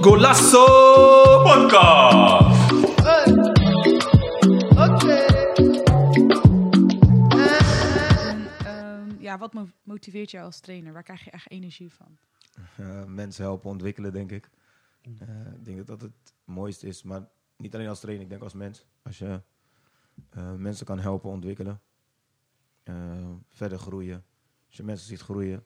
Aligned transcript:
Golasso 0.00 0.64
Podcast. 1.44 2.58
En, 8.26 8.46
ehm, 8.66 9.20
ja, 9.22 9.38
wat 9.38 9.52
mo- 9.52 9.68
motiveert 9.82 10.30
jou 10.30 10.44
als 10.44 10.60
trainer? 10.60 10.92
Waar 10.92 11.02
krijg 11.02 11.24
je 11.24 11.30
echt 11.30 11.50
energie 11.50 11.92
van? 11.92 12.18
Eh, 12.76 13.04
mensen 13.04 13.44
helpen 13.44 13.70
ontwikkelen, 13.70 14.12
denk 14.12 14.32
ik. 14.32 14.50
Eh, 15.02 15.08
ik 15.54 15.64
denk 15.64 15.76
dat 15.76 15.86
dat 15.86 16.00
het 16.00 16.34
mooiste 16.44 16.86
is. 16.86 17.02
Maar 17.02 17.28
niet 17.56 17.74
alleen 17.74 17.88
als 17.88 18.00
trainer, 18.00 18.24
ik 18.24 18.30
denk 18.30 18.42
als 18.42 18.54
mens. 18.54 18.86
Als 19.02 19.18
je 19.18 19.42
eh, 20.30 20.52
mensen 20.54 20.86
kan 20.86 20.98
helpen 20.98 21.30
ontwikkelen, 21.30 21.80
eh, 22.82 23.30
verder 23.48 23.78
groeien. 23.78 24.24
Als 24.66 24.76
je 24.76 24.82
mensen 24.82 25.06
ziet 25.06 25.20
groeien 25.20 25.64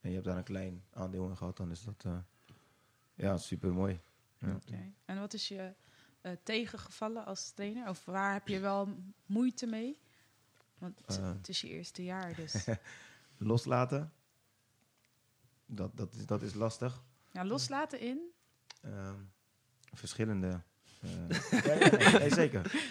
en 0.00 0.08
je 0.08 0.14
hebt 0.14 0.26
daar 0.26 0.36
een 0.36 0.42
klein 0.44 0.84
aandeel 0.92 1.28
in 1.28 1.36
gehad, 1.36 1.56
dan 1.56 1.70
is 1.70 1.82
dat 1.84 2.04
eh, 2.04 2.18
ja, 3.14 3.36
super 3.36 3.72
mooi. 3.72 4.00
Ja. 4.38 4.54
Oké. 4.54 4.92
En 5.04 5.18
wat 5.20 5.34
is 5.34 5.48
je 5.48 5.74
eh, 6.20 6.32
tegengevallen 6.42 7.24
als 7.24 7.50
trainer? 7.50 7.88
Of 7.88 8.04
waar 8.04 8.32
heb 8.32 8.48
je 8.48 8.58
wel 8.60 8.88
moeite 9.26 9.66
mee? 9.66 9.98
Want 10.78 11.00
het- 11.06 11.48
is 11.48 11.60
je 11.60 11.68
eerste 11.68 12.04
jaar, 12.04 12.34
dus 12.34 12.66
Loslaten, 13.36 14.12
dat, 15.66 15.96
dat, 15.96 16.14
is, 16.14 16.26
dat 16.26 16.42
is 16.42 16.54
lastig. 16.54 17.02
ja, 17.32 17.44
loslaten 17.44 18.00
in. 18.00 18.20
Ehm, 18.80 19.14
verschillende. 19.92 20.46
ja, 21.50 21.74
ja, 21.74 21.96
nee, 21.96 22.18
nee, 22.18 22.34
zeker. 22.34 22.90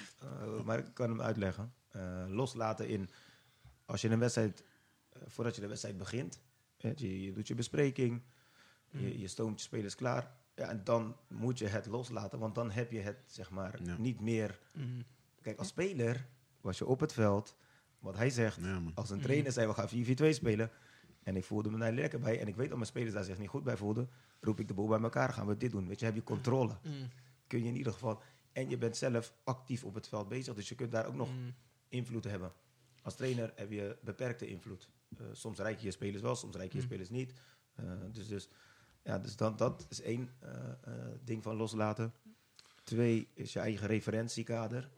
Maar 0.65 0.79
ik 0.79 0.93
kan 0.93 1.09
hem 1.09 1.21
uitleggen. 1.21 1.73
Loslaten 2.27 2.87
in. 2.87 3.09
Als 3.87 4.01
je 4.01 4.09
een 4.09 4.19
wedstrijd. 4.19 4.63
eh, 5.09 5.21
voordat 5.25 5.55
je 5.55 5.61
de 5.61 5.67
wedstrijd 5.67 5.97
begint. 5.97 6.41
hè, 6.77 6.91
je, 6.95 7.21
je 7.23 7.33
doet 7.33 7.47
je 7.47 7.55
bespreking. 7.55 8.21
Je, 8.91 9.19
je 9.19 9.27
stoomt 9.27 9.59
je 9.59 9.65
spelers 9.65 9.95
klaar. 9.95 10.35
Ja, 10.55 10.69
en 10.69 10.83
dan 10.83 11.15
moet 11.27 11.57
je 11.59 11.67
het 11.67 11.85
loslaten. 11.85 12.39
Want 12.39 12.55
dan 12.55 12.71
heb 12.71 12.91
je 12.91 12.99
het 12.99 13.17
zeg 13.25 13.49
maar 13.49 13.79
Ja. 13.83 13.97
niet 13.97 14.19
meer. 14.21 14.59
Mhm. 14.73 15.01
Kijk, 15.41 15.57
als 15.59 15.67
speler 15.67 16.27
was 16.61 16.77
je 16.77 16.85
op 16.85 16.99
het 16.99 17.13
veld. 17.13 17.55
Wat 17.99 18.15
hij 18.15 18.29
zegt. 18.29 18.59
Ja. 18.61 18.81
Als 18.93 19.09
een 19.09 19.21
trainer 19.21 19.51
zei 19.51 19.67
we 19.67 19.73
gaan 19.73 19.89
4-4-2 19.89 20.33
spelen. 20.35 20.71
En 21.23 21.35
ik 21.35 21.43
voelde 21.43 21.69
me 21.69 21.77
daar 21.77 21.91
lekker 21.93 22.19
bij. 22.19 22.39
En 22.39 22.47
ik 22.47 22.55
weet 22.55 22.67
dat 22.67 22.75
mijn 22.77 22.89
spelers 22.89 23.13
daar 23.13 23.23
zich 23.23 23.37
niet 23.37 23.49
goed 23.49 23.63
bij 23.63 23.77
voelden. 23.77 24.09
Roep 24.41 24.59
ik 24.59 24.67
de 24.67 24.73
boel 24.73 24.87
bij 24.87 24.99
elkaar. 25.01 25.33
Gaan 25.33 25.47
we 25.47 25.57
dit 25.57 25.71
doen. 25.71 25.87
Weet 25.87 25.99
je, 25.99 26.05
heb 26.05 26.15
je 26.15 26.23
controle. 26.23 26.77
Kun 27.47 27.59
je 27.63 27.67
in 27.67 27.75
ieder 27.75 27.93
geval. 27.93 28.21
En 28.51 28.69
je 28.69 28.77
bent 28.77 28.97
zelf 28.97 29.33
actief 29.43 29.83
op 29.83 29.93
het 29.93 30.07
veld 30.07 30.27
bezig. 30.27 30.53
Dus 30.55 30.69
je 30.69 30.75
kunt 30.75 30.91
daar 30.91 31.05
ook 31.07 31.15
nog 31.15 31.29
invloed 31.89 32.23
hebben. 32.23 32.51
Als 33.07 33.15
trainer 33.15 33.51
heb 33.55 33.71
je 33.71 33.97
beperkte 34.01 34.47
invloed. 34.47 34.89
Eh, 35.17 35.25
soms 35.31 35.59
rijk 35.59 35.79
je 35.79 35.85
je 35.85 35.91
spelers 35.91 36.21
wel, 36.21 36.35
soms 36.35 36.55
rijk 36.55 36.71
je 36.71 36.77
je 36.77 36.83
spelers 36.83 37.09
niet. 37.09 37.33
Eh, 37.75 37.85
dus 38.11 38.27
dus, 38.27 38.49
ja, 39.03 39.19
dus 39.19 39.35
dat, 39.35 39.57
dat 39.57 39.85
is 39.89 40.01
één 40.01 40.29
eh, 40.39 40.49
eh, 40.81 40.93
ding 41.23 41.43
van 41.43 41.55
loslaten. 41.55 42.13
Twee 42.83 43.27
is 43.33 43.53
je 43.53 43.59
eigen 43.59 43.87
referentiekader. 43.87 44.89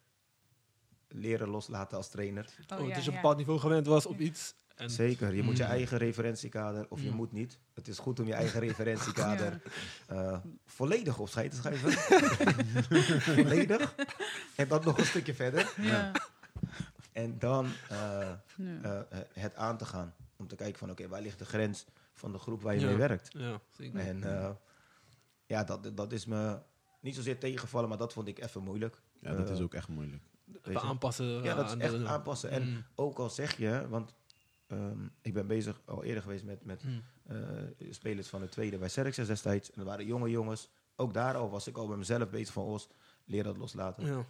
Leren 1.08 1.48
loslaten 1.50 1.98
als 1.98 2.10
trainer. 2.10 2.46
Oh, 2.68 2.80
Oh, 2.80 2.88
ja, 2.88 2.96
dus 2.96 2.96
je 2.96 2.96
ja. 2.96 3.00
op 3.00 3.08
een 3.08 3.14
bepaald 3.14 3.38
niveau 3.38 3.60
gewend 3.60 3.86
was 3.86 4.06
op 4.06 4.20
iets. 4.20 4.56
En 4.76 4.90
Zeker, 4.90 5.36
je 5.36 5.44
moet 5.44 5.58
je 5.58 5.64
Mm. 5.64 5.70
eigen 5.70 5.98
referentiekader, 5.98 6.86
of 6.90 7.02
je 7.02 7.10
Mm. 7.10 7.16
moet 7.16 7.32
niet. 7.32 7.60
Het 7.74 7.88
is 7.88 7.98
goed 8.00 8.20
om 8.20 8.26
je 8.28 8.34
eigen 8.34 8.60
referentiekader 8.68 9.62
eh, 10.08 10.40
volledig 10.66 11.20
opscheid 11.20 11.52
te 11.52 11.58
schrijven. 11.58 11.92
volledig. 13.36 13.96
En 14.56 14.68
dan 14.68 14.82
nog 14.84 14.98
een 14.98 15.06
stukje 15.06 15.34
verder. 15.34 15.74
Ja. 15.82 16.12
En 17.12 17.40
dan 17.40 17.68
eh, 17.90 18.22
eh, 18.32 18.36
eh, 19.00 19.04
het 19.34 19.56
aan 19.56 19.78
te 19.78 19.86
gaan. 19.86 20.14
Om 20.38 20.48
te 20.48 20.56
kijken 20.56 20.80
van, 20.80 20.90
oké, 20.92 21.08
waar 21.08 21.22
ligt 21.22 21.40
de 21.40 21.46
grens 21.46 21.86
van 22.14 22.32
de 22.32 22.38
groep 22.38 22.62
waar 22.62 22.74
je 22.74 22.80
Ja. 22.80 22.86
mee 22.88 22.96
werkt? 22.98 23.30
Ja, 23.34 23.60
zeker. 23.72 24.00
En 24.00 24.24
eh, 24.24 24.50
ja, 25.46 25.64
dat, 25.64 25.92
dat 25.98 26.12
is 26.12 26.26
me 26.26 26.60
niet 27.00 27.16
zozeer 27.16 27.40
tegengevallen, 27.40 27.90
maar 27.90 27.98
dat 27.98 28.14
vond 28.14 28.28
ik 28.28 28.40
even 28.40 28.64
moeilijk. 28.64 29.02
Ja, 29.20 29.36
dat 29.36 29.50
is 29.50 29.60
ook 29.60 29.74
echt 29.74 29.88
moeilijk. 29.88 30.24
Even 30.64 30.82
aanpassen. 30.82 31.26
Ja, 31.44 31.56
dat 31.56 31.66
is 31.66 31.72
aan 31.72 31.82
echt 31.82 31.92
de- 31.92 32.08
aanpassen. 32.08 32.50
En 32.50 32.70
Mm. 32.70 32.84
ook 32.96 33.18
al 33.20 33.30
zeg 33.30 33.58
je, 33.58 33.86
want 33.90 34.14
ehm, 34.68 35.08
ik 35.22 35.34
ben 35.34 35.48
bezig 35.48 35.82
al 35.86 36.04
eerder 36.04 36.22
geweest 36.24 36.44
met, 36.44 36.66
met 36.66 36.84
Mm. 36.84 37.02
eh, 37.28 37.38
spelers 37.90 38.28
van 38.28 38.42
de 38.42 38.50
tweede 38.50 38.78
bij 38.78 38.90
Serxes 38.90 39.28
destijds. 39.28 39.70
En 39.70 39.76
dat 39.78 39.86
waren 39.86 40.06
jonge 40.06 40.30
jongens. 40.30 40.70
Ook 40.96 41.14
daar 41.14 41.36
al 41.36 41.50
was 41.50 41.68
ik 41.68 41.78
al 41.78 41.88
bij 41.88 41.98
mezelf 41.98 42.30
bezig 42.30 42.54
van, 42.54 42.64
Os, 42.64 42.88
leer 43.26 43.44
dat 43.44 43.58
loslaten. 43.58 44.06
Ja. 44.06 44.26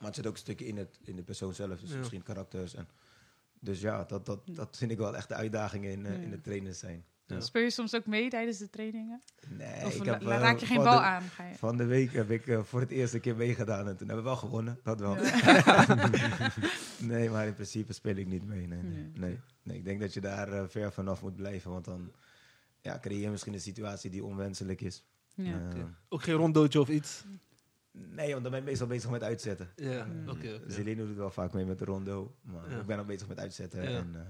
Maar 0.00 0.08
het 0.08 0.16
zit 0.16 0.26
ook 0.26 0.32
een 0.32 0.38
stukje 0.38 0.66
in, 0.66 0.76
het, 0.76 0.98
in 1.04 1.16
de 1.16 1.22
persoon 1.22 1.54
zelf, 1.54 1.80
dus 1.80 1.90
Ja. 1.90 1.96
misschien 1.96 2.22
karakters. 2.22 2.74
En, 2.74 2.88
dus 3.60 3.80
ja, 3.80 4.04
dat, 4.04 4.26
dat, 4.26 4.40
dat 4.46 4.76
vind 4.76 4.90
ik 4.90 4.98
wel 4.98 5.16
echt 5.16 5.28
de 5.28 5.34
uitdagingen 5.34 5.90
in, 5.90 6.06
eh, 6.06 6.22
in 6.22 6.30
het 6.30 6.44
trainen 6.44 6.74
zijn. 6.74 7.04
Ja. 7.26 7.40
Speel 7.40 7.62
je 7.62 7.70
soms 7.70 7.94
ook 7.94 8.06
mee 8.06 8.28
tijdens 8.30 8.58
de 8.58 8.70
trainingen? 8.70 9.22
Nee, 9.48 9.84
Of 9.86 9.94
ik 9.94 10.04
heb, 10.04 10.20
eh, 10.22 10.26
raak 10.28 10.58
je 10.58 10.66
geen 10.66 10.76
bal 10.82 10.98
de- 10.98 11.04
aan? 11.04 11.22
Ga 11.22 11.46
je... 11.46 11.54
Van 11.54 11.76
de 11.76 11.84
week 11.84 12.12
heb 12.12 12.30
ik 12.30 12.46
eh, 12.46 12.62
voor 12.62 12.80
het 12.80 12.90
eerst 12.90 13.14
een 13.14 13.20
keer 13.20 13.36
meegedaan 13.36 13.88
en 13.88 13.96
toen 13.96 14.06
hebben 14.06 14.24
we 14.24 14.30
wel 14.30 14.38
gewonnen, 14.38 14.78
dat 14.82 15.00
wel. 15.00 15.16
nee, 17.12 17.30
maar 17.30 17.46
in 17.46 17.54
principe 17.54 17.92
speel 17.92 18.16
ik 18.16 18.26
niet 18.26 18.44
mee. 18.46 18.66
Nee, 18.66 18.82
nee. 18.82 18.92
Nee. 18.92 19.10
nee. 19.16 19.38
nee 19.62 19.76
ik 19.76 19.84
denk 19.84 20.00
dat 20.00 20.14
je 20.14 20.20
daar 20.20 20.68
ver 20.70 20.92
vanaf 20.92 21.22
moet 21.22 21.36
blijven, 21.36 21.70
want 21.70 21.84
dan 21.84 22.12
ja, 22.80 22.98
creëer 22.98 23.20
je 23.20 23.30
misschien 23.30 23.52
een 23.54 23.60
situatie 23.60 24.10
die 24.10 24.24
onwenselijk 24.24 24.80
is. 24.80 25.04
Ja. 25.34 25.68
Eh, 25.74 25.82
Ook 26.08 26.22
geen 26.22 26.34
rondootje 26.34 26.80
of 26.80 26.88
iets. 26.88 27.24
Nee, 27.92 28.30
want 28.30 28.42
dan 28.42 28.50
ben 28.52 28.60
ik 28.60 28.66
meestal 28.66 28.86
bezig 28.86 29.10
met 29.10 29.22
uitzetten. 29.22 29.68
Ja, 29.76 30.04
Mm. 30.04 30.28
oké. 30.28 30.54
oké. 30.54 30.70
Zelino 30.70 31.06
doet 31.06 31.16
wel 31.16 31.30
vaak 31.30 31.52
mee 31.52 31.64
met 31.64 31.78
de 31.78 31.84
rondo, 31.84 32.34
maar 32.42 32.70
Ja. 32.70 32.78
ik 32.80 32.86
ben 32.86 32.98
al 32.98 33.04
bezig 33.04 33.28
met 33.28 33.38
uitzetten. 33.38 33.82
Ja. 33.82 33.98
En, 33.98 34.14
eh, 34.14 34.20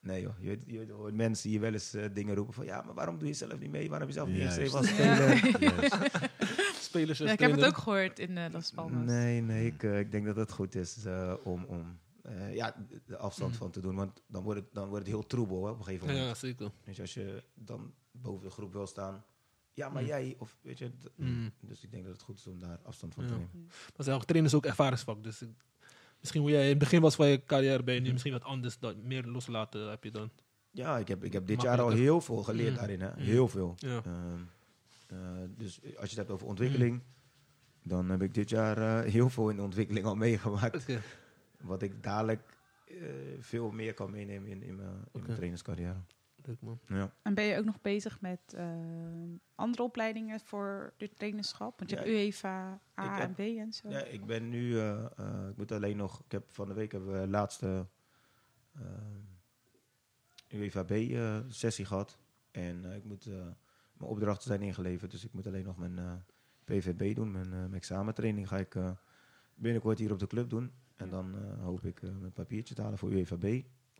nee 0.00 0.22
joh, 0.22 0.34
je, 0.66 0.86
hoort 0.92 1.14
mensen 1.14 1.42
die 1.48 1.52
je 1.52 1.64
wel 1.64 1.72
eens 1.72 1.94
eh, 1.94 2.04
dingen 2.12 2.34
roepen 2.34 2.54
van 2.54 2.64
ja, 2.64 2.82
maar 2.82 2.94
waarom 2.94 3.18
doe 3.18 3.28
je 3.28 3.34
zelf 3.34 3.58
niet 3.58 3.70
mee? 3.70 3.88
Waarom 3.90 4.08
heb 4.08 4.16
je 4.16 4.22
zelf 4.22 4.28
niet 4.28 4.38
ingeschreven 4.38 4.78
als 4.78 4.96
Ja. 4.96 5.36
speler? 5.36 6.30
Spelers 6.80 7.18
Ja, 7.18 7.32
ik 7.32 7.38
heb 7.40 7.50
het 7.50 7.64
ook 7.64 7.76
gehoord 7.76 8.18
in 8.18 8.38
eh, 8.38 8.52
Las 8.52 8.70
Palmas. 8.70 9.04
Nee, 9.06 9.40
nee, 9.42 9.66
ik, 9.66 9.82
eh, 9.82 9.98
ik 9.98 10.12
denk 10.12 10.26
dat 10.26 10.36
het 10.36 10.52
goed 10.52 10.74
is 10.74 11.04
eh, 11.04 11.34
om, 11.44 11.64
om 11.64 11.98
eh, 12.22 12.54
ja, 12.54 12.74
de- 12.88 13.00
de 13.06 13.16
afstand 13.16 13.50
Mm. 13.52 13.56
van 13.58 13.70
te 13.70 13.80
doen. 13.80 13.94
Want 13.94 14.22
dan 14.26 14.42
wordt 14.42 14.60
het, 14.60 14.68
dan 14.74 14.88
wordt 14.88 15.04
het 15.06 15.14
heel 15.14 15.26
troebel 15.26 15.64
hè, 15.64 15.70
op 15.70 15.78
een 15.78 15.84
gegeven 15.84 16.06
moment. 16.06 16.26
Ja, 16.26 16.34
zeker. 16.34 16.70
Dus 16.84 17.00
als 17.00 17.14
je 17.14 17.42
dan 17.54 17.94
boven 18.10 18.44
de 18.44 18.50
groep 18.50 18.72
wil 18.72 18.86
staan, 18.86 19.24
ja, 19.74 19.88
maar 19.88 20.02
Mm. 20.02 20.08
jij, 20.08 20.34
of 20.38 20.56
weet 20.62 20.78
je. 20.78 20.88
d- 20.98 21.10
Mm. 21.16 21.52
Dus 21.60 21.82
ik 21.84 21.90
denk 21.90 22.04
dat 22.04 22.12
het 22.12 22.22
goed 22.22 22.38
is 22.38 22.46
om 22.46 22.58
daar 22.58 22.78
afstand 22.82 23.14
van 23.14 23.26
te 23.26 23.32
nemen. 23.32 23.50
Maar 23.96 24.04
zijn 24.04 24.16
ook 24.16 24.24
trainers 24.24 24.54
ook 24.54 24.66
ervaringsvak. 24.66 25.22
Dus 25.24 25.42
ik- 25.42 25.64
misschien 26.20 26.40
hoe 26.40 26.50
jij 26.50 26.62
in 26.62 26.68
het 26.68 26.78
begin 26.78 27.00
was 27.00 27.14
van 27.14 27.26
je 27.28 27.44
carrière, 27.44 27.82
ben 27.82 27.94
je 27.94 28.00
nu 28.00 28.10
misschien 28.10 28.32
wat 28.32 28.44
anders. 28.44 28.78
Dat 28.78 28.96
meer 28.96 29.24
loslaten 29.24 29.90
heb 29.90 30.04
je 30.04 30.10
dan. 30.10 30.30
Ja, 30.70 30.98
ik 30.98 31.08
heb, 31.08 31.24
ik 31.24 31.32
heb 31.32 31.46
dit 31.46 31.62
jaar 31.62 31.80
al 31.80 31.90
heel 31.90 32.20
veel 32.20 32.42
geleerd 32.42 32.70
Mm. 32.70 32.76
daarin. 32.76 33.00
Hè? 33.00 33.10
Mm. 33.10 33.16
Heel 33.18 33.48
veel. 33.48 33.74
Ja. 33.76 34.02
Ehm, 34.04 34.40
eh, 35.06 35.18
dus 35.56 35.80
als 35.84 35.92
je 35.92 36.00
het 36.08 36.16
hebt 36.16 36.30
over 36.30 36.46
ontwikkeling, 36.46 37.02
dan 37.82 38.10
heb 38.10 38.22
ik 38.22 38.34
dit 38.34 38.48
jaar 38.48 38.78
eh, 39.04 39.10
heel 39.12 39.28
veel 39.30 39.50
in 39.50 39.56
de 39.56 39.62
ontwikkeling 39.62 40.06
al 40.06 40.14
meegemaakt. 40.16 40.86
Wat 41.60 41.82
ik 41.82 42.02
dadelijk 42.02 42.42
eh, 42.86 42.96
veel 43.40 43.70
meer 43.70 43.94
kan 43.94 44.10
meenemen 44.10 44.50
in, 44.50 44.62
in, 44.62 44.76
mijn, 44.76 44.88
in 44.88 45.04
Oké. 45.12 45.20
mijn 45.24 45.34
trainerscarrière. 45.36 45.96
Leuk 46.44 46.60
man. 46.60 46.80
Ja. 46.86 47.14
En 47.22 47.34
ben 47.34 47.44
je 47.44 47.58
ook 47.58 47.64
nog 47.64 47.80
bezig 47.80 48.20
met 48.20 48.40
eh, 48.54 48.66
andere 49.54 49.82
opleidingen 49.82 50.40
voor 50.40 50.92
de 50.96 51.08
trainerschap? 51.14 51.78
Want 51.78 51.90
je 51.90 51.96
Ja, 51.96 52.02
hebt 52.02 52.14
UEFA, 52.14 52.80
A 53.00 53.18
heb- 53.18 53.28
en 53.28 53.34
B 53.34 53.38
en 53.58 53.72
zo. 53.72 53.88
Ja, 53.88 54.04
ik 54.04 54.26
ben 54.26 54.48
nu, 54.48 54.78
eh, 54.78 55.04
eh, 55.18 55.48
ik 55.50 55.56
moet 55.56 55.72
alleen 55.72 55.96
nog, 55.96 56.22
ik 56.24 56.32
heb 56.32 56.50
van 56.52 56.68
de 56.68 56.74
week 56.74 56.92
hebben 56.92 57.12
we 57.12 57.20
de 57.20 57.28
laatste 57.30 57.86
uh, 58.76 58.82
UEFA 60.60 60.82
B-sessie 60.84 61.84
gehad. 61.84 62.18
En 62.50 62.84
eh, 62.90 62.96
ik 62.96 63.04
moet, 63.04 63.26
eh, 63.26 63.32
mijn 63.96 64.10
opdrachten 64.10 64.46
zijn 64.46 64.62
ingeleverd, 64.62 65.10
dus 65.10 65.24
ik 65.24 65.32
moet 65.32 65.46
alleen 65.46 65.64
nog 65.64 65.76
mijn 65.76 65.98
eh, 65.98 66.12
PVB 66.64 67.14
doen. 67.14 67.30
Mijn, 67.32 67.44
eh, 67.46 67.50
mijn 67.58 67.74
examentraining 67.74 68.48
ga 68.48 68.58
ik 68.58 68.74
eh, 68.74 68.90
binnenkort 69.54 69.98
hier 69.98 70.12
op 70.12 70.18
de 70.18 70.26
club 70.26 70.50
doen. 70.50 70.72
En 70.96 71.08
dan 71.10 71.34
eh, 71.34 71.62
hoop 71.64 71.84
ik 71.84 72.02
eh, 72.02 72.10
mijn 72.20 72.32
papiertje 72.32 72.74
te 72.74 72.82
halen 72.82 72.98
voor 72.98 73.10
UEFA 73.12 73.36
B. 73.36 73.46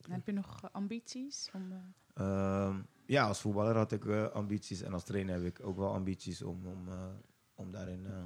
En 0.05 0.13
heb 0.13 0.27
je 0.27 0.33
nog 0.33 0.63
eh, 0.63 0.71
ambities? 0.73 1.51
Om, 1.53 1.73
eh, 1.73 1.79
Ehm, 2.15 2.81
ja, 3.07 3.27
als 3.27 3.41
voetballer 3.41 3.77
had 3.77 3.93
ik 3.93 4.05
eh, 4.07 4.27
ambities 4.29 4.83
en 4.83 4.93
als 4.93 5.05
trainer 5.05 5.35
heb 5.35 5.45
ik 5.45 5.67
ook 5.67 5.77
wel 5.77 5.93
ambities 5.93 6.43
om, 6.43 6.67
om, 6.67 6.89
eh, 6.89 7.07
om 7.55 7.71
daarin 7.71 8.07
eh, 8.07 8.25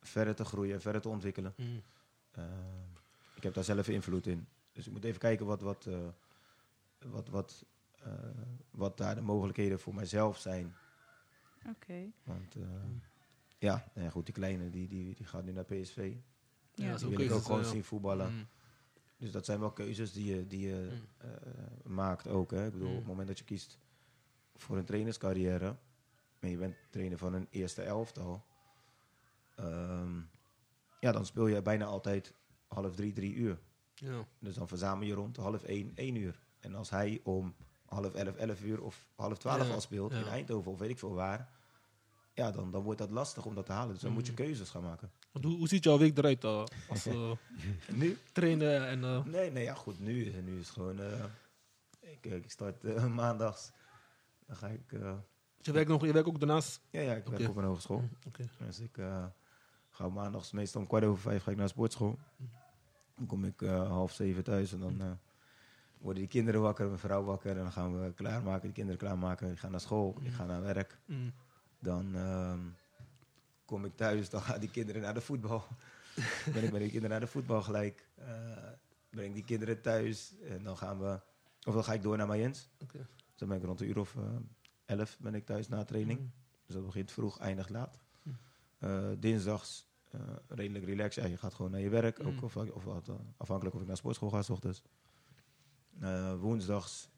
verder 0.00 0.34
te 0.34 0.44
groeien, 0.44 0.80
verder 0.80 1.00
te 1.00 1.08
ontwikkelen. 1.08 1.54
Mm. 1.56 1.82
Eh, 2.30 2.44
ik 3.34 3.42
heb 3.42 3.54
daar 3.54 3.64
zelf 3.64 3.88
invloed 3.88 4.26
in. 4.26 4.46
Dus 4.72 4.86
ik 4.86 4.92
moet 4.92 5.04
even 5.04 5.20
kijken 5.20 5.46
wat, 5.46 5.60
wat, 5.60 5.86
eh, 5.86 5.98
wat, 6.98 7.28
wat, 7.28 7.64
eh, 8.02 8.12
wat 8.70 8.96
daar 8.96 9.14
de 9.14 9.20
mogelijkheden 9.20 9.80
voor 9.80 9.94
mijzelf 9.94 10.38
zijn. 10.38 10.74
Oké. 11.68 12.10
Want 12.24 12.54
eh, 12.56 12.62
ja, 13.58 13.90
nou 13.94 14.06
ja, 14.06 14.12
goed, 14.12 14.24
die 14.24 14.34
kleine 14.34 14.70
die, 14.70 14.88
die, 14.88 15.14
die 15.14 15.26
gaat 15.26 15.44
nu 15.44 15.52
naar 15.52 15.64
PSV. 15.64 16.14
Ja. 16.74 16.86
dat 16.90 16.94
is 16.94 17.00
Die 17.00 17.10
ook 17.10 17.16
wil 17.16 17.26
ik 17.26 17.32
ook 17.32 17.42
gewoon 17.44 17.64
zien 17.64 17.84
voetballen. 17.84 18.32
Mm. 18.32 18.46
Dus 19.16 19.30
dat 19.32 19.44
zijn 19.44 19.60
wel 19.60 19.72
keuzes 19.72 20.12
die 20.12 20.34
je, 20.36 20.46
die 20.46 20.66
je 20.68 20.88
Mm. 20.92 21.06
eh, 21.18 21.30
maakt 21.84 22.28
ook. 22.28 22.50
Hè. 22.50 22.66
Ik 22.66 22.72
bedoel, 22.72 22.88
op 22.88 22.94
het 22.94 23.02
Mm. 23.02 23.08
moment 23.08 23.28
dat 23.28 23.38
je 23.38 23.44
kiest 23.44 23.78
voor 24.54 24.76
een 24.76 24.84
trainerscarrière... 24.84 25.76
en 26.40 26.50
je 26.50 26.56
bent 26.56 26.76
trainer 26.90 27.18
van 27.18 27.34
een 27.34 27.46
eerste 27.50 27.82
elftal... 27.82 28.44
ehm, 29.56 30.20
ja, 31.00 31.12
dan 31.12 31.26
speel 31.26 31.46
je 31.46 31.62
bijna 31.62 31.84
altijd 31.84 32.34
half 32.68 32.94
drie, 32.94 33.12
drie 33.12 33.34
uur. 33.34 33.58
Ja. 33.94 34.26
Dus 34.38 34.54
dan 34.54 34.68
verzamel 34.68 35.06
je 35.06 35.14
rond 35.14 35.36
half 35.36 35.62
één, 35.62 35.92
één 35.94 36.14
uur. 36.14 36.40
En 36.60 36.74
als 36.74 36.90
hij 36.90 37.20
om 37.22 37.54
half 37.86 38.14
elf, 38.14 38.36
elf 38.36 38.62
uur 38.62 38.82
of 38.82 39.06
half 39.14 39.38
twaalf 39.38 39.66
Ja, 39.66 39.74
al 39.74 39.80
speelt 39.80 40.12
ja. 40.12 40.18
in 40.18 40.26
Eindhoven 40.26 40.72
of 40.72 40.78
weet 40.78 40.90
ik 40.90 40.98
veel 40.98 41.14
waar, 41.14 41.50
ja, 42.34 42.50
dan, 42.50 42.70
dan 42.70 42.82
wordt 42.82 42.98
dat 42.98 43.10
lastig 43.10 43.44
om 43.44 43.54
dat 43.54 43.66
te 43.66 43.72
halen. 43.72 43.92
Dus 43.92 44.02
dan 44.02 44.12
moet 44.12 44.24
je 44.26 44.30
Mm. 44.32 44.36
keuzes 44.38 44.70
gaan 44.70 44.82
maken. 44.82 45.10
Want 45.32 45.44
Hoe, 45.44 45.56
hoe 45.56 45.68
ziet 45.68 45.84
jouw 45.84 45.98
week 45.98 46.18
eruit 46.18 46.44
eh, 46.44 46.64
als 46.88 47.06
eh, 47.06 47.30
nu? 48.00 48.18
trainen 48.32 48.86
en... 48.86 49.04
eh, 49.04 49.24
Nee, 49.24 49.50
nee, 49.50 49.64
ja, 49.64 49.74
goed. 49.74 49.98
Nu, 50.00 50.32
nu 50.42 50.58
is 50.58 50.66
het 50.66 50.74
gewoon. 50.74 51.00
ik, 52.00 52.24
ik 52.24 52.50
start 52.50 52.82
maandags. 53.08 53.70
Dan 54.46 54.56
ga 54.56 54.66
ik. 54.68 54.92
eh, 54.92 55.14
je, 55.60 55.72
werkt 55.72 55.88
nog, 55.88 56.04
je 56.06 56.12
werkt 56.12 56.28
ook 56.28 56.38
daarnaast? 56.38 56.80
ja, 56.90 57.00
ja, 57.00 57.14
ik 57.14 57.24
werk 57.26 57.40
Oké. 57.40 57.50
op 57.50 57.56
een 57.56 57.64
hogeschool. 57.64 58.08
Oké. 58.26 58.44
Dus 58.58 58.80
ik 58.80 58.98
ga 59.90 60.08
maandags 60.08 60.52
meestal 60.52 60.80
om 60.80 60.86
kwart 60.86 61.04
over 61.04 61.22
vijf 61.22 61.42
ga 61.42 61.50
ik 61.50 61.56
naar 61.56 61.68
sportschool. 61.68 62.18
Dan 63.16 63.26
kom 63.26 63.44
ik 63.44 63.60
half 63.66 64.12
zeven 64.12 64.44
thuis 64.44 64.72
en 64.72 64.80
dan 64.80 65.18
worden 65.98 66.22
die 66.22 66.30
kinderen 66.30 66.60
wakker, 66.60 66.86
mijn 66.86 66.98
vrouw 66.98 67.22
wakker. 67.24 67.50
En 67.50 67.62
dan 67.62 67.72
gaan 67.72 68.00
we 68.04 68.12
klaarmaken, 68.12 68.62
die 68.62 68.72
kinderen 68.72 68.98
klaarmaken. 69.00 69.50
Ik 69.50 69.58
ga 69.58 69.68
naar 69.68 69.80
school, 69.80 70.16
ik 70.22 70.32
ga 70.32 70.44
naar 70.44 70.62
werk. 70.62 70.98
Mm. 71.06 71.32
Dan 71.84 72.16
ehm, 72.16 72.60
kom 73.64 73.84
ik 73.84 73.96
thuis, 73.96 74.30
dan 74.30 74.40
gaan 74.42 74.60
die 74.60 74.70
kinderen 74.70 75.02
naar 75.02 75.14
de 75.14 75.20
voetbal. 75.20 75.64
ben 76.54 76.64
ik 76.64 76.72
met 76.72 76.80
die 76.80 76.90
kinderen 76.90 77.10
naar 77.10 77.20
de 77.20 77.26
voetbal 77.26 77.62
gelijk. 77.62 78.08
Eh, 78.14 78.26
breng 79.10 79.34
die 79.34 79.44
kinderen 79.44 79.80
thuis 79.80 80.34
en 80.48 80.62
dan 80.62 80.76
gaan 80.76 80.98
we... 80.98 81.20
Of 81.66 81.74
dan 81.74 81.84
ga 81.84 81.92
ik 81.92 82.02
door 82.02 82.16
naar 82.16 82.26
Mayens. 82.26 82.68
Oké. 82.82 82.98
Dus 82.98 83.36
dan 83.36 83.48
ben 83.48 83.58
ik 83.58 83.64
rond 83.64 83.80
een 83.80 83.88
uur 83.88 83.98
of 83.98 84.16
eh, 84.16 84.22
elf 84.84 85.18
ben 85.18 85.34
ik 85.34 85.46
thuis 85.46 85.68
na 85.68 85.84
training. 85.84 86.20
Mm. 86.20 86.32
Dus 86.66 86.74
dat 86.74 86.84
begint 86.84 87.12
vroeg, 87.12 87.38
eindigt 87.38 87.70
laat. 87.70 87.98
Hm. 88.22 88.30
Eh, 88.78 89.08
dinsdags 89.18 89.92
redelijk 90.48 90.84
relaxed. 90.84 91.24
Ja, 91.24 91.30
je 91.30 91.36
gaat 91.36 91.54
gewoon 91.54 91.70
naar 91.70 91.80
je 91.80 91.88
werk. 91.88 92.18
Mm. 92.18 92.26
Ook 92.26 92.42
of, 92.42 92.56
of 92.56 92.86
eh, 92.86 93.14
afhankelijk 93.36 93.76
of 93.76 93.80
ik 93.80 93.86
naar 93.86 93.96
sportschool 93.96 94.30
ga 94.30 94.42
s 94.42 94.50
ochtends. 94.50 94.82
Woensdags 96.38 97.08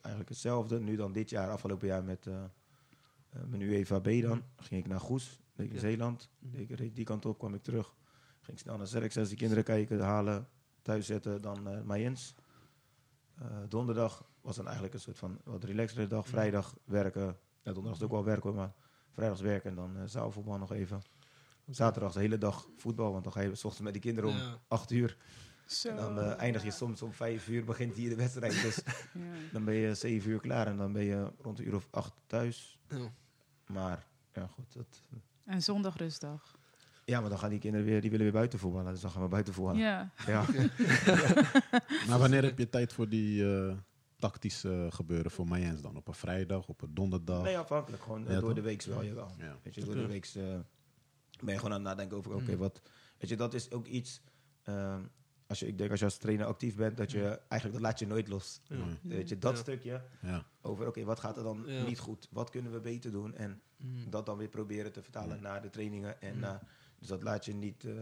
eigenlijk 0.00 0.28
hetzelfde. 0.28 0.80
Nu 0.80 0.96
dan 0.96 1.12
dit 1.12 1.30
jaar, 1.30 1.50
afgelopen 1.50 1.86
jaar 1.86 2.04
met 2.04 2.26
mijn 3.46 3.60
UEFA 3.62 3.98
B 3.98 4.08
dan. 4.20 4.42
Ging 4.56 4.80
ik 4.84 4.88
naar 4.88 5.00
Goes, 5.00 5.40
deed 5.54 5.66
ik 5.66 5.72
in. 5.72 5.78
Zeeland. 5.80 6.30
Deed 6.38 6.70
ik 6.70 6.78
reed 6.78 6.96
die 6.96 7.04
kant 7.04 7.26
op, 7.26 7.38
kwam 7.38 7.54
ik 7.54 7.62
terug. 7.62 7.94
Ging 8.40 8.58
snel 8.58 8.76
naar 8.76 8.86
Zerk, 8.86 9.12
die 9.14 9.36
kinderen 9.36 9.64
kijken, 9.64 10.00
halen, 10.00 10.48
thuis 10.82 11.06
zetten. 11.06 11.42
Dan 11.42 11.68
eh 11.68 11.82
Mayens. 11.82 12.34
Eh, 13.34 13.46
donderdag 13.68 14.28
was 14.40 14.56
dan 14.56 14.64
eigenlijk 14.64 14.94
een 14.94 15.00
soort 15.00 15.18
van 15.18 15.40
wat 15.44 15.64
relaxtere 15.64 16.06
dag. 16.06 16.24
Mm. 16.24 16.30
Vrijdag 16.30 16.76
werken. 16.84 17.36
Ja, 17.62 17.72
donderdag 17.72 17.96
is 17.96 18.02
ook 18.02 18.10
wel 18.10 18.24
werken, 18.24 18.54
maar 18.54 18.72
vrijdags 19.10 19.40
werken 19.40 19.70
en 19.70 19.76
dan 19.76 19.96
eh, 19.96 20.02
zaalvoetbal 20.06 20.58
nog 20.58 20.72
even. 20.72 21.02
Zaterdag 21.66 22.12
de 22.12 22.20
hele 22.20 22.38
dag 22.38 22.68
voetbal, 22.76 23.12
want 23.12 23.24
dan 23.24 23.32
ga 23.32 23.40
je 23.40 23.54
s 23.54 23.64
ochtends 23.64 23.80
met 23.80 23.92
die 23.92 24.02
kinderen 24.02 24.30
om 24.30 24.36
Ja. 24.36 24.58
8 24.68 24.90
uur. 24.90 25.16
Zo. 25.66 25.88
En 25.88 25.96
dan 25.96 26.18
eh, 26.18 26.38
eindig 26.38 26.62
je 26.64 26.70
soms 26.70 27.02
om 27.02 27.12
5 27.12 27.48
uur, 27.48 27.64
begint 27.64 27.94
hier 27.94 28.08
de 28.08 28.16
wedstrijd. 28.16 28.62
Dus 28.62 28.76
Ja. 29.14 29.20
dan 29.52 29.64
ben 29.64 29.74
je 29.74 29.94
7 29.94 30.30
uur 30.30 30.40
klaar 30.40 30.66
en 30.66 30.76
dan 30.76 30.92
ben 30.92 31.04
je 31.04 31.32
rond 31.40 31.58
een 31.58 31.66
uur 31.66 31.74
of 31.74 31.88
8 31.90 32.12
thuis. 32.26 32.78
Maar 33.72 34.06
ja, 34.34 34.46
goed. 34.46 34.72
Dat, 34.74 35.02
En 35.44 35.62
zondag 35.62 35.96
rustdag. 35.96 36.58
ja, 37.04 37.20
maar 37.20 37.30
dan 37.30 37.38
gaan 37.38 37.50
die 37.50 37.58
kinderen 37.58 37.86
weer, 37.86 38.00
die 38.00 38.10
willen 38.10 38.24
weer 38.24 38.34
buiten 38.34 38.58
voetballen. 38.58 38.92
Dus 38.92 39.00
dan 39.00 39.10
gaan 39.10 39.22
we 39.22 39.28
buiten 39.28 39.54
voetballen. 39.54 39.80
Ja. 39.80 40.10
Ja. 40.26 40.44
Maar 42.08 42.18
wanneer 42.18 42.42
heb 42.42 42.58
je 42.58 42.68
tijd 42.68 42.92
voor 42.92 43.08
die 43.08 43.54
eh, 43.56 43.76
tactische 44.18 44.86
gebeuren 44.90 45.30
voor 45.30 45.46
Mayens 45.46 45.80
dan? 45.82 45.96
Op 45.96 46.08
een 46.08 46.14
vrijdag, 46.14 46.68
op 46.68 46.82
een 46.82 46.94
donderdag? 46.94 47.42
Nee, 47.42 47.58
afhankelijk. 47.58 48.02
Gewoon 48.02 48.24
Ja, 48.28 48.40
door 48.40 48.54
de 48.54 48.60
week 48.60 48.82
wel, 48.82 49.04
jawel. 49.04 49.30
Ja. 49.38 49.56
Weet 49.62 49.74
je, 49.74 49.84
door 49.84 49.94
de 49.94 50.06
week 50.06 50.24
eh, 50.24 50.42
ben 51.44 51.54
je 51.54 51.56
gewoon 51.56 51.64
aan 51.72 51.72
het 51.72 51.82
nadenken 51.82 52.16
over, 52.16 52.34
oké, 52.34 52.52
Mm. 52.52 52.58
wat... 52.58 52.82
Weet 53.18 53.30
je, 53.30 53.36
dat 53.36 53.54
is 53.54 53.70
ook 53.70 53.86
iets... 53.86 54.20
als 55.50 55.58
je, 55.60 55.66
ik 55.66 55.78
denk 55.78 55.90
als 55.90 55.98
je 55.98 56.04
als 56.04 56.16
trainer 56.16 56.46
actief 56.46 56.76
bent, 56.76 56.96
dat 56.96 57.10
je 57.10 57.40
eigenlijk, 57.48 57.72
dat 57.72 57.80
laat 57.80 57.98
je 57.98 58.06
nooit 58.06 58.28
los. 58.28 58.60
Ja. 58.68 58.76
Mm. 58.76 58.98
Weet 59.02 59.28
je, 59.28 59.38
dat 59.38 59.52
Ja. 59.54 59.58
stukje 59.60 60.02
Ja. 60.20 60.44
over, 60.60 60.86
oké, 60.86 61.04
wat 61.04 61.20
gaat 61.20 61.36
er 61.36 61.42
dan 61.42 61.62
Ja. 61.66 61.84
niet 61.84 61.98
goed? 61.98 62.28
Wat 62.30 62.50
kunnen 62.50 62.72
we 62.72 62.80
beter 62.80 63.10
doen? 63.10 63.34
En 63.34 63.60
Mm. 63.76 64.10
dat 64.10 64.26
dan 64.26 64.36
weer 64.38 64.48
proberen 64.48 64.92
te 64.92 65.02
vertalen 65.02 65.42
naar 65.42 65.62
de 65.62 65.70
trainingen. 65.70 66.20
En, 66.20 66.36
Mm. 66.36 66.58
dus 66.98 67.08
dat 67.08 67.22
laat 67.22 67.44
je 67.44 67.54
niet, 67.54 67.84
eh, 67.84 67.92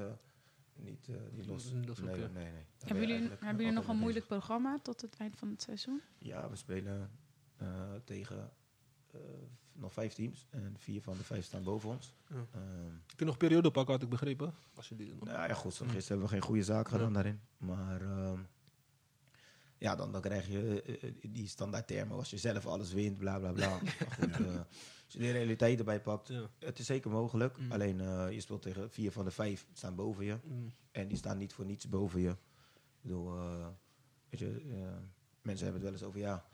niet, 0.75 1.09
eh, 1.09 1.15
niet 1.33 1.47
los. 1.47 1.73
Mm, 1.73 1.87
dat 1.87 1.99
nee, 2.01 2.17
nee, 2.17 2.29
nee. 2.29 2.45
Ben 2.53 2.89
Hebben 2.89 3.09
jullie, 3.09 3.29
hebben 3.29 3.57
jullie 3.57 3.73
nog 3.73 3.89
een 3.89 3.97
moeilijk 3.99 4.27
programma 4.27 4.79
tot 4.83 5.01
het 5.01 5.17
eind 5.19 5.37
van 5.37 5.49
het 5.51 5.63
seizoen? 5.63 6.01
Ja, 6.19 6.51
we 6.51 6.57
spelen 6.57 7.11
eh, 7.57 7.95
tegen 8.05 8.51
eh, 9.13 9.21
nog 9.73 9.93
vijf 9.93 10.13
teams. 10.15 10.47
En 10.51 10.75
vier 10.79 11.03
van 11.03 11.17
de 11.17 11.25
vijf 11.25 11.45
staan 11.45 11.63
boven 11.63 11.89
ons. 11.89 12.15
Ja. 12.29 12.37
Ehm, 12.37 12.89
Kun 13.07 13.17
je 13.17 13.25
nog 13.25 13.37
periode 13.37 13.71
pakken, 13.71 13.95
had 13.95 14.03
ik 14.03 14.09
begrepen? 14.09 14.55
Als 14.75 14.89
je 14.89 14.97
die 14.97 15.15
nog... 15.15 15.25
nou 15.25 15.49
ja, 15.49 15.55
goed. 15.55 15.81
Mm. 15.81 15.89
Gisteren 15.89 16.07
hebben 16.09 16.27
we 16.27 16.33
geen 16.33 16.43
goede 16.43 16.63
zaak 16.63 16.89
gedaan 16.89 17.07
Ja. 17.07 17.13
daarin. 17.13 17.41
Maar 17.57 18.01
ehm, 18.03 18.41
ja, 19.79 19.97
dan, 19.97 20.13
dan 20.13 20.21
krijg 20.21 20.47
je 20.49 20.83
eh, 20.83 21.03
eh, 21.03 21.15
die 21.21 21.49
standaard 21.49 21.87
termen. 21.87 22.17
Als 22.17 22.31
je 22.31 22.39
zelf 22.39 22.67
alles 22.67 22.93
wint, 22.93 23.19
bla 23.19 23.39
bla 23.39 23.53
bla. 23.53 23.79
goed, 24.17 24.47
als 25.05 25.13
je 25.13 25.19
de 25.19 25.31
realiteit 25.31 25.79
erbij 25.79 26.01
pakt. 26.01 26.29
Ja. 26.29 26.51
Het 26.59 26.79
is 26.79 26.87
zeker 26.87 27.11
mogelijk. 27.11 27.59
Mm. 27.59 27.73
Alleen 27.73 27.99
je 28.33 28.41
speelt 28.41 28.63
tegen 28.63 28.91
vier 28.91 29.13
van 29.13 29.25
de 29.25 29.31
vijf 29.31 29.67
staan 29.73 29.95
boven 29.95 30.25
je. 30.25 30.39
Mm. 30.45 30.71
En 30.93 31.09
die 31.09 31.17
staan 31.17 31.39
niet 31.39 31.53
voor 31.53 31.65
niets 31.65 31.89
boven 31.89 32.21
je. 32.21 32.31
Ik 32.31 32.37
bedoel, 33.01 33.33
weet 34.29 34.41
je, 34.41 34.63
mensen 35.43 35.65
hebben 35.65 35.83
het 35.83 35.83
wel 35.83 35.93
eens 35.93 36.03
over, 36.03 36.21
ja, 36.21 36.45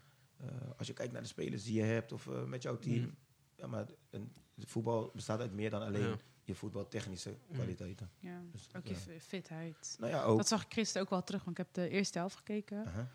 als 0.77 0.87
je 0.87 0.93
kijkt 0.93 1.13
naar 1.13 1.23
de 1.23 1.29
spelers 1.29 1.65
die 1.65 1.75
je 1.75 1.83
hebt 1.83 2.13
of 2.13 2.27
eh, 2.29 2.45
met 2.45 2.63
jouw 2.63 2.79
team. 2.79 3.01
Mm. 3.05 3.15
Ja, 3.57 3.67
maar 3.67 3.87
een, 4.11 4.33
voetbal 4.59 5.11
bestaat 5.15 5.41
uit 5.41 5.53
meer 5.53 5.71
dan 5.71 5.83
alleen 5.83 6.09
Ja. 6.09 6.17
je 6.45 6.55
voetbaltechnische 6.55 7.31
Mm. 7.31 7.55
kwaliteiten. 7.55 8.11
Ja, 8.19 8.43
Dus, 8.53 8.69
ook 8.77 8.87
je 8.87 8.93
ja. 8.93 8.99
fi- 8.99 9.21
fitheid. 9.21 9.97
Nou 9.99 10.13
ja, 10.13 10.23
ook. 10.23 10.37
Dat 10.37 10.49
zag 10.49 10.65
ik 10.65 10.73
gisteren 10.73 11.03
ook 11.03 11.11
wel 11.11 11.23
terug, 11.25 11.45
want 11.45 11.59
ik 11.59 11.65
heb 11.65 11.75
de 11.75 11.89
eerste 11.89 12.19
helft 12.19 12.37
gekeken. 12.37 12.87
Aha. 12.87 13.09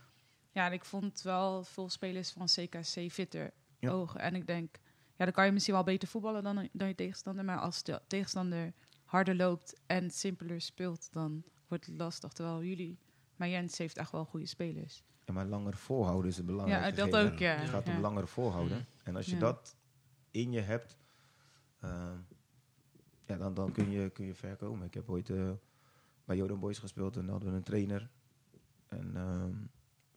Ja, 0.51 0.65
en 0.65 0.73
ik 0.73 0.85
vond 0.85 1.21
wel 1.21 1.63
veel 1.63 1.89
spelers 1.89 2.31
van 2.31 2.45
CKC 2.45 3.11
fitter 3.11 3.51
Ja. 3.79 3.89
ogen. 3.91 4.19
En 4.19 4.35
ik 4.35 4.47
denk, 4.47 4.79
ja, 5.15 5.25
dan 5.25 5.33
kan 5.33 5.45
je 5.45 5.51
misschien 5.51 5.73
wel 5.73 5.83
beter 5.83 6.07
voetballen 6.07 6.43
dan, 6.43 6.69
dan 6.73 6.87
je 6.87 6.95
tegenstander. 6.95 7.45
Maar 7.45 7.59
als 7.59 7.83
de 7.83 8.01
tegenstander 8.07 8.73
harder 9.05 9.35
loopt 9.35 9.81
en 9.85 10.11
simpeler 10.11 10.61
speelt, 10.61 11.07
dan 11.11 11.43
wordt 11.67 11.85
het 11.85 11.97
lastig. 11.97 12.31
Terwijl 12.31 12.63
jullie, 12.63 12.97
maar 13.35 13.49
Jens 13.49 13.77
heeft 13.77 13.97
echt 13.97 14.11
wel 14.11 14.25
goede 14.25 14.45
spelers. 14.45 15.03
Ja, 15.29 15.35
maar 15.35 15.45
langer 15.45 15.75
volhouden 15.75 16.31
is 16.31 16.37
het 16.37 16.45
belangrijk. 16.45 16.81
Ja, 16.81 16.89
dat 17.05 17.13
gegeven. 17.13 17.31
ook, 17.33 17.39
ja. 17.39 17.55
Het 17.55 17.69
gaat 17.69 17.87
Ja. 17.87 17.95
om 17.95 18.01
langer 18.01 18.27
volhouden. 18.27 18.77
Mhm. 18.77 18.85
En 19.03 19.15
als 19.15 19.25
je 19.25 19.33
Ja. 19.33 19.39
dat 19.39 19.75
in 20.31 20.51
je 20.51 20.59
hebt, 20.59 20.97
ehm, 21.79 22.17
ja, 23.25 23.37
dan, 23.37 23.53
dan 23.53 23.71
kun, 23.71 23.89
je, 23.91 24.09
kun 24.09 24.25
je 24.25 24.33
ver 24.33 24.55
komen. 24.55 24.85
Ik 24.87 24.93
heb 24.93 25.09
ooit 25.09 25.29
eh, 25.29 25.49
bij 26.25 26.35
Jordan 26.35 26.59
Boys 26.59 26.77
gespeeld 26.79 27.15
en 27.15 27.21
dan 27.21 27.29
hadden 27.31 27.49
we 27.49 27.55
een 27.57 27.63
trainer. 27.63 28.09
En 28.87 29.11
ehm, 29.15 29.55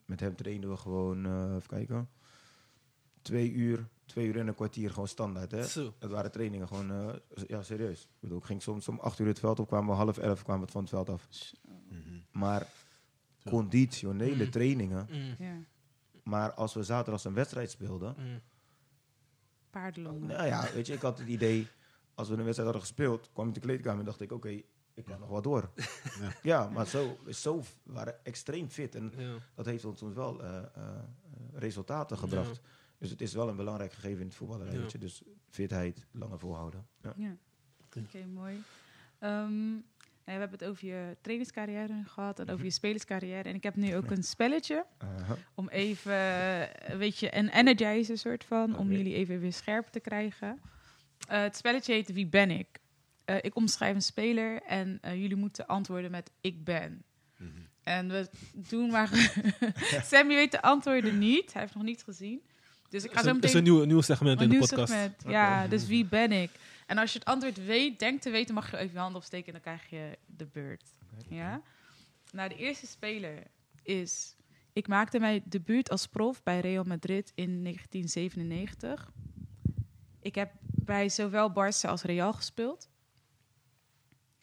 met 0.05 0.21
hem 0.21 0.37
trainden 0.37 0.71
we 0.71 0.77
gewoon, 0.77 1.27
eh, 1.27 1.55
even 1.55 1.69
kijken, 1.69 2.09
twee 3.23 3.53
uur, 3.53 3.89
twee 4.05 4.27
uur 4.27 4.39
en 4.39 4.47
een 4.49 4.55
kwartier 4.55 4.91
gewoon 4.91 5.09
standaard. 5.09 5.51
Hè? 5.51 5.67
Zo. 5.67 5.95
Het 5.99 6.11
waren 6.11 6.31
trainingen 6.33 6.69
gewoon, 6.69 6.91
eh, 6.91 7.15
ja 7.47 7.63
serieus. 7.63 8.03
Ik 8.03 8.09
bedoel, 8.21 8.39
ik 8.39 8.45
ging 8.45 8.63
soms 8.63 8.89
om 8.89 8.99
acht 8.99 9.19
uur 9.19 9.27
het 9.27 9.39
veld 9.39 9.59
op, 9.61 9.67
kwamen 9.67 9.89
we 9.91 9.95
half 9.97 10.19
elf 10.19 10.43
kwamen 10.43 10.67
we 10.67 10.73
van 10.73 10.81
het 10.81 10.91
veld 10.91 11.09
af. 11.09 11.29
Maar. 12.31 12.67
Conditionele 13.45 14.45
Mm. 14.45 14.51
trainingen, 14.51 15.07
Mm. 15.11 15.35
Ja, 15.39 15.57
maar 16.23 16.53
als 16.53 16.75
we 16.75 16.83
zaterdag 16.83 17.25
een 17.25 17.35
wedstrijd 17.35 17.71
speelden, 17.71 18.15
Mm. 18.19 18.41
nou 20.27 20.47
ja, 20.47 20.73
weet 20.75 20.87
je, 20.87 20.93
ik 20.93 21.01
had 21.01 21.19
het 21.19 21.29
idee, 21.29 21.67
als 22.15 22.29
we 22.29 22.35
een 22.35 22.45
wedstrijd 22.45 22.71
hadden 22.71 22.87
gespeeld, 22.89 23.31
kwam 23.33 23.49
ik 23.49 23.55
de 23.55 23.61
kleedkamer 23.61 23.99
en 23.99 24.05
dacht 24.05 24.21
ik, 24.21 24.33
oké, 24.33 24.49
ik 24.95 25.05
kan 25.05 25.21
nog 25.21 25.29
wel 25.29 25.43
door. 25.43 25.71
Ja. 26.21 26.33
Ja, 26.43 26.69
maar 26.69 26.87
zo, 26.87 27.19
zo 27.31 27.63
waren 27.83 28.25
extreem 28.25 28.69
fit 28.69 28.95
en 28.95 29.13
Ja. 29.17 29.35
dat 29.55 29.67
heeft 29.67 29.85
ons 29.85 29.99
soms 29.99 30.15
wel 30.15 30.43
eh, 30.43 30.57
eh, 30.59 30.99
resultaten 31.53 32.19
gebracht. 32.19 32.61
Dus 32.99 33.11
het 33.11 33.21
is 33.21 33.35
wel 33.35 33.49
een 33.49 33.57
belangrijk 33.57 33.93
gegeven 33.93 34.21
in 34.21 34.27
het 34.27 34.35
voetballen, 34.35 34.73
Ja. 34.73 34.79
weet 34.79 34.93
je. 34.93 34.99
Dus 34.99 35.23
fitheid, 35.49 36.07
langer 36.11 36.39
volhouden. 36.39 36.87
Ja. 37.03 37.13
Ja, 37.17 37.37
Oké. 37.85 38.27
mooi. 38.33 38.63
Ehm, 39.19 39.75
we 40.25 40.31
hebben 40.31 40.59
het 40.59 40.65
over 40.65 40.87
je 40.87 41.17
trainingscarrière 41.21 42.03
gehad 42.07 42.39
en 42.39 42.51
over 42.51 42.65
je 42.65 42.71
spelerscarrière. 42.71 43.49
En 43.49 43.55
ik 43.55 43.63
heb 43.63 43.77
nu 43.77 43.97
ook 43.97 44.11
een 44.11 44.23
spelletje 44.23 44.87
om 45.55 45.69
even, 45.69 46.13
eh, 46.13 46.97
weet 46.97 47.19
je, 47.19 47.37
een 47.37 47.49
energizer 47.49 48.19
soort 48.19 48.45
van, 48.45 48.77
om 48.79 48.93
jullie 48.93 49.15
even 49.15 49.41
weer 49.41 49.53
scherp 49.53 49.87
te 49.87 50.01
krijgen. 50.01 50.61
Eh, 51.29 51.41
het 51.41 51.57
spelletje 51.57 51.93
heet 51.93 52.13
Wie 52.13 52.27
ben 52.27 52.51
ik? 52.51 52.81
Eh, 53.25 53.37
ik 53.41 53.57
omschrijf 53.57 53.95
een 53.95 54.03
speler 54.03 54.63
en 54.63 54.99
eh, 55.01 55.21
jullie 55.21 55.37
moeten 55.37 55.67
antwoorden 55.67 56.11
met 56.11 56.31
ik 56.41 56.65
ben. 56.65 57.03
Mhm. 57.39 57.51
En 57.83 58.09
we 58.09 58.29
doen 58.53 58.91
maar... 58.91 59.09
Sammy 60.11 60.35
weet 60.35 60.51
de 60.51 60.63
antwoorden 60.63 61.19
niet. 61.19 61.53
Hij 61.53 61.63
heeft 61.63 61.75
nog 61.75 61.83
niet 61.83 62.03
gezien. 62.03 62.41
Dus 62.89 63.05
ik 63.05 63.13
ga 63.13 63.19
is, 63.19 63.25
zo 63.25 63.31
een, 63.31 63.37
is 63.37 63.41
meteen... 63.43 63.57
een 63.57 63.63
nieuw, 63.63 63.85
nieuw 63.85 64.01
segment 64.01 64.41
een 64.41 64.45
in 64.45 64.51
de 64.51 64.59
podcast. 64.59 64.93
segment. 64.93 65.25
Ja, 65.27 65.67
dus 65.67 65.87
wie 65.87 66.05
ben 66.05 66.33
ik? 66.33 66.51
En 66.87 66.99
als 66.99 67.13
je 67.13 67.19
het 67.19 67.29
antwoord 67.29 67.65
weet, 67.65 67.99
denkt 67.99 68.23
te 68.23 68.31
weten, 68.31 68.55
mag 68.55 68.71
je 68.71 68.77
even 68.77 68.93
je 68.93 68.99
hand 68.99 69.15
opsteken 69.15 69.47
en 69.47 69.53
dan 69.53 69.63
krijg 69.63 69.91
je 69.91 70.19
de 70.27 70.47
beurt. 70.47 70.95
Ja? 71.29 71.63
Nou, 72.33 72.49
de 72.49 72.57
eerste 72.57 72.87
speler 72.87 73.47
is... 73.83 74.37
Ik 74.73 74.89
maakte 74.89 75.19
mijn 75.19 75.43
debuut 75.45 75.91
als 75.91 76.07
prof 76.07 76.43
bij 76.43 76.61
Real 76.61 76.85
Madrid 76.85 77.33
in 77.35 77.63
1997. 77.63 79.13
Ik 80.21 80.35
heb 80.35 80.53
bij 80.61 81.09
zowel 81.09 81.51
Barça 81.51 81.89
als 81.89 82.03
Real 82.03 82.33
gespeeld. 82.33 82.91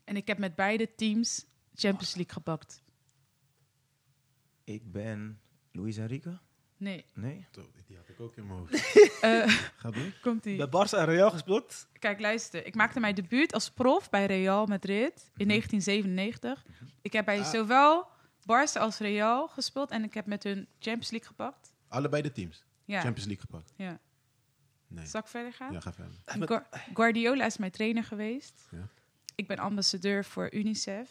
En 0.04 0.16
ik 0.16 0.28
heb 0.28 0.38
met 0.38 0.56
beide 0.56 0.96
teams 0.96 1.46
Champions 1.74 2.16
League 2.16 2.34
gepakt. 2.34 2.84
Ik 4.64 4.92
ben 4.92 5.40
Luis 5.72 5.98
Enrique. 5.98 6.40
Nee. 6.80 7.06
Nee? 7.14 7.46
Die 7.88 7.98
had 7.98 8.10
ik 8.10 8.20
ook 8.20 8.36
in 8.36 8.48
mijn 8.48 8.60
hoofd. 8.60 8.74
Eh, 9.22 9.48
Ga 9.82 9.92
door. 9.92 10.14
komt 10.22 10.46
ie. 10.46 10.58
Bij 10.58 10.68
Barça 10.68 10.98
en 10.98 11.06
Real 11.06 11.32
gespeeld. 11.32 11.88
Kijk, 12.00 12.20
luister. 12.20 12.66
Ik 12.66 12.76
maakte 12.76 13.00
mijn 13.00 13.16
debuut 13.16 13.54
als 13.54 13.72
prof 13.72 14.10
bij 14.10 14.26
Real 14.26 14.66
Madrid 14.66 15.32
in 15.36 15.48
1997. 15.48 16.66
Ik 17.02 17.14
heb 17.14 17.26
bij 17.26 17.40
Ah. 17.40 17.46
zowel 17.46 18.08
Barça 18.42 18.80
als 18.80 18.98
Real 18.98 19.48
gespeeld 19.48 19.90
en 19.92 20.04
ik 20.04 20.14
heb 20.14 20.26
met 20.26 20.44
hun 20.44 20.68
Champions 20.80 21.10
League 21.12 21.28
gepakt. 21.30 21.74
Allebei 21.88 22.22
de 22.22 22.32
teams. 22.32 22.64
Ja. 22.86 23.02
Champions 23.02 23.26
League 23.28 23.46
gepakt. 23.50 23.74
ja. 23.76 24.00
Nee. 24.88 25.06
Zal 25.06 25.22
ik 25.22 25.28
verder 25.28 25.54
gaan? 25.54 25.72
Ja, 25.74 25.80
ga 25.80 25.94
verder. 25.94 26.48
Gua- 26.48 26.68
Guardiola 26.94 27.46
is 27.46 27.58
mijn 27.58 27.72
trainer 27.72 28.04
geweest. 28.04 28.68
Ja. 28.72 28.88
Ik 29.36 29.48
ben 29.48 29.58
ambassadeur 29.58 30.26
voor 30.26 30.54
UNICEF. 30.54 31.10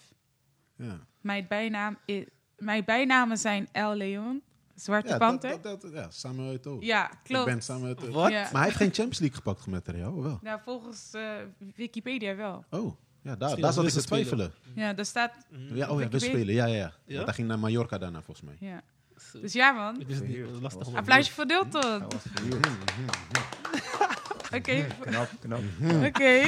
Ja. 0.76 0.98
Mijn, 1.20 1.46
bijnaam 1.48 1.98
is, 2.04 2.24
mijn 2.56 2.84
bijnamen 2.84 3.38
zijn 3.38 3.68
El 3.72 3.94
Leon, 3.94 4.42
Zwarte 4.78 5.08
Ja, 5.08 5.18
Panter. 5.18 5.50
dat, 5.50 5.62
dat, 5.62 5.80
dat- 5.80 5.92
ja, 5.92 6.10
Samuel 6.10 6.52
Eto'o. 6.52 6.76
ja, 6.80 7.10
klopt. 7.22 7.46
Ik 7.48 7.52
ben 7.54 7.62
Samuel 7.62 7.90
Eto'o. 7.96 8.10
Wat? 8.12 8.30
Ja. 8.30 8.42
Maar 8.42 8.52
hij 8.52 8.62
heeft 8.62 8.76
geen 8.76 8.86
Champions 8.92 9.18
League 9.18 9.36
gepakt 9.36 9.66
met 9.66 9.88
Real, 9.88 10.12
of 10.12 10.22
wel? 10.22 10.38
Nou, 10.42 10.60
volgens 10.64 11.10
eh, 11.12 11.30
Wikipedia 11.74 12.34
wel. 12.36 12.64
Oh, 12.70 12.96
ja, 13.22 13.36
daar, 13.36 13.56
daar 13.60 13.72
zat 13.72 13.84
ik 13.84 13.90
te 13.90 14.02
twijfelen. 14.04 14.52
Ja, 14.74 14.92
daar 14.92 15.04
staat... 15.04 15.34
Ja, 15.50 15.90
oh 15.90 16.00
ja, 16.00 16.08
we 16.08 16.18
spelen. 16.18 16.54
Ja, 16.54 16.66
ja, 16.66 16.74
ja. 16.74 16.92
Ja? 17.04 17.14
Want 17.14 17.26
hij 17.26 17.34
ging 17.34 17.48
naar 17.48 17.58
Mallorca 17.58 17.98
daarna, 17.98 18.22
volgens 18.22 18.46
mij. 18.46 18.68
Ja. 18.70 18.82
Dus 19.32 19.52
ja, 19.52 19.70
man. 19.72 20.00
Ik 20.00 20.06
wist 20.06 20.18
het 20.20 20.28
niet. 20.28 20.38
Dat 20.52 20.60
lastig. 20.60 20.94
Applausje 20.94 21.32
voor 21.32 21.46
Dilton. 21.46 22.02
Oké, 24.54 24.86
Knap, 25.00 25.30
knap. 25.40 25.60
oké. 26.08 26.42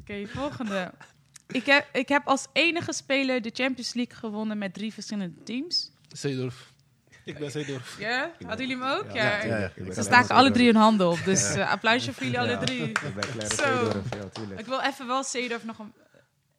Oké, 0.00 0.26
volgende. 0.26 0.92
Ik 1.46 1.66
heb, 1.66 1.88
ik 1.92 2.08
heb 2.08 2.26
als 2.26 2.46
enige 2.52 2.92
speler 2.92 3.42
de 3.42 3.50
Champions 3.54 3.94
League 3.94 4.16
gewonnen 4.16 4.58
met 4.58 4.74
drie 4.74 4.92
verschillende 4.92 5.42
teams. 5.42 5.90
Zeedorf. 6.12 6.72
Ik 7.24 7.38
ben 7.38 7.50
Zeedorf. 7.50 7.98
Ja? 7.98 8.32
Hadden 8.38 8.68
jullie 8.68 8.84
hem 8.84 8.92
ook? 8.98 9.10
Ja. 9.10 9.24
Ja, 9.24 9.44
ja, 9.44 9.58
ja. 9.58 9.66
Ik 9.74 9.84
ben 9.84 9.94
Ze 9.94 10.02
staken 10.02 10.34
alle 10.34 10.50
drie 10.50 10.66
hun 10.66 10.76
handen 10.76 11.08
op. 11.08 11.18
Dus 11.24 11.54
eh, 11.54 11.70
applausje 11.70 12.12
voor 12.12 12.22
jullie 12.22 12.40
alle 12.40 12.58
drie. 12.58 12.82
Ik 12.82 13.00
ben 13.14 13.20
Clarence 13.20 13.54
Zo. 13.56 13.84
Seedorf, 13.84 14.14
ja, 14.14 14.28
tuurlijk. 14.28 14.60
Ik 14.60 14.66
wil 14.66 14.80
even 14.80 15.06
wel 15.06 15.22
Seedorf 15.22 15.64
nog 15.64 15.78
een, 15.78 15.92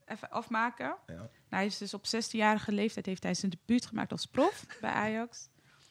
even 0.06 0.30
afmaken. 0.30 0.96
Ja. 1.08 1.14
Nou, 1.16 1.28
hij 1.50 1.66
is 1.66 1.78
dus 1.78 1.94
op 1.94 2.06
16-jarige 2.06 2.72
leeftijd 2.72 3.06
heeft 3.06 3.24
hij 3.24 3.34
zijn 3.34 3.52
debuut 3.52 3.86
gemaakt 3.86 4.12
als 4.12 4.26
prof 4.26 4.66
bij 4.82 4.92
Ajax. 4.92 5.50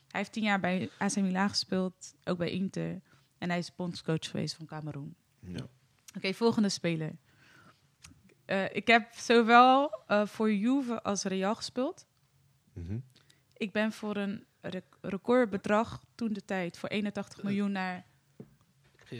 Hij 0.08 0.20
heeft 0.20 0.32
tien 0.32 0.42
jaar 0.42 0.60
bij 0.60 0.90
AC 0.98 1.16
Milan 1.16 1.48
gespeeld, 1.48 2.14
ook 2.24 2.38
bij 2.38 2.50
Inter. 2.50 3.00
En 3.38 3.48
hij 3.48 3.58
is 3.58 3.74
bondscoach 3.74 4.30
geweest 4.30 4.54
van 4.54 4.66
Cameroen. 4.66 5.16
Ja. 5.40 5.66
Oké, 6.16 6.34
volgende 6.34 6.68
speler. 6.68 7.12
Eh, 8.44 8.74
ik 8.74 8.86
heb 8.86 9.12
zowel 9.14 10.02
eh, 10.06 10.26
voor 10.26 10.52
Juve 10.52 11.02
als 11.02 11.22
Real 11.22 11.54
gespeeld. 11.54 12.06
Mhm. 12.72 12.98
Ik 13.56 13.72
ben 13.72 13.92
voor 13.92 14.16
een 14.16 14.44
recordbedrag 15.00 16.00
toen 16.14 16.32
de 16.32 16.44
tijd 16.44 16.78
voor 16.78 16.88
81 16.88 17.42
miljoen 17.42 17.72
naar 17.72 18.04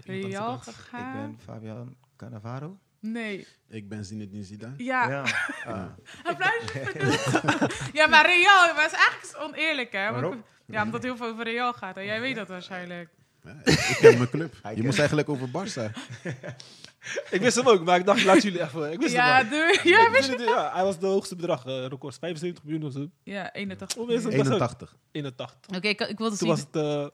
Real 0.04 0.44
kans. 0.46 0.66
Ik 0.66 0.74
gegaan. 0.74 1.12
ben 1.12 1.38
Fabian 1.44 1.96
Cannavaro. 2.16 2.78
Nee. 3.00 3.46
Ik 3.68 3.88
ben 3.88 4.04
Zinedine 4.04 4.44
Zidane. 4.44 4.74
Ja, 4.76 5.08
Ja. 5.08 5.24
Ah. 5.66 5.84
Ja, 7.92 8.06
maar 8.06 8.26
Real, 8.26 8.64
is 8.86 8.92
eigenlijk 8.92 9.38
oneerlijk, 9.40 9.92
hè? 9.92 10.10
Want- 10.10 10.20
Waarom? 10.20 10.44
Ja, 10.66 10.78
omdat 10.82 10.92
het 10.92 11.02
heel 11.02 11.16
veel 11.16 11.26
over 11.32 11.44
Real 11.44 11.72
gaat. 11.72 11.96
En 11.96 12.04
jij 12.04 12.20
weet 12.20 12.36
dat 12.36 12.48
waarschijnlijk. 12.48 13.08
Ja, 13.44 13.56
ik, 13.64 13.96
ken 14.00 14.16
mijn 14.16 14.30
club. 14.30 14.54
Je 14.74 14.82
moest 14.82 14.98
eigenlijk 14.98 15.28
over 15.28 15.48
Barça. 15.48 15.90
Ik 17.30 17.40
wist 17.40 17.56
hem 17.56 17.68
ook, 17.68 17.84
maar 17.84 17.98
ik 17.98 18.04
dacht, 18.04 18.24
laat 18.24 18.42
jullie 18.42 18.62
even. 18.62 18.92
Ik 18.92 19.00
wist 19.00 19.12
Ja, 19.14 19.44
hem 19.44 19.70
ja, 19.84 20.10
wist 20.10 20.28
het, 20.30 20.40
ja, 20.40 20.70
hij 20.74 20.84
was 20.84 20.98
de 20.98 21.06
hoogste 21.06 21.36
bedrag, 21.36 21.66
eh 21.66 21.86
record 21.86 22.18
75 22.18 22.64
miljoen 22.64 22.84
of 22.86 22.92
zo. 22.92 23.10
ja, 23.22 23.52
81. 23.52 23.98
Hoe 23.98 24.12
is 24.12 24.24
het? 24.24 24.32
81. 24.32 24.96
81. 25.10 25.76
Oké, 25.76 25.88
ik, 25.88 26.00
ik 26.00 26.18
wilde 26.18 26.36
Toen 26.36 26.38
zien. 26.38 26.48
was 26.48 26.60
het... 26.60 26.76
eh, 26.76 27.06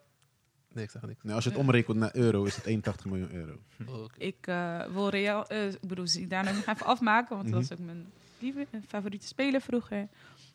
Nee, 0.73 0.85
ik 0.85 0.91
zeg 0.91 1.03
niks. 1.03 1.23
Nou, 1.23 1.35
als 1.35 1.45
je 1.45 1.51
het 1.51 1.59
omrekent 1.59 1.97
naar 1.99 2.11
euro, 2.17 2.45
is 2.45 2.57
het 2.57 2.65
81 2.67 3.07
miljoen 3.07 3.33
euro. 3.33 3.57
Oh, 3.89 4.03
oké. 4.05 4.19
Ik 4.19 4.47
eh, 4.47 4.85
wil 4.93 5.09
Real, 5.09 5.47
eh, 5.47 5.67
ik 5.67 5.81
bedoel, 5.89 6.07
Zidane 6.07 6.49
ook 6.51 6.55
nog 6.57 6.67
even 6.67 6.87
afmaken, 6.87 7.37
want 7.37 7.51
dat 7.51 7.61
was 7.69 7.73
ook 7.79 7.85
mijn 7.85 8.13
lieve, 8.39 8.67
favoriete 8.89 9.27
speler 9.27 9.61
vroeger. 9.61 10.09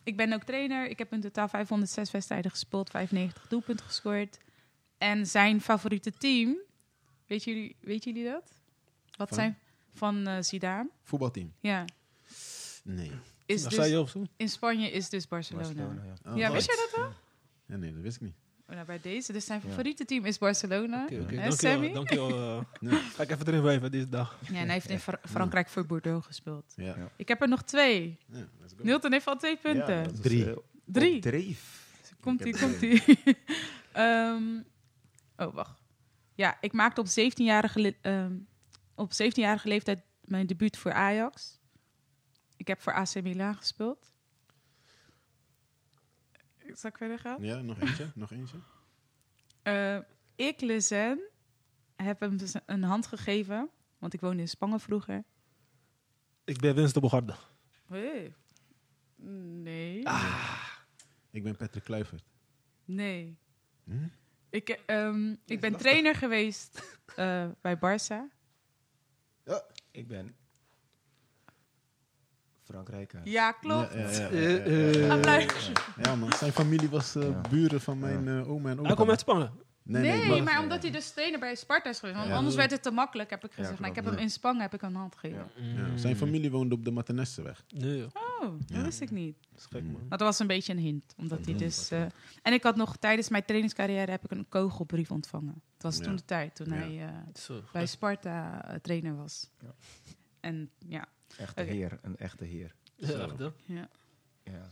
Ik 0.03 0.17
ben 0.17 0.33
ook 0.33 0.43
trainer. 0.43 0.88
Ik 0.89 0.97
heb 0.97 1.13
in 1.13 1.21
totaal 1.21 1.47
506 1.47 2.11
wedstrijden 2.11 2.51
gespeeld, 2.51 2.89
95 2.89 3.47
doelpunten 3.47 3.85
gescoord. 3.85 4.38
En 4.97 5.25
zijn 5.27 5.61
favoriete 5.61 6.11
team, 6.11 6.57
weet 7.27 7.43
jullie, 7.43 7.75
weet 7.79 8.03
jullie 8.03 8.23
dat? 8.25 8.59
Wat 9.22 9.30
Van? 9.30 9.38
zijn 9.38 9.58
van 9.94 10.28
eh 10.28 10.42
Zidane? 10.42 10.90
Voetbalteam? 11.04 11.54
Ja, 11.60 11.86
Nee. 12.84 13.12
is 13.46 13.63
dus, 13.63 13.94
of 13.96 14.10
zo? 14.10 14.24
in 14.38 14.50
Spanje 14.50 14.92
is 14.92 15.10
dus 15.10 15.28
Barcelona. 15.28 15.66
Barcelona, 15.68 16.04
ja. 16.24 16.32
Oh, 16.32 16.38
Ja, 16.38 16.51
wist 16.51 16.68
jij 16.68 16.75
dat 16.75 17.00
wel? 17.00 17.13
Ja, 17.66 17.75
nee, 17.75 17.94
dat 17.94 18.01
wist 18.01 18.16
ik 18.16 18.22
niet. 18.22 18.36
Oh, 18.68 18.75
nou, 18.78 18.86
bij 18.88 19.00
deze, 19.01 19.34
dus 19.34 19.46
zijn 19.46 19.62
Ja. 19.63 19.70
favoriete 19.70 20.06
team 20.06 20.25
is 20.25 20.38
Barcelona. 20.38 21.04
Oké, 21.04 21.20
oké. 21.22 21.36
Hè, 21.36 21.92
Dankjewel. 21.94 22.66
Ga 23.16 23.24
ik 23.24 23.30
even 23.32 23.48
erin 23.48 23.62
blijven 23.62 23.92
deze 23.92 24.10
dag. 24.10 24.38
Ja, 24.42 24.48
en 24.48 24.54
hij 24.66 24.74
heeft 24.74 24.90
in 24.90 25.00
Fra- 25.00 25.20
Frankrijk 25.24 25.70
voor 25.70 25.86
Bordeaux 25.86 26.25
gespeeld. 26.25 26.74
Ja. 26.75 26.86
Ja. 26.86 27.10
Ik 27.16 27.28
heb 27.28 27.42
er 27.42 27.48
nog 27.48 27.63
twee. 27.63 28.18
Ja. 28.28 28.48
Nilton 28.82 29.12
heeft 29.12 29.28
al 29.28 29.38
twee 29.38 29.58
punten. 29.58 30.22
Drie. 30.22 30.50
eh, 30.50 30.58
Drie. 30.86 31.16
op 31.16 31.22
Dreef. 31.22 31.80
Komt 32.20 32.40
ie, 32.42 32.48
Ik 32.48 32.56
heb 32.56 32.70
komt 32.70 32.82
ie. 32.82 33.04
Ehm, 33.92 34.44
oh, 35.38 35.54
wacht. 35.54 35.82
Ja, 36.36 36.58
ik 36.62 36.72
maakte 36.74 37.01
op 37.01 37.08
17-jarige 37.08 37.80
le- 37.80 37.96
ehm, 38.01 38.34
op 39.01 39.12
17-jarige 39.12 39.67
leeftijd 39.67 40.03
mijn 40.22 40.48
debuut 40.48 40.77
voor 40.77 40.93
Ajax. 40.93 41.60
Ik 42.58 42.67
heb 42.67 42.81
voor 42.81 42.93
AC 42.93 43.22
Milan 43.22 43.55
gespeeld. 43.55 44.13
Zal 46.74 46.89
ik 46.89 46.98
verder 46.98 47.20
gaan? 47.20 47.43
Ja, 47.43 47.62
nog 47.62 47.79
eentje. 47.79 48.12
Nog 48.15 48.31
eentje. 48.31 48.58
Eh, 49.63 50.00
ik, 50.36 50.62
Lezen, 50.62 51.20
heb 51.96 52.20
hem 52.20 52.38
dus 52.38 52.53
een 52.65 52.84
hand 52.84 53.08
gegeven. 53.08 53.70
Want 53.98 54.13
ik 54.13 54.22
woonde 54.22 54.41
in 54.41 54.48
Spangen 54.48 54.79
vroeger. 54.79 55.24
Ik 56.43 56.60
ben 56.60 56.75
Winston 56.75 57.01
de 57.01 57.08
Bogarde. 57.08 57.36
Hey. 57.88 58.34
Nee. 59.15 60.03
Ik 61.31 61.43
ben 61.43 61.55
Patrick 61.55 61.84
Kluivert. 61.84 62.24
Nee. 62.86 63.38
Hm? 63.84 64.08
Ik, 64.50 64.70
ehm, 64.70 65.36
ik 65.46 65.60
ben 65.60 65.77
trainer 65.77 66.15
geweest 66.15 67.00
eh, 67.15 67.50
bij 67.62 67.77
Barça. 67.77 68.40
Ik 69.91 70.07
ben 70.07 70.36
Frank 72.63 72.89
Rijkaard. 72.89 73.27
Ja, 73.29 73.51
klopt. 73.51 73.93
Ja, 73.93 74.00
ja, 74.00 74.07
ja, 74.10 74.19
ja, 74.19 74.29
Eh, 74.29 74.93
ja, 74.93 75.15
ja, 75.15 75.33
ja, 75.33 75.39
ja. 75.39 76.03
Ja, 76.03 76.15
man. 76.15 76.33
Zijn 76.33 76.51
familie 76.51 76.89
was 76.89 77.15
eh, 77.15 77.21
Ja. 77.29 77.41
buren 77.50 77.81
van 77.81 78.00
mijn 78.00 78.27
eh, 78.27 78.50
oma 78.51 78.69
en 78.69 78.77
opa. 78.79 78.88
Hij 78.88 78.95
komt 78.95 79.10
uit 79.10 79.19
Spangen. 79.19 79.51
Nee, 79.83 80.41
maar, 80.41 80.60
omdat 80.62 80.81
hij 80.81 80.91
dus 80.91 81.12
trainer 81.12 81.39
bij 81.39 81.55
Sparta 81.55 81.89
is 81.89 82.00
geweest. 82.00 82.17
Want 82.17 82.29
Ja. 82.29 82.36
anders 82.36 82.55
werd 82.55 82.71
het 82.71 82.83
te 82.83 82.91
makkelijk, 82.91 83.29
heb 83.29 83.45
ik 83.45 83.51
gezegd. 83.53 83.79
nou, 83.79 83.89
ik 83.89 83.95
heb 83.95 84.05
ja. 84.05 84.12
hem 84.12 84.19
in 84.19 84.29
Spangen 84.29 84.62
heb 84.62 84.74
ik 84.74 84.81
een 84.81 84.95
hand 84.95 85.15
gegeven. 85.15 85.50
Ja. 85.55 85.86
Ja, 85.88 85.98
zijn 85.98 86.15
familie 86.15 86.51
woonde 86.51 86.75
op 86.75 86.86
de 86.86 86.91
Maternesseweg. 86.91 87.63
Nee, 87.67 87.98
joh. 87.98 88.07
Oh, 88.13 88.41
dat 88.60 88.77
Ja. 88.77 88.81
wist 88.83 89.01
ik 89.01 89.12
niet. 89.12 89.38
Dat 89.51 89.60
is 89.60 89.65
gek, 89.65 89.83
man. 89.83 89.91
Maar 90.10 90.17
dat 90.17 90.27
was 90.27 90.39
een 90.39 90.48
beetje 90.48 90.74
een 90.74 90.79
hint. 90.79 91.13
Omdat 91.17 91.39
hij 91.45 91.53
Ja, 91.53 91.60
dus... 91.60 91.91
eh, 91.91 92.01
en 92.41 92.53
ik 92.53 92.63
had 92.63 92.75
nog 92.75 92.95
tijdens 92.98 93.29
mijn 93.29 93.45
trainingscarrière 93.45 94.12
heb 94.12 94.24
ik 94.24 94.31
een 94.31 94.45
kogelbrief 94.50 95.12
ontvangen. 95.12 95.62
Het 95.83 95.89
was 95.91 95.97
Ja. 95.97 96.03
toen 96.03 96.15
de 96.15 96.25
tijd, 96.25 96.55
toen 96.55 96.67
Ja. 96.67 96.73
hij 96.75 97.07
eh, 97.47 97.55
bij 97.71 97.85
Sparta 97.85 98.65
eh, 98.65 98.75
trainer 98.75 99.15
was. 99.15 99.50
Ja. 99.59 99.75
En 100.39 100.69
ja, 100.88 101.07
Echte 101.38 101.61
heer, 101.61 102.00
een 102.01 102.17
echte 102.17 102.43
heer. 102.45 102.75
Ja, 102.95 103.27
ja. 103.65 103.88
Ja. 104.43 104.69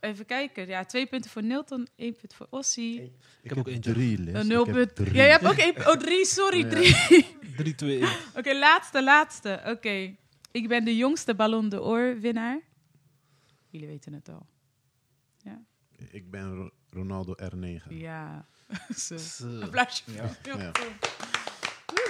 Even 0.00 0.26
kijken. 0.26 0.66
Ja, 0.66 0.84
twee 0.84 1.06
punten 1.06 1.30
voor 1.30 1.42
Nilton, 1.42 1.88
één 1.96 2.16
punt 2.16 2.34
voor 2.34 2.46
Ossie. 2.50 3.02
Ik 3.42 3.48
heb 3.48 3.58
ook 3.58 3.68
eentje. 3.68 3.92
Drie. 3.92 4.32
Een 4.34 4.46
nul 4.46 4.64
punt. 4.64 4.94
drie. 4.94 5.14
Ja, 5.14 5.24
je 5.24 5.30
hebt 5.30 5.46
ook 5.46 5.56
één... 5.56 5.76
Oh, 5.88 5.92
drie, 5.96 6.24
sorry, 6.26 6.58
Ja. 6.62 6.68
drie. 6.68 7.36
3, 7.56 7.74
2, 7.74 8.00
1. 8.00 8.08
Oké, 8.36 8.54
laatste, 8.58 9.02
laatste. 9.02 9.62
Oké. 9.66 10.14
Ik 10.50 10.68
ben 10.68 10.84
de 10.84 10.96
jongste 10.96 11.34
Ballon 11.34 11.68
d'Or 11.68 12.20
winnaar. 12.20 12.60
Jullie 13.70 13.86
weten 13.86 14.12
het 14.12 14.28
al. 14.28 14.46
Ik 16.10 16.30
ben 16.30 16.54
Ro- 16.54 16.70
Ronaldo 16.90 17.34
R9. 17.42 17.88
Ja. 17.88 18.46
Zo. 19.06 19.16
Zo. 19.16 19.60
Applausje. 19.62 20.02
Ja. 20.04 20.30
Ja. 20.58 20.70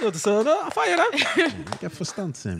Dat 0.01 0.15
is 0.15 0.25
uh, 0.25 0.69
fire, 0.69 1.07
hè? 1.11 1.41
Ik 1.73 1.79
heb 1.79 1.95
verstand, 1.95 2.37
Sam. 2.37 2.59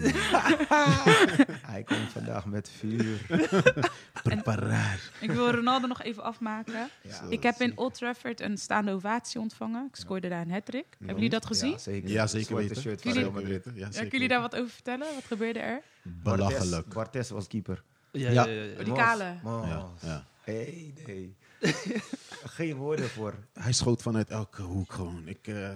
Hij 1.72 1.84
komt 1.84 2.12
vandaag 2.12 2.46
met 2.46 2.70
vuur. 2.78 3.26
Preparaar. 4.24 5.10
Ik 5.20 5.32
wil 5.32 5.52
Ronaldo 5.52 5.88
nog 5.88 6.02
even 6.04 6.24
afmaken. 6.24 6.90
Ja. 7.02 7.22
Ik 7.30 7.44
heb 7.44 7.56
in 7.62 7.78
Old 7.78 7.94
Trafford 7.94 8.42
een 8.42 8.58
staande 8.58 8.92
ovatie 8.92 9.40
ontvangen. 9.40 9.86
Ik 9.90 9.96
scoorde 9.96 10.30
daar 10.30 10.42
een 10.42 10.52
hat-trick. 10.52 10.86
Hebben 10.98 11.16
jullie 11.16 11.30
dat 11.30 11.46
gezien? 11.46 11.72
Ja, 11.72 11.78
zeker. 11.78 12.10
Ja, 12.10 12.28
zeker 12.28 12.56
weten. 12.56 12.82
shirt 12.82 13.02
van 13.02 13.12
Jullie- 13.14 13.28
Real 13.30 13.42
Madrid. 13.42 13.64
Ja, 13.66 13.72
Ja, 13.74 13.80
zeker 13.80 13.92
kunnen 13.94 14.12
jullie 14.12 14.28
daar 14.28 14.42
wat 14.42 14.56
over 14.56 14.70
vertellen? 14.72 15.08
Wat 15.14 15.24
gebeurde 15.28 15.60
er? 15.60 15.82
Belachelijk. 16.02 16.72
Bartes, 16.72 16.94
Bartes 16.94 17.30
was 17.30 17.48
keeper. 17.48 17.84
Ja, 18.12 18.30
Ja. 18.30 18.46
ja, 18.46 18.52
ja. 18.52 18.62
ja. 18.64 18.78
Die 18.78 18.88
Mos, 18.88 18.98
kale. 18.98 19.36
Mos. 19.44 19.68
Ja, 19.68 19.90
ja. 20.02 20.26
Hey, 20.44 20.94
nee. 21.06 21.36
Geen 22.44 22.76
woorden 22.76 23.10
voor. 23.10 23.36
Hij 23.54 23.72
schoot 23.74 24.02
vanuit 24.02 24.30
elke 24.30 24.62
hoek 24.62 24.92
gewoon. 24.92 25.28
Ik, 25.28 25.48
eh, 25.48 25.70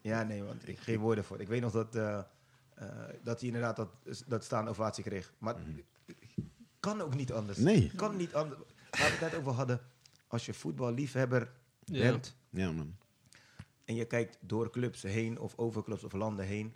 Ja, 0.00 0.22
nee, 0.22 0.42
want 0.42 0.68
ik 0.68 0.78
geen 0.78 0.98
woorden 0.98 1.24
voor. 1.24 1.40
Ik 1.40 1.48
weet 1.48 1.60
nog 1.60 1.72
dat, 1.72 1.94
eh, 1.94 2.18
eh, 2.74 2.86
dat 3.22 3.38
hij 3.38 3.46
inderdaad 3.48 3.76
dat, 3.76 3.88
dat 4.26 4.44
staande 4.44 4.70
ovatie 4.70 5.04
kreeg. 5.04 5.32
Maar 5.38 5.56
kan 6.80 7.00
ook 7.00 7.14
niet 7.14 7.32
anders. 7.32 7.58
nee. 7.58 7.90
Kan 7.96 8.16
niet 8.16 8.34
anders. 8.34 8.60
Waar 8.90 9.00
we 9.00 9.06
het 9.06 9.20
net 9.20 9.34
over 9.34 9.52
hadden. 9.52 9.80
als 10.28 10.46
je 10.46 10.54
voetballiefhebber 10.54 11.52
Ja. 11.84 12.10
bent 12.10 12.36
Ja, 12.50 12.72
man. 12.72 12.96
en 13.84 13.94
je 13.94 14.04
kijkt 14.04 14.38
door 14.40 14.70
clubs 14.70 15.02
heen 15.02 15.38
of 15.38 15.52
over 15.56 15.82
clubs 15.84 16.04
of 16.04 16.12
landen 16.12 16.44
heen 16.46 16.74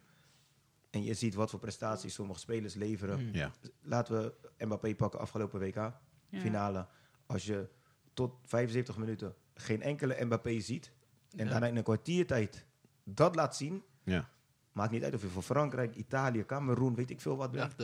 en 0.91 1.03
je 1.05 1.15
ziet 1.15 1.35
wat 1.35 1.51
voor 1.51 1.59
prestaties 1.59 2.15
sommige 2.15 2.41
spelers 2.41 2.75
leveren. 2.75 3.21
Mm. 3.27 3.35
Ja. 3.35 3.51
Laten 3.83 4.19
we 4.23 4.35
Mbappé 4.65 4.95
pakken 4.95 5.21
afgelopen 5.21 5.61
WK, 5.61 5.75
Ja. 5.75 5.93
finale. 6.31 6.87
Als 7.27 7.45
je 7.47 7.69
tot 8.14 8.33
75 8.42 8.97
minuten 8.97 9.35
geen 9.54 9.83
enkele 9.83 10.25
Mbappé 10.25 10.61
ziet 10.61 10.92
en 11.37 11.44
Ja. 11.44 11.50
daarna 11.50 11.66
in 11.66 11.76
een 11.76 11.83
kwartiertijd 11.83 12.66
dat 13.04 13.35
laat 13.35 13.56
zien, 13.56 13.83
Ja. 14.04 14.28
maakt 14.73 14.90
niet 14.92 15.02
uit 15.04 15.14
of 15.14 15.23
je 15.23 15.28
voor 15.28 15.42
Frankrijk, 15.42 15.94
Italië, 15.94 16.44
Cameroen, 16.47 16.94
weet 16.94 17.11
ik 17.11 17.21
veel 17.21 17.37
wat 17.37 17.50
bent. 17.50 17.75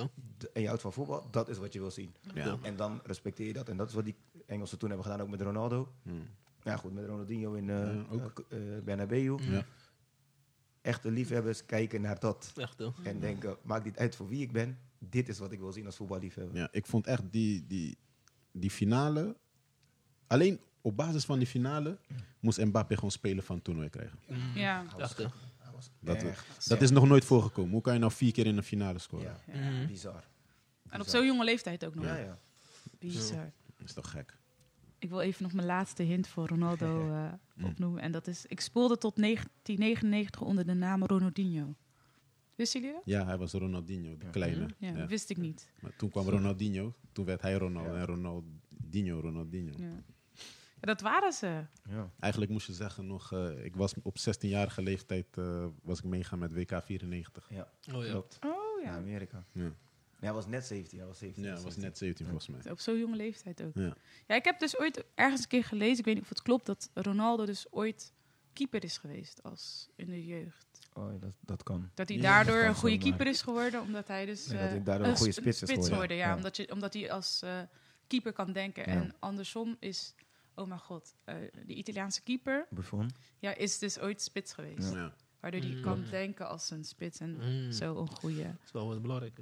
En 0.53 0.61
je 0.61 0.67
houdt 0.67 0.83
van 0.83 0.93
voetbal, 0.93 1.31
dat 1.31 1.49
is 1.49 1.59
wat 1.59 1.73
je 1.73 1.79
wil 1.81 1.91
zien. 1.91 2.15
Ja. 2.35 2.59
En 2.63 2.77
dan 2.77 3.01
respecteer 3.05 3.47
je 3.47 3.53
dat. 3.53 3.69
En 3.69 3.77
dat 3.77 3.89
is 3.89 3.95
wat 3.95 4.05
die 4.05 4.17
Engelsen 4.47 4.79
toen 4.79 4.89
hebben 4.89 5.07
gedaan, 5.07 5.23
ook 5.25 5.31
met 5.31 5.41
Ronaldo. 5.43 5.93
Mm. 6.03 6.23
Ja, 6.63 6.77
goed, 6.77 6.93
met 6.93 7.05
Ronaldinho 7.07 7.53
in 7.53 7.71
eh 7.71 7.77
Ja, 7.95 8.05
ook. 8.11 8.45
eh, 8.49 8.59
Bernabeu. 8.85 9.37
Ja. 9.41 9.65
Echte 10.81 11.11
liefhebbers 11.11 11.67
kijken 11.67 12.01
naar 12.01 12.19
dat. 12.21 12.53
Echt. 12.57 12.81
En 13.03 13.21
denken, 13.21 13.57
maakt 13.63 13.85
niet 13.85 13.97
uit 13.97 14.17
voor 14.17 14.29
wie 14.29 14.43
ik 14.43 14.53
ben. 14.53 14.79
Dit 14.99 15.29
is 15.29 15.39
wat 15.39 15.53
ik 15.53 15.59
wil 15.59 15.73
zien 15.73 15.87
als 15.87 15.97
voetballiefhebber. 15.97 16.57
Ja, 16.57 16.69
ik 16.73 16.87
vond 16.87 17.07
echt 17.07 17.23
die, 17.33 17.67
die, 17.67 17.99
die 18.53 18.71
finale. 18.71 19.37
Alleen 20.31 20.61
op 20.81 20.97
basis 20.97 21.25
van 21.25 21.39
die 21.39 21.47
finale 21.47 21.99
moest 22.41 22.59
Mbappé 22.65 22.95
gewoon 22.95 23.11
spelen 23.11 23.45
van 23.45 23.55
het 23.57 23.65
toernooi 23.65 23.89
krijgen. 23.89 24.19
Ja. 24.55 24.85
Dat, 24.97 25.17
dat 26.67 26.83
is 26.83 26.91
nog 26.91 27.07
nooit 27.09 27.25
voorgekomen. 27.25 27.71
Hoe 27.73 27.81
kan 27.81 27.93
je 27.93 27.99
nou 27.99 28.13
vier 28.13 28.33
keer 28.33 28.47
in 28.47 28.57
een 28.57 28.63
finale 28.63 28.99
scoren? 28.99 29.37
ja, 29.47 29.87
bizar. 29.87 30.25
En 30.89 31.01
op 31.01 31.07
zo'n 31.07 31.27
jonge 31.27 31.45
leeftijd 31.45 31.85
ook 31.85 31.95
nog. 31.95 32.05
Ja, 32.05 32.17
ja. 32.17 32.39
Bizar. 32.99 33.51
Dat 33.77 33.89
is 33.89 33.93
toch 33.95 34.11
gek? 34.11 34.37
Ik 34.99 35.09
wil 35.09 35.21
even 35.21 35.43
nog 35.43 35.53
mijn 35.53 35.67
laatste 35.67 36.03
hint 36.03 36.29
voor 36.29 36.47
Ronaldo 36.49 37.01
eh, 37.11 37.33
Mm. 37.55 37.65
opnoemen. 37.67 38.03
En 38.03 38.13
dat 38.13 38.27
is, 38.27 38.47
ik 38.47 38.61
speelde 38.61 38.99
tot 38.99 39.17
1999 39.17 40.41
onder 40.41 40.67
de 40.67 40.75
naam 40.75 41.05
Ronaldinho. 41.05 41.75
Wisten 42.55 42.81
jullie 42.81 42.95
dat? 42.97 43.03
Ja, 43.05 43.25
hij 43.27 43.39
was 43.39 43.53
Ronaldinho, 43.53 44.17
de 44.19 44.31
kleine. 44.31 44.69
Ja, 44.79 44.89
Ja. 44.97 45.07
wist 45.07 45.31
ik 45.31 45.37
niet. 45.37 45.71
Maar 45.81 45.97
toen 45.97 46.11
kwam 46.11 46.29
Ronaldinho, 46.29 46.95
toen 47.13 47.25
werd 47.25 47.43
hij 47.43 47.55
Ronaldo 47.55 47.93
Ja. 47.95 47.99
en 47.99 48.05
Ronaldinho, 48.07 49.21
Ronaldinho. 49.21 49.73
Dat 50.81 51.01
waren 51.01 51.33
ze. 51.33 51.65
ja. 51.89 52.11
Eigenlijk 52.21 52.53
moest 52.53 52.67
je 52.67 52.73
zeggen 52.73 53.07
nog, 53.07 53.33
eh, 53.33 53.65
ik 53.65 53.77
was 53.77 53.95
op 54.03 54.17
16-jarige 54.19 54.83
leeftijd 54.83 55.27
eh, 55.39 55.67
was 55.83 55.99
ik 55.99 56.05
meegaan 56.05 56.39
met 56.39 56.53
WK 56.53 56.81
94. 56.85 57.47
ja. 57.51 57.69
Oh 57.95 58.05
ja. 58.05 58.11
Klopt. 58.11 58.39
Oh 58.47 58.83
ja. 58.83 58.91
Amerika. 58.97 59.45
Ja, 59.53 59.61
Nee, 60.21 60.31
hij 60.31 60.33
was 60.41 60.47
net 60.47 60.67
17. 60.67 60.99
Hij 60.99 61.07
was 61.07 61.19
17. 61.19 61.45
ja 61.45 61.61
was 61.61 61.77
net 61.77 61.99
17 61.99 62.27
volgens 62.27 62.49
mij. 62.49 62.73
Op 62.73 62.81
zo'n 62.81 62.99
jonge 62.99 63.17
leeftijd 63.17 63.63
ook. 63.63 63.75
Ja. 63.75 63.95
Ja, 64.27 64.35
ik 64.35 64.45
heb 64.45 64.59
dus 64.59 64.79
ooit 64.79 65.05
ergens 65.15 65.43
een 65.43 65.49
keer 65.49 65.65
gelezen, 65.65 65.99
ik 65.99 66.05
weet 66.05 66.15
niet 66.15 66.23
of 66.23 66.29
het 66.29 66.43
klopt, 66.43 66.67
dat 66.67 66.91
Ronaldo 66.95 67.45
dus 67.47 67.67
ooit 67.73 68.13
keeper 68.53 68.85
is 68.85 68.99
geweest 68.99 69.43
als 69.43 69.89
in 69.97 70.07
de 70.11 70.27
jeugd. 70.27 70.67
Oh, 70.93 71.21
dat, 71.21 71.35
dat 71.41 71.63
kan. 71.63 71.91
Dat 71.95 72.09
hij 72.09 72.17
Ja, 72.17 72.23
daardoor 72.23 72.53
dat 72.55 72.63
kan 72.65 72.71
een 72.75 72.81
goede 72.81 72.99
keeper 72.99 73.27
is 73.27 73.43
geworden, 73.43 73.81
omdat 73.81 74.09
hij 74.09 74.27
dus... 74.27 74.47
Nee, 74.47 74.57
dat 74.57 74.65
eh, 74.67 74.71
hij 74.71 74.83
daardoor 74.83 75.07
een 75.07 75.17
goede 75.17 75.33
sp- 75.33 75.41
spits 75.41 75.63
is 75.63 75.89
geworden. 75.89 76.17
ja. 76.17 76.29
Ja. 76.29 76.37
Omdat, 76.37 76.57
je, 76.57 76.73
omdat 76.73 76.95
hij 76.95 77.13
als 77.13 77.43
eh, 77.43 77.61
keeper 78.07 78.33
kan 78.33 78.53
denken. 78.53 78.83
Ja. 78.83 79.01
En 79.01 79.15
andersom 79.19 79.77
is, 79.79 80.15
oh 80.61 80.67
mijn 80.69 80.81
god, 80.81 81.15
eh 81.25 81.35
de 81.67 81.75
Italiaanse 81.75 82.23
keeper 82.23 82.67
Buffon. 82.71 83.11
ja, 83.39 83.55
is 83.55 83.79
dus 83.79 83.99
ooit 83.99 84.23
spits 84.23 84.53
geweest. 84.53 84.93
Ja. 84.93 85.15
Waardoor 85.41 85.61
hij 85.61 85.71
Mm. 85.75 85.83
kan 85.83 86.05
denken 86.11 86.49
als 86.49 86.71
een 86.71 86.85
spits 86.85 87.21
en 87.21 87.37
Mm. 87.37 87.73
zo 87.73 88.01
een 88.01 88.09
goede... 88.11 88.43
Dat 88.43 88.55
is 88.65 88.73
wel 88.73 88.87
wat 88.89 89.03
belangrijk. 89.03 89.39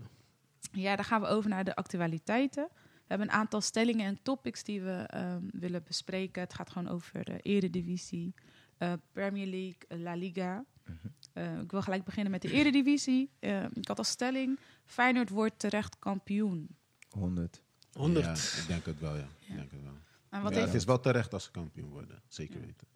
Ja, 0.73 0.97
dan 0.97 1.05
gaan 1.05 1.21
we 1.21 1.27
over 1.27 1.51
naar 1.51 1.65
de 1.65 1.75
actualiteiten. 1.77 2.69
We 2.75 3.15
hebben 3.15 3.27
een 3.29 3.35
aantal 3.35 3.61
stellingen 3.61 4.07
en 4.07 4.23
topics 4.23 4.63
die 4.65 4.81
we 4.83 4.91
ehm, 5.07 5.43
willen 5.51 5.83
bespreken. 5.85 6.43
Het 6.43 6.55
gaat 6.55 6.71
gewoon 6.71 6.89
over 6.89 7.25
de 7.25 7.41
Eredivisie, 7.41 8.35
eh, 8.77 8.93
Premier 9.13 9.47
League, 9.47 9.77
eh, 9.89 9.99
La 9.99 10.15
Liga. 10.15 10.65
Mhm. 10.85 10.97
Eh, 11.33 11.61
ik 11.61 11.71
wil 11.71 11.83
gelijk 11.83 12.05
beginnen 12.05 12.31
met 12.33 12.43
de 12.43 12.53
Eredivisie. 12.53 13.31
Eh, 13.39 13.65
ik 13.73 13.89
had 13.89 13.99
als 13.99 14.09
stelling, 14.09 14.59
Feyenoord 14.85 15.29
wordt 15.31 15.59
terecht 15.59 15.99
kampioen. 15.99 16.77
100. 17.11 17.63
100. 17.93 18.25
Ja, 18.25 18.61
ik 18.63 18.69
denk 18.69 18.87
het 18.87 19.01
wel, 19.01 19.17
ja. 19.17 19.29
Ja. 19.39 19.47
Ik 19.49 19.55
denk 19.57 19.71
het 19.71 19.83
wel. 19.83 19.97
En 20.31 20.43
wat 20.43 20.51
ja, 20.53 20.59
heeft 20.59 20.73
het 20.73 20.81
is 20.81 20.85
wel 20.87 21.01
terecht 21.01 21.33
als 21.33 21.45
ze 21.45 21.51
kampioen 21.51 21.91
worden, 21.91 22.23
zeker 22.29 22.61
Ja. 22.61 22.67
weten. 22.67 22.87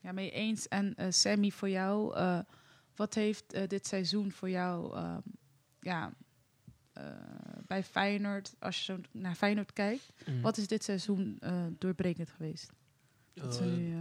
ja, 0.00 0.12
mee 0.12 0.30
eens? 0.30 0.68
En 0.68 0.94
eh, 0.94 1.06
Sammy, 1.10 1.50
voor 1.50 1.68
jou, 1.68 2.16
eh, 2.16 2.38
wat 2.96 3.14
heeft 3.14 3.52
eh, 3.52 3.68
dit 3.68 3.86
seizoen 3.86 4.32
voor 4.32 4.50
jou 4.50 4.96
ehm, 4.96 5.20
ja, 5.80 6.12
eh, 6.92 7.04
bij 7.66 7.84
Feyenoord, 7.84 8.54
als 8.58 8.76
je 8.78 8.82
zo 8.92 8.98
naar 9.12 9.34
Feyenoord 9.34 9.72
kijkt, 9.72 10.12
Mm. 10.26 10.40
wat 10.40 10.56
is 10.56 10.66
dit 10.66 10.84
seizoen 10.84 11.36
eh, 11.40 11.64
doorbrekend 11.78 12.30
geweest? 12.30 12.72
Dat 13.34 13.54
ze 13.54 13.62
Eh, 13.62 13.68
nu, 13.70 13.94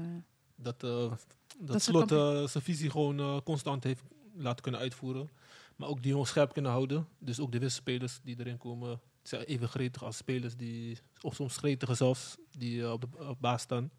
dat, 0.56 0.80
dat, 0.80 1.26
Dat 1.60 1.82
Slot 1.82 2.12
eh, 2.12 2.48
zijn 2.48 2.64
visie 2.64 2.90
gewoon 2.90 3.20
eh, 3.20 3.38
constant 3.44 3.84
heeft 3.84 4.04
laten 4.36 4.62
kunnen 4.64 4.82
uitvoeren. 4.82 5.30
Maar 5.76 5.88
ook 5.90 6.02
die 6.02 6.12
jongens 6.12 6.30
scherp 6.30 6.54
kunnen 6.54 6.72
houden. 6.72 7.08
Dus 7.18 7.40
ook 7.40 7.52
de 7.52 7.60
wisselspelers 7.60 8.20
die 8.24 8.40
erin 8.40 8.58
komen 8.58 9.00
zijn 9.30 9.44
even 9.44 9.68
gretig 9.68 10.04
als 10.04 10.18
spelers 10.18 10.56
die, 10.56 10.98
of 11.22 11.36
soms 11.36 11.58
gretiger 11.58 11.96
zelfs, 11.96 12.38
die 12.58 12.84
eh, 12.84 12.92
op 12.92 13.02
de 13.02 13.28
op 13.28 13.42
baas 13.42 13.62
staan. 13.62 13.92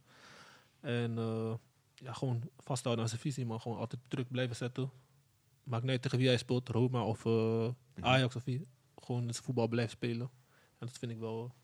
En 0.81 1.19
eh, 1.19 1.55
ja, 1.95 2.13
gewoon 2.13 2.43
vasthouden 2.59 3.05
aan 3.05 3.11
zijn 3.11 3.21
visie, 3.21 3.47
maar 3.47 3.61
gewoon 3.61 3.79
altijd 3.79 4.01
druk 4.09 4.31
blijven 4.31 4.57
zetten. 4.57 4.91
Maakt 5.65 5.83
niet 5.83 5.93
uit 5.93 6.03
tegen 6.03 6.19
wie 6.19 6.27
hij 6.27 6.37
speelt, 6.37 6.69
Roma 6.69 7.05
of 7.05 7.27
eh, 7.27 7.69
Ajax 8.01 8.37
of 8.37 8.45
wie. 8.45 8.67
Gewoon 9.03 9.23
zijn 9.23 9.45
voetbal 9.45 9.69
blijven 9.69 9.93
spelen. 9.93 10.31
En 10.79 10.87
dat 10.87 10.99
vind 10.99 11.13
ik 11.13 11.19
wel 11.19 11.55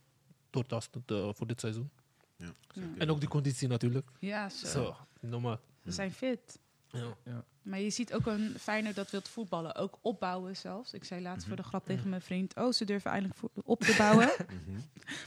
doortastend 0.51 1.11
eh, 1.11 1.31
voor 1.33 1.47
dit 1.47 1.61
seizoen. 1.61 1.91
Ja, 2.37 2.53
Ja. 2.73 2.83
En 2.99 3.11
ook 3.11 3.21
die 3.21 3.29
conditie 3.29 3.69
natuurlijk. 3.69 4.11
Ja, 4.19 4.49
zo. 4.49 4.67
Zo, 4.67 4.97
normaal. 5.21 5.61
Ze 5.85 5.93
zijn 5.93 6.13
fit. 6.13 6.59
Ja. 6.93 7.45
Maar 7.63 7.81
je 7.81 7.91
ziet 7.91 8.15
ook 8.15 8.27
een 8.27 8.55
Feyenoord 8.59 8.95
dat 8.95 9.11
wilt 9.11 9.29
voetballen. 9.29 9.75
Ook 9.75 9.99
opbouwen 10.03 10.57
zelfs. 10.57 10.93
Ik 10.93 11.05
zei 11.05 11.23
laatst 11.23 11.47
voor 11.47 11.57
de 11.57 11.63
grap 11.63 11.85
tegen 11.85 12.09
mijn 12.09 12.21
vriend... 12.21 12.55
Oh, 12.57 12.73
ze 12.73 12.85
durven 12.85 13.11
eindelijk 13.11 13.39
op 13.65 13.81
te 13.81 13.95
bouwen. 13.99 14.29
Mhm. 14.47 14.77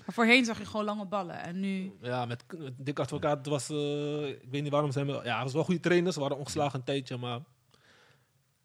maar 0.05 0.13
voorheen 0.13 0.45
zag 0.45 0.57
je 0.57 0.65
gewoon 0.65 0.85
lange 0.85 1.05
ballen. 1.05 1.41
En 1.41 1.59
nu... 1.59 1.91
Ja, 2.01 2.25
met, 2.25 2.43
met 2.57 2.73
Dick 2.77 2.99
Advocaat 2.99 3.45
was... 3.45 3.69
eh, 3.69 4.27
ik 4.27 4.49
weet 4.49 4.61
niet 4.63 4.71
waarom 4.71 4.91
zijn 4.91 5.05
we... 5.05 5.11
Ja, 5.11 5.33
hij 5.35 5.43
was 5.43 5.53
wel 5.53 5.63
goede 5.63 5.79
trainer. 5.79 6.13
Ze 6.13 6.19
waren 6.19 6.37
ongeslagen 6.37 6.79
een 6.79 6.85
tijdje, 6.85 7.17
maar... 7.17 7.39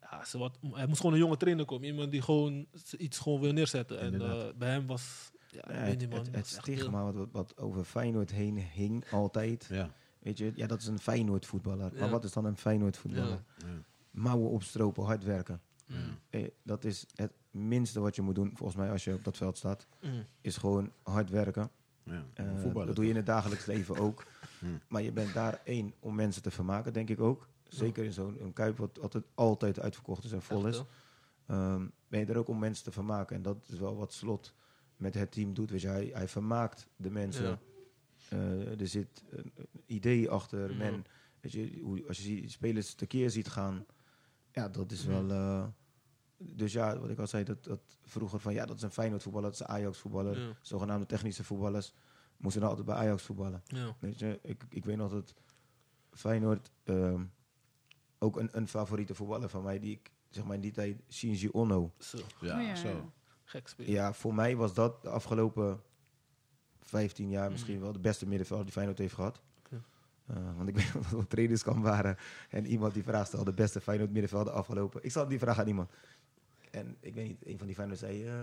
Ja, 0.01 0.25
ze 0.25 0.37
wat, 0.37 0.57
hij 0.71 0.85
moest 0.87 0.99
gewoon 0.99 1.15
een 1.15 1.21
jonge 1.21 1.37
trainer 1.37 1.65
komen. 1.65 1.87
Iemand 1.87 2.11
die 2.11 2.21
gewoon 2.21 2.65
iets 2.97 3.17
gewoon 3.19 3.39
wil 3.41 3.51
neerzetten. 3.53 3.99
En 3.99 4.21
eh, 4.21 4.43
bij 4.55 4.69
hem 4.69 4.87
was... 4.87 5.31
Ja, 5.47 5.61
Ja, 5.67 5.73
ik 5.73 5.79
weet 5.79 5.89
het, 5.89 5.99
niet, 5.99 6.09
man. 6.09 6.19
het, 6.19 6.35
het 6.35 6.47
stigma 6.47 7.03
wat, 7.03 7.15
wat, 7.15 7.29
wat 7.31 7.57
over 7.57 7.83
Feyenoord 7.83 8.31
heen 8.31 8.57
hing 8.57 9.05
altijd. 9.11 9.67
Ja. 9.69 9.93
Weet 10.25 10.37
je, 10.37 10.51
ja, 10.55 10.67
dat 10.67 10.81
is 10.81 10.87
een 10.87 10.99
Feyenoord 10.99 11.45
voetballer. 11.45 11.93
Ja. 11.93 11.99
Maar 11.99 12.09
wat 12.09 12.23
is 12.23 12.31
dan 12.33 12.45
een 12.45 12.57
Feyenoord 12.57 12.97
voetballer? 12.97 13.29
Ja. 13.57 13.67
Ja. 13.67 13.73
Mouwen 14.11 14.49
opstropen, 14.49 15.03
hard 15.03 15.23
werken. 15.23 15.61
Eh, 16.29 16.47
dat 16.63 16.83
is 16.83 17.05
het 17.15 17.31
minste 17.51 17.99
wat 17.99 18.15
je 18.15 18.21
moet 18.21 18.35
doen, 18.35 18.51
volgens 18.55 18.77
mij, 18.79 18.91
als 18.91 19.03
je 19.03 19.13
op 19.13 19.23
dat 19.23 19.37
veld 19.37 19.57
staat. 19.57 19.87
mm, 20.01 20.23
Is 20.41 20.57
gewoon 20.57 20.91
hard 21.03 21.29
werken. 21.29 21.69
Ja. 22.03 22.25
Voetballen. 22.57 22.87
dat 22.87 22.95
doe 22.95 23.03
je 23.05 23.09
in 23.11 23.15
het 23.15 23.25
dagelijks 23.25 23.65
leven 23.65 23.97
ook. 23.97 24.23
Maar 24.87 25.01
je 25.01 25.11
bent 25.11 25.33
daar 25.33 25.61
één 25.63 25.93
om 25.99 26.15
mensen 26.15 26.41
te 26.41 26.51
vermaken, 26.51 26.93
denk 26.93 27.09
ik 27.09 27.19
ook. 27.19 27.47
Zeker 27.67 28.03
in 28.03 28.13
zo'n 28.13 28.37
een 28.41 28.53
kuip 28.53 28.77
wat 28.77 28.99
altijd, 29.01 29.23
altijd 29.33 29.79
uitverkocht 29.79 30.23
is 30.23 30.31
en 30.31 30.41
vol 30.41 30.67
echt, 30.67 30.75
is. 30.75 30.83
Ehm, 31.45 31.85
ben 32.07 32.19
je 32.19 32.25
er 32.25 32.37
ook 32.37 32.47
om 32.47 32.59
mensen 32.59 32.83
te 32.83 32.91
vermaken. 32.91 33.35
En 33.35 33.41
dat 33.41 33.57
is 33.67 33.79
wel 33.79 33.95
wat 33.95 34.13
Slot 34.13 34.53
met 34.97 35.13
het 35.13 35.31
team 35.31 35.53
doet. 35.53 35.69
Weet 35.71 35.81
je, 35.81 35.87
hij, 35.87 36.09
hij 36.13 36.27
vermaakt 36.27 36.87
de 36.95 37.09
mensen. 37.11 37.59
Eh, 38.29 38.79
er 38.79 38.87
zit 38.87 39.23
een 39.29 39.51
een 39.55 39.67
idee 39.85 40.29
achter. 40.29 40.71
Ja. 40.71 40.77
Men, 40.77 41.05
weet 41.39 41.51
je, 41.51 41.79
hoe, 41.83 42.07
als 42.07 42.17
je 42.17 42.23
die 42.23 42.49
spelers 42.49 42.93
tekeer 42.93 43.29
ziet 43.29 43.47
gaan, 43.47 43.85
ja, 44.51 44.69
dat 44.69 44.91
is 44.91 45.03
Ja. 45.03 45.09
wel. 45.09 45.29
eh, 45.31 45.67
dus 46.37 46.73
ja, 46.73 46.99
wat 46.99 47.09
ik 47.09 47.19
al 47.19 47.27
zei, 47.27 47.43
dat, 47.43 47.63
dat 47.63 47.97
vroeger 48.03 48.39
van 48.39 48.53
ja, 48.53 48.65
dat 48.65 48.75
is 48.75 48.81
een 48.81 48.91
Feyenoord 48.91 49.23
voetballer, 49.23 49.49
dat 49.49 49.59
is 49.59 49.67
een 49.67 49.73
Ajax 49.73 49.97
voetballer. 49.97 50.39
Ja. 50.39 50.57
Zogenaamde 50.61 51.05
technische 51.05 51.43
voetballers 51.43 51.93
moesten 52.37 52.61
dan 52.61 52.69
altijd 52.69 52.87
bij 52.87 52.95
Ajax 52.95 53.23
voetballen. 53.23 53.63
Ja. 53.67 53.95
Weet 53.99 54.19
je, 54.19 54.39
ik, 54.43 54.63
ik 54.69 54.85
weet 54.85 54.97
nog 54.97 55.11
dat 55.11 55.33
Feyenoord 56.11 56.71
ehm, 56.83 57.23
ook 58.19 58.37
een, 58.39 58.49
een 58.51 58.67
favoriete 58.67 59.15
voetballer 59.15 59.49
van 59.49 59.63
mij, 59.63 59.79
die 59.79 59.91
ik 59.91 60.11
zeg 60.29 60.43
maar 60.45 60.55
in 60.55 60.61
die 60.61 60.71
tijd, 60.71 61.01
Shinji 61.09 61.49
Ono. 61.51 61.93
Zo, 61.99 62.17
Ja, 62.41 62.57
Oh 62.59 62.65
ja. 62.65 62.75
zo. 62.75 63.11
gek 63.43 63.67
spelen. 63.67 63.91
Ja, 63.91 64.13
voor 64.13 64.33
mij 64.35 64.55
was 64.55 64.73
dat 64.73 65.01
de 65.01 65.09
afgelopen 65.09 65.81
15 66.85 67.29
jaar 67.29 67.51
misschien 67.51 67.79
wel 67.79 67.91
de 67.91 67.99
beste 67.99 68.27
middenvelder 68.27 68.65
die 68.65 68.73
Feyenoord 68.73 68.97
heeft 68.97 69.13
gehad. 69.13 69.41
Eh, 70.25 70.35
want 70.57 70.69
ik 70.69 70.75
weet 70.75 70.93
dat 70.93 71.09
we 71.09 71.17
op 71.17 71.29
trainingskamp 71.29 71.83
waren 71.83 72.17
en 72.49 72.65
iemand 72.65 72.93
die 72.93 73.03
vraag 73.03 73.27
stelde, 73.27 73.45
de 73.45 73.53
beste 73.53 73.81
Feyenoord 73.81 74.11
middenvelder 74.11 74.53
afgelopen. 74.53 75.03
Ik 75.03 75.09
stelde 75.09 75.29
die 75.29 75.39
vraag 75.39 75.59
aan 75.59 75.67
iemand. 75.67 75.91
En 76.71 76.97
ik 76.99 77.13
weet 77.13 77.27
niet, 77.27 77.45
een 77.45 77.57
van 77.57 77.65
die 77.65 77.75
Feyenoord 77.75 77.99
zei, 77.99 78.25
eh 78.27 78.33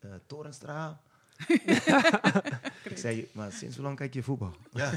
eh, 0.00 0.10
Torenstra. 0.26 1.00
ik 2.90 2.98
zei, 2.98 3.28
maar 3.32 3.52
sinds 3.52 3.76
hoe 3.76 3.84
lang 3.84 3.96
kijk 3.96 4.14
je 4.14 4.22
voetbal? 4.22 4.54
Ja. 4.72 4.92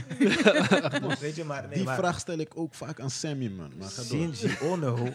weet 1.19 1.36
je, 1.36 1.43
maar, 1.43 1.62
nee, 1.62 1.73
Die 1.73 1.83
maar 1.83 1.97
vraag 1.97 2.19
stel 2.19 2.38
ik 2.38 2.57
ook 2.57 2.73
vaak 2.73 2.99
aan 2.99 3.09
Sammy, 3.09 3.49
man. 3.49 3.71
Maar 3.77 3.89
ga 3.89 4.03
door. 4.03 4.33
Shinji 4.36 4.57
Ono, 4.62 5.13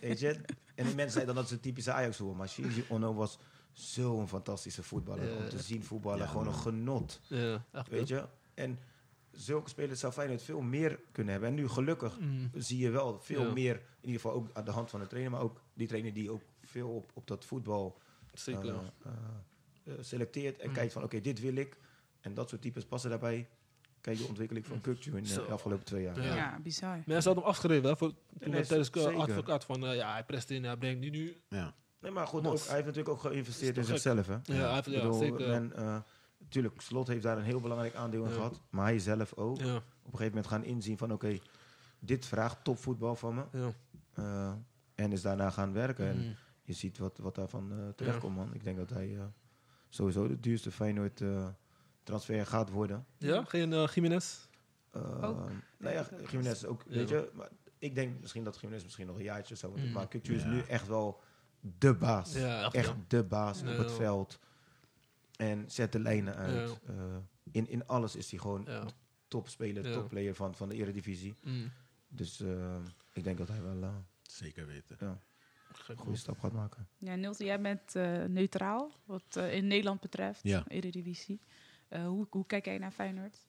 weet 0.00 0.20
je. 0.20 0.28
En 0.74 0.84
die 0.84 0.94
mensen 0.94 1.10
zeiden 1.10 1.26
dan 1.26 1.34
dat 1.34 1.48
ze 1.48 1.54
een 1.54 1.60
typische 1.60 1.92
Ajax 1.92 2.16
voetbal, 2.16 2.36
maar 2.36 2.48
Shinji 2.48 2.84
Ono 2.88 3.14
was 3.14 3.38
zo'n 3.78 4.28
fantastische 4.28 4.82
voetballer. 4.82 5.36
Om 5.36 5.48
te 5.48 5.58
zien 5.62 5.84
voetballen, 5.84 6.18
Ja, 6.18 6.26
gewoon 6.26 6.46
een 6.46 6.54
genot. 6.54 7.20
Ja, 7.26 7.64
echt, 7.72 7.88
Weet 7.88 8.08
je? 8.08 8.24
En 8.54 8.78
zulke 9.30 9.68
spelers 9.68 10.00
zou 10.00 10.12
Feyenoord 10.12 10.42
veel 10.42 10.60
meer 10.60 11.00
kunnen 11.12 11.32
hebben. 11.32 11.50
En 11.50 11.56
nu 11.56 11.68
gelukkig 11.68 12.18
Mm. 12.20 12.50
zie 12.54 12.78
je 12.78 12.90
wel 12.90 13.20
veel 13.20 13.46
Ja. 13.46 13.52
meer, 13.52 13.74
in 13.74 14.06
ieder 14.08 14.20
geval 14.20 14.36
ook 14.36 14.48
aan 14.52 14.64
de 14.64 14.70
hand 14.70 14.90
van 14.90 15.00
de 15.00 15.06
trainer, 15.06 15.32
maar 15.32 15.40
ook 15.40 15.60
die 15.74 15.86
trainer 15.86 16.12
die 16.12 16.30
ook 16.30 16.42
veel 16.64 16.88
op, 16.88 17.10
op 17.14 17.26
dat 17.26 17.44
voetbal 17.44 17.98
eh, 18.46 18.54
eh, 18.54 18.74
eh, 19.84 19.92
selecteert 20.00 20.58
en 20.58 20.68
Mm. 20.68 20.74
kijkt 20.74 20.92
van 20.92 21.02
oké, 21.02 21.20
dit 21.20 21.40
wil 21.40 21.54
ik. 21.56 21.76
En 22.20 22.34
dat 22.34 22.48
soort 22.48 22.62
types 22.62 22.84
passen 22.84 23.10
daarbij. 23.10 23.48
Kijk 24.00 24.18
de 24.18 24.24
ontwikkeling 24.26 24.66
van 24.66 24.80
Kukcu 24.80 25.16
in 25.16 25.24
de 25.24 25.40
afgelopen 25.42 25.84
twee 25.84 26.02
jaar. 26.02 26.22
Ja. 26.22 26.34
Ja, 26.34 26.58
bizar. 26.62 26.96
Mensen 26.96 27.14
hadden 27.14 27.34
hem 27.34 27.42
afgeschreven 27.44 27.88
hè, 27.88 27.96
voor, 27.96 28.08
toen 28.08 28.18
nee, 28.40 28.50
hij 28.50 28.62
tijdens 28.64 28.92
advocaat 28.96 29.64
van 29.64 29.86
eh, 29.86 29.94
ja, 29.96 30.12
hij 30.12 30.24
presteert, 30.24 30.64
hij 30.64 30.76
brengt 30.76 31.00
die 31.02 31.10
nu. 31.10 31.36
Ja. 31.48 31.74
Nee, 32.00 32.10
maar 32.10 32.26
goed, 32.26 32.46
ook, 32.46 32.58
hij 32.58 32.74
heeft 32.74 32.86
natuurlijk 32.86 33.08
ook 33.08 33.20
geïnvesteerd 33.20 33.76
in 33.76 33.84
zichzelf. 33.84 34.26
Hè? 34.26 34.32
Ja, 34.42 34.54
hij 34.54 34.74
heeft- 34.74 34.86
ja, 34.86 35.00
bedoel, 35.00 35.12
zeker. 35.18 35.48
men, 35.48 35.72
eh, 35.76 35.96
natuurlijk, 36.38 36.80
Slot 36.80 37.08
heeft 37.08 37.22
daar 37.22 37.36
een 37.36 37.42
heel 37.44 37.60
belangrijk 37.60 37.94
aandeel 37.94 38.22
in 38.24 38.28
Ja. 38.30 38.34
gehad. 38.34 38.60
Maar 38.70 38.84
hij 38.84 38.98
zelf 38.98 39.34
ook. 39.34 39.58
Ja, 39.60 39.76
Op 39.76 39.82
een 40.14 40.18
gegeven 40.18 40.26
moment 40.26 40.46
gaan 40.46 40.64
inzien 40.64 40.98
van 40.98 41.12
oké, 41.12 41.38
dit 41.98 42.26
vraagt 42.26 42.64
topvoetbal 42.64 43.16
van 43.16 43.34
me. 43.34 43.42
ja. 43.52 43.72
Eh, 44.14 44.52
en 44.94 45.12
is 45.12 45.22
daarna 45.22 45.50
gaan 45.50 45.72
werken. 45.72 46.06
En 46.06 46.16
Mm. 46.16 46.34
je 46.62 46.72
ziet 46.72 46.98
wat, 46.98 47.18
wat 47.18 47.34
daarvan 47.34 47.72
eh 47.72 47.88
terechtkomt, 47.96 48.36
man. 48.36 48.54
Ik 48.54 48.64
denk 48.64 48.76
dat 48.76 48.90
hij 48.90 49.16
eh, 49.16 49.24
sowieso 49.88 50.28
de 50.28 50.40
duurste 50.40 50.70
Feyenoord 50.70 51.20
eh, 51.20 51.48
transfer 52.02 52.46
gaat 52.46 52.70
worden. 52.70 53.06
ja, 53.18 53.44
geen 53.44 53.72
eh 53.72 53.86
Jiménez. 53.94 54.46
Eh, 54.90 55.24
Ook. 55.28 55.50
Nou 55.78 55.94
ja. 55.94 56.06
Jiménez 56.30 56.64
ook, 56.64 56.82
Ja. 56.88 56.94
weet 56.96 57.08
je. 57.08 57.30
Maar 57.34 57.48
ik 57.78 57.94
denk 57.94 58.20
misschien 58.20 58.44
dat 58.44 58.58
Jiménez 58.60 58.82
misschien 58.84 59.06
nog 59.06 59.16
een 59.16 59.22
jaartje 59.22 59.54
zou 59.54 59.72
moeten. 59.72 59.88
Mm. 59.90 59.94
Maar 59.96 60.08
Kukcu 60.08 60.34
is 60.34 60.44
nu 60.44 60.60
echt 60.60 60.86
wel 60.86 61.20
de 61.60 61.94
baas. 61.94 62.32
Ja, 62.32 62.62
echt, 62.64 62.74
echt 62.74 62.88
ja. 62.88 62.96
de 63.08 63.24
baas 63.24 63.60
Ja. 63.60 63.70
op 63.72 63.78
het 63.78 63.92
veld. 63.92 64.38
En 65.36 65.70
zet 65.70 65.92
de 65.92 65.98
lijnen 66.00 66.34
uit. 66.34 66.80
Ja. 66.86 66.92
Eh, 66.94 67.16
in, 67.52 67.68
in 67.68 67.86
alles 67.86 68.16
is 68.16 68.30
hij 68.30 68.38
gewoon 68.40 68.64
Ja. 68.66 68.84
topspeler, 69.28 69.86
Ja. 69.88 69.92
topplayer 69.94 70.34
van, 70.34 70.54
van 70.54 70.68
de 70.68 70.74
Eredivisie. 70.74 71.34
Mm. 71.42 71.70
Dus 72.08 72.40
eh, 72.40 72.76
ik 73.12 73.24
denk 73.24 73.38
dat 73.38 73.48
hij 73.48 73.62
wel 73.62 73.82
eh, 73.82 73.94
Zeker 74.22 74.66
weten. 74.66 74.96
ja, 75.00 75.18
goede 75.96 76.16
stap 76.18 76.38
gaat 76.38 76.52
maken. 76.52 76.88
Ja, 76.98 77.32
jij 77.38 77.60
bent 77.60 77.94
eh, 77.94 78.24
neutraal, 78.24 78.92
wat 79.04 79.36
in 79.36 79.66
Nederland 79.66 80.00
betreft, 80.00 80.40
Ja. 80.42 80.64
Eredivisie. 80.68 81.40
Eh, 81.88 82.06
hoe, 82.06 82.26
hoe 82.30 82.46
kijk 82.46 82.64
jij 82.64 82.78
naar 82.78 82.90
Feyenoord? 82.90 83.46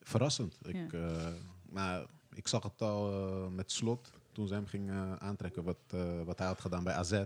Verrassend. 0.00 0.58
Ik, 0.66 0.92
Ja. 0.92 1.08
eh, 1.08 1.32
maar 1.62 2.06
ik 2.34 2.48
zag 2.48 2.62
het 2.62 2.82
al 2.82 3.50
met 3.50 3.72
slot 3.72 4.10
toen 4.36 4.48
ze 4.48 4.54
hem 4.54 4.66
ging 4.66 4.90
eh, 4.90 5.12
aantrekken 5.16 5.62
wat, 5.64 5.78
eh, 5.90 6.22
wat 6.22 6.38
hij 6.38 6.46
had 6.46 6.60
gedaan 6.60 6.84
bij 6.84 6.94
AZ. 6.94 7.22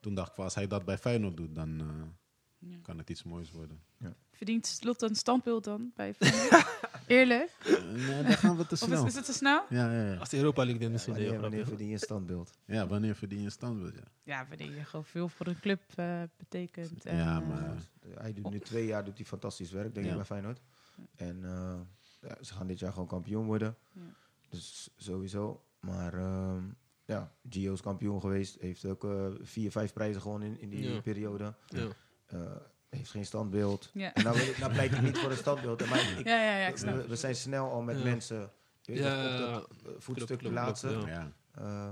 Toen 0.00 0.14
dacht 0.14 0.28
ik 0.28 0.34
van 0.34 0.44
als 0.44 0.54
hij 0.54 0.66
dat 0.66 0.84
bij 0.84 0.98
Feyenoord 0.98 1.36
doet, 1.36 1.54
dan 1.54 1.80
eh, 1.80 1.86
Ja. 2.70 2.76
kan 2.82 2.98
het 2.98 3.10
iets 3.10 3.22
moois 3.22 3.50
worden. 3.50 3.80
Verdient 4.32 4.66
Slot 4.66 5.02
een 5.02 5.14
standbeeld 5.14 5.64
dan 5.64 5.92
bij 5.94 6.14
Feyenoord? 6.14 6.66
Eerlijk? 7.06 7.56
Nee, 7.94 8.22
dan 8.22 8.32
gaan 8.32 8.56
we 8.56 8.66
te 8.66 8.74
Of 8.74 8.80
is, 8.80 8.86
snel. 8.86 9.06
is 9.06 9.14
het 9.14 9.24
te 9.24 9.32
snel? 9.32 9.64
Ja, 9.68 9.92
ja, 9.92 10.12
ja. 10.12 10.16
Als 10.18 10.28
de 10.28 10.36
Europa 10.36 10.60
League 10.62 10.78
wint, 10.78 10.92
misschien. 10.92 11.12
Wanneer, 11.12 11.32
nee, 11.32 11.40
wanneer 11.40 11.66
verdien 11.66 11.86
je 11.86 11.92
een 11.92 11.98
standbeeld? 11.98 12.50
ja, 12.64 12.86
wanneer 12.86 13.14
verdien 13.14 13.38
je 13.38 13.44
een 13.44 13.50
standbeeld? 13.50 13.94
Ja. 13.94 14.02
Ja, 14.22 14.46
wanneer 14.48 14.74
je 14.74 14.84
gewoon 14.84 15.04
veel 15.04 15.28
voor 15.28 15.46
een 15.46 15.60
club 15.60 15.80
eh, 15.94 16.22
betekent. 16.36 17.04
En, 17.06 17.16
Ja, 17.16 17.40
maar- 17.40 17.76
Hij 18.14 18.32
doet 18.32 18.50
nu 18.50 18.58
twee 18.60 18.86
jaar 18.86 19.04
doet 19.04 19.16
hij 19.16 19.26
fantastisch 19.26 19.70
werk, 19.70 19.94
denk 19.94 20.06
Ja. 20.06 20.10
ik, 20.12 20.16
bij 20.18 20.26
Feyenoord. 20.26 20.60
En 21.16 21.44
eh, 21.44 21.74
ja, 22.20 22.36
ze 22.42 22.54
gaan 22.54 22.66
dit 22.66 22.78
jaar 22.78 22.92
gewoon 22.92 23.08
kampioen 23.08 23.46
worden. 23.46 23.76
Ja. 23.92 24.00
Dus 24.48 24.90
sowieso. 24.96 25.62
Maar 25.80 26.14
ehm, 26.14 26.62
ja, 27.04 27.32
Gio 27.48 27.72
is 27.72 27.80
kampioen 27.80 28.20
geweest. 28.20 28.60
Heeft 28.60 28.84
ook 28.84 29.04
eh, 29.04 29.26
vier, 29.40 29.70
vijf 29.70 29.92
prijzen 29.92 30.20
gewonnen 30.22 30.48
in, 30.48 30.60
in 30.60 30.68
die 30.70 30.92
Ja. 30.92 31.00
periode. 31.00 31.54
Ja. 31.66 31.88
Eh, 32.26 32.40
heeft 32.88 33.10
geen 33.10 33.26
standbeeld. 33.26 33.90
ja. 33.94 34.14
En 34.14 34.24
nou, 34.24 34.36
wil 34.38 34.46
ik- 34.46 34.58
nou 34.58 34.72
pleit 34.72 34.92
ik 34.92 35.00
niet 35.02 35.18
voor 35.18 35.30
een 35.30 35.36
standbeeld. 35.36 35.88
Maar 35.88 36.18
ik, 36.18 36.26
ja, 36.26 36.42
ja, 36.42 36.56
ja, 36.58 36.66
ik 36.66 36.76
snap. 36.76 36.94
we, 36.94 37.08
we 37.08 37.16
zijn 37.16 37.36
snel 37.36 37.70
al 37.70 37.82
met 37.82 37.98
Ja. 37.98 38.04
mensen 38.04 38.50
je 38.82 38.92
weet 38.92 39.02
op 39.02 39.38
dat 39.52 39.68
voetstuk 39.98 40.38
plaatsen. 40.48 41.00
Ja. 41.06 41.32
Eh, 41.54 41.90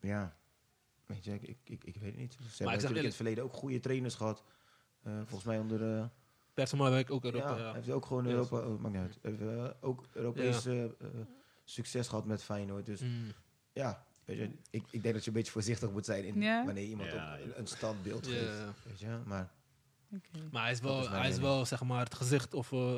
ja, 0.00 0.36
weet 1.06 1.24
je, 1.24 1.32
ik, 1.34 1.42
ik, 1.42 1.58
ik, 1.64 1.84
ik 1.84 1.96
weet 1.96 2.10
het 2.10 2.16
niet. 2.20 2.32
Ze 2.32 2.38
hebben 2.56 2.72
natuurlijk 2.72 2.98
in 3.00 3.04
het 3.06 3.14
verleden 3.14 3.44
ook 3.44 3.52
goede 3.52 3.80
trainers 3.80 4.14
gehad. 4.14 4.42
Eh, 5.02 5.12
volgens 5.16 5.44
mij 5.44 5.58
onder... 5.58 5.96
eh, 5.98 6.04
Persema 6.54 6.90
werkt 6.90 7.10
ook 7.10 7.24
Europa. 7.24 7.56
ja, 7.56 7.72
heeft 7.72 7.90
ook 7.90 8.06
gewoon 8.06 8.26
Europa, 8.26 8.58
oh, 8.58 8.80
maakt 8.80 8.94
niet 8.94 9.02
uit. 9.02 9.18
Heeft, 9.22 9.74
ook 9.82 10.04
Europees 10.12 10.66
eh, 10.66 10.84
succes 11.64 12.08
gehad 12.08 12.24
met 12.26 12.42
Feyenoord. 12.42 12.86
Dus 12.86 13.00
Mm. 13.00 13.32
ja, 13.72 14.04
weet 14.24 14.36
je, 14.38 14.50
ik, 14.70 14.82
ik 14.90 15.02
denk 15.02 15.14
dat 15.14 15.22
je 15.24 15.30
een 15.30 15.36
beetje 15.36 15.52
voorzichtig 15.52 15.90
moet 15.90 16.04
zijn 16.04 16.24
in 16.24 16.64
wanneer 16.64 16.84
iemand 16.84 17.08
Ja, 17.10 17.14
ja. 17.14 17.38
een, 17.40 17.52
een 17.58 17.66
standbeeld 17.66 18.26
geeft. 18.26 18.50
Weet 18.84 18.98
je, 19.00 19.18
maar 19.26 19.50
Oké. 20.14 20.48
Maar 20.50 20.62
hij 20.62 20.72
is 20.72 20.80
wel, 20.80 21.00
is 21.00 21.06
hij 21.08 21.28
is 21.28 21.38
wel 21.38 21.66
zeg 21.66 21.82
maar, 21.82 22.04
het 22.04 22.14
gezicht 22.14 22.54
of 22.54 22.72
eh, 22.72 22.94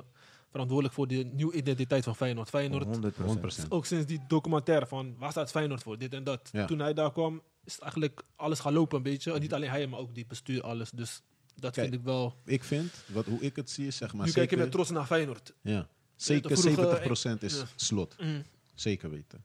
verantwoordelijk 0.51 0.95
voor 0.95 1.07
de 1.09 1.15
nieuwe 1.33 1.55
identiteit 1.55 2.05
van 2.05 2.17
Feyenoord. 2.17 2.49
Feyenoord, 2.49 2.85
100 2.85 3.17
100%. 3.65 3.69
ook 3.69 3.87
sinds 3.87 4.07
die 4.07 4.21
documentaire 4.29 4.87
van 4.87 5.15
waar 5.19 5.31
staat 5.31 5.51
Feyenoord 5.51 5.83
voor, 5.83 5.99
dit 5.99 6.15
en 6.15 6.25
dat. 6.25 6.49
Ja. 6.53 6.65
Toen 6.67 6.79
hij 6.79 6.95
daar 6.95 7.13
kwam, 7.13 7.43
is 7.65 7.73
het 7.73 7.83
eigenlijk 7.83 8.23
alles 8.37 8.61
gaan 8.61 8.73
lopen 8.73 8.97
een 8.97 9.03
beetje. 9.03 9.33
En 9.33 9.41
niet 9.41 9.53
alleen 9.55 9.71
hij, 9.71 9.87
maar 9.87 9.99
ook 9.99 10.15
die 10.15 10.27
bestuur, 10.27 10.63
alles. 10.63 10.91
Dus 10.91 11.23
dat 11.55 11.73
Kijk, 11.75 11.89
vind 11.89 12.01
ik 12.01 12.05
wel. 12.07 12.37
Ik 12.45 12.65
vind, 12.65 12.93
wat, 13.07 13.27
hoe 13.27 13.41
ik 13.41 13.57
het 13.57 13.71
zie, 13.71 13.87
is 13.87 13.97
zeg 13.97 14.15
maar 14.15 14.27
nu 14.27 14.33
kijk 14.33 14.45
je 14.45 14.51
zeker, 14.51 14.59
met 14.65 14.71
trots 14.75 14.91
naar 14.91 15.07
Feyenoord. 15.07 15.53
ja, 15.61 15.89
zeker 16.17 16.59
vroeger- 16.59 17.39
70% 17.39 17.43
is 17.43 17.57
ja. 17.59 17.65
slot. 17.77 18.17
Mm, 18.21 18.43
Zeker 18.75 19.11
weten. 19.11 19.45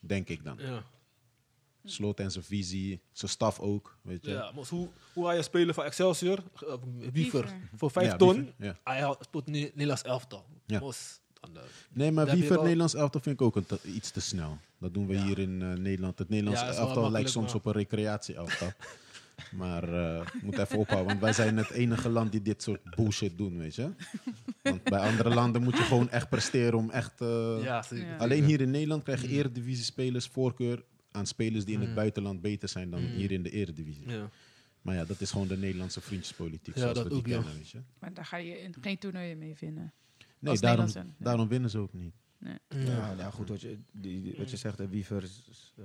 Denk 0.00 0.28
ik 0.28 0.44
dan. 0.44 0.56
ja. 0.58 0.82
Slot 1.84 2.20
en 2.20 2.30
zijn 2.30 2.44
visie, 2.44 3.00
zijn 3.12 3.30
staf 3.30 3.60
ook. 3.60 3.98
Weet 4.02 4.24
je. 4.24 4.30
Ja, 4.30 4.50
maar 4.54 4.64
hoe, 4.68 4.88
hoe 5.12 5.26
hij 5.26 5.42
spelen 5.42 5.74
voor 5.74 5.84
Excelsior, 5.84 6.38
uh, 6.38 6.74
Wiever, 6.96 7.12
Wiever. 7.12 7.56
voor 7.76 7.90
5 7.90 8.06
Ja, 8.06 8.16
ton, 8.16 8.34
Wiever, 8.34 8.54
ja. 8.58 8.76
hij 8.84 9.00
had 9.00 9.28
tot 9.30 9.46
Ne- 9.46 9.58
Nederlands 9.58 10.02
elftal. 10.02 10.46
Ja. 10.66 10.78
Mos, 10.78 11.20
dan, 11.40 11.56
eh, 11.56 11.62
Nee, 11.92 12.12
maar 12.12 12.14
Daar 12.14 12.24
heb 12.24 12.26
wie 12.26 12.36
je 12.36 12.40
voor 12.42 12.42
het 12.42 12.48
wel- 12.48 12.62
Nederlands 12.62 12.94
elftal 12.94 13.20
vind 13.20 13.40
ik 13.40 13.46
ook 13.46 13.56
een 13.56 13.66
te- 13.66 13.80
iets 13.84 14.10
te 14.10 14.20
snel. 14.20 14.58
Dat 14.78 14.94
doen 14.94 15.06
we 15.06 15.14
Ja. 15.14 15.24
hier 15.24 15.38
in 15.38 15.62
eh, 15.62 15.68
Nederland. 15.72 16.18
Het 16.18 16.28
Nederlands 16.28 16.60
elftal 16.78 17.10
lijkt 17.10 17.30
soms 17.30 17.46
maar- 17.46 17.54
op 17.56 17.66
een 17.66 17.72
recreatie 17.72 18.34
elftal. 18.34 18.68
maar 19.52 19.92
eh 19.92 20.26
moet 20.42 20.58
even 20.58 20.78
ophouden, 20.78 21.06
want 21.08 21.20
wij 21.20 21.32
zijn 21.32 21.56
het 21.56 21.70
enige 21.70 22.08
land 22.08 22.32
die 22.32 22.42
dit 22.42 22.62
soort 22.62 22.96
bullshit 22.96 23.38
doen, 23.38 23.58
weet 23.58 23.74
je. 23.74 23.90
Want 24.62 24.82
bij 24.82 24.98
andere 24.98 25.34
landen 25.34 25.62
moet 25.62 25.76
je 25.76 25.82
gewoon 25.82 26.10
echt 26.10 26.28
presteren 26.28 26.78
om 26.78 26.90
echt... 26.90 27.20
eh, 27.20 27.58
ja, 27.62 27.82
zeker. 27.82 28.06
Ja. 28.06 28.16
Alleen 28.16 28.44
hier 28.44 28.60
in 28.60 28.70
Nederland 28.70 29.02
krijg 29.02 29.20
je 29.22 29.28
Mm. 29.28 29.34
eredivisie-spelers 29.34 30.26
voorkeur 30.26 30.84
aan 31.12 31.26
spelers 31.26 31.64
die 31.64 31.74
in 31.74 31.80
het 31.80 31.88
Mm. 31.88 31.94
buitenland 31.94 32.40
beter 32.40 32.68
zijn 32.68 32.90
dan 32.90 33.00
Mm. 33.00 33.06
hier 33.10 33.30
in 33.30 33.42
de 33.42 33.50
eredivisie. 33.50 34.08
Ja. 34.08 34.28
Maar 34.82 34.94
ja, 34.94 35.04
dat 35.04 35.20
is 35.20 35.30
gewoon 35.30 35.48
de 35.48 35.56
Nederlandse 35.56 36.00
vriendjespolitiek 36.00 36.74
Ja, 36.74 36.80
zoals 36.80 36.96
dat 36.98 37.06
we 37.06 37.14
die 37.14 37.22
kennen, 37.22 37.54
weet 37.54 37.70
je. 37.70 37.78
Maar 37.98 38.14
daar 38.14 38.24
ga 38.24 38.36
je 38.36 38.60
in 38.60 38.74
geen 38.80 38.98
toernooien 38.98 39.38
mee 39.38 39.56
vinden. 39.56 39.92
Nee, 40.38 40.50
Als 40.50 40.60
daarom, 40.60 40.88
daarom 41.18 41.48
winnen 41.48 41.70
ze 41.70 41.78
ook 41.78 41.92
niet. 41.92 42.14
Ja. 42.38 42.58
ja, 42.68 43.14
nou 43.14 43.32
goed, 43.32 43.48
wat 43.48 43.60
je, 43.60 43.78
die, 43.92 44.22
die- 44.22 44.34
wat 44.36 44.50
je 44.50 44.56
zegt, 44.56 44.78
hè, 44.78 44.88
Wiever 44.88 45.22
is, 45.22 45.72
eh, 45.78 45.84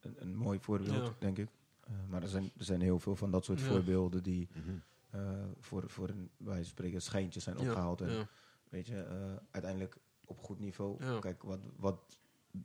een, 0.00 0.14
een 0.18 0.36
mooi 0.36 0.58
voorbeeld, 0.60 1.06
Ja. 1.06 1.14
denk 1.18 1.38
ik. 1.38 1.48
Eh, 1.86 1.92
maar 2.08 2.22
er 2.22 2.28
zijn, 2.28 2.50
er 2.58 2.64
zijn 2.64 2.80
heel 2.80 2.98
veel 2.98 3.16
van 3.16 3.30
dat 3.30 3.44
soort 3.44 3.60
Ja. 3.60 3.66
voorbeelden 3.66 4.22
die 4.22 4.48
Mhm. 4.54 4.76
eh, 5.10 5.44
voor, 5.60 5.90
voor 5.90 6.08
een, 6.08 6.30
van 6.44 6.64
spreken, 6.64 7.02
schijntjes 7.02 7.44
zijn 7.44 7.58
Ja, 7.58 7.62
opgehaald. 7.68 8.00
En 8.00 8.10
ja. 8.10 8.28
weet 8.68 8.86
je, 8.86 9.02
eh, 9.02 9.16
uiteindelijk 9.50 9.96
op 10.24 10.38
goed 10.40 10.58
niveau. 10.58 11.04
Ja. 11.04 11.18
Kijk, 11.18 11.42
wat, 11.42 11.60
wat 11.76 12.18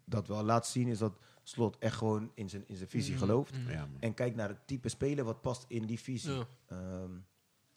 dat 0.06 0.28
wel 0.28 0.44
laat 0.44 0.68
zien 0.68 0.88
is 0.88 0.98
dat 0.98 1.14
Slot 1.44 1.78
echt 1.78 1.96
gewoon 1.96 2.32
in 2.34 2.50
zijn, 2.50 2.64
in 2.68 2.76
zijn 2.76 2.90
visie 2.90 3.14
Mm, 3.14 3.20
gelooft. 3.20 3.58
mm. 3.58 3.70
Ja, 3.70 3.80
man. 3.86 4.00
En 4.02 4.14
kijk 4.14 4.36
naar 4.36 4.50
het 4.50 4.68
type 4.68 4.90
speler 4.90 5.26
wat 5.26 5.42
past 5.42 5.66
in 5.68 5.86
die 5.86 6.00
visie. 6.00 6.32
Ja. 6.34 6.46
Ehm, 6.68 7.12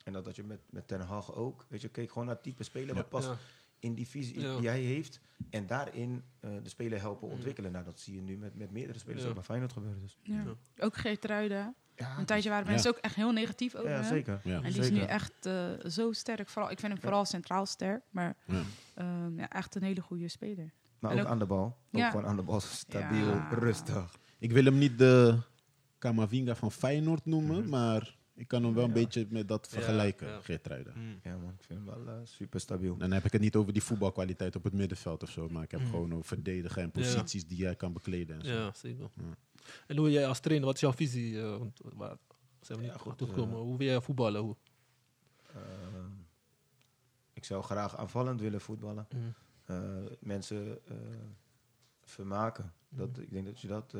en 0.05 0.13
dat 0.13 0.25
had 0.25 0.37
je 0.37 0.43
met, 0.45 0.61
met 0.71 0.89
Ten 0.89 1.01
Hag 1.01 1.35
ook. 1.35 1.65
Weet 1.69 1.81
je, 1.81 1.89
keek 1.89 2.09
gewoon 2.09 2.27
naar 2.27 2.35
het 2.35 2.45
type 2.45 2.63
speler 2.63 2.89
Ja. 2.89 2.95
wat 2.95 3.09
past 3.09 3.29
Ja. 3.29 3.37
In 3.85 3.95
die 3.95 4.07
visie 4.09 4.41
Ja. 4.41 4.57
die 4.59 4.69
hij 4.69 4.81
heeft. 4.81 5.21
En 5.51 5.67
daarin 5.67 6.23
eh, 6.41 6.51
de 6.63 6.69
speler 6.69 7.01
helpen 7.01 7.29
ontwikkelen. 7.29 7.73
Nou, 7.73 7.85
dat 7.85 8.01
zie 8.01 8.15
je 8.15 8.21
nu 8.21 8.37
met, 8.37 8.55
met 8.55 8.71
meerdere 8.71 8.99
spelers 8.99 9.23
Ja. 9.23 9.29
ook 9.29 9.35
bij 9.35 9.43
Feyenoord 9.45 9.73
gebeuren. 9.73 10.01
Dus. 10.01 10.19
Ja. 10.23 10.35
Ja. 10.43 10.85
Ook 10.85 10.97
Geertruida. 10.97 11.75
Ja, 11.97 12.19
Een 12.19 12.25
tijdje 12.25 12.49
waren 12.51 12.65
Ja. 12.65 12.71
mensen 12.71 12.91
ook 12.91 12.97
echt 12.99 13.15
heel 13.15 13.33
negatief 13.33 13.75
over 13.75 13.91
ja, 13.91 13.95
hem. 13.97 14.05
zeker. 14.05 14.41
Ja. 14.45 14.55
En 14.57 14.63
die 14.63 14.73
Zeker. 14.73 14.93
is 14.93 14.99
nu 14.99 15.05
echt 15.05 15.47
eh, 15.47 15.71
zo 15.91 16.13
sterk. 16.13 16.49
Vooral, 16.49 16.71
ik 16.71 16.79
vind 16.81 16.93
hem 16.93 17.01
vooral 17.01 17.25
centraal 17.25 17.67
sterk. 17.67 18.03
Maar 18.11 18.37
Ja. 18.47 18.63
ehm, 18.95 19.39
ja, 19.39 19.49
echt 19.51 19.75
een 19.75 19.83
hele 19.83 20.01
goede 20.01 20.29
speler. 20.29 20.73
Maar 20.99 21.13
ook, 21.13 21.19
ook- 21.19 21.27
aan 21.27 21.39
de 21.39 21.47
bal. 21.47 21.65
Ook 21.65 21.77
Ja. 21.91 22.11
gewoon 22.11 22.27
aan 22.27 22.37
de 22.37 22.43
bal 22.43 22.61
stabiel, 22.61 23.27
Ja. 23.29 23.49
rustig. 23.53 24.17
Ik 24.39 24.53
wil 24.53 24.65
hem 24.65 24.79
niet 24.79 24.99
de 24.99 25.39
Kamavinga 25.99 26.55
van 26.55 26.73
Feyenoord 26.73 27.25
noemen, 27.25 27.61
Mhm. 27.61 27.69
maar 27.69 28.17
ik 28.35 28.49
kan 28.49 28.65
hem 28.65 28.75
wel 28.75 28.83
een 28.85 28.89
Ja. 28.89 28.95
beetje 28.95 29.27
met 29.31 29.49
dat 29.49 29.67
Ja, 29.71 29.77
vergelijken, 29.77 30.29
ja. 30.29 30.41
Geertruida. 30.41 30.93
Mm. 30.95 31.21
Ja 31.23 31.37
man, 31.37 31.53
ik 31.59 31.65
vind 31.65 31.79
hem 31.87 32.05
wel 32.05 32.15
eh, 32.15 32.21
super 32.25 32.61
stabiel. 32.61 32.97
Dan 32.97 33.11
heb 33.13 33.25
ik 33.25 33.33
het 33.33 33.41
niet 33.41 33.57
over 33.57 33.73
die 33.73 33.83
voetbalkwaliteit 33.83 34.57
op 34.57 34.65
het 34.65 34.73
middenveld 34.73 35.23
of 35.23 35.31
zo, 35.31 35.49
maar 35.49 35.63
ik 35.63 35.71
heb 35.71 35.81
Mm. 35.81 35.87
gewoon 35.87 36.13
over 36.15 36.25
verdedigen 36.27 36.83
en 36.83 36.91
Ja. 36.93 37.01
posities 37.01 37.47
die 37.47 37.59
jij 37.59 37.77
kan 37.77 37.93
bekleden. 37.93 38.39
En 38.39 38.45
zo. 38.45 38.53
Ja, 38.53 38.73
zeker. 38.73 39.09
Ja. 39.15 39.23
En 39.87 39.97
hoe 39.97 40.11
jij 40.11 40.27
als 40.27 40.41
trainer, 40.41 40.67
wat 40.67 40.75
is 40.75 40.81
jouw 40.81 40.93
visie? 40.93 41.41
eh, 41.43 41.57
want 41.59 41.81
waar 41.95 42.17
zijn 42.61 42.79
we 42.79 42.85
niet 42.85 42.95
Ja, 42.95 43.01
goed 43.01 43.19
toegekomen? 43.19 43.55
eh, 43.55 43.61
hoe 43.61 43.79
wil 43.79 43.87
jij 43.87 44.01
voetballen? 44.01 44.41
Hoe? 44.41 44.57
Ehm, 45.55 46.11
ik 47.33 47.45
zou 47.45 47.63
graag 47.63 47.97
aanvallend 47.97 48.41
willen 48.41 48.61
voetballen. 48.61 49.07
Mm. 49.15 49.35
Eh, 49.65 50.03
mensen 50.21 50.87
eh, 50.87 50.97
vermaken. 52.03 52.73
Dat, 52.89 53.19
ik 53.19 53.31
denk 53.33 53.47
dat 53.47 53.61
je 53.61 53.69
dat... 53.69 53.95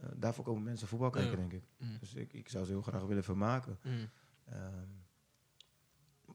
eh, 0.00 0.08
daarvoor 0.16 0.44
komen 0.44 0.62
mensen 0.62 0.88
voetbal 0.88 1.10
kijken, 1.10 1.30
Ja. 1.30 1.36
denk 1.36 1.52
ik. 1.52 1.64
Mm. 1.78 1.98
Dus 2.00 2.14
ik, 2.14 2.32
ik 2.32 2.48
zou 2.48 2.64
ze 2.64 2.70
heel 2.70 2.82
graag 2.82 3.02
willen 3.02 3.24
vermaken. 3.24 3.78
Mm. 3.82 4.08
Ehm, 4.44 4.88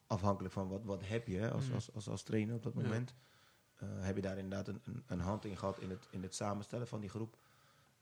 afhankelijk 0.07 0.53
van 0.53 0.67
wat, 0.67 0.83
wat 0.83 1.07
heb 1.07 1.27
je 1.27 1.37
hè, 1.37 1.51
als, 1.51 1.67
Mm. 1.67 1.73
als, 1.73 1.93
als, 1.93 2.07
als 2.09 2.23
trainer 2.23 2.55
op 2.55 2.63
dat 2.63 2.73
moment. 2.73 3.13
Eh, 3.75 3.87
heb 3.99 4.15
je 4.15 4.21
daar 4.21 4.37
inderdaad 4.37 4.67
een, 4.67 4.81
een, 4.83 5.03
een 5.07 5.19
hand 5.19 5.45
in 5.45 5.57
gehad 5.57 5.79
in 5.79 5.89
het, 5.89 6.07
in 6.11 6.21
het 6.23 6.35
samenstellen 6.35 6.87
van 6.87 6.99
die 6.99 7.09
groep. 7.09 7.37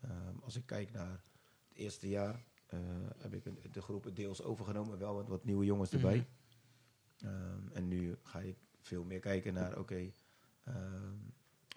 Ehm, 0.01 0.37
als 0.43 0.55
ik 0.55 0.65
kijk 0.65 0.91
naar 0.91 1.11
het 1.11 1.77
eerste 1.77 2.09
jaar, 2.09 2.43
eh, 2.65 2.79
heb 3.17 3.33
ik 3.33 3.45
een- 3.45 3.59
de 3.71 3.81
groep 3.81 4.15
deels 4.15 4.43
overgenomen, 4.43 4.97
wel 4.97 5.15
met 5.15 5.27
wat 5.27 5.43
nieuwe 5.45 5.65
jongens 5.65 5.91
erbij. 5.91 6.17
Mhm. 6.17 7.27
Ehm, 7.33 7.67
en 7.73 7.87
nu 7.87 8.17
ga 8.23 8.39
ik 8.39 8.57
veel 8.81 9.03
meer 9.03 9.19
kijken 9.19 9.53
naar, 9.53 9.77
oké, 9.79 10.11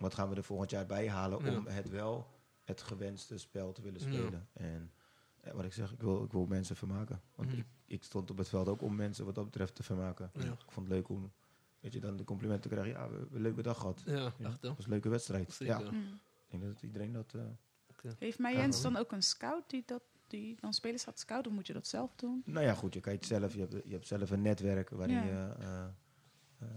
wat 0.01 0.15
gaan 0.15 0.29
we 0.29 0.35
er 0.37 0.45
volgend 0.45 0.71
jaar 0.71 0.87
bij 0.87 1.09
halen 1.09 1.39
om 1.57 1.67
het 1.67 1.89
wel 1.89 2.27
het 2.65 2.83
gewenste 2.83 3.39
spel 3.39 3.73
te 3.73 3.83
willen 3.83 4.01
Ja. 4.01 4.07
spelen. 4.07 4.49
En 4.53 4.93
eh, 5.41 5.53
wat 5.53 5.65
ik 5.65 5.73
zeg, 5.73 5.93
ik 5.93 6.01
wil, 6.01 6.25
ik 6.25 6.33
wil 6.33 6.47
mensen 6.47 6.77
vermaken. 6.77 7.21
Want 7.35 7.49
Mhm. 7.49 7.59
ik, 7.59 7.67
ik 7.87 8.03
stond 8.03 8.31
op 8.31 8.39
het 8.39 8.49
veld 8.49 8.69
ook 8.69 8.83
om 8.83 8.95
mensen 8.97 9.25
wat 9.25 9.35
dat 9.35 9.45
betreft 9.45 9.75
te 9.75 9.83
vermaken. 9.83 10.31
Ja. 10.35 10.41
Ik 10.53 10.71
vond 10.71 10.87
het 10.89 10.97
leuk 10.97 11.09
om, 11.09 11.33
weet 11.81 11.93
je, 11.93 12.01
dan 12.01 12.17
de 12.17 12.25
complimenten 12.25 12.71
te 12.71 12.77
krijgen. 12.77 13.01
Ja, 13.01 13.09
we 13.09 13.17
hebben 13.17 13.37
een 13.37 13.43
leuke 13.43 13.63
dag 13.63 13.79
gehad. 13.79 14.03
Ja, 14.07 14.13
Ja, 14.15 14.25
echt 14.27 14.39
Het 14.39 14.61
wel. 14.61 14.75
was 14.75 14.85
een 14.85 14.91
leuke 14.91 15.09
wedstrijd. 15.09 15.53
Zeker. 15.53 15.85
Ja, 15.85 15.91
Mm. 15.91 16.21
ik 16.49 16.61
denk 16.61 16.63
dat 16.63 16.83
iedereen 16.83 17.13
dat... 17.13 17.35
eh, 17.35 17.43
Heeft 18.19 18.39
mij 18.39 18.55
Jens 18.57 18.83
dan 18.83 18.97
ook 18.97 19.13
een 19.13 19.23
scout 19.23 19.71
die, 19.71 19.83
dat, 19.87 20.03
die 20.27 20.57
dan 20.61 20.73
spelers 20.73 21.05
gaat 21.05 21.19
scouten? 21.19 21.51
Of 21.51 21.57
moet 21.57 21.67
je 21.67 21.73
dat 21.73 21.87
zelf 21.87 22.15
doen? 22.17 22.43
Nou 22.45 22.67
ja, 22.67 22.75
goed, 22.75 22.95
je 22.95 23.01
kijkt 23.01 23.27
zelf. 23.27 23.55
Je 23.55 23.61
hebt, 23.61 23.73
je 23.85 23.93
hebt 23.93 24.07
zelf 24.07 24.31
een 24.31 24.43
netwerk 24.43 24.91
waarin 24.91 25.17
Ja. 25.17 25.25
je 25.25 25.55
eh, 25.59 25.85
eh, 26.59 26.69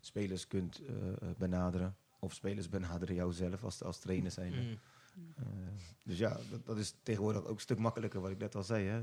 spelers 0.00 0.46
kunt 0.46 0.80
benaderen. 1.38 1.96
Of 2.18 2.34
spelers 2.34 2.68
benaderen 2.78 3.14
jou 3.14 3.32
zelf 3.32 3.64
als, 3.64 3.82
als 3.82 3.98
trainer 3.98 4.30
zijn. 4.30 4.52
Mm. 4.68 4.78
Eh, 5.36 5.44
dus 6.04 6.18
ja, 6.18 6.36
dat, 6.50 6.66
dat 6.66 6.76
is 6.78 6.94
tegenwoordig 7.02 7.44
ook 7.44 7.54
een 7.54 7.60
stuk 7.60 7.78
makkelijker, 7.78 8.20
wat 8.20 8.30
ik 8.30 8.38
net 8.38 8.54
al 8.54 8.62
zei. 8.62 8.86
Hè. 8.86 9.02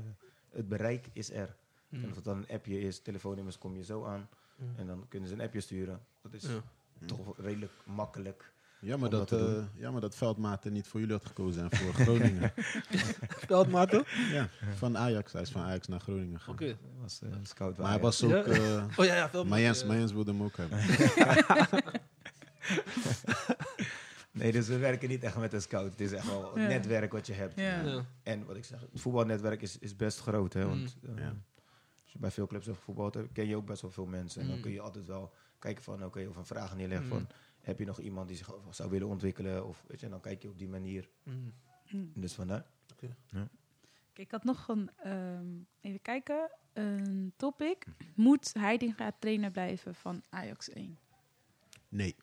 Het 0.50 0.68
bereik 0.68 1.06
is 1.12 1.30
er. 1.30 1.56
Mm. 1.88 2.02
En 2.02 2.08
of 2.08 2.14
het 2.14 2.24
dan 2.24 2.36
een 2.36 2.48
appje 2.48 2.80
is, 2.80 2.98
telefoonnummers 3.00 3.58
kom 3.58 3.76
je 3.76 3.84
zo 3.84 4.04
aan. 4.04 4.28
Mm. 4.56 4.72
En 4.76 4.86
dan 4.86 5.04
kunnen 5.08 5.28
ze 5.28 5.34
een 5.34 5.40
appje 5.40 5.60
sturen. 5.60 6.00
Dat 6.22 6.32
is 6.32 6.42
Ja. 6.42 6.60
toch 7.06 7.38
redelijk 7.38 7.72
makkelijk. 7.84 8.52
Jammer 8.80 9.10
dat 9.10 9.28
dat, 9.28 9.38
te 9.40 9.56
eh, 9.74 9.80
jammer 9.80 10.00
dat 10.00 10.14
Veldmaten 10.16 10.72
niet 10.72 10.86
voor 10.88 11.00
jullie 11.00 11.14
had 11.14 11.26
gekozen 11.26 11.62
en 11.70 11.76
voor 11.76 11.92
Groningen. 11.94 12.52
Veldmaten? 13.46 14.04
ja, 14.32 14.48
van 14.74 14.98
Ajax. 14.98 15.32
Hij 15.32 15.42
is 15.42 15.50
van 15.50 15.62
Ajax 15.62 15.86
naar 15.86 16.00
Groningen 16.00 16.38
gegaan. 16.38 16.54
Oké. 16.54 16.76
Was 17.00 17.20
eh, 17.22 17.28
scout 17.42 17.76
Maar 17.78 17.90
hij 17.90 18.00
was 18.00 18.18
Ja. 18.18 18.38
ook... 18.38 18.46
eh 18.46 18.84
Oh 18.96 19.04
ja, 19.04 19.30
ja, 19.32 19.42
maar 19.44 19.60
Jens 19.60 19.82
wilde 20.12 20.30
hem 20.30 20.42
ook 20.42 20.56
hebben. 20.56 20.78
Nee, 24.40 24.52
dus 24.52 24.68
we 24.68 24.78
werken 24.78 25.08
niet 25.08 25.22
echt 25.22 25.36
met 25.36 25.52
een 25.52 25.62
scout. 25.62 25.90
Het 25.90 26.00
is 26.00 26.12
echt 26.12 26.26
wel 26.26 26.56
een 26.56 26.62
Ja. 26.62 26.68
netwerk 26.68 27.12
wat 27.12 27.26
je 27.26 27.32
hebt. 27.32 27.56
Ja. 27.60 27.80
Ja. 27.82 28.04
En 28.22 28.44
wat 28.44 28.56
ik 28.56 28.64
zeg, 28.64 28.80
het 28.80 29.00
voetbalnetwerk 29.00 29.62
is, 29.62 29.78
is 29.78 29.96
best 29.96 30.20
groot. 30.20 30.52
Hè? 30.52 30.66
Want 30.66 30.96
Mm. 31.02 31.16
eh, 31.16 31.22
Ja. 31.24 31.28
als 32.02 32.12
je 32.12 32.18
bij 32.18 32.30
veel 32.30 32.46
clubs 32.46 32.66
hebt 32.66 32.78
gevoetbald, 32.78 33.14
hebt, 33.14 33.32
ken 33.32 33.46
je 33.46 33.56
ook 33.56 33.66
best 33.66 33.82
wel 33.82 33.90
veel 33.90 34.06
mensen. 34.06 34.40
En 34.40 34.46
dan 34.46 34.56
Mm. 34.56 34.62
kun 34.62 34.72
je 34.72 34.80
altijd 34.80 35.06
wel 35.06 35.32
kijken 35.58 35.82
van, 35.82 36.04
oké, 36.04 36.26
of 36.28 36.36
een 36.36 36.44
vraag 36.44 36.76
neerleggen 36.76 37.06
Mm. 37.06 37.12
van, 37.12 37.26
heb 37.60 37.78
je 37.78 37.84
nog 37.84 38.00
iemand 38.00 38.28
die 38.28 38.36
zich 38.36 38.50
zou 38.70 38.90
willen 38.90 39.08
ontwikkelen? 39.08 39.66
Of 39.66 39.84
weet 39.86 39.98
je, 40.00 40.04
en 40.06 40.12
dan 40.12 40.20
kijk 40.20 40.42
je 40.42 40.48
op 40.48 40.58
die 40.58 40.68
manier. 40.68 41.08
Dus 42.14 42.34
vandaar. 42.34 42.66
Kijk, 42.96 43.12
ik 44.14 44.30
had 44.30 44.44
nog 44.44 44.68
een, 44.68 44.90
ehm, 44.96 45.46
even 45.80 46.02
kijken, 46.02 46.50
een 46.72 47.32
topic. 47.36 47.84
Moet 48.14 48.52
Heidinga 48.58 49.12
trainer 49.18 49.50
blijven 49.50 49.94
van 49.94 50.22
Ajax 50.28 50.70
1? 50.72 50.98
Nee. 51.88 52.16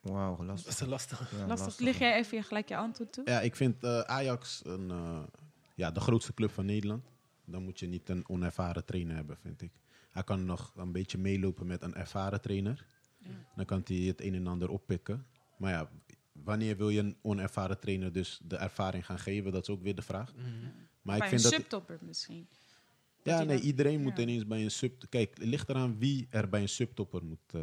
Wauw, 0.00 0.36
Dat 0.36 0.46
lastig. 0.46 0.80
is 0.80 0.86
lastig. 0.86 1.30
Ja, 1.38 1.46
Lastig. 1.46 1.78
Lig 1.78 1.98
jij 1.98 2.16
even 2.16 2.44
gelijk 2.44 2.68
je 2.68 2.76
antwoord 2.76 3.12
toe? 3.12 3.24
Ja, 3.26 3.40
ik 3.40 3.56
vind 3.56 3.84
eh, 3.84 4.00
Ajax 4.00 4.60
een, 4.64 4.90
eh, 4.90 5.22
ja, 5.74 5.90
de 5.90 6.00
grootste 6.00 6.34
club 6.34 6.50
van 6.50 6.64
Nederland. 6.66 7.04
Dan 7.44 7.62
moet 7.64 7.78
je 7.80 7.86
niet 7.86 8.08
een 8.08 8.28
onervaren 8.28 8.84
trainer 8.84 9.16
hebben, 9.16 9.36
vind 9.36 9.62
ik. 9.62 9.70
Hij 10.10 10.24
kan 10.24 10.44
nog 10.44 10.72
een 10.76 10.92
beetje 10.92 11.18
meelopen 11.18 11.66
met 11.66 11.82
een 11.82 11.94
ervaren 11.94 12.40
trainer. 12.40 12.86
Ja. 13.18 13.30
Dan 13.56 13.64
kan 13.64 13.82
hij 13.84 13.96
het 13.96 14.20
een 14.20 14.34
en 14.34 14.46
ander 14.46 14.68
oppikken. 14.70 15.26
Maar 15.56 15.72
ja, 15.72 15.90
wanneer 16.32 16.76
wil 16.76 16.88
je 16.88 17.00
een 17.00 17.16
onervaren 17.22 17.78
trainer 17.78 18.12
dus 18.12 18.40
de 18.44 18.56
ervaring 18.56 19.06
gaan 19.06 19.18
geven? 19.18 19.52
Dat 19.52 19.62
is 19.62 19.74
ook 19.74 19.82
weer 19.82 19.94
de 19.94 20.02
vraag. 20.02 20.34
Mm. 20.34 20.42
Maar 21.02 21.18
Bij 21.18 21.26
ik 21.26 21.32
vind 21.32 21.44
een 21.44 21.50
dat... 21.50 21.60
subtopper 21.60 21.98
misschien. 22.00 22.48
Ja, 23.22 23.42
nee, 23.42 23.60
iedereen 23.60 24.02
moet 24.02 24.16
ja. 24.16 24.22
ineens 24.22 24.46
bij 24.46 24.62
een 24.62 24.70
sub... 24.70 25.04
Kijk, 25.08 25.30
het 25.38 25.46
ligt 25.46 25.68
eraan 25.68 25.98
wie 25.98 26.26
er 26.30 26.48
bij 26.48 26.60
een 26.60 26.68
subtopper 26.68 27.24
moet... 27.24 27.52
eh, 27.54 27.60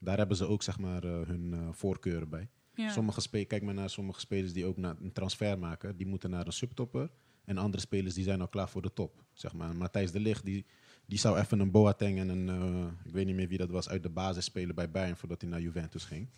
daar 0.00 0.18
hebben 0.18 0.36
ze 0.36 0.46
ook 0.46 0.62
zeg 0.62 0.78
maar 0.78 1.04
eh, 1.04 1.26
hun 1.26 1.54
eh, 1.54 1.68
voorkeuren 1.72 2.28
bij. 2.28 2.48
Ja. 2.74 2.90
Sommige 2.90 3.20
spe- 3.20 3.44
kijk 3.44 3.62
maar 3.62 3.74
naar 3.74 3.90
sommige 3.90 4.20
spelers 4.20 4.52
die 4.52 4.64
ook 4.64 4.76
naar 4.76 4.96
een 5.00 5.12
transfer 5.12 5.58
maken. 5.58 5.96
Die 5.96 6.06
moeten 6.06 6.30
naar 6.30 6.46
een 6.46 6.52
subtopper. 6.52 7.10
En 7.44 7.58
andere 7.58 7.82
spelers 7.82 8.14
die 8.14 8.24
zijn 8.24 8.40
al 8.40 8.48
klaar 8.48 8.68
voor 8.68 8.82
de 8.82 8.92
top. 8.92 9.24
Zeg 9.32 9.52
maar. 9.52 9.76
Matthijs 9.76 10.12
de 10.12 10.20
Ligt, 10.20 10.44
die, 10.44 10.66
die 11.06 11.18
zou 11.18 11.38
even 11.38 11.60
een 11.60 11.70
Boateng 11.70 12.18
en 12.18 12.28
een... 12.28 12.48
eh, 12.48 12.86
ik 13.04 13.12
weet 13.12 13.26
niet 13.26 13.34
meer 13.34 13.48
wie 13.48 13.58
dat 13.58 13.70
was, 13.70 13.88
uit 13.88 14.02
de 14.02 14.08
basis 14.08 14.44
spelen 14.44 14.74
bij 14.74 14.90
Bayern... 14.90 15.16
voordat 15.16 15.40
hij 15.40 15.50
naar 15.50 15.60
Juventus 15.60 16.04
ging. 16.04 16.28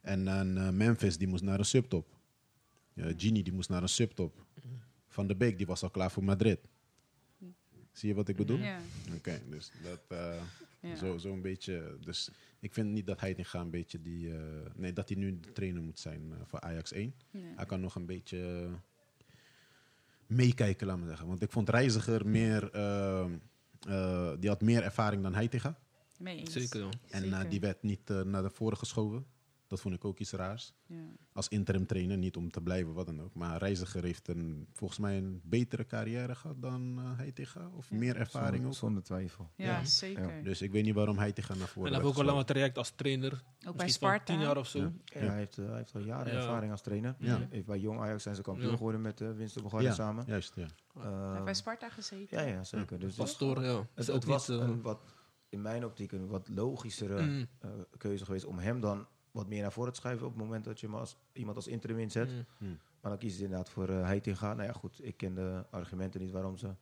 En 0.00 0.28
eh, 0.56 0.70
Memphis, 0.70 1.18
die 1.18 1.28
moest 1.28 1.42
naar 1.42 1.58
een 1.58 1.64
subtop. 1.64 2.14
Ja, 2.92 3.12
Gini, 3.16 3.42
die 3.42 3.52
moest 3.52 3.68
naar 3.68 3.82
een 3.82 3.88
subtop. 3.88 4.44
Van 5.08 5.26
de 5.26 5.36
Beek, 5.36 5.56
die 5.56 5.66
was 5.66 5.82
al 5.82 5.90
klaar 5.90 6.10
voor 6.10 6.24
Madrid. 6.24 6.68
Zie 7.92 8.08
je 8.08 8.14
wat 8.14 8.28
ik 8.28 8.36
bedoel? 8.36 8.58
Ja. 8.58 8.78
Oké, 9.16 9.42
dus 9.50 9.70
dat... 9.82 10.18
Ja. 10.80 10.96
zo, 10.96 11.18
zo 11.18 11.32
een 11.32 11.42
beetje. 11.42 11.96
Dus 12.00 12.30
ik 12.66 12.72
vind 12.74 12.90
niet 12.92 13.06
dat 13.06 13.20
hij 13.20 13.34
ga 13.38 13.60
een 13.60 13.70
beetje 13.70 14.02
die. 14.02 14.30
eh, 14.34 14.40
nee, 14.74 14.92
dat 14.92 15.08
hij 15.08 15.18
nu 15.18 15.40
de 15.40 15.52
trainer 15.52 15.82
moet 15.82 15.98
zijn 15.98 16.32
eh, 16.32 16.36
voor 16.46 16.60
Ajax 16.60 16.92
1. 16.92 17.14
Ja. 17.30 17.40
Hij 17.56 17.66
kan 17.66 17.80
nog 17.80 17.94
een 17.94 18.06
beetje 18.06 18.62
eh, 18.66 18.72
meekijken, 20.26 20.86
laat 20.86 20.98
me 20.98 21.06
zeggen. 21.06 21.26
Want 21.26 21.42
ik 21.42 21.50
vond 21.50 21.68
Reiziger 21.68 22.26
meer. 22.26 22.70
eh, 22.72 23.24
eh, 23.88 24.32
die 24.40 24.48
had 24.48 24.60
meer 24.60 24.82
ervaring 24.82 25.22
dan 25.22 25.34
Heitinga. 25.34 25.78
Zeker, 26.50 26.80
ja. 26.80 26.88
En 27.10 27.22
die 27.48 27.60
werd 27.60 27.82
niet 27.82 28.08
naar 28.24 28.42
de 28.42 28.50
voren 28.50 28.76
geschoven. 28.78 29.26
Dat 29.68 29.80
vond 29.80 29.94
ik 29.94 30.04
ook 30.04 30.18
iets 30.18 30.32
raars. 30.32 30.72
Ja. 30.86 30.96
Als 31.32 31.48
interim 31.48 31.86
trainer, 31.86 32.16
niet 32.18 32.36
om 32.36 32.50
te 32.50 32.60
blijven, 32.60 32.92
wat 32.92 33.06
dan 33.06 33.20
ook. 33.22 33.34
Maar 33.34 33.58
Reiziger 33.58 34.02
heeft 34.04 34.28
een, 34.28 34.66
volgens 34.72 34.98
mij 34.98 35.16
een 35.18 35.40
betere 35.44 35.86
carrière 35.86 36.34
gehad 36.34 36.62
dan 36.62 36.98
uh, 36.98 37.16
Heitinga. 37.16 37.70
Of 37.74 37.90
Ja. 37.90 37.96
meer 37.96 38.16
ervaring 38.16 38.50
Zonder, 38.52 38.66
ook. 38.70 38.74
zonder 38.76 39.02
twijfel. 39.02 39.50
Ja, 39.56 39.64
Ja. 39.66 39.84
zeker. 39.84 40.42
Dus 40.42 40.62
ik 40.62 40.70
weet 40.72 40.84
niet 40.84 40.94
waarom 40.94 41.18
Heitinga 41.18 41.52
naar 41.54 41.60
En 41.62 41.68
voren 41.68 41.92
hij 41.92 42.00
heeft 42.00 42.12
ook 42.12 42.18
al 42.18 42.24
lang 42.24 42.38
geschoven. 42.38 42.38
een 42.64 42.72
traject 42.72 42.78
als 42.78 42.90
trainer. 42.90 43.32
Ook 43.32 43.40
bij 43.76 43.84
Misschien 43.84 43.90
Sparta. 44.08 44.24
tien 44.24 44.40
jaar 44.40 44.56
of 44.56 44.66
zo. 44.68 44.78
Ja. 44.78 44.92
Ja, 45.04 45.20
Ja. 45.20 45.26
Hij, 45.28 45.38
heeft, 45.38 45.58
eh, 45.58 45.66
hij 45.66 45.76
heeft 45.76 45.94
al 45.94 46.00
jaren 46.00 46.32
Ja. 46.32 46.38
ervaring 46.38 46.72
als 46.72 46.82
trainer. 46.82 47.16
Heeft 47.50 47.66
bij 47.66 47.78
Jong 47.78 48.00
Ajax 48.00 48.22
zijn 48.22 48.34
ze 48.34 48.42
kampioen 48.42 48.70
Ja. 48.70 48.76
geworden 48.76 49.00
met 49.00 49.20
uh, 49.20 49.32
winst 49.32 49.56
op 49.56 49.62
Bulgarije 49.62 49.88
Ja, 49.88 49.94
samen. 49.94 50.24
juist, 50.26 50.52
ja. 50.54 50.66
Hij 50.98 51.30
heeft 51.32 51.44
bij 51.44 51.54
Sparta 51.54 51.88
gezeten. 51.88 52.38
ja, 52.38 52.46
ja, 52.46 52.64
zeker. 52.64 52.98
Dus 52.98 53.08
dit- 53.08 53.18
Pastoor, 53.18 53.62
ja. 53.62 53.86
het, 53.94 54.06
het 54.06 54.24
was 54.24 54.48
niet... 54.48 54.58
eh, 54.60 54.66
een 54.66 54.82
wat, 54.82 55.00
in 55.48 55.62
mijn 55.62 55.84
optiek 55.84 56.12
een 56.12 56.26
wat 56.26 56.48
logischere 56.48 57.22
mm, 57.22 57.46
eh, 57.58 57.70
keuze 57.96 58.24
geweest 58.24 58.44
om 58.44 58.58
hem 58.58 58.80
dan 58.80 59.06
wat 59.36 59.48
meer 59.48 59.62
naar 59.62 59.72
voren 59.72 59.92
te 59.92 59.98
schuiven 59.98 60.26
op 60.26 60.32
het 60.32 60.42
moment 60.42 60.64
dat 60.64 60.80
je 60.80 60.86
hem 60.86 60.94
als, 60.96 61.16
iemand 61.32 61.56
als 61.56 61.66
interim 61.66 61.98
inzet. 61.98 62.30
mm. 62.58 62.78
Maar 63.00 63.10
dan 63.10 63.18
kiezen 63.18 63.38
ze 63.38 63.44
inderdaad 63.44 63.70
voor 63.70 63.90
uh, 63.90 64.02
Heitinga. 64.04 64.54
Nou 64.54 64.66
ja, 64.68 64.72
goed, 64.72 64.98
ik 65.04 65.16
ken 65.16 65.34
de 65.34 65.64
argumenten 65.70 66.20
niet 66.20 66.30
waarom 66.30 66.56
ze 66.56 66.74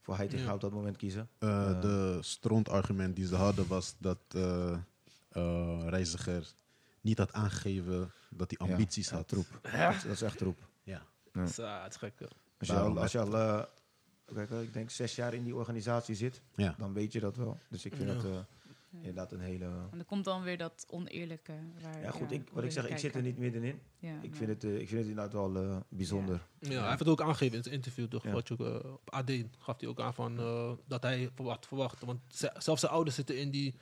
voor 0.00 0.16
Heitinga 0.16 0.44
Ja. 0.44 0.54
op 0.54 0.60
dat 0.60 0.72
moment 0.72 0.96
kiezen. 0.96 1.28
Eh, 1.38 1.70
Eh. 1.70 1.80
de 1.80 2.18
strontargument 2.20 3.16
die 3.16 3.26
ze 3.26 3.34
hadden 3.36 3.66
was 3.66 3.94
dat 3.98 4.18
eh 4.28 4.76
eh, 5.30 5.82
Reiziger 5.86 6.52
niet 7.00 7.18
had 7.18 7.32
aangegeven 7.32 8.10
dat 8.30 8.54
hij 8.56 8.68
ambities 8.68 9.08
ja, 9.08 9.16
had. 9.16 9.28
troep. 9.28 9.46
Dat, 9.62 9.72
is- 9.94 10.02
dat 10.02 10.12
is 10.12 10.22
echt 10.22 10.38
troep. 10.38 10.68
Ja. 10.82 11.02
Ja. 11.32 11.46
Zo, 11.46 11.64
het 11.66 11.90
is 11.92 11.96
gek. 11.96 12.12
Als 12.58 12.68
je 12.68 12.74
al, 12.78 12.98
als 13.00 13.12
je 13.12 13.18
al 13.18 13.34
eh, 13.36 13.62
kijk, 14.34 14.50
eh, 14.50 14.62
ik 14.62 14.72
denk 14.72 14.90
zes 14.90 15.14
jaar 15.16 15.34
in 15.34 15.44
die 15.44 15.54
organisatie 15.54 16.14
zit, 16.14 16.42
Ja. 16.56 16.74
dan 16.78 16.92
weet 16.92 17.12
je 17.12 17.20
dat 17.20 17.36
wel. 17.36 17.58
Dus 17.68 17.84
ik 17.84 17.94
vind 17.96 18.08
Ja. 18.08 18.14
dat 18.14 18.24
eh, 18.24 18.38
Ja. 18.92 18.98
inderdaad 18.98 19.32
een 19.32 19.40
hele... 19.40 19.64
En 19.64 19.88
dan 19.96 20.04
komt 20.04 20.24
dan 20.24 20.42
weer 20.42 20.58
dat 20.58 20.86
oneerlijke. 20.90 21.52
Waar, 21.82 22.00
Ja, 22.00 22.10
goed, 22.10 22.30
ik, 22.30 22.48
wat 22.52 22.64
ik 22.64 22.70
zeg, 22.72 22.88
ik 22.88 22.98
zit 22.98 23.14
er 23.14 23.22
niet 23.22 23.38
middenin. 23.38 23.80
Ja, 23.98 24.18
Ik 24.22 24.34
vind 24.34 24.48
het, 24.50 24.64
eh, 24.64 24.70
ik 24.80 24.88
vind 24.88 25.00
het 25.00 25.08
inderdaad 25.08 25.32
wel 25.32 25.56
eh, 25.56 25.76
bijzonder. 25.88 26.46
Ja, 26.58 26.78
hij 26.80 26.86
heeft 26.88 26.98
het 26.98 27.08
ook 27.08 27.20
aangegeven 27.22 27.56
in 27.56 27.62
zijn 27.62 27.74
interview, 27.74 28.08
toch? 28.08 28.24
Ja. 28.24 28.32
Wat 28.32 28.48
je, 28.48 28.54
ook, 28.54 28.60
eh, 28.82 28.92
op 28.92 29.10
AD 29.14 29.30
gaf 29.58 29.80
hij 29.80 29.88
ook 29.88 30.00
aan 30.00 30.14
van, 30.14 30.38
eh, 30.38 30.72
dat 30.86 31.02
hij 31.02 31.30
verwacht, 31.34 31.66
verwacht. 31.66 32.00
Want 32.04 32.20
ze- 32.28 32.54
zelfs 32.58 32.80
zijn 32.80 32.92
ouders 32.92 33.16
zitten 33.16 33.38
in 33.38 33.50
die 33.50 33.74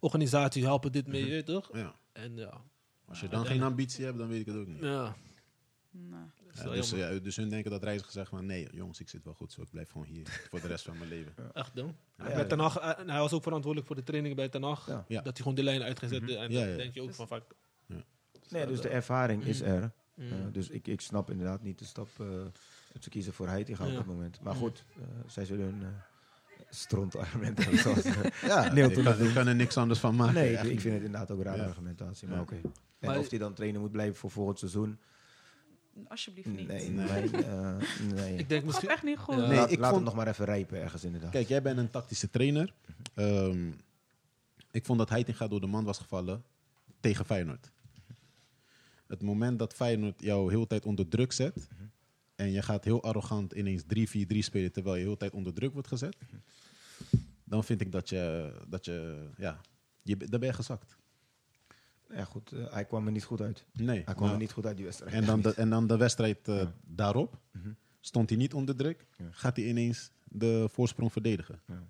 organisatie, 0.00 0.64
helpen 0.64 0.92
dit 0.92 1.06
mee, 1.06 1.34
Mhm. 1.36 1.44
toch? 1.44 1.70
Ja. 1.72 1.94
En 2.12 2.36
ja, 2.36 2.60
Als 3.06 3.20
je 3.20 3.28
dan 3.28 3.46
geen 3.46 3.62
ambitie 3.62 4.04
hebt, 4.04 4.18
dan 4.18 4.28
weet 4.28 4.40
ik 4.40 4.46
het 4.46 4.56
ook 4.56 4.66
niet. 4.66 4.82
ja. 4.82 5.16
Nou, 5.90 6.22
is 6.52 6.58
Ja, 6.58 6.64
wel 6.64 6.72
dus, 6.72 6.90
ja, 6.90 7.18
dus 7.18 7.36
hun 7.36 7.48
denken 7.48 7.70
dat 7.70 7.82
Reiziger 7.82 8.12
zegt 8.12 8.28
van 8.28 8.46
nee, 8.46 8.68
jongens, 8.72 9.00
ik 9.00 9.08
zit 9.08 9.24
wel 9.24 9.34
goed 9.34 9.52
zo. 9.52 9.62
Ik 9.62 9.70
blijf 9.70 9.90
gewoon 9.90 10.06
hier 10.06 10.26
voor 10.50 10.60
de 10.60 10.66
rest 10.66 10.84
van 10.84 10.98
mijn 10.98 11.08
leven. 11.10 11.32
Echt 11.54 11.74
dan. 11.76 11.96
Ja, 12.16 12.24
Bij 12.24 12.36
ja. 12.36 12.44
Ten 12.44 12.58
Hag, 12.58 12.78
eh, 12.78 12.90
hij 13.06 13.18
was 13.18 13.32
ook 13.32 13.42
verantwoordelijk 13.42 13.86
voor 13.86 13.96
de 13.96 14.02
training 14.02 14.34
bij 14.36 14.48
Ten 14.48 14.62
Hag. 14.62 14.86
Ja. 14.86 15.04
Ja. 15.08 15.16
Dat 15.16 15.24
hij 15.24 15.36
gewoon 15.36 15.54
de 15.54 15.62
lijn 15.62 15.82
uitgezet 15.82 16.22
Mhm. 16.22 16.30
En 16.30 16.50
Ja, 16.52 16.58
dan 16.60 16.68
ja. 16.70 16.76
denk 16.76 16.94
je 16.94 17.00
ook 17.00 17.06
Dus- 17.06 17.16
van 17.16 17.26
vaak... 17.28 17.42
Nee, 18.48 18.66
dus 18.66 18.80
de 18.80 18.88
ervaring 18.88 19.44
is 19.44 19.60
Mm. 19.60 19.66
er. 19.66 19.90
mm, 20.14 20.30
Eh, 20.32 20.36
dus 20.52 20.68
ik, 20.68 20.86
ik 20.86 21.00
snap 21.00 21.30
inderdaad 21.30 21.62
niet 21.62 21.78
de 21.78 21.84
stap 21.84 22.08
eh, 22.20 22.26
dat 22.92 23.02
ze 23.02 23.08
kiezen 23.10 23.32
voor 23.32 23.48
Heitinga 23.48 23.86
op 23.86 23.94
dat 23.94 24.06
moment. 24.06 24.40
Maar 24.40 24.54
Mm. 24.54 24.58
goed, 24.60 24.84
eh, 24.96 25.02
zij 25.26 25.44
zullen 25.44 25.66
een 25.68 25.80
uh, 25.82 25.88
strontargument 26.70 27.58
hebben. 27.58 27.78
zoals, 27.84 28.02
eh, 28.04 28.14
Ja, 28.46 28.68
Neil 28.72 28.88
ik 28.88 28.94
kan, 28.94 29.04
dat 29.04 29.20
ik 29.20 29.34
kan 29.34 29.46
er 29.46 29.54
niks 29.54 29.76
anders 29.76 30.00
van 30.00 30.14
maken. 30.16 30.34
nee, 30.34 30.52
ik, 30.52 30.80
vind 30.80 30.94
het 30.94 31.02
inderdaad 31.04 31.30
ook 31.30 31.38
een 31.38 31.44
rare 31.44 31.62
Ja. 31.62 31.66
argumentatie. 31.68 32.28
Maar 32.28 32.36
Ja. 32.36 32.42
oké. 32.42 32.54
En 32.54 32.72
Maar- 33.08 33.18
of 33.18 33.30
hij 33.30 33.38
dan 33.38 33.54
trainer 33.54 33.80
moet 33.80 33.92
blijven 33.92 34.16
voor 34.16 34.30
volgend 34.30 34.58
seizoen. 34.58 34.98
Alsjeblieft 36.08 36.48
niet. 36.48 36.66
Nee, 36.68 36.90
Nee. 36.90 37.30
eh, 37.30 37.76
nee. 38.14 38.34
Ik 38.36 38.48
denk 38.48 38.50
Gaat 38.50 38.64
misschien... 38.64 38.88
echt 38.88 39.02
niet 39.02 39.18
goed. 39.18 39.34
Ja. 39.34 39.46
Nee, 39.46 39.56
laat 39.56 39.70
ik 39.70 39.78
laat 39.78 39.84
vond- 39.90 39.94
hem 39.94 40.04
nog 40.04 40.14
maar 40.14 40.28
even 40.28 40.44
rijpen 40.44 40.80
ergens 40.82 41.04
inderdaad. 41.04 41.30
Kijk, 41.30 41.48
jij 41.48 41.62
bent 41.62 41.78
een 41.78 41.90
tactische 41.90 42.30
trainer. 42.30 42.72
Ehm, 43.14 43.70
ik 44.70 44.84
vond 44.84 44.98
dat 44.98 45.08
Heitinga 45.08 45.48
door 45.48 45.60
de 45.60 45.66
man 45.66 45.84
was 45.84 45.98
gevallen 45.98 46.42
tegen 47.00 47.24
Feyenoord. 47.24 47.70
Het 49.06 49.22
moment 49.22 49.58
dat 49.58 49.74
Feyenoord 49.74 50.20
jou 50.20 50.50
heel 50.50 50.60
de 50.60 50.66
tijd 50.66 50.86
onder 50.86 51.08
druk 51.08 51.32
zet... 51.32 51.68
en 52.34 52.50
je 52.50 52.62
gaat 52.62 52.84
heel 52.84 53.02
arrogant 53.02 53.52
ineens 53.52 53.82
3-4-3 53.82 53.86
spelen... 54.38 54.72
terwijl 54.72 54.94
je 54.96 55.02
heel 55.02 55.10
de 55.12 55.18
tijd 55.18 55.32
onder 55.32 55.54
druk 55.54 55.72
wordt 55.72 55.88
gezet... 55.88 56.16
dan 57.44 57.64
vind 57.64 57.80
ik 57.80 57.92
dat 57.92 58.08
je... 58.08 58.52
Dat 58.68 58.84
je 58.84 59.26
ja, 59.36 59.60
je, 60.02 60.16
daar 60.16 60.40
ben 60.40 60.48
je 60.48 60.54
gezakt. 60.54 60.96
Ja, 62.08 62.24
goed, 62.24 62.52
eh, 62.52 62.72
hij 62.72 62.84
kwam 62.84 63.06
er 63.06 63.12
niet 63.12 63.24
goed 63.24 63.40
uit. 63.40 63.64
Nee. 63.72 64.02
Hij 64.04 64.14
kwam 64.14 64.30
er 64.30 64.36
niet 64.36 64.52
goed 64.52 64.66
uit, 64.66 64.76
die 64.76 64.84
wedstrijd. 64.84 65.12
en, 65.14 65.24
dan 65.24 65.40
de, 65.40 65.54
en 65.54 65.70
dan 65.70 65.86
de 65.86 65.96
wedstrijd 65.96 66.48
eh, 66.48 66.56
Ja. 66.56 66.72
daarop... 66.84 67.38
Mhm. 67.52 67.70
stond 68.00 68.28
hij 68.28 68.38
niet 68.38 68.54
onder 68.54 68.76
druk... 68.76 69.06
Ja. 69.16 69.24
gaat 69.30 69.56
hij 69.56 69.64
ineens 69.66 70.10
de 70.24 70.68
voorsprong 70.72 71.12
verdedigen. 71.12 71.60
Ja. 71.66 71.88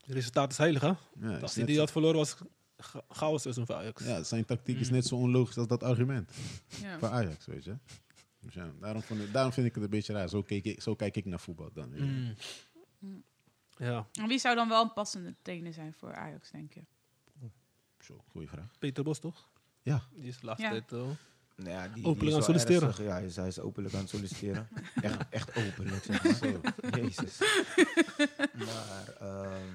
Het 0.00 0.14
resultaat 0.14 0.50
is 0.50 0.58
heilig, 0.58 0.82
hè? 0.82 0.92
Ja, 1.20 1.38
Als 1.38 1.54
hij 1.54 1.64
die 1.64 1.78
had 1.78 1.90
verloren, 1.90 2.16
was 2.16 2.36
cha- 2.76 3.02
chaos 3.08 3.42
tussen 3.42 3.66
voor 3.66 3.74
Ajax. 3.74 4.04
Ja, 4.04 4.22
zijn 4.22 4.44
tactiek 4.44 4.78
is 4.80 4.88
Mm. 4.88 4.94
net 4.94 5.06
zo 5.06 5.16
onlogisch 5.16 5.58
als 5.58 5.66
dat 5.66 5.82
argument 5.82 6.30
Ja. 6.82 6.98
voor 6.98 7.08
Ajax, 7.08 7.46
weet 7.46 7.64
je. 7.64 7.76
Dus 8.40 8.54
ja, 8.54 8.72
daarom, 8.80 9.02
vond 9.02 9.20
ik, 9.20 9.32
daarom 9.32 9.52
vind 9.52 9.66
ik 9.66 9.74
het 9.74 9.84
een 9.84 9.90
beetje 9.90 10.12
raar. 10.12 10.28
Zo, 10.28 10.42
keek 10.42 10.64
ik, 10.64 10.80
zo 10.82 10.94
kijk 10.94 11.16
ik 11.16 11.24
naar 11.24 11.40
voetbal 11.40 11.70
dan. 11.72 11.88
Mm. 11.96 12.34
Mm. 12.98 13.22
Ja, 13.76 14.06
En 14.12 14.28
wie 14.28 14.38
zou 14.38 14.54
dan 14.54 14.68
wel 14.68 14.82
een 14.82 14.92
passende 14.92 15.34
trainer 15.42 15.72
zijn 15.72 15.94
voor 15.94 16.14
Ajax, 16.14 16.50
denk 16.50 16.72
je? 16.74 16.82
Zo, 18.12 18.24
goeie 18.30 18.48
vraag. 18.48 18.78
Peter 18.78 19.04
Bos, 19.04 19.18
toch? 19.18 19.48
Ja, 19.82 20.02
Die 20.14 20.24
is 20.28 20.38
de 20.40 20.46
laatste 20.46 20.64
Ja. 20.66 20.70
tijd... 20.70 20.92
eh, 20.92 20.98
Nou 21.56 21.70
ja, 21.70 21.84
die, 21.84 21.94
die 21.94 22.04
Openlijk 22.04 22.20
is 22.22 22.26
aan 22.26 22.32
wel 22.32 22.42
solliciteren. 22.42 22.82
ernstig. 22.82 23.04
Ja, 23.06 23.12
hij 23.12 23.24
is, 23.24 23.36
hij 23.36 23.46
is 23.46 23.60
openlijk 23.60 23.94
aan 23.94 24.00
het 24.00 24.08
solliciteren. 24.10 24.68
echt, 25.02 25.28
echt 25.30 25.56
openlijk, 25.56 26.04
zeg 26.04 26.24
maar. 26.24 26.34
Zo. 26.34 26.60
Jezus. 27.00 27.38
maar 28.64 29.16
ehm, 29.20 29.68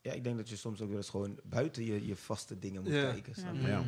ja, 0.00 0.12
ik 0.12 0.24
denk 0.24 0.36
dat 0.36 0.48
je 0.48 0.56
soms 0.56 0.80
ook 0.80 0.88
wel 0.88 0.96
eens 0.96 1.08
gewoon 1.10 1.38
buiten 1.44 1.84
je, 1.84 2.06
je 2.06 2.16
vaste 2.16 2.58
dingen 2.58 2.82
moet 2.82 2.92
Ja. 2.92 3.10
kijken. 3.12 3.34
snap 3.34 3.54
Ja. 3.54 3.60
je? 3.60 3.66
Ja. 3.68 3.84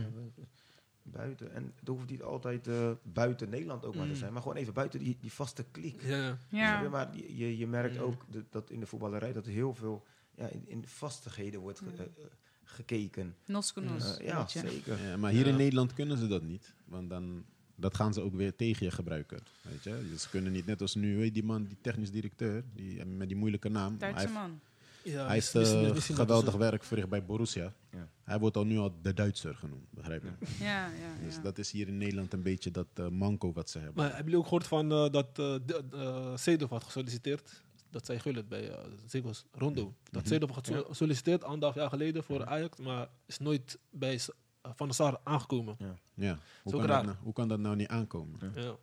Buiten. 1.03 1.53
En 1.55 1.73
het 1.79 1.89
hoeft 1.89 2.11
niet 2.11 2.23
altijd 2.23 2.67
eh, 2.69 2.91
buiten 3.03 3.49
Nederland 3.49 3.85
ook 3.85 3.95
maar 3.95 4.05
te 4.07 4.11
Mm. 4.13 4.17
zijn, 4.17 4.33
maar 4.33 4.43
gewoon 4.43 4.57
even 4.57 4.73
buiten 4.75 4.99
die, 4.99 5.17
die 5.21 5.33
vaste 5.33 5.65
kliek. 5.71 6.03
ja. 6.03 6.27
Snap 6.27 6.39
je? 6.51 6.57
Ja. 6.57 6.89
Maar 6.89 7.17
je, 7.17 7.59
je, 7.59 7.67
merkt 7.67 7.95
Mm. 7.97 8.03
ook 8.03 8.25
de- 8.31 8.45
dat 8.51 8.71
in 8.71 8.81
de 8.81 8.87
voetballerij 8.87 9.33
dat 9.33 9.47
er 9.47 9.53
heel 9.53 9.75
veel 9.75 10.07
ja, 10.35 10.47
in, 10.49 10.69
in 10.69 10.87
vastigheden 10.87 11.61
wordt 11.61 11.79
ge- 11.79 11.85
Mm. 11.85 11.99
eh, 11.99 12.05
eh, 12.05 12.31
gekeken. 12.71 13.35
Nos 13.47 13.73
nos. 13.75 14.17
Eh, 14.19 14.27
ja, 14.27 14.47
zeker. 14.49 15.03
Ja, 15.09 15.17
maar 15.17 15.31
hier 15.31 15.45
Ja. 15.45 15.51
in 15.51 15.57
Nederland 15.57 15.93
kunnen 15.95 16.19
ze 16.19 16.27
dat 16.27 16.43
niet. 16.43 16.75
Want 16.85 17.11
dan 17.11 17.45
dat 17.81 17.95
gaan 17.97 18.13
ze 18.13 18.21
ook 18.21 18.35
weer 18.35 18.57
tegen 18.57 18.87
je 18.87 18.93
gebruiken. 18.93 19.39
Weet 19.63 19.83
je? 19.85 20.07
Dus 20.11 20.23
ze 20.23 20.29
kunnen 20.29 20.53
niet, 20.53 20.67
net 20.67 20.81
als 20.81 20.95
nu, 20.95 21.17
weet 21.17 21.25
je, 21.27 21.33
die 21.33 21.45
man, 21.45 21.65
die 21.65 21.77
technisch 21.81 22.11
directeur, 22.11 22.65
die, 22.75 23.05
met 23.05 23.29
die 23.29 23.37
moeilijke 23.37 23.69
naam. 23.69 23.99
Duitse 23.99 24.21
heeft, 24.21 24.33
man. 24.33 24.61
ja 25.03 25.27
hij 25.27 25.37
misschien 25.37 26.17
dat 26.17 26.27
geweldig 26.27 26.53
is 26.53 26.59
werk 26.61 26.85
verricht 26.85 27.09
bij 27.09 27.25
Borussia. 27.25 27.73
Ja. 27.93 28.09
Hij 28.25 28.39
wordt 28.39 28.57
al 28.57 28.65
nu 28.65 28.79
al 28.79 28.95
de 29.03 29.15
Duitser 29.15 29.55
genoemd, 29.55 29.85
begrijp 29.91 30.23
je? 30.23 30.47
Ja. 30.65 30.67
Ja, 30.67 30.87
ja, 30.87 31.25
Dus 31.25 31.35
ja. 31.35 31.41
dat 31.43 31.59
is 31.59 31.71
hier 31.71 31.89
in 31.89 31.97
Nederland 31.99 32.33
een 32.33 32.43
beetje 32.43 32.71
dat 32.71 32.87
eh, 32.95 33.09
manco 33.09 33.53
wat 33.53 33.71
ze 33.71 33.79
hebben. 33.79 33.97
Maar 33.97 34.07
hebben 34.07 34.25
jullie 34.25 34.39
ook 34.39 34.45
gehoord 34.45 34.67
van 34.67 34.89
dat 34.89 35.27
eh 35.39 35.55
de- 35.67 35.85
eh, 35.93 36.37
Seedorf 36.37 36.71
had 36.71 36.85
gesolliciteerd? 36.85 37.63
Dat 37.91 38.07
zei 38.07 38.19
Gullit 38.19 38.49
bij 38.49 38.69
uh, 38.71 38.77
Zego's 39.07 39.45
Rondo. 39.53 39.95
Dat 40.11 40.23
Mhm. 40.23 40.31
Seedorf 40.33 40.53
had 40.55 40.67
geso- 40.67 40.85
gesolliciteerd 40.85 41.45
anderhalf 41.45 41.75
jaar 41.75 41.89
geleden 41.89 42.25
voor 42.25 42.47
Ajax, 42.47 42.79
maar 42.79 43.09
is 43.27 43.39
nooit 43.39 43.79
bij 43.91 44.15
eh, 44.15 44.71
Van 44.77 44.87
der 44.87 44.95
Sar 44.97 45.21
aangekomen. 45.25 45.77
Ja, 46.15 46.39
hoe 46.63 46.73
ook 46.75 46.81
kan, 46.81 46.89
dat 46.89 47.05
nou, 47.05 47.17
hoe 47.23 47.33
kan 47.33 47.49
dat 47.49 47.59
nou 47.59 47.77
niet 47.77 47.89
aankomen? 47.89 48.53
Ja, 48.55 48.77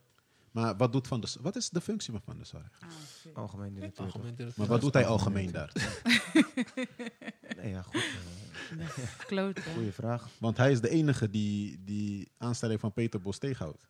Maar 0.50 0.76
wat, 0.76 0.92
doet 0.92 1.06
van 1.06 1.20
de, 1.20 1.26
Sar- 1.26 1.42
wat 1.42 1.56
is 1.56 1.70
de 1.70 1.80
functie 1.80 2.12
van 2.12 2.22
Van 2.24 2.36
der 2.36 2.46
Sar? 2.46 2.70
Ah. 2.80 3.36
Algemeen 3.36 3.74
directeur. 3.74 4.04
toch? 4.04 4.14
algemeen 4.14 4.34
directeur. 4.34 4.60
Maar 4.60 4.72
wat 4.72 4.80
doet 4.80 4.94
hij 4.94 5.06
algemeen 5.06 5.52
daar? 5.52 5.72
Nee, 7.56 7.70
ja, 7.70 7.82
goed. 7.82 8.04
eh, 8.78 8.88
Klote. 9.26 9.62
goeie 9.62 9.92
vraag. 9.92 10.28
Want 10.38 10.56
hij 10.56 10.70
is 10.70 10.80
de 10.80 10.88
enige 10.88 11.30
die 11.30 11.84
die 11.84 12.28
aanstelling 12.38 12.80
van 12.80 12.92
Peter 12.92 13.20
Bos 13.20 13.38
tegenhoudt. 13.38 13.86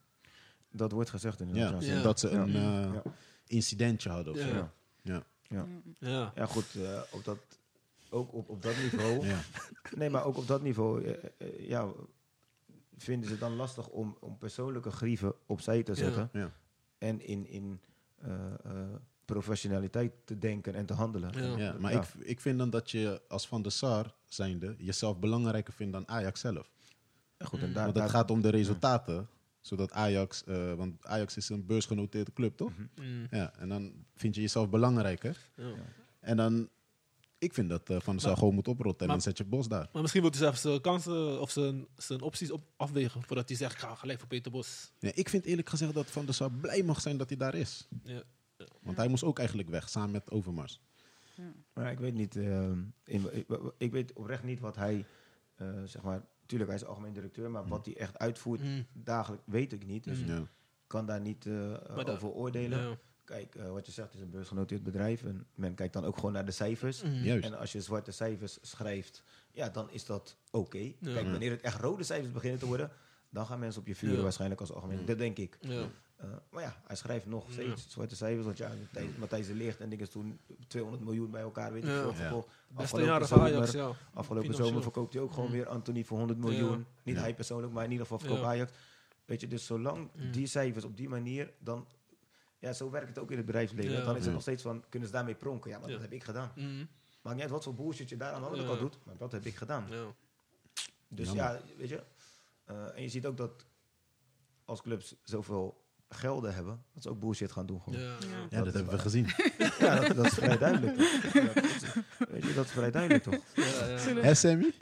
Dat 0.70 0.92
wordt 0.92 1.10
gezegd 1.10 1.40
in 1.40 1.48
de 1.48 1.54
Ja, 1.54 1.70
ja. 1.70 1.76
Ja. 1.80 1.96
omdat 1.96 2.20
ze 2.20 2.28
een 2.28 2.52
Ja. 2.52 2.82
eh, 2.84 2.92
Ja. 2.94 3.02
incidentje 3.46 4.08
hadden. 4.10 4.32
Of 4.32 4.38
Ja. 4.38 4.48
zo. 4.48 4.70
Ja. 5.06 5.22
Ja. 5.48 5.66
Ja. 5.98 6.32
Ja. 6.34 6.46
Goed. 6.46 6.74
eh, 6.74 7.00
op 7.12 7.24
dat, 7.24 7.38
ook 8.10 8.32
op, 8.32 8.48
op 8.48 8.62
dat 8.62 8.76
niveau. 8.76 9.26
Ja. 9.26 9.40
Nee, 9.96 10.10
maar 10.10 10.24
ook 10.24 10.36
op 10.36 10.46
dat 10.46 10.62
niveau. 10.62 11.04
eh, 11.04 11.24
eh, 11.38 11.68
ja, 11.68 11.88
vinden 12.96 13.24
ze 13.26 13.30
het 13.30 13.40
dan 13.40 13.56
lastig 13.56 13.88
om, 13.88 14.16
om 14.20 14.38
persoonlijke 14.38 14.90
grieven 14.90 15.34
opzij 15.46 15.82
te 15.82 15.94
zetten. 15.94 16.28
Ja. 16.32 16.50
En 16.98 17.26
in, 17.26 17.46
in 17.46 17.80
eh, 18.16 18.32
eh, 18.64 18.72
professionaliteit 19.24 20.12
te 20.24 20.38
denken 20.38 20.74
en 20.74 20.86
te 20.86 20.92
handelen. 20.94 21.32
Ja. 21.50 21.56
Ja, 21.64 21.76
maar 21.78 21.92
Ja. 21.92 22.00
Ik, 22.00 22.08
ik 22.26 22.40
vind 22.40 22.58
dan 22.58 22.70
dat 22.70 22.90
je 22.90 23.22
als 23.28 23.48
Van 23.48 23.62
der 23.62 23.72
Sar 23.72 24.14
zijnde 24.24 24.74
jezelf 24.78 25.18
belangrijker 25.18 25.72
vindt 25.72 25.92
dan 25.92 26.08
Ajax 26.08 26.40
zelf. 26.40 26.70
Ja, 27.38 27.46
goed, 27.46 27.60
en 27.60 27.72
daar, 27.72 27.84
Want 27.84 27.86
het 27.86 27.94
daar- 27.96 28.08
gaat 28.14 28.30
om 28.30 28.40
de 28.40 28.48
resultaten. 28.48 29.28
Zodat 29.66 29.92
Ajax, 29.92 30.44
eh, 30.44 30.74
want 30.74 31.06
Ajax 31.06 31.36
is 31.36 31.48
een 31.48 31.66
beursgenoteerde 31.66 32.32
club, 32.32 32.56
toch? 32.56 32.72
Mm, 33.00 33.26
Ja, 33.30 33.54
en 33.58 33.68
dan 33.68 33.92
vind 34.14 34.34
je 34.34 34.40
jezelf 34.40 34.68
belangrijker. 34.70 35.50
ja. 35.56 35.74
En 36.20 36.36
dan, 36.36 36.68
ik 37.38 37.54
vind 37.54 37.68
dat 37.68 37.90
eh, 37.90 38.00
Van 38.00 38.12
der 38.12 38.20
Sar 38.20 38.30
Maar- 38.30 38.38
gewoon 38.38 38.54
moet 38.54 38.68
oprotten 38.68 39.00
en 39.00 39.06
maar- 39.06 39.14
dan 39.16 39.24
zet 39.24 39.38
je 39.38 39.44
Bos 39.44 39.68
daar. 39.68 39.88
Maar 39.92 40.02
misschien 40.02 40.22
wil 40.22 40.30
hij 40.30 40.40
zelfs 40.40 40.60
zijn 40.60 40.80
kansen 40.80 41.40
of 41.40 41.50
zijn, 41.50 41.86
zijn 41.96 42.20
opties 42.20 42.50
op, 42.50 42.62
afwegen 42.76 43.22
voordat 43.22 43.48
hij 43.48 43.56
zegt: 43.56 43.72
ik 43.72 43.78
ga 43.78 43.94
gelijk 43.94 44.18
voor 44.18 44.28
Peter 44.28 44.50
Bos. 44.52 44.92
Ja, 44.98 45.10
ik 45.14 45.28
vind 45.28 45.44
eerlijk 45.44 45.68
gezegd 45.68 45.94
dat 45.94 46.10
Van 46.10 46.24
der 46.24 46.34
Sar 46.34 46.50
blij 46.52 46.82
mag 46.82 47.00
zijn 47.00 47.16
dat 47.16 47.28
hij 47.28 47.38
daar 47.38 47.54
is. 47.54 47.88
Ja. 48.02 48.22
Want 48.82 48.96
hij 48.96 49.08
moest 49.08 49.24
ook 49.24 49.38
eigenlijk 49.38 49.68
weg, 49.68 49.88
samen 49.88 50.10
met 50.10 50.30
Overmars. 50.30 50.80
Maar 51.72 51.90
ik 51.92 51.98
weet 51.98 52.14
niet, 52.14 52.36
ehm, 52.36 52.78
in, 53.04 53.28
ik, 53.32 53.46
ik 53.78 53.92
weet 53.92 54.12
oprecht 54.12 54.42
niet 54.44 54.60
wat 54.60 54.76
hij, 54.76 55.04
eh, 55.54 55.68
zeg 55.84 56.02
maar, 56.02 56.22
tuurlijk 56.46 56.70
hij 56.70 56.80
is 56.80 56.86
algemeen 56.86 57.12
directeur, 57.12 57.50
maar 57.50 57.66
wat 57.68 57.84
hij 57.86 57.96
echt 57.96 58.18
uitvoert 58.18 58.62
Mm, 58.62 58.86
dagelijks 58.92 59.44
weet 59.46 59.72
ik 59.72 59.86
niet. 59.86 60.04
Dus 60.04 60.18
Mm. 60.24 60.36
ik 60.36 60.46
kan 60.86 61.06
daar 61.06 61.20
niet 61.20 61.46
eh, 61.46 61.74
over 62.08 62.28
oordelen. 62.28 62.98
Kijk, 63.24 63.54
eh, 63.54 63.70
wat 63.70 63.86
je 63.86 63.92
zegt 63.92 64.14
is 64.14 64.20
een 64.20 64.30
beursgenoteerd 64.30 64.82
bedrijf 64.82 65.22
en 65.24 65.46
men 65.54 65.74
kijkt 65.74 65.92
dan 65.92 66.04
ook 66.04 66.16
gewoon 66.16 66.32
naar 66.32 66.44
de 66.44 66.50
cijfers. 66.52 67.02
Mm. 67.02 67.10
Juist. 67.12 67.44
En 67.44 67.58
als 67.58 67.72
je 67.72 67.80
zwarte 67.80 68.10
cijfers 68.10 68.58
schrijft, 68.62 69.22
ja, 69.52 69.68
dan 69.68 69.90
is 69.90 70.04
dat 70.04 70.36
oké. 70.50 70.78
Ja. 70.78 70.92
Kijk, 71.12 71.26
wanneer 71.30 71.50
het 71.50 71.60
echt 71.60 71.80
rode 71.80 72.02
cijfers 72.02 72.32
beginnen 72.32 72.58
te 72.58 72.66
worden, 72.66 72.90
dan 73.30 73.46
gaan 73.46 73.58
mensen 73.58 73.80
op 73.80 73.86
je 73.86 73.94
vuren 73.94 74.16
Ja. 74.16 74.22
waarschijnlijk 74.22 74.60
als 74.60 74.72
algemeen. 74.72 74.98
Mm. 75.00 75.06
Dat 75.06 75.18
denk 75.18 75.38
ik. 75.38 75.58
Ja. 76.26 76.32
Eh, 76.32 76.38
maar 76.50 76.62
ja, 76.62 76.82
hij 76.86 76.96
schrijft 76.96 77.26
nog 77.26 77.46
Ja. 77.46 77.52
steeds 77.52 77.90
zwarte 77.90 78.16
cijfers. 78.16 78.44
Want 78.46 78.58
ja, 78.58 78.70
Matthijs, 79.18 79.46
de 79.46 79.54
Ligt 79.54 79.80
en 79.80 79.88
dingen 79.88 80.04
is 80.04 80.10
toen 80.10 80.38
200 80.66 81.04
miljoen 81.04 81.30
bij 81.30 81.40
elkaar, 81.42 81.72
weet 81.72 81.84
ik 81.84 81.88
Ja. 81.90 82.12
Ja. 82.16 82.42
Beste 82.68 83.02
jaren 83.02 83.28
van 83.28 83.40
Ajax, 83.40 83.72
ja. 83.72 83.86
Afgelopen 84.14 84.34
Financieel. 84.42 84.66
zomer 84.66 84.82
verkoopt 84.82 85.12
hij 85.12 85.22
ook 85.22 85.30
gewoon 85.32 85.46
Mm. 85.46 85.52
weer 85.52 85.68
Anthony 85.68 86.04
voor 86.04 86.18
100 86.18 86.38
miljoen. 86.38 86.78
Ja. 86.78 86.84
Niet 87.02 87.14
Ja. 87.16 87.20
hij 87.20 87.34
persoonlijk, 87.34 87.72
maar 87.72 87.84
in 87.84 87.90
ieder 87.90 88.06
geval 88.06 88.20
verkoopt 88.20 88.40
Ja. 88.42 88.46
Ajax. 88.48 88.72
Weet 89.24 89.40
je, 89.40 89.46
dus 89.46 89.66
zolang 89.66 90.10
Mm. 90.14 90.32
die 90.32 90.46
cijfers 90.46 90.84
op 90.84 90.96
die 90.96 91.08
manier, 91.08 91.52
dan... 91.58 91.86
Ja, 92.58 92.72
zo 92.72 92.90
werkt 92.90 93.08
het 93.08 93.18
ook 93.18 93.30
in 93.30 93.36
het 93.36 93.46
bedrijfsleven. 93.46 93.90
Ja. 93.92 93.98
Dan 94.04 94.08
is 94.10 94.14
het 94.16 94.24
Ja. 94.24 94.32
nog 94.32 94.40
steeds 94.42 94.62
van, 94.62 94.84
kunnen 94.88 95.08
ze 95.08 95.14
daarmee 95.14 95.34
pronken? 95.34 95.70
Ja, 95.70 95.78
maar 95.78 95.86
Ja. 95.88 95.92
dat 95.94 96.02
heb 96.02 96.12
ik 96.12 96.24
gedaan. 96.24 96.52
Mm, 96.54 96.88
Maakt 97.22 97.34
niet 97.38 97.44
uit 97.44 97.54
wat 97.54 97.64
voor 97.64 97.74
bullshit 97.74 98.08
je 98.08 98.16
daar 98.16 98.32
aan 98.32 98.40
de 98.40 98.46
andere 98.46 98.62
Ja. 98.62 98.68
kant 98.68 98.80
doet, 98.80 98.98
maar 99.04 99.16
dat 99.16 99.32
heb 99.32 99.44
ik 99.44 99.56
gedaan. 99.56 99.86
ja. 99.90 100.04
Dus 101.08 101.26
Jammer. 101.26 101.44
ja, 101.44 101.60
weet 101.76 101.88
je. 101.88 102.02
eh, 102.64 102.96
en 102.96 103.02
je 103.02 103.08
ziet 103.08 103.26
ook 103.26 103.36
dat 103.36 103.64
als 104.64 104.82
clubs 104.82 105.14
zoveel 105.22 105.84
gelden 106.08 106.54
hebben, 106.54 106.82
dat 106.94 107.02
ze 107.02 107.10
ook 107.10 107.20
bullshit 107.20 107.52
gaan 107.52 107.66
doen. 107.66 107.80
Gewoon. 107.80 108.00
Ja. 108.00 108.06
Ja. 108.06 108.46
Ja, 108.58 108.62
dat 108.64 108.74
hebben 108.74 108.92
we 108.92 108.98
gezien. 108.98 109.26
Ja, 109.78 110.00
dat, 110.00 110.16
dat 110.16 110.26
is 110.26 110.32
vrij 110.34 110.58
duidelijk. 110.58 110.96
Toch? 110.96 111.32
Ja, 111.32 111.52
dat 111.54 111.64
is, 111.64 111.82
weet 112.28 112.44
je, 112.44 112.54
dat 112.54 112.64
is 112.64 112.70
vrij 112.70 112.90
duidelijk 112.90 113.22
toch? 113.24 113.38
Ja, 113.54 113.64
ja. 113.88 113.98
Zullen- 114.06 114.24
Hè, 114.24 114.34
Sammy? 114.34 114.72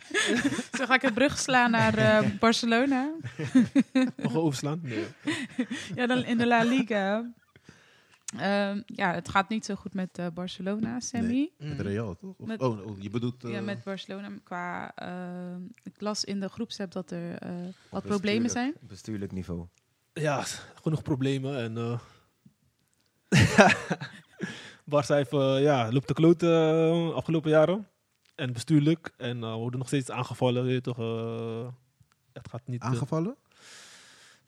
Zo 0.72 0.84
ga 0.87 0.94
ik 0.94 1.02
het 1.02 1.14
brug 1.14 1.38
slaan 1.38 1.70
naar 1.70 1.98
eh, 1.98 2.30
Barcelona. 2.40 3.10
Mag 4.22 4.33
we 4.33 4.38
overslaan? 4.38 4.81
Nee. 4.83 5.04
Ja, 5.94 6.06
dan 6.06 6.25
in 6.25 6.38
de 6.38 6.46
La 6.46 6.62
Liga. 6.64 7.33
Ehm, 8.38 8.81
ja, 8.87 9.12
het 9.14 9.29
gaat 9.29 9.48
niet 9.48 9.64
zo 9.64 9.75
goed 9.75 9.94
met 9.94 10.18
eh, 10.18 10.27
Barcelona, 10.35 11.00
Sammy. 11.00 11.27
Nee. 11.29 11.54
Mm. 11.58 11.68
Met 11.68 11.81
Real, 11.81 12.16
toch? 12.16 12.35
Of- 12.38 12.46
Met- 12.46 12.60
oh, 12.60 12.87
oh, 12.87 13.02
je 13.02 13.10
bedoelt... 13.10 13.44
eh, 13.44 13.50
Ja, 13.52 13.60
met 13.60 13.83
Barcelona. 13.85 14.29
Qua, 14.42 14.92
ehm, 14.94 15.60
ik 15.83 16.00
las 16.00 16.25
in 16.25 16.40
de 16.40 16.48
groepsapp 16.48 16.92
dat 16.92 17.10
er 17.10 17.38
eh, 17.38 17.50
wat 17.90 18.02
problemen 18.04 18.50
zijn. 18.50 18.75
Bestuurlijk 18.81 19.33
niveau. 19.33 19.66
Ja, 20.15 20.44
genoeg 20.83 21.02
problemen. 21.02 21.56
En, 21.58 21.77
eh 21.79 21.98
Barca 24.85 25.15
heeft, 25.15 25.33
eh, 25.33 25.62
ja, 25.62 25.92
loopt 25.92 26.08
de 26.08 26.15
kloot 26.15 26.42
eh, 26.42 27.15
afgelopen 27.15 27.50
jaren. 27.50 27.88
En 28.35 28.52
bestuurlijk. 28.52 29.12
En 29.17 29.42
eh, 29.44 29.54
worden 29.54 29.79
nog 29.79 29.88
steeds 29.88 30.10
aangevallen. 30.10 30.65
Weet 30.65 30.75
je 30.75 30.81
toch, 30.81 30.98
eh, 30.98 31.67
het 32.33 32.48
gaat 32.48 32.60
niet... 32.67 32.83
eh, 32.83 32.88
Aangevallen? 32.88 33.37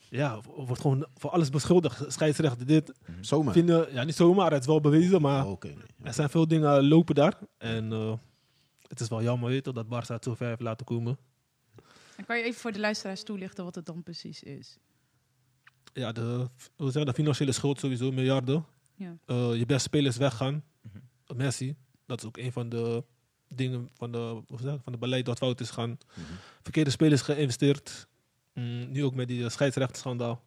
ja, 0.09 0.41
wordt 0.57 0.81
gewoon 0.81 1.07
voor 1.15 1.31
alles 1.31 1.51
beschuldigd. 1.51 2.13
Scheidsrechter 2.13 2.67
dit. 2.67 2.93
Zomaar? 3.21 3.53
Vinden, 3.53 3.93
ja, 3.93 4.05
niet 4.05 4.15
zomaar. 4.15 4.51
Het 4.53 4.61
is 4.61 4.67
wel 4.67 4.81
bewezen. 4.81 5.21
Maar 5.21 5.47
Oh, 5.47 5.61
nee. 5.63 5.77
er 6.03 6.15
zijn 6.15 6.31
veel 6.31 6.49
dingen 6.49 6.89
lopen 6.89 7.15
daar. 7.15 7.39
En 7.59 7.93
eh, 7.93 8.13
het 8.89 9.01
is 9.01 9.09
wel 9.09 9.23
jammer, 9.23 9.49
weet 9.51 9.65
je, 9.65 9.73
dat 9.73 9.89
Barca 9.89 10.15
het 10.15 10.25
zo 10.25 10.35
ver 10.35 10.49
heeft 10.49 10.61
laten 10.61 10.87
komen. 10.87 11.19
Dan 12.17 12.25
kan 12.27 12.39
je 12.39 12.45
even 12.45 12.61
voor 12.61 12.73
de 12.73 12.81
luisteraars 12.81 13.23
toelichten 13.23 13.65
wat 13.65 13.75
het 13.75 13.87
dan 13.87 14.03
precies 14.03 14.43
is. 14.43 14.77
Ja, 15.97 16.13
de, 16.13 16.49
hoe 16.77 16.91
zeg 16.91 17.03
je, 17.03 17.09
de 17.09 17.15
financiële 17.15 17.53
schuld 17.53 17.81
sowieso, 17.81 18.13
miljarden. 18.13 18.65
Ja. 18.95 19.17
Eh, 19.27 19.55
je 19.55 19.67
beste 19.67 19.83
spelers 19.83 20.17
weggaan. 20.17 20.65
Messi, 21.35 21.77
dat 22.07 22.19
is 22.21 22.27
ook 22.27 22.37
een 22.37 22.53
van 22.53 22.69
de 22.69 23.05
dingen 23.49 23.91
van 23.95 24.13
de, 24.13 24.19
hoe 24.19 24.61
zeg, 24.61 24.73
je, 24.73 24.79
van 24.83 24.93
de 24.93 24.99
beleid 24.99 25.25
dat 25.25 25.39
fout 25.39 25.61
is 25.61 25.71
gaan. 25.71 25.89
Mhm. 26.15 26.27
Verkeerde 26.63 26.91
spelers 26.91 27.23
geïnvesteerd. 27.23 28.07
Mm, 28.53 28.91
nu 28.93 29.05
ook 29.05 29.15
met 29.15 29.29
die 29.29 29.41
uh, 29.41 29.49
scheidsrechterschandaal. 29.49 30.43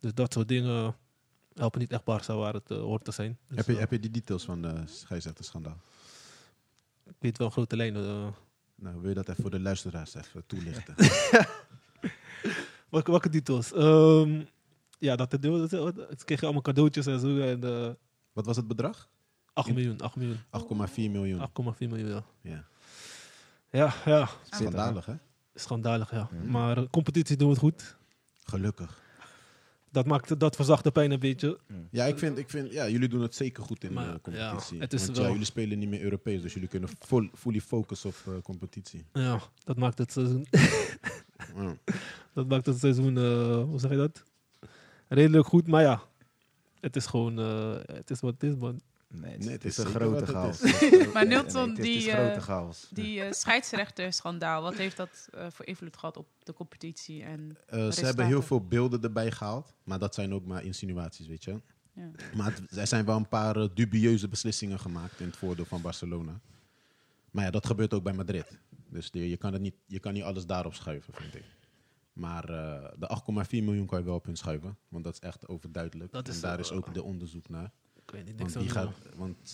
Dus 0.00 0.14
dat 0.14 0.32
soort 0.32 0.48
dingen 0.48 0.94
helpen 1.54 1.80
niet 1.80 1.92
echt 1.92 2.04
Barca 2.04 2.34
waar 2.36 2.54
het 2.54 2.70
eh, 2.70 2.78
hoort 2.78 3.04
te 3.04 3.12
zijn. 3.12 3.38
Dus, 3.48 3.56
heb, 3.56 3.66
je, 3.66 3.72
eh, 3.72 3.78
heb 3.78 3.90
je 3.90 4.00
die 4.00 4.10
details 4.10 4.44
van 4.44 4.62
de 4.62 4.82
scheidsrechterschandaal? 4.86 5.76
ik 7.06 7.14
weet 7.18 7.38
wel 7.38 7.50
grote 7.50 7.76
lijnen. 7.76 8.04
eh. 8.04 8.26
Nou, 8.74 9.00
wil 9.00 9.08
je 9.08 9.14
dat 9.14 9.28
even 9.28 9.42
voor 9.42 9.50
de 9.50 9.60
luisteraars 9.60 10.14
even 10.14 10.46
toelichten? 10.46 10.94
welke, 12.90 13.10
welke 13.10 13.28
titels? 13.28 13.72
Ehm, 13.72 14.42
ja, 14.98 15.16
dat, 15.16 15.30
dat, 15.30 15.70
dat 15.70 16.24
kreeg 16.24 16.38
je 16.38 16.44
allemaal 16.44 16.62
cadeautjes 16.62 17.06
en 17.06 17.20
zo. 17.20 17.38
En, 17.38 17.64
eh, 17.64 17.88
Wat 18.32 18.46
was 18.46 18.56
het 18.56 18.66
bedrag? 18.68 19.08
8 19.52 19.74
miljoen, 19.74 20.00
8 20.00 20.16
miljoen. 20.16 20.38
8,4 20.50 21.10
miljoen. 21.10 21.40
8,4 21.40 21.88
miljoen, 21.88 22.08
ja. 22.08 22.24
Ja. 22.40 22.64
Ja, 23.70 23.94
ja. 24.04 24.28
Schandalig, 24.50 25.06
hè? 25.06 25.14
Schandalig, 25.54 26.10
ja. 26.10 26.28
Ja. 26.32 26.50
Maar 26.50 26.76
eh, 26.76 26.84
competitie 26.90 27.36
doen 27.36 27.46
we 27.48 27.52
het 27.52 27.62
goed. 27.62 27.96
Gelukkig. 28.44 29.04
Dat 29.90 30.06
maakt 30.06 30.40
dat 30.40 30.56
verzacht 30.56 30.84
de 30.84 30.90
pijn 30.90 31.10
een 31.10 31.18
beetje. 31.20 31.58
Ja, 31.90 32.04
ik 32.04 32.18
vind, 32.18 32.38
ik 32.38 32.50
vind 32.50 32.72
ja, 32.72 32.88
jullie 32.88 33.08
doen 33.08 33.20
het 33.22 33.34
zeker 33.34 33.62
goed 33.62 33.84
in 33.84 33.92
Maar, 33.92 34.12
de 34.12 34.20
competitie. 34.20 34.76
ja, 34.76 34.82
het 34.82 34.92
is 34.92 35.04
Want 35.04 35.16
wel- 35.16 35.26
ja, 35.26 35.30
jullie 35.32 35.46
spelen 35.46 35.78
niet 35.78 35.88
meer 35.88 36.00
Europees, 36.02 36.42
dus 36.42 36.52
jullie 36.54 36.68
kunnen 36.68 36.88
vol, 36.98 37.28
fully 37.34 37.60
focussen 37.60 38.08
op 38.10 38.16
eh, 38.34 38.42
competitie. 38.42 39.04
Ja, 39.12 39.40
dat 39.64 39.76
maakt 39.76 39.98
het 39.98 40.12
seizoen. 40.12 40.46
dat 42.34 42.48
maakt 42.48 42.66
het 42.66 42.78
seizoen 42.78 43.16
eh, 43.18 43.62
hoe 43.62 43.78
zeg 43.80 43.90
je 43.90 43.96
dat? 43.96 44.22
Redelijk 45.08 45.46
goed, 45.46 45.66
maar 45.66 45.82
ja. 45.82 46.02
Het 46.80 46.96
is 46.96 47.06
gewoon, 47.06 47.38
eh, 47.38 47.74
het 47.96 48.10
is 48.10 48.20
wat 48.20 48.32
het 48.32 48.42
is, 48.42 48.56
man. 48.56 48.80
Nee, 49.08 49.30
het, 49.32 49.40
Nee, 49.40 49.48
het 49.52 49.62
het 49.62 49.72
is 49.72 49.78
is 49.78 49.84
een 49.84 49.90
grote 49.90 50.26
chaos. 50.26 51.12
Maar 51.12 51.26
Nilton, 51.26 51.74
die, 51.74 52.10
eh. 52.10 52.40
Die 52.90 53.22
eh 53.22 53.32
scheidsrechterschandaal, 53.32 54.62
wat 54.62 54.74
heeft 54.74 54.96
dat 54.96 55.28
eh, 55.32 55.46
voor 55.50 55.66
invloed 55.66 55.96
gehad 55.96 56.16
op 56.16 56.26
de 56.42 56.52
competitie? 56.52 57.22
En, 57.22 57.56
Eh, 57.66 57.90
ze 57.90 58.04
hebben 58.04 58.26
heel 58.26 58.42
veel 58.42 58.66
beelden 58.66 59.02
erbij 59.02 59.30
gehaald, 59.30 59.74
maar 59.84 59.98
dat 59.98 60.14
zijn 60.14 60.34
ook 60.34 60.44
maar 60.46 60.64
insinuaties, 60.64 61.26
weet 61.26 61.44
je. 61.44 61.60
ja. 61.92 62.10
Maar 62.34 62.54
het- 62.54 62.76
er 62.78 62.86
zijn 62.86 63.04
wel 63.04 63.16
een 63.16 63.28
paar 63.28 63.74
dubieuze 63.74 64.28
beslissingen 64.28 64.78
gemaakt 64.80 65.20
in 65.20 65.26
het 65.26 65.36
voordeel 65.36 65.64
van 65.64 65.80
Barcelona. 65.82 66.40
Maar 67.30 67.44
ja, 67.44 67.50
dat 67.50 67.66
gebeurt 67.66 67.94
ook 67.94 68.02
bij 68.02 68.12
Madrid. 68.12 68.58
Dus 68.96 69.08
je, 69.12 69.36
kan 69.36 69.52
het 69.52 69.62
niet, 69.62 69.74
je 69.86 69.98
kan 70.00 70.12
niet 70.12 70.22
alles 70.22 70.46
daarop 70.46 70.74
schuiven, 70.74 71.14
vind 71.14 71.34
ik. 71.34 71.44
Maar 72.12 72.48
eh, 72.48 72.92
de 72.98 73.20
8,4 73.44 73.50
miljoen 73.50 73.86
kan 73.86 73.98
je 73.98 74.04
wel 74.04 74.14
op 74.14 74.24
hun 74.24 74.36
schuiven. 74.36 74.78
Want 74.88 75.04
dat 75.04 75.12
is 75.14 75.20
echt 75.20 75.48
overduidelijk. 75.48 76.12
Dat 76.12 76.28
is, 76.28 76.34
en 76.34 76.40
daar 76.40 76.58
is 76.58 76.70
ook 76.70 76.94
de 76.94 77.02
onderzoek 77.02 77.48
naar. 77.48 77.72
Ik 77.94 78.10
weet 78.10 78.24
niet, 78.24 78.40
Want, 78.40 78.52
die 78.58 78.68
gaat, 78.70 78.94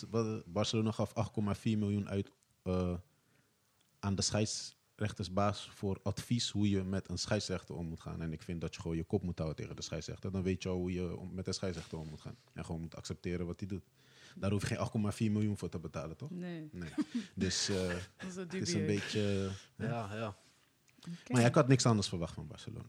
want 0.09 0.43
Barcelona 0.45 0.91
gaf 0.91 1.13
8,4 1.55 1.61
miljoen 1.63 2.09
uit 2.09 2.31
eh, 2.63 2.93
aan 3.99 4.15
de 4.15 4.21
scheidsrechtersbaas 4.21 5.69
voor 5.69 5.99
advies 6.03 6.49
hoe 6.49 6.69
je 6.69 6.83
met 6.83 7.09
een 7.09 7.17
scheidsrechter 7.17 7.75
om 7.75 7.87
moet 7.87 8.01
gaan. 8.01 8.21
En 8.21 8.33
ik 8.33 8.41
vind 8.41 8.61
dat 8.61 8.75
je 8.75 8.81
gewoon 8.81 8.97
je 8.97 9.03
kop 9.03 9.23
moet 9.23 9.37
houden 9.37 9.59
tegen 9.59 9.75
de 9.75 9.81
scheidsrechter. 9.81 10.31
Dan 10.31 10.43
weet 10.43 10.63
je 10.63 10.69
al 10.69 10.75
hoe 10.77 10.93
je 10.93 11.17
om- 11.17 11.33
met 11.33 11.45
de 11.45 11.53
scheidsrechter 11.53 11.97
om 11.97 12.09
moet 12.09 12.21
gaan. 12.21 12.37
En 12.53 12.65
gewoon 12.65 12.81
moet 12.81 12.95
accepteren 12.95 13.45
wat 13.45 13.59
hij 13.59 13.69
doet. 13.69 13.83
Daar 14.35 14.51
hoef 14.51 14.69
je 14.69 14.75
geen 14.75 15.29
8,4 15.29 15.31
miljoen 15.31 15.57
voor 15.57 15.69
te 15.69 15.79
betalen, 15.79 16.17
toch? 16.17 16.29
Nee, 16.31 16.69
Nee. 16.71 16.89
Dus 17.35 17.69
eh, 17.69 17.75
dat 18.35 18.35
het 18.35 18.53
is 18.53 18.73
een 18.73 18.85
beetje... 18.85 19.49
Ja, 19.75 20.15
ja. 20.15 20.35
Oké. 21.07 21.31
Maar 21.33 21.41
ja, 21.41 21.47
ik 21.47 21.55
had 21.55 21.67
niks 21.67 21.85
anders 21.85 22.07
verwacht 22.07 22.33
van 22.33 22.47
Barcelona. 22.47 22.83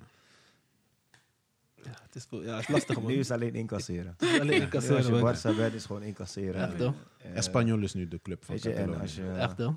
ja, 1.82 1.90
het 2.03 2.14
is, 2.14 2.26
ja, 2.30 2.38
het 2.55 2.61
is 2.61 2.68
lastig, 2.68 2.97
man. 3.01 3.07
Nu 3.07 3.18
is 3.18 3.30
alleen 3.30 3.55
incasseren. 3.55 4.14
Het 4.18 4.22
is 4.28 4.40
alleen 4.40 4.62
incasseren, 4.62 4.97
als 4.97 5.07
je 5.07 5.12
man. 5.12 5.20
Barca 5.22 5.55
bent, 5.55 5.74
is 5.74 5.84
gewoon 5.84 6.03
incasseren. 6.03 6.68
Echt, 6.70 6.78
hoor. 6.78 6.95
Eh, 7.18 7.36
Espanyol 7.36 7.82
is 7.82 7.95
nu 7.95 8.09
de 8.09 8.20
club 8.22 8.45
van 8.45 8.59
Catalonië. 8.59 9.01
als 9.01 9.14
je, 9.14 9.30
Echt, 9.30 9.59
hoor. 9.59 9.76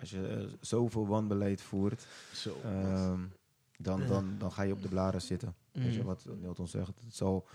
als 0.00 0.10
je 0.10 0.26
eh, 0.28 0.52
zoveel 0.60 1.06
wanbeleid 1.06 1.62
voert, 1.62 2.06
Zo. 2.34 2.60
ehm, 2.64 3.20
dan, 3.78 4.06
dan, 4.06 4.34
dan 4.38 4.52
ga 4.52 4.62
je 4.62 4.72
op 4.72 4.82
de 4.82 4.88
blaren 4.88 5.22
zitten. 5.22 5.54
Weet 5.72 5.94
je 5.94 6.00
Mm. 6.00 6.06
wat 6.06 6.26
Nilton 6.40 6.68
zegt? 6.68 7.00
Het 7.04 7.14
zal 7.16 7.46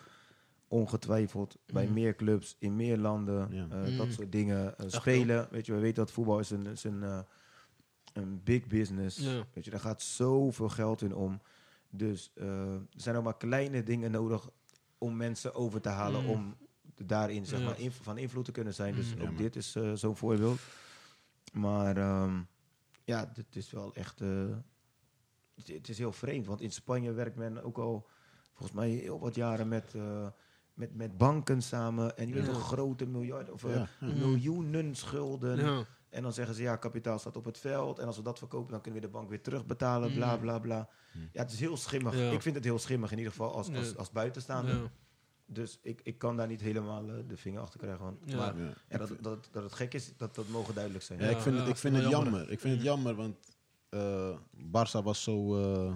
ongetwijfeld 0.72 1.58
bij 1.66 1.88
Mm. 1.88 1.94
meer 1.94 2.16
clubs, 2.16 2.56
in 2.60 2.76
meer 2.76 2.98
landen, 2.98 3.48
Ja. 3.54 3.64
eh, 3.70 3.98
dat 3.98 4.06
Mm. 4.06 4.12
soort 4.12 4.32
dingen 4.32 4.78
eh, 4.78 4.86
spelen. 4.90 5.48
Weet 5.52 5.66
je, 5.66 5.74
we 5.74 5.80
weten 5.80 5.96
dat 6.04 6.12
voetbal 6.12 6.40
is 6.40 6.50
een, 6.50 6.66
is 6.66 6.84
een, 6.84 7.04
eh, 7.04 7.20
een 8.14 8.44
big 8.44 8.68
business. 8.68 9.18
Ja. 9.18 9.44
Weet 9.54 9.66
je, 9.66 9.72
daar 9.72 9.80
gaat 9.80 10.02
zoveel 10.02 10.70
geld 10.70 11.02
in 11.02 11.16
om. 11.16 11.42
Dus 11.90 12.32
eh, 12.36 12.74
er 12.74 12.82
zijn 12.96 13.16
ook 13.16 13.24
maar 13.24 13.38
kleine 13.38 13.84
dingen 13.84 14.12
nodig 14.12 14.50
om 14.98 15.16
mensen 15.18 15.54
over 15.54 15.82
te 15.82 15.90
halen 15.90 16.24
Mm. 16.24 16.30
om 16.30 16.56
daarin 16.96 17.46
zeg 17.46 17.60
Ja. 17.60 17.66
maar, 17.66 17.80
inv- 17.80 18.02
van 18.02 18.18
invloed 18.18 18.46
te 18.46 18.52
kunnen 18.52 18.74
zijn. 18.74 18.96
Dus. 18.96 19.14
Ja, 19.18 19.30
ook 19.30 19.38
dit 19.38 19.56
is 19.56 19.76
eh, 19.76 19.92
zo'n 19.94 20.16
voorbeeld. 20.18 20.60
Maar 21.54 21.98
ehm, 21.98 22.40
ja, 23.04 23.32
dit 23.34 23.56
is 23.56 23.72
wel 23.72 23.94
echt... 23.96 24.22
eh, 24.22 24.46
het, 25.66 25.90
is 25.90 25.98
heel 25.98 26.12
vreemd, 26.12 26.46
want 26.46 26.62
in 26.62 26.72
Spanje 26.72 27.12
werkt 27.12 27.36
men 27.36 27.64
ook 27.64 27.78
al 27.78 28.08
volgens 28.54 28.72
mij 28.80 28.90
heel 28.90 29.20
wat 29.20 29.36
jaren 29.36 29.68
met, 29.68 29.94
eh, 29.96 30.28
met, 30.82 30.96
met 30.96 31.18
banken 31.18 31.62
samen. 31.62 32.18
En 32.18 32.28
je 32.28 32.34
weet 32.34 32.46
Ja. 32.46 32.52
toch 32.52 32.62
grote 32.68 33.06
miljarden 33.06 33.54
of 33.54 33.64
eh, 33.64 33.82
miljoenen 34.00 34.96
schulden. 34.96 35.58
Ja. 35.58 35.86
En 36.10 36.22
dan 36.24 36.34
zeggen 36.34 36.56
ze, 36.56 36.62
ja, 36.62 36.76
kapitaal 36.76 37.20
staat 37.20 37.38
op 37.38 37.46
het 37.46 37.58
veld. 37.58 38.00
En 38.00 38.06
als 38.08 38.18
we 38.18 38.24
dat 38.24 38.38
verkopen, 38.38 38.72
dan 38.72 38.82
kunnen 38.82 39.02
we 39.02 39.06
de 39.08 39.12
bank 39.14 39.30
weer 39.30 39.42
terugbetalen, 39.42 40.14
bla, 40.14 40.36
Mm. 40.36 40.42
bla, 40.42 40.60
bla. 40.60 40.90
Mm. 41.14 41.30
Ja, 41.34 41.42
het 41.42 41.52
is 41.52 41.60
heel 41.60 41.78
schimmig. 41.78 42.16
Ja. 42.18 42.32
Ik 42.32 42.42
vind 42.42 42.56
het 42.56 42.64
heel 42.64 42.80
schimmig, 42.80 43.12
in 43.12 43.18
ieder 43.18 43.32
geval 43.34 43.54
als, 43.54 43.96
als, 43.98 44.12
buitenstaander. 44.12 44.76
Ja. 44.76 44.92
Dus 45.46 45.80
ik, 45.82 46.02
ik 46.04 46.18
kan 46.18 46.38
daar 46.38 46.48
niet 46.48 46.62
helemaal 46.62 47.10
eh, 47.10 47.16
de 47.28 47.38
vinger 47.38 47.62
achter 47.62 47.80
krijgen. 47.80 48.04
Want, 48.04 48.18
Ja. 48.26 48.36
Maar 48.38 48.56
Ja. 48.90 48.98
dat, 48.98 49.12
dat, 49.22 49.50
dat 49.52 49.64
het 49.64 49.74
gek 49.74 49.94
is, 49.94 50.14
dat, 50.18 50.36
dat 50.36 50.48
mogen 50.48 50.74
duidelijk 50.74 51.04
zijn. 51.04 51.20
Ja, 51.20 51.26
Ja, 51.26 51.32
ik 51.32 51.42
vind 51.42 51.56
ja, 51.56 51.62
het, 51.62 51.70
ik 51.70 51.78
vind 51.78 51.96
het 51.96 52.10
jammer. 52.10 52.42
Ik 52.52 52.60
vind 52.60 52.74
het 52.74 52.80
Mm. 52.80 52.86
jammer, 52.88 53.16
want 53.16 53.36
eh 53.90 54.38
Barça 54.58 55.04
was 55.04 55.24
zo... 55.24 55.58
eh, 55.62 55.94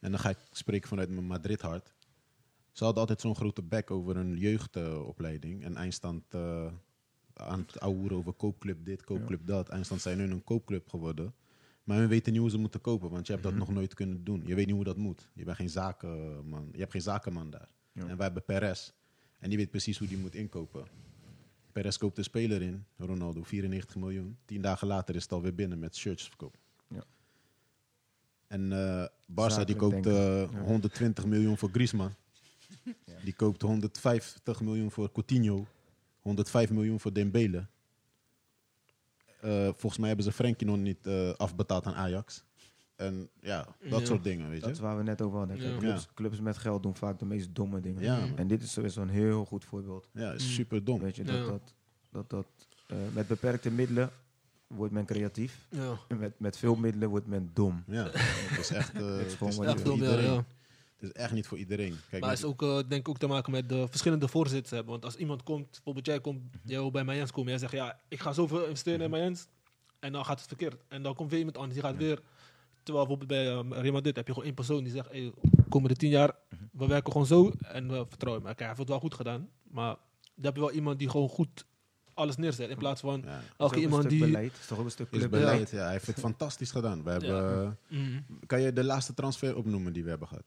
en 0.00 0.10
dan 0.10 0.18
ga 0.20 0.28
ik 0.28 0.38
spreken 0.50 0.88
vanuit 0.88 1.08
mijn 1.10 1.26
Madrid-hart. 1.26 1.94
Ze 2.76 2.84
hadden 2.84 3.00
altijd 3.00 3.20
zo'n 3.20 3.36
grote 3.36 3.62
bek 3.62 3.90
over 3.90 4.16
een 4.16 4.36
jeugdopleiding. 4.36 5.64
en 5.64 5.76
eindstand 5.76 6.22
eh, 6.34 6.72
aan 7.34 7.60
het 7.60 7.80
ouwen 7.80 8.10
over 8.12 8.32
koopclub 8.32 8.84
dit, 8.84 9.04
koopclub 9.04 9.46
dat. 9.46 9.68
Eindstand 9.68 10.00
zijn 10.00 10.18
hun 10.18 10.30
een 10.30 10.44
koopclub 10.44 10.88
geworden. 10.88 11.34
Maar 11.84 11.98
hun 11.98 12.08
weten 12.08 12.32
niet 12.32 12.40
hoe 12.40 12.50
ze 12.50 12.58
moeten 12.58 12.80
kopen, 12.80 13.10
want 13.10 13.26
je 13.26 13.32
hebt 13.32 13.44
dat 13.44 13.54
nog 13.54 13.68
nooit 13.70 13.94
kunnen 13.94 14.24
doen. 14.24 14.42
Je 14.46 14.54
weet 14.54 14.66
niet 14.66 14.74
hoe 14.74 14.84
dat 14.84 14.96
moet. 14.96 15.28
Je 15.34 15.44
bent 15.44 15.56
geen 15.56 15.70
zakenman. 15.70 16.68
Je 16.72 16.78
hebt 16.78 16.90
geen 16.92 17.02
zakenman 17.02 17.50
daar. 17.50 17.68
Ja. 17.92 18.00
En 18.06 18.16
wij 18.16 18.24
hebben 18.26 18.44
Perez. 18.44 18.92
En 19.38 19.48
die 19.48 19.58
weet 19.58 19.70
precies 19.70 19.98
hoe 19.98 20.08
die 20.08 20.18
moet 20.18 20.34
inkopen. 20.34 20.84
Perez 21.72 21.96
koopt 21.96 22.18
een 22.18 22.24
speler 22.24 22.62
in, 22.62 22.84
Ronaldo, 22.96 23.42
94 23.42 23.96
miljoen. 23.96 24.36
Tien 24.44 24.60
dagen 24.62 24.86
later 24.86 25.14
is 25.14 25.22
het 25.22 25.32
alweer 25.32 25.54
binnen 25.54 25.78
met 25.78 25.96
shirts 25.96 26.24
verkoop. 26.28 26.56
Ja. 26.88 27.04
En 28.46 28.72
eh 28.72 29.06
Barça 29.30 29.64
die 29.64 29.76
koopt 29.76 29.92
denken. 29.92 30.12
eh, 30.12 30.52
Ja. 30.52 30.60
120 30.60 31.26
miljoen 31.26 31.56
voor 31.58 31.68
Griezmann. 31.72 32.14
Ja. 32.84 32.92
Die 33.24 33.32
koopt 33.34 33.62
150 33.62 34.60
miljoen 34.60 34.90
voor 34.90 35.12
Coutinho. 35.12 35.66
105 36.20 36.70
miljoen 36.70 37.00
voor 37.00 37.12
Dembele. 37.12 37.66
Eh, 39.40 39.64
volgens 39.64 39.96
mij 39.98 40.06
hebben 40.08 40.24
ze 40.26 40.32
Frenkie 40.32 40.66
nog 40.66 40.76
niet 40.76 41.06
eh, 41.06 41.30
afbetaald 41.34 41.84
aan 41.86 41.94
Ajax. 41.94 42.44
En 42.96 43.28
ja, 43.40 43.66
dat 43.90 44.00
Ja. 44.00 44.06
soort 44.06 44.24
dingen, 44.24 44.48
weet 44.50 44.60
Dat 44.60 44.68
je. 44.68 44.74
is 44.74 44.80
waar 44.80 44.96
we 44.96 45.02
net 45.02 45.22
over 45.22 45.38
hadden. 45.38 45.60
Ja. 45.60 45.78
Clubs, 45.78 46.08
clubs 46.14 46.40
met 46.40 46.56
geld 46.58 46.82
doen 46.82 46.96
vaak 46.96 47.18
de 47.18 47.24
meest 47.24 47.54
domme 47.54 47.80
dingen. 47.80 48.02
Ja. 48.02 48.18
En 48.36 48.46
dit 48.46 48.62
is 48.62 48.72
sowieso 48.72 49.02
een 49.02 49.08
heel 49.08 49.44
goed 49.44 49.64
voorbeeld. 49.64 50.08
Ja, 50.12 50.32
is 50.32 50.44
Mm. 50.44 50.50
super 50.50 50.84
dom. 50.84 51.00
Weet 51.00 51.16
je, 51.16 51.24
Ja. 51.24 51.32
dat, 51.32 51.46
dat, 51.46 51.60
dat, 52.10 52.30
dat 52.30 52.46
eh, 52.86 52.96
met 53.14 53.26
beperkte 53.26 53.70
middelen 53.70 54.10
wordt 54.66 54.92
men 54.92 55.04
creatief. 55.04 55.66
Ja. 55.70 55.98
En 56.08 56.18
met, 56.18 56.38
met 56.40 56.56
veel 56.56 56.74
middelen 56.74 57.08
wordt 57.08 57.26
men 57.26 57.50
dom. 57.54 57.82
Ja, 57.86 58.08
het 58.12 58.58
is 58.58 58.70
echt, 58.70 58.94
eh, 58.94 59.00
is 59.20 59.24
het 59.24 59.32
gewoon 59.32 59.48
is 59.52 59.56
wat 59.58 59.66
niet 59.66 59.74
Echt 59.76 59.86
voor 59.86 59.96
veel 59.98 60.06
meer, 60.06 60.18
iedereen. 60.18 60.44
Het 60.96 61.08
is 61.08 61.12
echt 61.12 61.32
niet 61.32 61.46
voor 61.46 61.58
iedereen. 61.58 61.96
Kijk, 62.10 62.22
Maar 62.22 62.30
het 62.30 62.38
is 62.38 62.44
ook, 62.44 62.62
eh, 62.62 62.76
denk 62.76 62.92
ik 62.92 63.08
ook 63.08 63.18
te 63.18 63.26
maken 63.26 63.52
met 63.52 63.68
de 63.68 63.86
verschillende 63.88 64.28
voorzitters 64.28 64.70
hebben. 64.70 64.90
Want 64.90 65.04
als 65.04 65.16
iemand 65.16 65.42
komt, 65.42 65.70
bijvoorbeeld 65.70 66.06
jij 66.06 66.20
komt, 66.20 66.42
jij 66.64 66.78
wil 66.78 66.90
bij 66.90 67.04
Mayens 67.04 67.30
komen, 67.30 67.50
jij 67.50 67.58
zegt 67.58 67.72
ja, 67.72 68.00
ik 68.08 68.20
ga 68.20 68.32
zoveel 68.32 68.64
investeren 68.64 69.00
in 69.00 69.10
Mayens. 69.10 69.46
En 70.00 70.12
dan 70.12 70.24
gaat 70.24 70.38
het 70.38 70.48
verkeerd. 70.48 70.76
En 70.88 71.02
dan 71.02 71.14
komt 71.14 71.30
weer 71.30 71.38
iemand 71.38 71.56
anders, 71.56 71.74
die 71.74 71.82
gaat 71.82 71.96
weer. 71.96 72.22
Terwijl 72.82 73.06
bijvoorbeeld 73.06 73.28
bij 73.28 73.76
uh, 73.76 73.82
Real 73.82 73.92
Madrid 73.92 74.16
heb 74.16 74.26
je 74.26 74.32
gewoon 74.32 74.48
één 74.48 74.54
persoon 74.54 74.84
die 74.84 74.92
zegt, 74.92 75.08
hey, 75.10 75.32
komende 75.68 75.96
tien 75.96 76.10
jaar, 76.10 76.34
we 76.72 76.86
werken 76.86 77.12
gewoon 77.12 77.26
zo 77.26 77.52
en 77.66 77.88
we 77.88 78.04
vertrouwen. 78.08 78.44
Kijk, 78.44 78.58
hij 78.58 78.66
heeft 78.66 78.78
het 78.78 78.88
wel 78.88 79.00
goed 79.00 79.14
gedaan. 79.14 79.48
Maar 79.70 79.96
dan 80.34 80.44
heb 80.44 80.54
je 80.54 80.60
wel 80.60 80.70
iemand 80.72 80.98
die 80.98 81.10
gewoon 81.10 81.28
goed 81.28 81.64
alles 82.14 82.36
neerzet. 82.36 82.70
In 82.70 82.76
plaats 82.76 83.00
van 83.00 83.22
ja, 83.24 83.40
elke 83.56 83.80
iemand 83.80 84.08
die... 84.08 84.20
beleid. 84.20 84.52
Het 84.52 84.60
is 84.60 84.66
toch 84.66 84.78
ook 84.78 84.84
een 84.84 84.90
stuk 84.90 85.10
is 85.10 85.28
beleid. 85.28 85.70
Ja, 85.70 85.82
hij 85.82 85.92
heeft 85.92 86.06
het 86.06 86.20
fantastisch 86.28 86.70
gedaan. 86.70 87.02
We 87.02 87.10
hebben, 87.10 87.78
Mm, 87.88 88.26
Kan 88.46 88.60
je 88.60 88.72
de 88.72 88.84
laatste 88.84 89.14
transfer 89.14 89.56
opnoemen 89.56 89.92
die 89.92 90.02
we 90.02 90.08
hebben 90.08 90.28
gehad? 90.28 90.44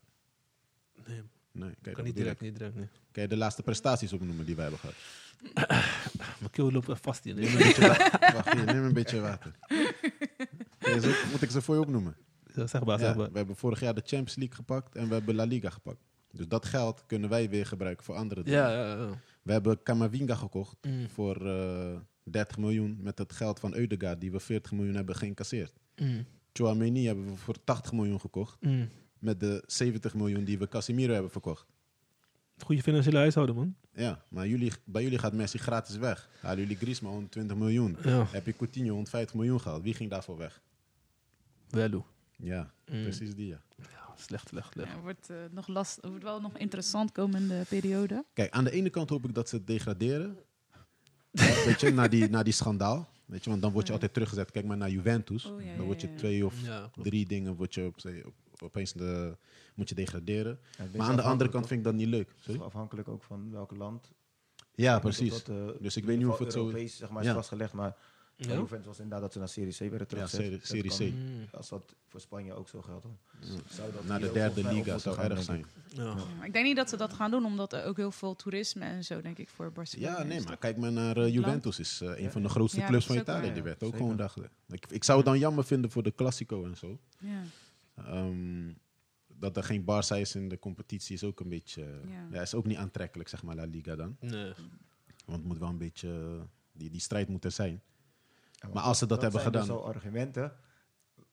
Nee, 1.09 1.21
Nee, 1.51 1.75
kijk, 1.81 1.95
kan 1.95 2.05
niet 2.05 2.15
direct, 2.15 2.41
niet 2.41 2.57
direct, 2.57 2.75
nee. 2.75 2.87
Kan 3.11 3.23
je 3.23 3.29
de 3.29 3.37
laatste 3.37 3.63
prestaties 3.63 4.13
opnoemen 4.13 4.45
die 4.45 4.55
we 4.55 4.61
hebben 4.61 4.79
gehad? 4.79 4.95
Mijn 6.39 6.51
keel 6.51 6.71
loopt 6.71 6.99
vast 7.01 7.23
hier. 7.23 7.35
Neem 7.35 7.51
een 7.51 7.57
beetje 7.67 7.87
water. 7.87 8.33
Wacht, 8.33 8.53
hier, 8.53 8.65
neem 8.65 8.83
een 8.83 8.93
beetje 8.93 9.19
water. 9.19 9.55
Moet 11.31 11.41
ik 11.41 11.49
ze 11.51 11.61
voor 11.61 11.75
je 11.75 11.81
opnoemen? 11.81 12.15
Ja, 12.53 12.67
zeg 12.67 12.83
maar, 12.85 12.99
zeg 12.99 13.15
maar. 13.15 13.31
we 13.31 13.37
hebben 13.37 13.55
vorig 13.55 13.79
jaar 13.79 13.93
de 13.93 14.01
Champions 14.05 14.35
League 14.35 14.55
gepakt 14.55 14.95
en 14.95 15.07
we 15.07 15.13
hebben 15.13 15.35
La 15.35 15.43
Liga 15.43 15.69
gepakt. 15.69 16.03
Dus 16.31 16.47
dat 16.47 16.65
geld 16.65 17.03
kunnen 17.07 17.29
wij 17.29 17.49
weer 17.49 17.65
gebruiken 17.65 18.05
voor 18.05 18.15
andere 18.15 18.43
dingen. 18.43 18.59
Ja, 18.59 18.71
ja, 18.71 18.95
ja. 18.95 19.09
We 19.41 19.51
hebben 19.51 19.83
Kamavinga 19.83 20.35
gekocht 20.35 20.77
Mm. 20.81 21.09
voor 21.09 21.45
eh 21.47 21.97
30 22.23 22.57
miljoen 22.57 22.97
met 23.01 23.17
het 23.17 23.33
geld 23.33 23.59
van 23.59 23.73
Eudegaard, 23.75 24.21
die 24.21 24.31
we 24.31 24.39
40 24.39 24.71
miljoen 24.71 24.95
hebben 24.95 25.15
geïncasseerd. 25.15 25.73
Mm. 25.95 26.25
Chouameni 26.53 27.05
hebben 27.05 27.25
we 27.29 27.35
voor 27.35 27.55
80 27.63 27.91
miljoen 27.91 28.19
gekocht 28.19 28.61
Mm. 28.61 28.89
Met 29.19 29.39
de 29.39 29.63
70 29.67 30.13
miljoen 30.13 30.43
die 30.43 30.57
we 30.59 30.67
Casemiro 30.67 31.13
hebben 31.13 31.31
verkocht. 31.31 31.65
Goede 32.63 32.81
financiële 32.81 33.17
huishouden, 33.17 33.55
man. 33.55 33.75
Ja, 33.93 34.23
maar 34.27 34.47
jullie, 34.47 34.71
bij 34.85 35.03
jullie 35.03 35.17
gaat 35.17 35.33
Messi 35.33 35.57
gratis 35.57 35.95
weg. 35.95 36.29
Halen 36.41 36.59
jullie 36.59 36.75
Griezmann 36.77 37.13
120 37.13 37.57
miljoen. 37.57 37.97
Ja, 38.03 38.25
Heb 38.31 38.45
je 38.45 38.55
Coutinho 38.55 38.89
150 38.93 39.35
miljoen 39.35 39.61
gehaald. 39.61 39.83
Wie 39.83 39.93
ging 39.93 40.09
daarvoor 40.09 40.37
weg? 40.37 40.61
value. 41.67 42.03
Ja, 42.35 42.71
Mm. 42.85 43.01
precies 43.03 43.35
die 43.35 43.47
ja. 43.47 43.61
Ja, 43.77 44.13
slecht, 44.15 44.47
slecht, 44.47 44.71
slecht. 44.73 44.89
Ja, 44.91 44.99
wordt, 45.01 45.29
eh, 45.29 45.37
nog 45.51 45.67
last, 45.67 45.99
wordt 46.01 46.23
wel 46.23 46.41
nog 46.41 46.57
interessant 46.57 47.11
komende 47.11 47.65
periode. 47.69 48.25
Kijk, 48.33 48.51
aan 48.51 48.63
de 48.63 48.71
ene 48.71 48.89
kant 48.89 49.09
hoop 49.09 49.25
ik 49.25 49.33
dat 49.35 49.49
ze 49.49 49.63
degraderen. 49.63 50.37
Weet 51.65 51.81
je, 51.81 51.91
na 51.91 52.07
die, 52.07 52.29
na 52.29 52.43
die 52.43 52.53
schandaal. 52.53 53.09
Weet 53.25 53.43
je, 53.43 53.49
want 53.49 53.61
dan 53.61 53.71
word 53.71 53.87
je 53.87 53.93
altijd 53.93 54.13
teruggezet. 54.13 54.51
Kijk 54.51 54.65
maar 54.65 54.77
naar 54.77 54.89
Juventus. 54.89 55.45
Oh, 55.45 55.61
ja, 55.63 55.75
dan 55.75 55.85
word 55.85 56.01
je 56.01 56.07
ja, 56.07 56.13
ja. 56.13 56.19
twee 56.19 56.45
of 56.45 56.53
drie 57.01 57.25
dingen 57.25 57.55
word 57.55 57.73
je 57.73 57.85
op, 57.85 57.95
op, 58.25 58.33
opeens 58.63 58.93
de, 58.93 59.37
moet 59.73 59.89
je 59.89 59.95
degraderen. 59.95 60.59
Ja, 60.77 60.83
is 60.83 60.89
Maar 60.91 61.07
aan 61.09 61.15
de 61.15 61.21
andere 61.21 61.49
kant 61.49 61.67
vind 61.67 61.79
ik 61.79 61.85
dat 61.85 61.93
niet 61.95 62.07
leuk. 62.07 62.29
Sorry? 62.39 62.59
is 62.59 62.65
afhankelijk 62.65 63.07
ook 63.07 63.23
van 63.23 63.51
welk 63.51 63.75
land. 63.77 64.11
Ja, 64.75 64.99
precies. 64.99 65.43
dat 65.43 65.47
eh, 65.57 65.67
Dus 65.79 65.97
ik 65.97 66.03
weet 66.05 66.17
niet 66.17 66.27
of 66.27 66.39
het 66.39 66.51
zo... 66.53 66.59
Europees 66.65 66.97
zeg 66.97 67.09
maar, 67.09 67.23
Ja. 67.23 67.29
is 67.29 67.35
vastgelegd, 67.35 67.73
maar 67.73 67.95
Ja? 68.35 68.53
Juventus 68.53 68.85
was 68.87 68.95
inderdaad 68.99 69.21
dat 69.21 69.31
ze 69.33 69.39
naar 69.39 69.49
Serie 69.49 69.73
C 69.73 69.79
werden 69.79 69.99
Ja, 69.99 70.05
teruggezet. 70.05 70.41
serie, 70.41 70.57
Dat 70.57 70.67
serie 70.67 70.89
kan- 70.89 70.97
C. 71.29 71.39
Mm. 71.39 71.47
Als 71.51 71.69
dat 71.69 71.95
voor 72.07 72.19
Spanje 72.21 72.53
ook 72.53 72.69
zo 72.69 72.81
geldt, 72.81 73.03
dan 73.03 73.17
zou 73.69 73.91
dat 73.93 74.05
Naar 74.05 74.19
de 74.19 74.31
derde 74.31 74.73
liga 74.73 74.97
zou 74.97 75.19
erg 75.19 75.43
zijn. 75.43 75.65
Ja. 75.87 76.03
Ja, 76.03 76.13
maar 76.37 76.45
ik 76.45 76.53
denk 76.53 76.65
niet 76.65 76.75
dat 76.75 76.89
ze 76.89 76.97
dat 76.97 77.13
gaan 77.13 77.31
doen, 77.31 77.45
omdat 77.45 77.73
er 77.73 77.85
ook 77.85 77.97
heel 77.97 78.11
veel 78.11 78.35
toerisme 78.35 78.85
en 78.85 79.03
zo, 79.03 79.21
denk 79.21 79.37
ik, 79.37 79.49
voor 79.49 79.71
Barcelona 79.71 80.17
Ja, 80.17 80.23
nee, 80.23 80.37
is, 80.37 80.45
maar 80.45 80.57
kijk 80.57 80.77
maar 80.77 80.91
naar 80.91 81.17
eh, 81.17 81.33
Juventus. 81.33 81.79
is 81.79 82.01
eh, 82.01 82.09
een 82.09 82.21
Ja. 82.23 82.29
van 82.31 82.41
de 82.41 82.49
grootste 82.49 82.79
Ja, 82.79 82.87
clubs 82.87 83.05
van 83.05 83.15
is 83.15 83.21
Italië. 83.21 83.47
Die 83.47 83.55
ja. 83.55 83.61
werd 83.63 83.83
ook 83.83 83.91
Zeker. 83.91 83.97
gewoon 83.97 84.29
gedaan. 84.29 84.49
Ik, 84.69 84.85
ik 84.89 85.03
zou 85.03 85.17
het 85.17 85.27
dan 85.27 85.39
jammer 85.39 85.63
vinden 85.63 85.91
voor 85.91 86.03
de 86.03 86.13
Classico 86.15 86.65
en 86.65 86.77
zo. 86.77 86.99
Ja. 87.19 87.41
Ehm, 88.05 88.73
dat 89.27 89.57
er 89.57 89.63
geen 89.63 89.81
Barça 89.81 90.15
is 90.19 90.35
in 90.35 90.49
de 90.49 90.59
competitie 90.59 91.15
is 91.15 91.23
ook 91.23 91.39
een 91.39 91.49
beetje... 91.49 92.01
Ja. 92.07 92.27
ja. 92.31 92.41
is 92.41 92.53
ook 92.53 92.65
niet 92.65 92.77
aantrekkelijk, 92.77 93.29
zeg 93.29 93.43
maar, 93.43 93.55
La 93.55 93.63
Liga 93.65 93.95
dan. 93.95 94.17
Nee. 94.19 94.53
Want 95.25 95.37
het 95.37 95.43
moet 95.45 95.57
wel 95.57 95.69
een 95.69 95.77
beetje... 95.77 96.09
eh, 96.39 96.41
die, 96.71 96.89
die 96.89 97.01
strijd 97.01 97.27
moet 97.29 97.45
er 97.45 97.51
zijn. 97.51 97.81
Ja, 98.51 98.69
Maar 98.73 98.83
als 98.83 98.97
ze 98.97 99.05
dat 99.05 99.21
hebben 99.21 99.39
zijn 99.41 99.51
dus 99.53 99.61
gedaan- 99.61 99.77
al 99.77 99.85
argumenten 99.87 100.53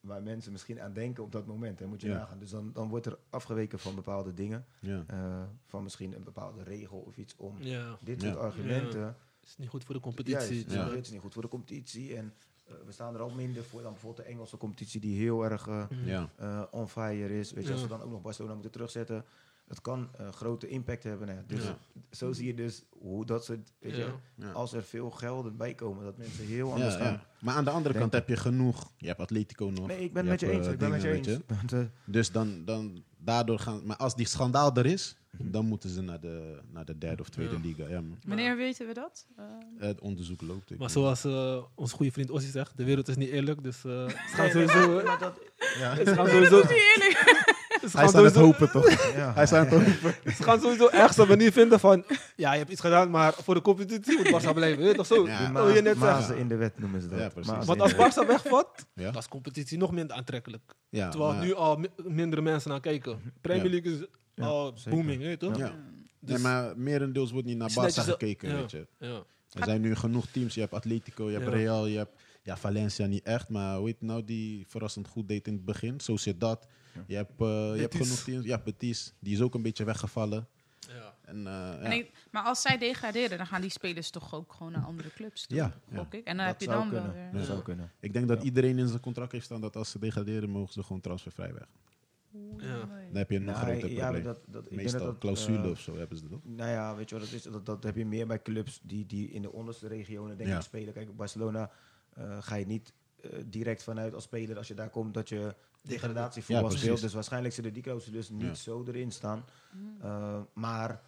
waar 0.01 0.23
mensen 0.23 0.53
misschien 0.53 0.81
aan 0.81 0.93
denken 0.93 1.23
op 1.25 1.33
dat 1.33 1.47
moment. 1.47 1.79
Hè, 1.79 1.87
moet 1.87 2.01
je 2.01 2.09
Ja. 2.09 2.17
nagaan. 2.19 2.39
Dus 2.39 2.51
dan, 2.51 2.73
dan 2.73 2.89
wordt 2.89 3.07
er 3.07 3.19
afgeweken 3.31 3.79
van 3.79 3.95
bepaalde 3.95 4.35
dingen. 4.35 4.67
Ja. 4.81 5.05
eh, 5.07 5.43
van 5.67 5.83
misschien 5.83 6.13
een 6.15 6.25
bepaalde 6.25 6.63
regel 6.63 6.99
of 6.99 7.17
iets 7.17 7.37
om 7.37 7.63
Ja. 7.63 7.99
dit 8.01 8.23
Ja. 8.23 8.29
soort 8.29 8.41
argumenten. 8.41 9.17
is 9.43 9.57
niet 9.57 9.69
goed 9.69 9.85
voor 9.85 9.95
de 9.95 10.01
competitie. 10.01 10.71
Ja. 10.71 10.91
het 10.91 11.05
is 11.07 11.11
niet 11.11 11.21
goed 11.21 11.33
voor 11.33 11.43
de 11.43 11.49
competitie. 11.49 12.17
En 12.17 12.33
we 12.87 12.93
staan 12.93 13.15
er 13.15 13.21
al 13.21 13.31
minder 13.31 13.65
voor 13.65 13.83
dan 13.83 13.93
bijvoorbeeld 13.93 14.27
de 14.27 14.33
Engelse 14.33 14.57
competitie 14.57 15.01
die 15.01 15.19
heel 15.19 15.45
erg 15.45 15.67
eh, 15.69 15.85
Mm. 15.89 16.07
ja. 16.07 16.29
eh, 16.37 16.63
on 16.71 16.89
fire 16.89 17.39
is. 17.39 17.53
Weet 17.53 17.67
je, 17.67 17.73
als 17.73 17.83
we 17.83 17.89
dan 17.89 18.03
ook 18.03 18.11
nog 18.11 18.23
Barcelona 18.23 18.53
moeten 18.55 18.73
terugzetten. 18.73 19.25
Het 19.69 19.81
kan 19.81 20.09
eh, 20.19 20.29
grote 20.33 20.69
impact 20.69 21.03
hebben. 21.03 21.27
Nou 21.27 21.39
ja, 21.39 21.45
dus 21.47 21.65
Ja. 21.65 21.79
zo 22.11 22.33
zie 22.33 22.47
je 22.47 22.55
dus 22.55 22.85
hoe 22.99 23.27
dat 23.27 23.45
soort, 23.45 23.73
weet 23.81 23.97
je, 23.97 24.09
Ja. 24.35 24.51
Als 24.51 24.73
er 24.73 24.83
veel 24.83 25.11
gelden 25.11 25.57
bij 25.57 25.75
komen, 25.75 26.05
dat 26.05 26.17
mensen 26.17 26.45
heel 26.45 26.67
Ja, 26.69 26.73
anders 26.75 26.95
gaan. 26.95 27.13
ja. 27.13 27.27
Maar 27.41 27.55
aan 27.55 27.65
de 27.65 27.71
andere 27.71 27.89
Denk- 27.95 28.01
kant 28.01 28.13
heb 28.13 28.29
je 28.29 28.37
genoeg. 28.37 28.93
Je 28.97 29.07
hebt 29.07 29.21
Atletico 29.21 29.71
nog. 29.75 29.87
Nee, 29.87 30.01
ik 30.05 30.13
ben 30.13 30.25
Je 30.25 30.31
het 30.31 30.41
met 30.41 30.51
je 30.51 30.57
hebt, 30.57 30.59
eens. 30.59 30.67
eh, 30.67 30.73
Ik 30.73 30.79
ben 30.79 30.91
met 30.91 31.03
je 31.03 31.11
eens. 31.13 31.73
eh, 31.73 31.81
Dus 32.05 32.31
dan, 32.33 32.65
dan 32.65 33.05
daardoor 33.19 33.59
gaan. 33.59 33.87
Maar 33.87 33.97
als 33.97 34.15
die 34.17 34.27
schandaal 34.27 34.75
er 34.75 34.87
is, 34.87 35.17
dan 35.39 35.67
moeten 35.67 35.91
ze 35.91 36.01
naar 36.03 36.21
de, 36.21 36.61
naar 36.73 36.85
de 36.85 36.99
derde 36.99 37.23
of 37.23 37.29
tweede 37.29 37.55
Ja. 37.55 37.61
liga. 37.61 37.89
Ja. 37.89 38.03
Wanneer 38.27 38.57
weten 38.57 38.87
we 38.87 38.95
dat? 38.95 39.27
Eh, 39.37 39.45
Het 39.79 40.01
onderzoek 40.01 40.41
loopt. 40.43 40.71
ik 40.71 40.79
Maar 40.79 40.91
zoals 40.91 41.25
onze 41.75 41.95
goede 41.95 42.13
vriend 42.13 42.31
Ossie 42.31 42.51
zegt, 42.51 42.77
de 42.77 42.85
wereld 42.85 43.09
is 43.09 43.17
niet 43.17 43.29
eerlijk. 43.31 43.63
Dus 43.63 43.77
eh, 43.77 43.83
ze 44.09 44.15
gaan 44.17 44.45
nee, 44.47 44.55
nee, 44.65 44.69
sowieso... 44.69 45.19
dat- 45.19 45.41
ja, 45.79 45.95
Ze 45.95 46.07
gaan 46.15 46.27
sowieso... 46.29 46.57
niet 46.61 46.71
eerlijk. 46.71 47.55
Hij 47.81 48.05
is 48.05 48.15
aan 48.15 48.25
het 48.25 48.35
hopen, 48.35 48.71
toch? 48.71 48.91
ja. 49.17 49.33
Hij 49.35 49.43
is 49.43 49.53
aan 49.53 49.67
het 49.67 49.71
hopen. 49.71 50.15
ze 50.35 50.43
gaan 50.43 50.61
sowieso 50.61 50.89
ergens 50.89 51.17
een 51.17 51.29
manier 51.29 51.53
vinden 51.53 51.81
van... 51.81 52.05
Ja, 52.37 52.53
je 52.53 52.59
hebt 52.59 52.71
iets 52.71 52.81
gedaan, 52.81 53.11
maar 53.11 53.33
voor 53.33 53.55
de 53.55 53.61
competitie 53.63 54.17
moet 54.17 54.31
Barca 54.31 54.53
blijven. 54.53 54.79
Weet 54.79 54.91
je 54.91 54.97
toch 54.97 55.07
zo? 55.07 55.27
Ja. 55.27 55.51
Dat 55.53 55.65
wil 55.65 55.75
je 55.75 55.83
net 55.83 55.99
zeggen. 55.99 56.37
in 56.37 56.49
de 56.49 56.57
wet 56.57 56.79
noemen 56.79 57.01
ze 57.03 57.09
dat. 57.09 57.19
Ja, 57.19 57.31
Want 57.65 57.81
als. 57.81 57.95
Barca 57.97 58.27
wegvat, 58.27 58.87
Ja, 58.95 59.11
dan 59.11 59.21
is 59.21 59.29
competitie 59.29 59.79
nog 59.79 59.91
minder 59.93 60.17
aantrekkelijk. 60.17 60.75
ja, 60.89 61.09
Terwijl 61.09 61.33
maar- 61.33 61.45
nu 61.45 61.55
al 61.55 61.77
mi- 61.77 61.89
mindere 62.05 62.43
mensen 62.43 62.71
naar 62.71 62.81
kijken. 62.81 63.33
Premier 63.41 63.71
League 63.71 63.93
is 63.93 64.07
Ja, 64.35 64.45
al 64.45 64.73
zeker. 64.75 64.91
booming, 64.91 65.21
weet 65.23 65.41
je 65.41 65.47
toch? 65.49 65.57
Ja. 65.59 65.65
Eh, 65.67 65.73
Nee, 66.21 66.35
Dus- 66.35 66.43
maar 66.45 66.73
merendeels 66.79 67.31
wordt 67.31 67.47
niet 67.47 67.57
naar 67.57 67.71
Barca 67.75 67.91
zo- 68.03 68.03
gekeken, 68.13 68.49
ja. 68.49 68.57
weet 68.57 68.71
je. 68.71 68.87
Ja. 68.99 69.23
Er 69.53 69.65
zijn 69.65 69.81
nu 69.81 69.95
genoeg 69.95 70.27
teams. 70.27 70.55
Je 70.55 70.61
hebt 70.61 70.73
Atletico, 70.75 71.27
je 71.27 71.33
hebt 71.33 71.45
Ja. 71.51 71.51
Real, 71.57 71.87
je 71.87 71.97
hebt 71.97 72.21
ja, 72.43 72.57
Valencia 72.57 73.07
niet 73.07 73.23
echt. 73.25 73.49
Maar 73.49 73.77
hoe 73.77 73.87
heet 73.87 74.01
nou 74.03 74.25
die 74.25 74.65
verrassend 74.69 75.09
goed 75.09 75.29
deed 75.29 75.47
in 75.47 75.53
het 75.53 75.65
begin? 75.65 76.01
Sociedad. 76.01 76.67
Ja. 76.69 76.75
Je 77.07 77.15
hebt, 77.17 77.33
eh, 77.41 77.47
je 77.75 77.81
hebt 77.81 77.95
genoeg 77.95 78.19
teams. 78.23 78.45
Ja, 78.45 78.59
Betis. 78.65 79.13
Die 79.19 79.35
is 79.35 79.41
ook 79.41 79.55
een 79.55 79.63
beetje 79.63 79.85
weggevallen. 79.85 80.47
Ja. 80.89 81.15
En, 81.25 81.47
eh, 81.47 81.71
en 81.85 81.91
ja. 81.91 81.93
ik- 81.93 82.11
maar 82.31 82.43
als 82.43 82.61
zij 82.63 82.79
degraderen, 82.79 83.39
dan 83.39 83.47
gaan 83.47 83.61
die 83.61 83.71
spelers 83.71 84.11
toch 84.11 84.35
ook 84.35 84.53
gewoon 84.53 84.73
naar 84.73 84.85
andere 84.85 85.11
clubs 85.11 85.47
toe, 85.47 85.57
Ja, 85.57 85.67
ik. 85.67 85.73
En 85.93 86.11
dan 86.25 86.37
Dat 86.37 86.47
heb 86.47 86.61
je 86.61 86.65
zou 86.67 86.79
dan 86.81 86.91
wel 86.91 87.01
kunnen. 87.03 87.17
weer... 87.23 87.33
Dat 87.33 87.41
Ja. 87.41 87.47
zou 87.47 87.63
kunnen. 87.63 87.93
Ik 88.01 88.13
denk 88.13 88.29
dat 88.29 88.39
Ja. 88.39 88.45
iedereen 88.45 88.79
in 88.79 88.89
zijn 88.89 89.01
contract 89.01 89.33
heeft 89.33 89.45
staan 89.45 89.61
dat 89.61 89.77
als 89.77 89.91
ze 89.91 89.99
degraderen, 89.99 90.51
mogen 90.51 90.73
ze 90.73 90.83
gewoon 90.83 91.01
transfervrij 91.01 91.53
weg. 91.55 91.67
Ja. 92.59 92.79
Dan 92.79 93.17
heb 93.17 93.31
je 93.31 93.37
een 93.37 93.45
nog 93.45 93.55
Nou, 93.55 93.67
groter 93.71 93.91
ja, 93.91 94.03
probleem. 94.03 94.25
dat, 94.25 94.41
dat, 94.47 94.71
Meestal 94.71 94.99
dat 95.01 95.09
dat, 95.09 95.19
clausule 95.19 95.63
eh, 95.63 95.71
of 95.71 95.81
zo 95.81 95.97
hebben 95.97 96.19
ze 96.19 96.29
dat. 96.29 96.39
Nou 96.45 96.71
ja, 96.71 96.97
weet 96.97 97.09
je 97.09 97.15
wat 97.19 97.25
het 97.25 97.35
is? 97.35 97.43
Dat, 97.43 97.67
dat 97.67 97.83
heb 97.83 97.97
je 97.97 98.07
meer 98.07 98.27
bij 98.27 98.43
clubs 98.43 98.81
die, 98.83 99.07
die 99.07 99.31
in 99.31 99.43
de 99.43 99.53
onderste 99.53 99.89
regionen 99.89 100.37
denk 100.37 100.49
Ja. 100.51 100.57
ik 100.57 100.63
spelen. 100.63 100.93
Kijk, 100.93 101.17
Barcelona 101.17 101.71
eh, 102.15 102.43
ga 102.43 102.55
je 102.55 102.67
niet 102.67 102.93
eh, 103.23 103.31
direct 103.47 103.83
vanuit 103.83 104.15
als 104.15 104.25
speler 104.25 104.57
als 104.57 104.69
je 104.69 104.75
daar 104.75 104.91
komt 104.91 105.15
dat 105.15 105.29
je 105.29 105.55
degradatievoetbal 105.87 106.57
Ja, 106.57 106.63
precies. 106.69 106.85
speelt. 106.85 107.01
Dus 107.01 107.15
waarschijnlijk 107.15 107.55
zullen 107.55 107.73
die 107.73 107.83
clausules 107.83 108.29
niet 108.31 108.43
Ja. 108.43 108.55
zo 108.55 108.85
erin 108.87 109.11
staan. 109.13 109.45
Mm. 109.73 109.97
Eh, 110.01 110.41
maar 110.53 111.03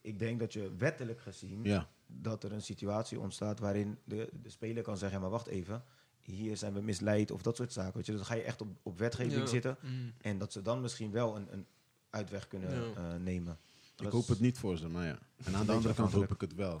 ik 0.00 0.18
denk 0.18 0.40
dat 0.40 0.52
je 0.52 0.74
wettelijk 0.78 1.20
gezien 1.20 1.64
Ja, 1.64 1.88
dat 2.06 2.44
er 2.44 2.52
een 2.52 2.62
situatie 2.62 3.20
ontstaat 3.20 3.58
waarin 3.58 3.98
de, 4.04 4.28
de 4.42 4.50
speler 4.50 4.82
kan 4.82 4.96
zeggen, 4.96 5.20
maar 5.20 5.30
wacht 5.30 5.46
even, 5.46 5.84
hier 6.20 6.56
zijn 6.56 6.72
we 6.72 6.80
misleid 6.80 7.30
of 7.30 7.42
dat 7.42 7.56
soort 7.56 7.72
zaken. 7.72 7.94
Weet 7.96 8.06
je? 8.06 8.12
Dus 8.12 8.20
dan 8.20 8.30
ga 8.30 8.34
je 8.36 8.42
echt 8.46 8.60
op, 8.60 8.68
op 8.82 8.98
wetgeving 8.98 9.40
Ja. 9.40 9.46
zitten 9.46 9.76
Mm. 9.80 10.12
en 10.20 10.38
dat 10.38 10.52
ze 10.52 10.62
dan 10.62 10.80
misschien 10.80 11.10
wel 11.10 11.36
een, 11.36 11.52
een 11.52 11.66
uitweg 12.10 12.48
kunnen 12.48 12.70
Ja. 12.74 12.92
eh, 13.12 13.14
nemen. 13.20 13.58
Ik 13.96 14.02
Dat 14.04 14.12
hoop 14.12 14.28
het 14.28 14.40
niet 14.40 14.58
voor 14.58 14.76
ze, 14.76 14.88
maar 14.88 15.06
ja. 15.06 15.18
En 15.44 15.54
aan 15.54 15.66
de 15.66 15.72
andere 15.72 15.94
kant 15.94 16.12
hoop 16.12 16.30
ik 16.32 16.40
het 16.40 16.54
wel. 16.54 16.78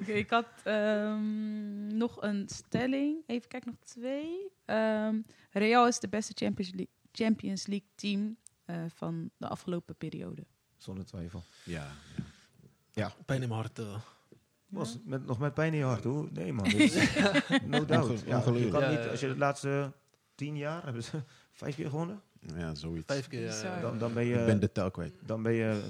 Oké, 0.00 0.12
ik 0.12 0.30
had 0.30 0.46
ehm, 0.64 1.96
nog 1.96 2.22
een 2.22 2.48
stelling. 2.48 3.22
Even 3.26 3.48
kijken, 3.48 3.68
nog 3.70 3.80
twee. 3.90 4.52
Ehm, 4.64 5.20
Real 5.50 5.86
is 5.86 5.98
de 5.98 6.08
beste 6.08 6.32
Champions 6.34 6.70
League, 6.70 6.94
Champions 7.12 7.66
League 7.66 7.88
team 7.94 8.36
eh, 8.64 8.76
van 8.94 9.30
de 9.36 9.48
afgelopen 9.48 9.96
periode. 9.96 10.46
Zonder 10.76 11.04
twijfel. 11.04 11.42
Ja, 11.64 11.86
Pijn 13.26 13.42
in 13.42 13.48
mijn 13.48 13.60
hart. 13.60 13.78
eh. 13.78 14.00
Was, 14.68 14.98
met, 15.04 15.26
nog 15.26 15.38
met 15.38 15.54
pijn 15.54 15.72
in 15.72 15.78
je 15.78 15.84
hart, 15.84 16.04
hoor. 16.04 16.28
Nee, 16.32 16.52
man. 16.52 16.64
no 17.66 17.84
doubt. 17.84 18.22
Ja, 18.26 18.36
je 18.52 18.68
kan 18.68 18.80
Ja, 18.80 18.90
niet, 18.90 18.98
ja, 19.04 19.06
als 19.10 19.20
je 19.20 19.28
de 19.28 19.36
laatste 19.36 19.92
tien 20.34 20.56
jaar 20.56 20.84
hebben 20.84 21.04
ze 21.04 21.22
vijf 21.52 21.74
keer 21.74 21.88
gewonnen, 21.88 22.22
ja 22.56 22.74
zoiets. 22.74 23.06
Vijf 23.06 23.28
keer. 23.28 23.46
Bizar. 23.46 23.64
ja. 23.64 23.80
dan, 23.80 23.98
dan, 23.98 24.12
ben, 24.14 24.26
Ik 24.26 24.34
ben 24.34 24.54
je, 24.54 24.58
de 24.58 24.72
tel 24.72 24.90
kwijt. 24.90 25.14
dan 25.26 25.42
ben 25.42 25.52
je 25.52 25.80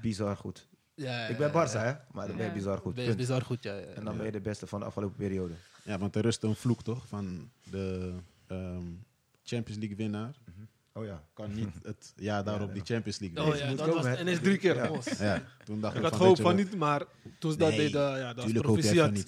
bizar 0.00 0.36
goed. 0.36 0.68
Ja, 0.94 1.26
Ik 1.26 1.36
ben 1.36 1.52
ja, 1.52 1.52
Barça, 1.68 1.72
ja. 1.72 1.84
hè? 1.84 1.92
Maar 2.12 2.26
dan 2.26 2.36
ben 2.36 2.44
je 2.44 2.50
Ja. 2.50 2.56
bizar 2.56 2.78
goed. 2.78 2.94
Ben 2.94 3.04
je 3.04 3.14
bizar 3.14 3.42
goed, 3.42 3.62
ja. 3.62 3.74
ja. 3.74 3.80
En 3.86 4.04
dan 4.04 4.12
Ja. 4.12 4.16
ben 4.18 4.26
je 4.26 4.32
de 4.32 4.40
beste 4.40 4.66
van 4.66 4.80
de 4.80 4.86
afgelopen 4.86 5.16
periode. 5.16 5.54
Ja, 5.84 5.98
want 5.98 6.16
er 6.16 6.22
rust 6.22 6.42
een 6.42 6.54
vloek 6.56 6.82
toch 6.82 7.06
van 7.08 7.50
de 7.70 8.12
ehm, 8.46 8.84
Champions 9.42 9.78
League 9.80 9.96
winnaar. 9.96 10.34
Oh 10.94 11.04
ja. 11.04 11.22
Kan 11.34 11.54
niet 11.54 11.68
het 11.82 12.12
jaar 12.16 12.44
daarop 12.44 12.66
Ja, 12.68 12.72
die 12.74 12.82
ja. 12.86 12.94
Champions 12.94 13.18
League 13.18 13.38
Oh 13.38 13.44
winnen. 13.44 13.62
ja, 13.64 13.68
moet 13.68 13.78
dat 13.78 13.88
komen, 13.88 14.10
was 14.10 14.18
en 14.18 14.26
is 14.28 14.38
drie 14.40 14.56
keer. 14.58 14.76
Ja. 14.76 14.90
Ja, 15.18 15.42
toen 15.64 15.80
dacht 15.80 15.96
Ik 15.96 16.04
ik 16.04 16.12
had 16.12 16.36
je 16.36 16.42
van 16.42 16.56
niet, 16.56 16.76
maar 16.76 17.02
toen 17.38 17.52
ze 17.52 17.58
dat 17.58 17.68
Nee, 17.68 17.78
deden, 17.78 18.18
ja, 18.18 18.34
dat 18.34 18.44
was 18.44 18.52
hoop 18.54 18.62
proficiat. 18.62 19.22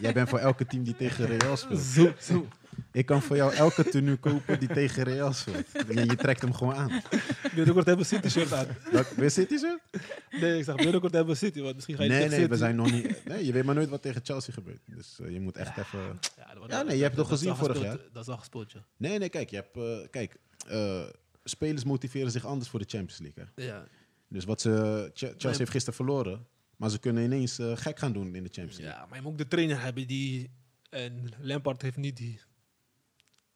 Jij 0.00 0.12
bent 0.12 0.28
voor 0.28 0.38
elke 0.38 0.66
team 0.66 0.82
die 0.82 0.96
tegen 0.96 1.26
Real 1.38 1.56
speelt. 1.56 1.80
Zo, 1.80 2.12
zo. 2.20 2.46
Ik 2.92 3.06
kan 3.06 3.22
voor 3.22 3.36
jou 3.36 3.54
elke 3.54 3.84
tenue 3.84 4.16
kopen 4.16 4.58
die 4.58 4.68
tegen 4.68 5.02
Real 5.02 5.32
speelt. 5.32 5.72
En 5.88 6.04
je 6.04 6.16
trekt 6.16 6.40
hem 6.40 6.52
gewoon 6.54 6.74
aan. 6.74 7.00
Binnenkort 7.54 7.86
hebben 7.86 8.06
we 8.06 8.14
City-shirt 8.14 8.52
aan. 8.52 8.66
Welk- 8.90 9.08
Weer 9.10 9.30
City 9.30 9.56
zo? 9.56 9.78
Nee, 10.30 10.58
ik 10.58 10.64
zeg 10.64 10.74
binnenkort 10.74 11.12
hebben 11.12 11.32
we 11.32 11.38
City, 11.38 11.60
want 11.60 11.74
misschien 11.74 11.96
ga 11.96 12.02
je 12.02 12.08
Nee, 12.08 12.28
nee, 12.28 12.48
we 12.48 12.56
zijn 12.56 12.76
nog 12.76 12.92
niet. 12.92 13.24
Nee, 13.24 13.46
je 13.46 13.52
weet 13.52 13.64
maar 13.64 13.74
nooit 13.74 13.88
wat 13.88 14.02
tegen 14.02 14.20
Chelsea 14.24 14.54
gebeurt. 14.54 14.80
Dus 14.86 15.18
eh, 15.20 15.30
je 15.32 15.40
moet 15.40 15.56
echt 15.56 15.78
even. 15.78 16.18
Ja, 16.36 16.54
Ja, 16.68 16.82
nee, 16.82 16.96
je 16.96 17.02
hebt 17.02 17.16
toch 17.16 17.28
gezien 17.28 17.56
vorig 17.56 17.76
gespeeld, 17.78 18.00
Dat 18.12 18.22
is 18.22 18.28
al 18.28 18.36
gespeeld, 18.38 18.72
ja. 18.72 18.84
Nee, 18.96 19.18
nee, 19.18 19.28
kijk, 19.28 19.50
je 19.50 19.56
hebt. 19.56 19.76
eh, 19.76 20.08
kijk, 20.10 20.36
eh, 20.68 21.02
spelers 21.44 21.84
motiveren 21.84 22.30
zich 22.30 22.44
anders 22.46 22.68
voor 22.70 22.78
de 22.78 22.86
Champions 22.88 23.18
League. 23.18 23.44
Hè. 23.54 23.62
Ja, 23.64 23.84
Dus 24.28 24.44
wat 24.44 24.60
ze. 24.60 24.70
Ch- 25.14 25.18
Chelsea 25.18 25.48
Nee. 25.48 25.56
heeft 25.58 25.70
gisteren 25.70 25.94
verloren. 25.94 26.46
Maar 26.76 26.90
ze 26.90 26.98
kunnen 26.98 27.24
ineens 27.24 27.58
gek 27.74 27.98
gaan 27.98 28.12
doen 28.12 28.34
in 28.34 28.42
de 28.42 28.48
Champions 28.52 28.78
League. 28.78 28.98
ja, 29.00 29.06
maar 29.06 29.16
je 29.16 29.22
moet 29.22 29.32
ook 29.32 29.38
de 29.38 29.48
trainer 29.48 29.82
hebben 29.82 30.06
die... 30.06 30.50
En 30.90 31.28
Lampard 31.40 31.82
heeft 31.82 31.96
niet 31.96 32.16
die... 32.16 32.40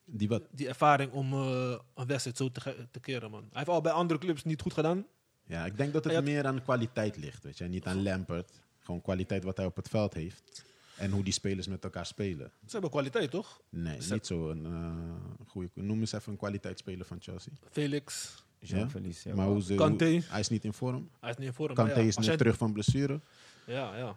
Die 0.04 0.28
wat? 0.28 0.42
die 0.50 0.68
ervaring 0.68 1.12
om 1.12 1.32
eh, 1.32 1.78
een 1.94 2.06
wedstrijd 2.06 2.36
zo 2.36 2.50
te, 2.50 2.86
te 2.90 3.00
keren, 3.00 3.30
man. 3.30 3.40
Hij 3.42 3.50
heeft 3.52 3.68
al 3.68 3.80
bij 3.80 3.92
andere 3.92 4.20
clubs 4.20 4.44
niet 4.44 4.62
goed 4.62 4.72
gedaan. 4.72 5.06
Ja, 5.46 5.64
ik 5.64 5.76
denk 5.76 5.92
dat 5.92 6.04
het 6.04 6.14
had- 6.14 6.24
meer 6.24 6.46
aan 6.46 6.62
kwaliteit 6.62 7.16
ligt, 7.16 7.42
weet 7.44 7.58
je. 7.58 7.64
Niet 7.64 7.86
aan 7.86 8.02
Lampert. 8.02 8.62
Gewoon 8.78 9.00
kwaliteit 9.02 9.44
wat 9.44 9.56
hij 9.56 9.66
op 9.66 9.76
het 9.76 9.88
veld 9.88 10.14
heeft. 10.14 10.64
En 10.96 11.10
hoe 11.10 11.22
die 11.24 11.32
spelers 11.32 11.66
met 11.66 11.84
elkaar 11.84 12.06
spelen. 12.06 12.52
Ze 12.64 12.70
hebben 12.72 12.90
kwaliteit, 12.90 13.30
toch? 13.30 13.60
Nee, 13.68 14.02
Ze- 14.02 14.12
niet 14.12 14.26
zo 14.26 14.50
een 14.50 14.66
eh 14.66 15.46
goede... 15.48 15.68
Noem 15.74 16.00
eens 16.00 16.12
even 16.12 16.32
een 16.32 16.38
kwaliteitsspeler 16.38 17.06
van 17.06 17.16
Chelsea. 17.20 17.52
Felix, 17.70 18.34
Jean 18.58 18.90
Ja? 19.24 19.34
Maar 19.34 19.46
hoe 19.46 19.62
ze, 19.62 19.74
hoe- 19.74 19.96
hij 20.28 20.40
is 20.40 20.48
niet 20.48 20.64
in 20.64 20.72
vorm. 20.72 21.10
hij 21.20 21.30
is 21.30 21.36
niet 21.36 21.46
in 21.46 21.52
vorm. 21.54 21.76
Ja, 21.76 21.94
is 21.94 22.16
net 22.16 22.24
jij- 22.24 22.36
terug 22.36 22.56
van 22.56 22.72
blessure. 22.72 23.20
Ja, 23.66 23.96
ja. 23.96 24.16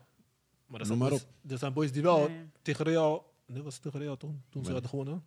Maar 0.66 0.82
er 0.82 0.88
Noem 0.88 0.98
zijn, 0.98 0.98
maar 0.98 1.10
boys, 1.10 1.26
er 1.48 1.58
zijn 1.58 1.74
boys 1.74 1.92
die 1.92 2.02
wel 2.02 2.28
Nee. 2.28 2.50
tegen 2.62 2.86
Real... 2.86 3.34
Nee, 3.46 3.62
was 3.64 3.74
het 3.74 3.84
tegen 3.84 4.00
Real 4.00 4.18
toen? 4.18 4.42
Toen 4.50 4.66
ze 4.66 4.72
hadden 4.72 4.90
gewonnen. 4.90 5.24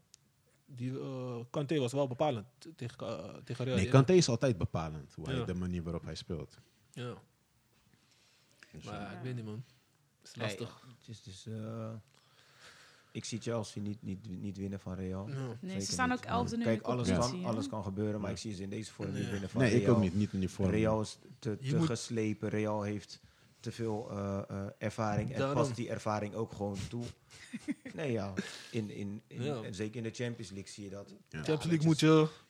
Die 0.76 1.00
eh 1.00 1.36
Kanté 1.50 1.78
was 1.78 1.92
wel 1.92 2.06
bepalend 2.06 2.46
tegen, 2.76 2.98
eh, 3.06 3.34
tegen 3.44 3.64
Real. 3.64 3.76
Nee, 3.76 3.84
Ja. 3.84 3.90
Kanté 3.90 4.12
is 4.12 4.28
altijd 4.28 4.58
bepalend. 4.58 5.14
Hoe 5.14 5.26
hij, 5.26 5.34
Ja. 5.36 5.44
de 5.44 5.54
manier 5.54 5.82
waarop 5.82 6.02
hij 6.04 6.14
speelt. 6.14 6.58
Ja, 6.92 7.14
Dus, 8.72 8.84
maar 8.84 9.06
eh, 9.10 9.16
ik 9.16 9.22
weet 9.22 9.34
niet, 9.34 9.44
man. 9.44 9.64
Het 10.20 10.28
is 10.28 10.34
Nee, 10.34 10.46
lastig. 10.46 10.84
het 10.98 11.08
is 11.08 11.22
dus, 11.22 11.46
eh, 11.46 11.92
ik 13.12 13.24
zie 13.24 13.40
Chelsea 13.40 13.82
niet, 13.82 14.02
niet, 14.02 14.28
niet 14.28 14.56
winnen 14.56 14.80
van 14.80 14.94
Real. 14.94 15.26
Nee, 15.26 15.56
Zeker 15.62 15.80
ze 15.82 15.92
staan 15.92 16.12
ook 16.12 16.24
elfde 16.24 16.56
nu 16.56 16.64
Kijk, 16.64 16.82
alles 16.82 17.08
kan, 17.12 17.44
alles 17.44 17.68
kan 17.68 17.82
gebeuren, 17.84 18.20
maar 18.20 18.30
ik 18.30 18.36
zie 18.36 18.54
ze 18.54 18.62
in 18.62 18.70
deze 18.70 18.92
vorm 18.92 19.12
niet 19.12 19.22
Nee. 19.22 19.30
winnen 19.30 19.48
van 19.50 19.60
nee, 19.60 19.70
Real. 19.70 19.82
ik 19.82 19.88
ook 19.88 20.00
niet. 20.00 20.14
Niet 20.14 20.32
in 20.32 20.40
die 20.40 20.48
vorm. 20.48 20.70
Real 20.70 21.00
is 21.00 21.18
te, 21.38 21.58
te 21.58 21.82
geslepen. 21.82 22.48
Real 22.48 22.82
heeft 22.82 23.20
te 23.61 23.72
veel 23.72 24.11
eh, 24.11 24.38
eh, 24.48 24.66
ervaring. 24.78 25.32
En 25.34 25.52
past 25.52 25.76
die 25.76 25.88
ervaring 25.90 26.34
ook 26.34 26.52
gewoon 26.52 26.76
toe. 26.88 27.04
nee, 27.94 28.12
ja. 28.12 28.32
In, 28.70 28.90
in, 28.90 29.22
in, 29.26 29.42
Ja. 29.42 29.62
en 29.62 29.74
zeker 29.74 29.96
in 29.96 30.02
de 30.02 30.11
Champions 30.14 30.50
League 30.50 30.70
zie 30.72 30.84
je 30.84 30.90
dat. 30.90 31.08
Ja. 31.28 31.36
Champions 31.42 31.64
League 31.64 31.86
moet 31.86 32.00
je 32.00 32.06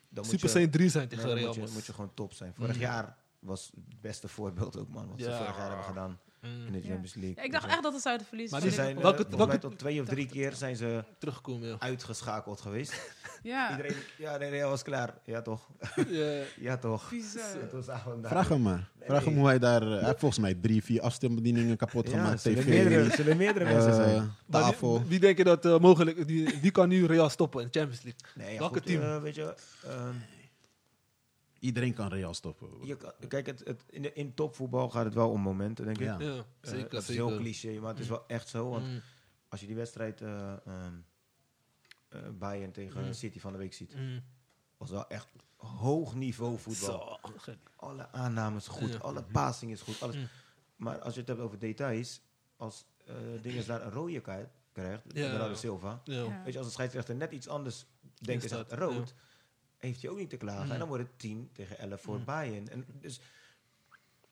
dan 0.09 0.23
moet 0.23 0.25
Super 0.25 0.45
je- 0.45 0.51
Saiyan 0.51 0.71
3 0.71 0.89
zijn 0.89 1.07
tegen 1.07 1.33
Real. 1.33 1.45
moet, 1.45 1.55
je, 1.55 1.73
moet 1.73 1.85
je 1.85 1.93
gewoon 1.93 2.13
top 2.13 2.33
zijn. 2.33 2.53
Vorig 2.53 2.75
Mm. 2.75 2.81
jaar 2.81 3.17
was 3.39 3.71
het 3.75 4.01
beste 4.01 4.27
voorbeeld 4.27 4.77
ook, 4.79 4.89
man. 4.89 5.07
Wat 5.09 5.19
ze 5.19 5.23
vorig 5.37 5.57
jaar 5.57 5.67
hebben 5.67 5.85
gedaan. 5.85 6.19
In 6.41 6.71
de 6.71 6.77
Ja. 6.77 6.83
Champions 6.87 7.13
League. 7.13 7.35
Ja, 7.35 7.41
ik 7.43 7.51
dacht 7.51 7.67
echt 7.67 7.83
dat 7.83 7.93
ze 7.93 7.99
zouden 7.99 8.25
verliezen. 8.27 8.59
Maar 8.59 8.61
Ze 8.69 8.75
van 8.75 8.83
zijn 8.85 8.95
eh, 8.95 9.01
Welke- 9.01 9.17
volgens 9.17 9.37
mij 9.37 9.47
welke- 9.47 9.67
tot 9.67 9.77
twee 9.79 10.01
of 10.01 10.07
drie 10.07 10.25
keer 10.25 10.53
zijn 10.53 10.75
ze 10.75 11.03
Teruggekomen, 11.17 11.67
ja. 11.67 11.75
uitgeschakeld 11.79 12.61
geweest. 12.61 12.93
ja, 13.43 13.71
Iedereen, 13.71 13.95
ja, 14.17 14.37
nee, 14.37 14.63
was 14.63 14.83
klaar. 14.83 15.13
Ja, 15.25 15.41
toch? 15.41 15.67
ja. 16.07 16.41
Ja, 16.59 16.77
toch? 16.77 17.11
Vraag 18.21 18.47
hem 18.49 18.61
maar. 18.61 18.89
Vraag 18.99 19.25
hem 19.25 19.35
hoe 19.37 19.45
hij 19.47 19.59
daar... 19.59 19.81
eh, 19.81 19.89
hij 19.89 20.05
heeft 20.05 20.19
volgens 20.19 20.39
mij 20.41 20.53
drie, 20.53 20.83
vier 20.83 21.01
afstandsbedieningen 21.01 21.77
kapot 21.77 22.09
Ja, 22.09 22.11
gemaakt. 22.17 22.41
zullen 22.41 22.59
TV, 22.63 22.67
meerdere, 22.67 23.09
zullen 23.09 23.37
meerdere 23.37 23.65
eh, 23.65 23.71
mensen 23.73 23.93
zijn. 23.95 24.19
Wie- 24.21 24.29
tafel. 24.49 25.03
Wie, 25.07 25.19
denk 25.19 25.37
je 25.37 25.43
dat 25.43 25.65
eh, 25.65 25.79
mogelijk... 25.79 26.27
Die, 26.27 26.57
wie 26.61 26.71
kan 26.71 26.89
nu 26.89 27.05
Real 27.05 27.29
stoppen 27.29 27.61
in 27.61 27.67
de 27.71 27.79
Champions 27.79 28.03
League? 28.03 28.21
Nee, 28.35 28.53
ja, 28.53 28.59
welke 28.59 28.77
goed, 28.77 28.85
team? 28.87 29.21
weet 29.21 29.35
je, 29.35 29.53
ehm, 29.87 30.13
Iedereen 31.61 31.93
kan 31.93 32.07
Real 32.07 32.33
stoppen. 32.33 32.67
je 32.81 32.97
kan- 32.97 33.13
kijk, 33.27 33.45
het, 33.45 33.59
het, 33.65 33.83
in, 33.89 34.01
de- 34.01 34.13
in 34.13 34.33
topvoetbal 34.33 34.89
gaat 34.89 35.05
het 35.05 35.13
wel 35.13 35.29
om 35.29 35.41
momenten, 35.41 35.85
denk 35.85 35.97
ik. 35.97 36.03
Ja. 36.05 36.19
Ja, 36.19 36.27
Eh, 36.37 36.43
zeker. 36.61 36.89
dat 36.89 37.01
is 37.01 37.05
zeker. 37.07 37.25
heel 37.27 37.37
cliché, 37.37 37.79
maar 37.79 37.89
het 37.89 37.99
is 37.99 38.07
wel 38.07 38.23
echt 38.27 38.47
zo. 38.47 38.69
Want 38.69 38.85
Mm, 38.85 39.01
als 39.49 39.59
je 39.59 39.65
die 39.67 39.75
wedstrijd 39.75 40.21
eh 40.21 40.51
ehm, 40.65 40.93
eh, 42.09 42.19
Bayern 42.39 42.71
tegen 42.71 43.05
Mm. 43.05 43.13
City 43.13 43.39
van 43.39 43.51
de 43.51 43.57
week 43.57 43.73
ziet, 43.73 43.95
mm. 43.95 44.23
was 44.77 44.89
wel 44.89 45.07
echt 45.07 45.27
hoog 45.55 46.15
niveau 46.15 46.57
voetbal. 46.59 47.19
Zo. 47.43 47.51
Alle 47.75 48.11
aannames 48.11 48.67
goed, 48.67 48.91
Ja. 48.91 48.97
alle 48.97 49.23
passing 49.23 49.71
is 49.71 49.81
goed, 49.81 50.01
alles. 50.01 50.15
Mm. 50.15 50.27
Maar 50.75 50.99
als 50.99 51.13
je 51.13 51.19
het 51.19 51.29
hebt 51.29 51.39
over 51.41 51.59
details, 51.59 52.21
als 52.55 52.85
eh 53.05 53.15
dingen 53.41 53.65
daar 53.67 53.81
een 53.85 53.91
rode 53.91 54.19
kaart 54.21 54.49
krijgt, 54.71 55.03
Ja. 55.13 55.55
Silva, 55.55 56.01
Ja. 56.03 56.13
Ja. 56.23 56.41
weet 56.43 56.51
je, 56.53 56.57
als 56.59 56.67
de 56.67 56.73
scheidsrechter 56.73 57.15
net 57.15 57.31
iets 57.31 57.47
anders 57.47 57.85
denkt 58.15 58.43
en 58.43 58.49
Is 58.49 58.55
dat, 58.67 58.73
rood, 58.79 59.13
heeft 59.81 60.01
hij 60.01 60.11
ook 60.11 60.17
niet 60.17 60.29
te 60.29 60.37
klagen. 60.37 60.65
Mm. 60.65 60.71
En 60.71 60.79
dan 60.79 60.87
wordt 60.87 61.03
het 61.03 61.19
10 61.19 61.49
tegen 61.53 61.77
11 61.77 62.01
voor 62.01 62.17
Mm. 62.17 62.25
Bayern. 62.25 62.69
En 62.69 62.85
dus, 62.99 63.21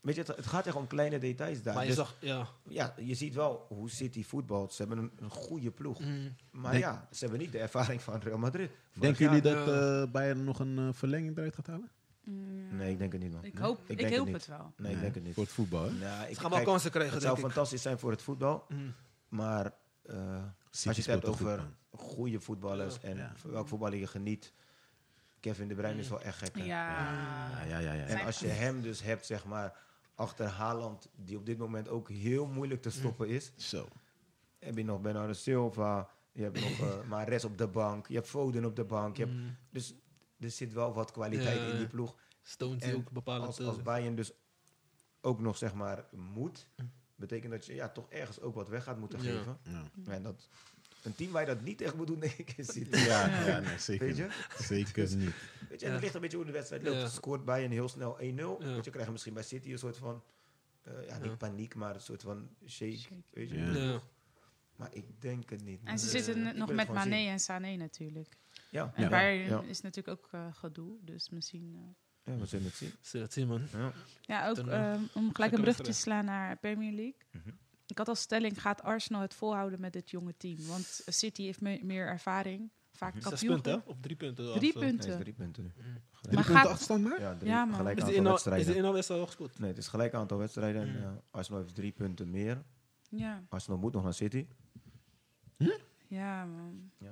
weet 0.02 0.16
je, 0.16 0.22
het, 0.22 0.36
het 0.36 0.46
gaat 0.46 0.68
echt 0.68 0.76
om 0.76 0.88
kleine 0.88 1.20
details 1.20 1.62
daar. 1.62 1.74
Maar 1.74 1.84
je 1.84 1.90
Dus, 1.90 1.98
zag... 1.98 2.16
Ja. 2.22 2.48
ja, 2.64 2.94
je 2.98 3.16
ziet 3.16 3.34
wel 3.34 3.66
hoe 3.68 3.90
City 3.90 4.24
voetbalt. 4.24 4.74
Ze 4.74 4.84
hebben 4.86 4.98
een, 5.04 5.12
een 5.20 5.30
goede 5.30 5.72
ploeg. 5.72 6.00
Mm. 6.00 6.36
Maar 6.52 6.72
Denk- 6.72 6.84
ja, 6.84 7.08
ze 7.12 7.20
hebben 7.20 7.40
niet 7.40 7.52
de 7.52 7.60
ervaring 7.60 8.02
van 8.02 8.20
Real 8.20 8.38
Madrid. 8.38 8.72
Denken 8.94 9.26
jullie 9.26 9.42
dat 9.42 9.68
eh, 9.68 10.12
Bayern 10.12 10.44
nog 10.44 10.60
een 10.60 10.78
eh, 10.78 10.88
verlenging 10.92 11.38
eruit 11.38 11.56
gaat 11.56 11.68
halen? 11.68 11.90
Mm, 12.24 12.76
Nee, 12.78 12.92
ik 12.92 12.98
denk 13.00 13.12
het 13.12 13.22
niet, 13.22 13.32
man. 13.32 13.44
Ik 13.44 13.58
hoop, 13.58 13.80
Ik 13.86 14.02
ik 14.02 14.16
hoop 14.18 14.34
het 14.34 14.48
wel. 14.48 14.74
Nee, 14.78 14.94
ik 14.94 15.00
denk 15.02 15.14
het 15.16 15.24
niet. 15.24 15.34
Voor 15.34 15.44
het 15.44 15.52
voetbal, 15.54 15.84
hè? 15.84 15.92
Nou, 15.92 16.28
ik 16.28 16.34
Ze 16.36 16.40
gaan 16.40 16.50
wel 16.50 16.50
kijk, 16.60 16.66
kansen 16.66 16.92
krijgen, 16.92 17.14
Het 17.14 17.22
denk 17.24 17.36
zou 17.36 17.48
ik. 17.48 17.54
fantastisch 17.54 17.82
zijn 17.82 18.00
voor 18.00 18.12
het 18.12 18.22
voetbal. 18.22 18.66
Mm. 18.68 18.94
Maar 19.30 19.74
eh, 20.06 20.44
als 20.72 20.84
je 20.84 20.90
het 20.90 21.06
hebt 21.06 21.26
over 21.26 21.60
goed, 21.90 22.00
goede 22.02 22.40
voetballers 22.40 22.96
Ja. 22.96 23.08
en 23.08 23.18
Ja. 23.18 23.34
welk 23.44 23.68
voetballer 23.68 23.98
je 24.00 24.08
geniet. 24.08 24.54
Kevin 25.40 25.68
De 25.68 25.76
Bruyne 25.76 26.00
is 26.00 26.10
wel 26.10 26.22
echt 26.22 26.38
gek. 26.38 26.56
hè? 26.58 26.64
Ja. 26.64 27.12
Ja, 27.66 27.66
ja, 27.66 27.80
ja. 27.80 27.94
ja. 27.94 28.04
En 28.06 28.26
als 28.26 28.40
je 28.40 28.48
hem 28.48 28.82
dus 28.82 29.02
hebt, 29.02 29.26
zeg 29.26 29.46
maar, 29.46 29.78
achter 30.16 30.46
Haaland, 30.48 31.10
die 31.16 31.38
op 31.38 31.46
dit 31.46 31.58
moment 31.58 31.88
ook 31.90 32.10
heel 32.10 32.46
moeilijk 32.48 32.82
te 32.82 32.90
stoppen 32.90 33.28
is. 33.28 33.52
Zo. 33.56 33.88
Heb 34.60 34.78
je 34.78 34.84
nog 34.84 35.02
Bernardo 35.02 35.34
Silva, 35.34 36.10
je 36.32 36.44
hebt 36.44 36.60
nog 36.62 36.80
eh 36.80 37.04
Mahrez 37.10 37.44
op 37.44 37.58
de 37.58 37.68
bank, 37.68 38.08
je 38.08 38.14
hebt 38.16 38.28
Foden 38.28 38.66
op 38.66 38.76
de 38.76 38.84
bank. 38.86 39.18
Je 39.18 39.24
hebt, 39.26 39.36
Mm. 39.38 39.56
dus 39.70 39.94
er 40.40 40.52
zit 40.52 40.74
wel 40.74 40.94
wat 40.94 41.12
kwaliteit 41.12 41.58
Ja. 41.60 41.66
in 41.72 41.78
die 41.78 41.88
ploeg. 41.88 42.16
Die 42.58 42.78
En 42.80 42.96
ook 42.96 43.12
bepalend... 43.12 43.46
Als, 43.48 43.60
eh, 43.60 43.68
als 43.68 43.82
Bayern 43.82 44.16
dus 44.16 44.32
ook 45.22 45.40
nog, 45.40 45.58
zeg 45.58 45.74
maar, 45.74 46.06
moet, 46.12 46.70
betekent 47.16 47.52
dat 47.52 47.66
je 47.66 47.74
ja, 47.74 47.90
toch 47.90 48.10
ergens 48.10 48.40
ook 48.42 48.56
wat 48.56 48.68
weg 48.70 48.84
gaat 48.84 48.98
moeten 49.00 49.24
Ja. 49.24 49.38
geven. 49.38 49.58
Ja, 49.64 49.84
En 50.14 50.24
dat, 50.24 50.50
een 51.04 51.16
team 51.16 51.32
waar 51.32 51.42
je 51.42 51.48
dat 51.48 51.62
niet 51.62 51.78
tegen 51.78 51.98
moet 51.98 52.08
doen, 52.08 52.20
denk 52.20 52.34
ik, 52.38 52.54
is 52.58 52.68
City. 52.72 52.98
ja, 52.98 53.46
ja 53.46 53.60
nee, 53.60 53.78
zeker 53.80 54.06
Weet 54.06 54.18
je? 54.18 54.28
Zeker 54.60 55.16
niet. 55.18 55.34
Weet 55.70 55.80
je, 55.80 55.86
en 55.86 55.88
Ja. 55.88 55.92
het 55.92 56.02
ligt 56.02 56.16
een 56.16 56.22
beetje 56.22 56.38
hoe 56.38 56.46
de 56.46 56.52
wedstrijd 56.52 56.84
loopt. 56.84 56.98
Ja. 56.98 57.08
Scoort 57.08 57.46
Bayern 57.46 57.72
heel 57.72 57.90
snel 57.90 58.18
1-0. 58.20 58.24
Ja. 58.24 58.58
Weet 58.58 58.86
je, 58.86 58.92
krijgen 58.92 59.12
misschien 59.12 59.34
bij 59.34 59.44
City 59.44 59.72
een 59.72 59.78
soort 59.80 59.98
van, 59.98 60.24
eh, 60.84 60.94
ja, 61.08 61.18
niet 61.18 61.26
Ja. 61.30 61.36
paniek, 61.36 61.76
maar 61.76 61.96
een 61.96 62.02
soort 62.02 62.22
van 62.22 62.50
shake. 62.68 62.98
Shake. 62.98 63.22
Weet 63.30 63.50
je? 63.50 63.56
Ja. 63.58 63.74
Ja. 63.74 64.00
Maar 64.76 64.90
ik 64.96 65.06
denk 65.22 65.50
het 65.50 65.64
niet. 65.64 65.80
En 65.84 66.00
ze 66.00 66.10
zitten 66.10 66.58
nog 66.58 66.72
met 66.74 66.88
Mané 66.88 67.16
zien. 67.18 67.28
en 67.28 67.40
Sané 67.40 67.76
natuurlijk. 67.76 68.38
Ja, 68.70 68.92
En 68.96 69.04
Ja. 69.04 69.10
Bayern 69.10 69.50
Ja. 69.50 69.62
is 69.70 69.82
natuurlijk 69.82 70.18
ook 70.20 70.30
eh, 70.32 70.48
gedoe, 70.54 70.98
dus 71.02 71.30
misschien... 71.30 71.74
eh, 71.76 72.34
ja, 72.34 72.40
we 72.40 72.46
zullen 72.46 72.66
het 72.66 72.76
zien. 72.76 72.92
Zullen 73.02 73.26
het 73.26 73.36
zien, 73.36 73.48
man. 73.48 73.62
Ja. 73.72 73.92
Ja, 74.22 74.50
ook 74.50 74.58
eh, 74.58 74.92
ehm, 74.94 75.02
om 75.14 75.34
gelijk 75.34 75.52
een 75.54 75.62
brug 75.62 75.78
te 75.82 75.92
slaan 75.92 76.26
naar 76.26 76.58
Premier 76.58 76.92
League. 76.94 77.16
Mhm. 77.32 77.50
Ik 77.90 77.98
had 77.98 78.08
als 78.08 78.22
stelling, 78.22 78.62
gaat 78.62 78.82
Arsenal 78.84 79.22
het 79.22 79.34
volhouden 79.34 79.80
met 79.82 79.94
dit 79.94 80.10
jonge 80.10 80.34
team? 80.38 80.68
Want 80.68 81.02
City 81.06 81.44
heeft 81.44 81.62
me- 81.62 81.80
meer 81.84 82.08
ervaring, 82.08 82.70
vaak. 82.92 83.14
Zes 83.14 83.24
kampioen. 83.24 83.54
punten. 83.62 83.84
Of 83.86 83.96
drie 84.02 84.16
punten. 84.16 84.46
Drie. 84.46 84.60
Nee, 84.62 84.72
punten. 84.88 85.10
is 85.10 85.16
drie 85.22 85.34
punten 85.34 85.64
nu. 85.64 85.72
Mm. 85.76 85.84
Drie 85.84 85.96
Maar 86.36 86.44
punten 86.44 86.44
gaat- 86.62 86.66
achterstand 86.68 87.04
maar? 87.04 87.20
Ja, 87.22 87.36
drie, 87.36 87.50
Ja, 87.52 87.66
man. 87.66 87.76
gelijk 87.76 87.98
Is 87.98 88.04
de 88.04 88.08
aantal 88.10 88.20
inhoud, 88.20 88.32
wedstrijden. 88.32 88.66
is 88.66 88.72
de 88.72 88.78
inhaalwedstrijd 88.78 89.22
al 89.22 89.28
gespeeld? 89.28 89.60
Nee, 89.60 89.70
het 89.70 89.78
is 89.78 89.88
gelijk 89.88 90.14
aantal 90.14 90.38
wedstrijden. 90.38 90.82
En, 90.82 90.90
Mm. 90.90 90.96
eh, 91.04 91.10
Arsenal 91.32 91.62
heeft 91.62 91.76
drie 91.76 91.92
punten 91.92 92.30
meer. 92.30 92.64
Ja, 93.10 93.44
Arsenal 93.50 93.80
moet 93.80 93.94
nog 93.94 94.04
naar 94.04 94.14
City. 94.14 94.48
ja 96.08 96.46
man. 96.46 96.92
Ja. 96.98 97.12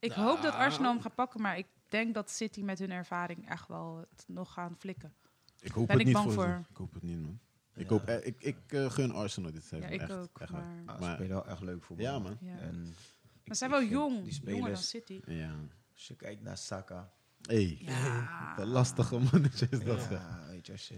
Ik 0.00 0.12
hoop 0.12 0.42
dat 0.42 0.54
Arsenal 0.54 0.92
hem 0.92 1.00
gaat 1.02 1.14
pakken, 1.14 1.40
maar 1.40 1.58
ik 1.58 1.66
denk 1.88 2.14
dat 2.14 2.30
City 2.30 2.62
met 2.62 2.78
hun 2.78 2.90
ervaring 2.90 3.48
echt 3.48 3.68
wel 3.68 3.96
het 4.10 4.24
nog 4.28 4.52
gaan 4.52 4.76
flikken. 4.78 5.14
Ik 5.60 5.72
hoop 5.72 5.86
Ben 5.86 5.98
het 5.98 6.06
ik 6.06 6.12
niet 6.12 6.22
bang 6.22 6.32
voor, 6.32 6.42
ze. 6.44 6.48
voor. 6.50 6.64
Ik 6.70 6.76
hoop 6.76 6.94
het 6.94 7.02
niet, 7.02 7.20
man. 7.20 7.40
Ik, 7.76 7.82
Ja. 7.82 7.88
hoop, 7.88 8.04
eh, 8.06 8.26
ik, 8.26 8.42
ik 8.42 8.56
eh, 8.66 8.90
gun 8.90 9.12
Arsenal 9.12 9.52
dit 9.52 9.62
Ja, 9.62 9.68
seizoen. 9.68 9.92
ik 9.92 10.00
echt, 10.00 10.12
ook. 10.12 10.40
echt 10.40 10.50
waar. 10.50 10.60
Maar, 10.62 10.84
Ah, 10.86 10.94
ze 10.94 11.00
Maar- 11.00 11.14
spelen 11.14 11.32
wel 11.32 11.46
echt 11.46 11.60
leuk 11.62 11.82
voetbal. 11.82 12.06
Ja, 12.06 12.18
man. 12.18 12.36
ja. 12.40 12.58
En 12.58 12.74
ik- 12.82 13.46
maar 13.46 13.56
ze 13.56 13.66
zijn 13.66 13.70
ik 13.70 13.76
wel 13.76 13.78
vind 13.78 13.90
jong, 13.92 14.22
Die 14.24 14.32
jonger 14.54 14.70
dan 14.70 14.76
spelers, 14.76 14.88
City. 14.88 15.20
Ja. 15.26 15.54
als 15.92 16.08
je 16.08 16.16
kijkt 16.16 16.42
naar 16.42 16.56
Saka. 16.58 17.12
Hey, 17.42 17.78
Ja. 17.80 18.54
de 18.56 18.66
lastige 18.66 19.18
mannetje 19.32 19.66
is 19.70 19.84
dat. 19.84 20.06
Ja. 20.10 20.44
weet 20.48 20.66
je, 20.66 20.72
als 20.72 20.88
je, 20.88 20.94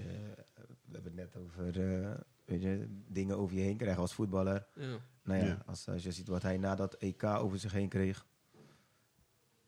we 0.85 0.93
hebben 0.93 1.17
het 1.17 1.33
net 1.33 1.37
over 1.37 1.81
eh, 2.03 2.15
weet 2.45 2.63
je, 2.63 2.87
dingen 3.09 3.37
over 3.37 3.57
je 3.57 3.63
heen 3.63 3.77
krijgen 3.77 4.01
als 4.01 4.15
voetballer. 4.15 4.67
Ja. 4.75 4.97
Nou 5.23 5.39
ja, 5.41 5.47
Ja. 5.47 5.63
Als, 5.67 5.89
als 5.89 6.03
je 6.03 6.13
ziet 6.13 6.29
wat 6.29 6.43
hij 6.43 6.57
na 6.59 6.75
dat 6.75 6.95
EK 6.95 7.25
over 7.25 7.59
zich 7.59 7.73
heen 7.73 7.89
kreeg. 7.89 8.27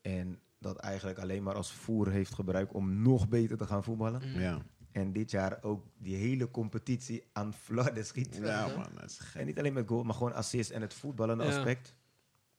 En 0.01 0.41
dat 0.59 0.77
eigenlijk 0.77 1.19
alleen 1.19 1.43
maar 1.43 1.55
als 1.55 1.73
voer 1.73 2.11
heeft 2.11 2.35
gebruikt 2.35 2.73
om 2.73 3.03
nog 3.03 3.29
beter 3.29 3.57
te 3.57 3.67
gaan 3.67 3.85
voetballen. 3.85 4.23
Mm. 4.29 4.41
Ja. 4.41 4.63
En 4.93 5.13
dit 5.13 5.31
jaar 5.31 5.63
ook 5.63 5.85
die 5.99 6.17
hele 6.17 6.51
competitie 6.51 7.25
aan 7.33 7.55
flarden 7.55 8.07
schiet. 8.07 8.37
ja, 8.43 8.67
man, 8.67 8.87
dat 8.95 9.11
is 9.11 9.19
gek. 9.19 9.41
En 9.41 9.47
niet 9.47 9.59
alleen 9.59 9.73
met 9.73 9.89
goal, 9.89 10.03
maar 10.03 10.15
gewoon 10.15 10.35
assist 10.35 10.71
en 10.71 10.81
het 10.81 10.95
voetballende 10.95 11.45
Ja. 11.45 11.57
aspect. 11.57 11.95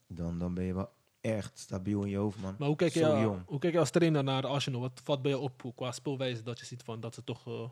Dan, 0.06 0.38
dan 0.38 0.54
ben 0.54 0.64
je 0.64 0.74
wel 0.74 0.90
echt 1.20 1.58
stabiel 1.58 2.02
in 2.02 2.08
je 2.10 2.16
hoofd, 2.16 2.40
man. 2.40 2.54
Maar 2.58 2.68
hoe 2.68 2.76
kijk, 2.76 2.92
Zo 2.92 3.16
je, 3.16 3.22
jong. 3.22 3.42
hoe 3.46 3.58
kijk 3.58 3.72
je 3.72 3.78
als 3.78 3.90
trainer 3.90 4.24
naar 4.24 4.46
Arsenal? 4.46 4.80
Wat 4.80 5.00
valt 5.04 5.22
bij 5.22 5.30
je 5.30 5.38
op 5.38 5.72
qua 5.74 5.92
speelwijze 5.92 6.42
dat 6.42 6.58
je 6.58 6.64
ziet 6.66 6.82
van 6.82 7.00
dat 7.00 7.14
ze 7.14 7.24
toch 7.24 7.46
eh, 7.46 7.70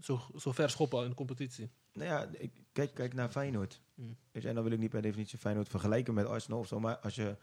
zo, 0.00 0.20
zo 0.36 0.52
ver 0.52 0.70
schoppen 0.70 1.02
in 1.02 1.08
de 1.08 1.14
competitie? 1.14 1.70
Nou 1.92 2.08
ja, 2.08 2.28
ik, 2.38 2.50
kijk, 2.72 2.94
kijk 2.94 3.14
naar 3.14 3.28
Feyenoord. 3.28 3.80
Mm. 3.94 4.16
Weet 4.32 4.42
je, 4.42 4.48
en 4.48 4.54
dan 4.54 4.64
wil 4.64 4.72
ik 4.72 4.78
niet 4.78 4.90
per 4.90 5.02
definitie 5.02 5.38
Feyenoord 5.38 5.68
vergelijken 5.68 6.14
met 6.14 6.26
Arsenal 6.26 6.58
of 6.58 6.66
zo. 6.66 6.80
Maar 6.80 6.98
als 6.98 7.14
je 7.14 7.36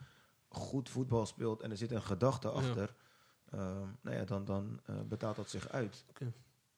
goed 0.48 0.90
voetbal 0.90 1.26
speelt 1.26 1.62
en 1.62 1.72
er 1.72 1.78
zit 1.78 1.92
een 1.92 2.02
gedachte 2.02 2.50
achter, 2.50 2.96
ehm, 3.50 3.86
nou 4.02 4.16
ja, 4.16 4.24
dan, 4.24 4.46
dan 4.46 4.80
eh, 4.86 4.96
betaalt 5.02 5.36
dat 5.36 5.50
zich 5.50 5.70
uit. 5.70 6.06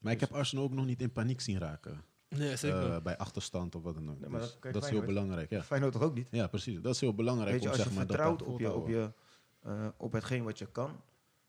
Maar 0.00 0.12
ik 0.12 0.20
heb 0.20 0.32
Arsenal 0.32 0.64
ook 0.64 0.72
nog 0.72 0.84
niet 0.84 1.02
in 1.02 1.12
paniek 1.12 1.40
zien 1.40 1.58
raken. 1.58 2.04
Nee, 2.28 2.56
zeker. 2.56 2.92
eh, 2.92 3.02
bij 3.02 3.16
achterstand 3.18 3.74
of 3.74 3.82
wat 3.82 3.94
dan 3.94 4.10
ook. 4.10 4.20
Nee, 4.20 4.30
maar 4.30 4.40
Dus 4.40 4.56
dat- 4.60 4.84
is 4.84 4.90
heel 4.90 5.02
belangrijk. 5.02 5.50
Ja. 5.50 5.62
Feyenoord 5.62 5.92
toch 5.92 6.02
ook 6.02 6.14
niet? 6.14 6.28
ja, 6.30 6.46
precies. 6.46 6.80
Dat 6.80 6.94
is 6.94 7.00
heel 7.00 7.14
belangrijk 7.14 7.50
Weet 7.50 7.62
je, 7.62 7.68
om 7.68 7.72
als 7.74 7.82
zeg 7.82 7.88
je 7.92 7.98
maar, 7.98 8.06
dat 8.06 8.16
vertrouwt 8.16 8.38
dan 8.38 8.48
op 8.48 8.60
je, 8.60 8.72
op 8.72 8.88
je 8.88 9.12
eh, 9.62 9.88
op 9.96 10.12
hetgeen 10.12 10.44
wat 10.44 10.58
je 10.58 10.66
kan. 10.66 10.88
En 10.90 10.96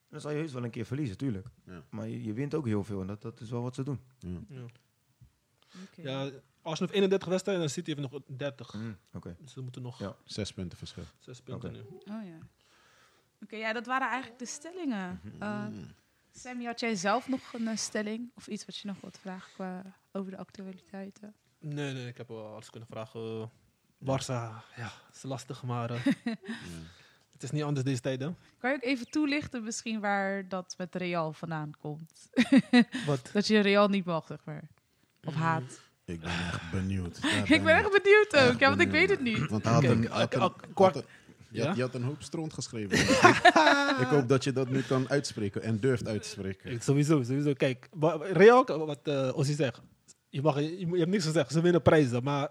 dan 0.09 0.21
zal 0.21 0.31
je 0.31 0.37
heus 0.37 0.53
wel 0.53 0.63
een 0.63 0.69
keer 0.69 0.85
verliezen, 0.85 1.17
tuurlijk. 1.17 1.47
Ja. 1.65 1.83
Maar 1.89 2.07
je, 2.07 2.23
je 2.23 2.33
wint 2.33 2.55
ook 2.55 2.65
heel 2.65 2.83
veel 2.83 3.01
en 3.01 3.07
dat, 3.07 3.21
dat 3.21 3.39
is 3.41 3.49
wel 3.49 3.61
wat 3.61 3.75
ze 3.75 3.83
doen. 3.83 3.99
Ja. 4.19 4.39
Ja. 4.49 4.61
Oké. 5.83 6.01
Ja, 6.09 6.19
Arsenal 6.61 6.77
heeft 6.77 6.91
31 6.93 7.27
wedstrijden 7.27 7.63
en 7.63 7.69
City 7.69 7.95
heeft 7.95 8.11
nog 8.11 8.21
30. 8.27 8.73
Mm, 8.73 8.97
Oké. 9.13 9.35
Dus 9.39 9.51
ze 9.53 9.61
moeten 9.61 9.81
nog 9.81 9.99
Ja. 9.99 10.15
Zes 10.23 10.53
punten 10.53 10.77
verschil. 10.77 11.03
zes 11.19 11.41
punten 11.41 11.69
Oké. 11.69 11.77
nu. 11.79 12.13
Oh 12.13 12.25
ja. 12.25 12.37
Oké, 13.43 13.55
ja, 13.55 13.73
dat 13.73 13.85
waren 13.85 14.07
eigenlijk 14.07 14.39
de 14.39 14.45
stellingen. 14.45 15.21
Eh, 15.39 15.65
Sammy, 16.31 16.65
had 16.65 16.79
jij 16.79 16.95
zelf 16.95 17.27
nog 17.27 17.53
een 17.53 17.67
eh, 17.67 17.75
stelling 17.77 18.31
of 18.35 18.47
iets 18.47 18.65
wat 18.65 18.77
je 18.77 18.87
nog 18.87 19.01
wilt 19.01 19.17
vragen 19.21 19.51
qua, 19.53 19.81
over 20.11 20.31
de 20.31 20.37
actualiteiten? 20.37 21.33
Nee, 21.59 21.93
nee, 21.93 22.07
ik 22.07 22.17
heb 22.17 22.27
wel 22.27 22.45
alles 22.45 22.69
kunnen 22.69 22.89
vragen. 22.91 23.49
Barça, 24.03 24.63
ja, 24.75 24.91
is 25.13 25.21
lastig, 25.23 25.63
maar 25.63 25.89
eh, 25.91 26.05
Ja. 26.05 26.13
het 27.33 27.43
is 27.43 27.51
niet 27.51 27.63
anders 27.63 27.85
deze 27.85 28.01
tijden. 28.01 28.37
Kan 28.57 28.69
je 28.69 28.75
ook 28.75 28.83
even 28.83 29.09
toelichten 29.09 29.63
misschien 29.63 29.99
waar 29.99 30.47
dat 30.47 30.75
met 30.77 30.95
Real 30.95 31.33
vandaan 31.33 31.71
komt? 31.79 32.29
Wat? 33.05 33.29
Dat 33.33 33.47
je 33.47 33.59
Real 33.59 33.87
niet 33.87 34.05
mag, 34.05 34.25
zeg 34.27 34.39
maar. 34.43 34.63
Of 35.23 35.33
Mm. 35.35 35.41
haat. 35.41 35.81
Ik 36.05 36.19
ben 36.19 36.29
echt 36.29 36.71
benieuwd. 36.71 37.17
Ik 37.45 37.63
ben 37.63 37.75
echt 37.75 37.91
benieuwd 38.03 38.27
ook, 38.35 38.49
echt 38.49 38.59
ja, 38.59 38.69
want 38.69 38.81
ik 38.81 38.91
weet 38.91 39.09
het 39.09 39.19
niet. 39.21 39.47
Want 39.49 39.63
hij 39.63 39.73
had 39.73 39.83
een, 39.83 40.07
had 40.07 40.33
een- 40.33 40.41
een- 40.41 41.05
je, 41.51 41.57
Ja? 41.59 41.67
had, 41.67 41.75
je 41.75 41.81
had 41.81 41.95
een 41.95 42.03
hoop 42.03 42.21
stront 42.21 42.53
geschreven. 42.53 42.97
ik 44.03 44.07
hoop 44.07 44.27
dat 44.27 44.43
je 44.43 44.51
dat 44.51 44.69
nu 44.69 44.81
kan 44.81 45.09
uitspreken 45.09 45.61
en 45.61 45.79
durft 45.79 46.07
uit 46.07 46.21
te 46.23 46.29
spreken. 46.29 46.71
Ik- 46.71 46.81
Sowieso, 46.83 47.23
sowieso. 47.23 47.53
Kijk, 47.53 47.89
Real, 48.31 48.65
wat 48.65 48.99
eh 49.03 49.31
Ossie 49.35 49.55
zegt, 49.55 49.81
je, 50.29 50.41
mag, 50.41 50.55
je, 50.59 50.79
je 50.79 50.97
hebt 50.97 51.09
niks 51.09 51.25
gezegd. 51.25 51.51
Ze 51.51 51.61
winnen 51.61 51.81
prijzen, 51.81 52.23
maar 52.23 52.49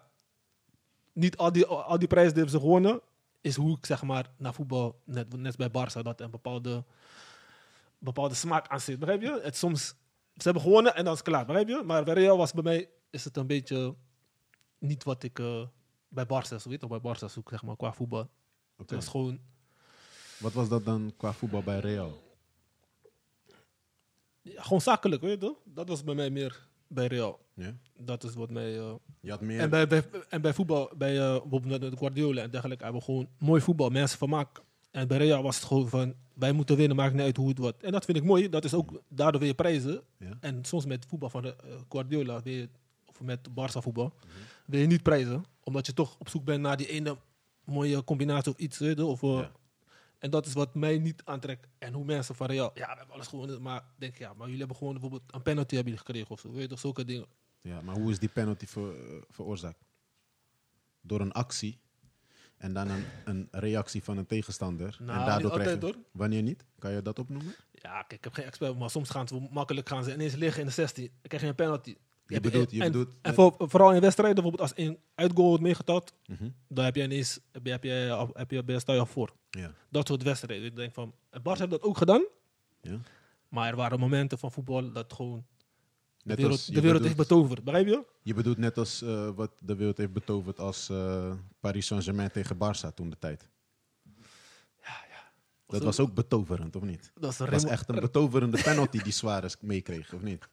niet 1.13 1.37
al 1.37 1.53
die, 1.53 1.67
al 1.67 1.99
die 1.99 2.09
prijzen 2.09 2.33
die 2.35 2.43
hebben 2.43 2.61
ze 2.61 2.67
gewonnen, 2.67 3.01
is 3.41 3.57
hoe 3.57 3.77
ik 3.77 3.87
zeg 3.87 4.03
maar 4.03 4.27
naar 4.37 4.55
voetbal, 4.55 5.01
net, 5.05 5.37
net 5.37 5.57
bij 5.57 5.69
Barça, 5.69 6.03
dat 6.03 6.21
een 6.21 6.31
bepaalde, 6.31 6.85
bepaalde 7.99 8.35
smaak 8.35 8.69
aan 8.69 8.81
zit. 8.81 8.99
Begrijp 8.99 9.23
je? 9.23 9.41
Het 9.43 9.57
soms, 9.57 9.87
ze 10.37 10.43
hebben 10.43 10.63
gewonnen 10.63 10.95
en 10.95 11.05
dan 11.05 11.13
is 11.13 11.19
het 11.19 11.29
klaar, 11.29 11.47
begrijp 11.47 11.69
je? 11.69 11.83
Maar 11.87 12.05
bij 12.05 12.15
Real 12.15 12.37
was 12.37 12.53
bij 12.53 12.63
mij, 12.63 12.89
is 13.11 13.25
het 13.25 13.37
een 13.37 13.47
beetje 13.47 13.95
niet 14.79 15.05
wat 15.05 15.23
ik 15.23 15.39
eh, 15.39 15.63
bij 16.09 16.25
Barça 16.25 16.57
weet, 16.65 16.83
of 16.83 17.01
bij 17.01 17.15
Barça 17.17 17.25
zoek, 17.25 17.49
zeg 17.49 17.63
maar, 17.63 17.77
qua 17.77 17.93
voetbal. 17.93 18.29
Het 18.81 18.91
was 18.91 19.09
gewoon, 19.09 19.39
Wat 20.39 20.53
was 20.53 20.69
dat 20.69 20.85
dan 20.85 21.13
qua 21.17 21.33
voetbal 21.33 21.63
bij 21.63 21.79
Real? 21.81 22.23
ja, 24.43 24.63
gewoon 24.63 24.81
zakelijk, 24.81 25.23
weet 25.23 25.41
je? 25.43 25.55
Dat 25.65 25.89
was 25.89 26.05
bij 26.05 26.15
mij 26.15 26.31
meer 26.31 26.69
bij 26.87 27.07
Real. 27.07 27.41
Ja? 27.55 27.75
Dat 27.97 28.25
is 28.25 28.35
wat 28.35 28.51
mij... 28.51 28.79
eh, 28.79 28.93
Je 29.21 29.31
had 29.31 29.41
meer... 29.41 29.61
En 29.61 29.71
bij, 29.71 29.87
bij, 29.87 30.05
en 30.29 30.41
bij 30.43 30.55
voetbal, 30.55 30.91
bij 30.97 31.15
bijvoorbeeld 31.17 31.81
de 31.81 31.97
Guardiola 31.97 32.43
en 32.43 32.51
dergelijke, 32.51 32.83
hebben 32.83 33.01
we 33.01 33.07
gewoon 33.07 33.29
mooi 33.39 33.61
voetbal, 33.61 33.89
mensen 33.91 34.19
vermaak. 34.19 34.63
En 34.91 35.09
bij 35.09 35.19
Real 35.19 35.43
was 35.43 35.57
het 35.57 35.65
gewoon 35.65 35.89
van, 35.89 36.15
wij 36.35 36.53
moeten 36.53 36.77
winnen, 36.77 36.97
maakt 36.97 37.13
niet 37.15 37.23
uit 37.23 37.37
hoe 37.37 37.49
het 37.49 37.59
wordt. 37.59 37.83
En 37.83 37.93
dat 37.93 38.05
vind 38.05 38.17
ik 38.19 38.25
mooi, 38.25 38.49
dat 38.49 38.65
is 38.65 38.75
ook, 38.75 39.03
daardoor 39.09 39.41
wil 39.41 39.49
je 39.49 39.55
prijzen. 39.55 40.03
Ja? 40.19 40.37
En 40.41 40.65
soms 40.65 40.87
met 40.87 41.07
voetbal 41.07 41.31
van 41.31 41.43
de, 41.43 41.57
eh, 41.57 41.71
Guardiola, 41.89 42.41
je, 42.45 42.69
of 43.07 43.21
met 43.21 43.49
Barça 43.51 43.79
voetbal, 43.83 44.13
wil 44.67 44.81
je 44.81 44.87
niet 44.87 45.03
prijzen. 45.03 45.45
Omdat 45.65 45.87
je 45.87 45.95
toch 45.95 46.17
op 46.19 46.29
zoek 46.29 46.45
bent 46.45 46.61
naar 46.63 46.77
die 46.77 46.89
ene 46.89 47.17
mooie 47.71 48.05
combinatie 48.05 48.53
of 48.53 48.59
iets. 48.59 48.79
weet 48.79 49.01
Of, 49.01 49.23
eh, 49.23 49.29
Ja. 49.39 49.53
En 50.19 50.31
dat 50.31 50.47
is 50.47 50.53
wat 50.53 50.75
mij 50.75 50.99
niet 50.99 51.23
aantrekt. 51.25 51.67
En 51.79 51.93
hoe 51.93 52.05
mensen 52.05 52.35
van 52.35 52.47
Real, 52.47 52.71
ja, 52.75 52.91
we 52.91 52.97
hebben 52.97 53.15
alles 53.15 53.27
gewonnen. 53.27 53.63
Maar 53.63 53.85
denk 53.97 54.19
ja, 54.19 54.29
maar 54.33 54.43
jullie 54.45 54.59
hebben 54.59 54.77
gewoon 54.77 54.93
bijvoorbeeld 54.93 55.23
een 55.27 55.43
penalty 55.43 55.75
hebben 55.75 55.99
gekregen 55.99 56.31
of 56.31 56.41
zo. 56.41 56.51
Weet 56.53 56.63
je 56.63 56.69
toch, 56.69 56.79
zulke 56.79 57.05
dingen. 57.05 57.27
Ja, 57.61 57.81
maar 57.81 57.95
hoe 57.95 58.11
is 58.11 58.19
die 58.19 58.29
penalty 58.29 58.67
ver- 58.67 58.95
eh, 59.11 59.23
veroorzaakt? 59.29 59.85
Door 61.01 61.21
een 61.21 61.33
actie 61.33 61.79
en 62.57 62.73
dan 62.73 62.89
een, 62.91 63.05
een 63.25 63.49
reactie 63.51 64.03
van 64.03 64.17
een 64.19 64.27
tegenstander. 64.27 64.97
Nou, 65.01 65.19
en 65.21 65.27
daardoor 65.27 65.51
krijg. 65.51 65.95
Wanneer 66.13 66.43
niet? 66.43 66.65
Kan 66.79 66.93
je 66.93 67.03
dat 67.03 67.19
opnoemen? 67.19 67.55
Ja, 67.73 67.99
kijk, 67.99 68.13
ik 68.13 68.25
heb 68.25 68.33
geen 68.33 68.45
expert, 68.45 68.79
maar 68.79 68.91
soms 68.91 69.11
gaan 69.11 69.29
ze 69.29 69.47
makkelijk 69.51 69.89
gaan 69.89 70.05
ze 70.05 70.13
ineens 70.13 70.35
liggen 70.35 70.61
in 70.61 70.67
de 70.67 70.73
16. 70.73 71.05
Dan 71.07 71.17
krijg 71.23 71.43
je 71.43 71.49
een 71.49 71.55
penalty. 71.55 71.97
Je 72.35 72.41
bedoelt- 72.41 72.71
je 72.71 72.81
en, 72.83 72.93
bedoelt- 72.93 73.09
en 73.23 73.35
voor- 73.35 73.55
vooral 73.59 73.93
in 73.95 74.01
wedstrijden, 74.01 74.35
bijvoorbeeld 74.43 74.71
als 74.71 74.85
een 74.85 74.99
uitgoal 75.15 75.47
wordt 75.49 75.63
meegeteld, 75.63 76.13
Mhm. 76.27 76.49
dan 76.69 76.85
heb 76.85 76.97
je 76.97 77.03
ineens, 77.03 77.41
heb 77.53 77.65
je, 77.67 77.71
heb 77.73 77.85
je, 77.85 78.29
heb 78.33 78.51
je, 78.51 78.63
je- 78.67 78.79
sta 78.79 78.93
je 78.93 78.99
al 78.99 79.07
voor. 79.07 79.33
Ja. 79.51 79.73
Dat 79.89 80.07
soort 80.09 80.23
wedstrijden. 80.23 80.67
Ik 80.67 80.77
denk 80.77 80.95
van, 80.95 81.15
Bart 81.43 81.59
heeft 81.59 81.71
dat 81.71 81.83
ook 81.83 81.97
gedaan, 81.97 82.25
ja. 82.81 82.99
maar 83.49 83.69
er 83.69 83.77
waren 83.77 83.99
momenten 83.99 84.39
van 84.39 84.53
voetbal 84.53 84.93
dat 84.93 85.13
gewoon 85.13 85.45
de 86.23 86.27
Net 86.29 86.37
wereld, 86.37 86.57
als, 86.57 86.67
de 86.67 86.81
wereld 86.81 87.03
heeft 87.03 87.17
bedoelt- 87.17 87.29
betoverd. 87.43 87.65
Begrijp 87.65 87.87
je? 87.87 88.05
Je 88.23 88.35
bedoelt 88.35 88.59
net 88.59 88.79
als 88.79 89.03
eh, 89.03 89.31
wat 89.35 89.51
de 89.59 89.77
wereld 89.77 89.97
heeft 89.99 90.13
betoverd 90.13 90.59
als 90.59 90.89
eh, 90.89 91.33
Paris 91.61 91.87
Saint-Germain 91.87 92.31
tegen 92.31 92.57
Barça 92.57 92.95
toen 92.95 93.11
de 93.11 93.19
tijd. 93.19 93.49
Dat 95.67 95.83
was 95.83 96.01
ook 96.01 96.15
betoverend, 96.15 96.77
of 96.77 96.83
niet? 96.83 97.13
Dat 97.15 97.37
was 97.37 97.49
remo- 97.49 97.69
echt 97.69 97.89
een 97.89 98.01
betoverende 98.01 98.63
penalty 98.63 98.99
die 99.03 99.13
Suarez 99.13 99.55
meekreeg, 99.61 100.13
of 100.13 100.21
niet? 100.23 100.49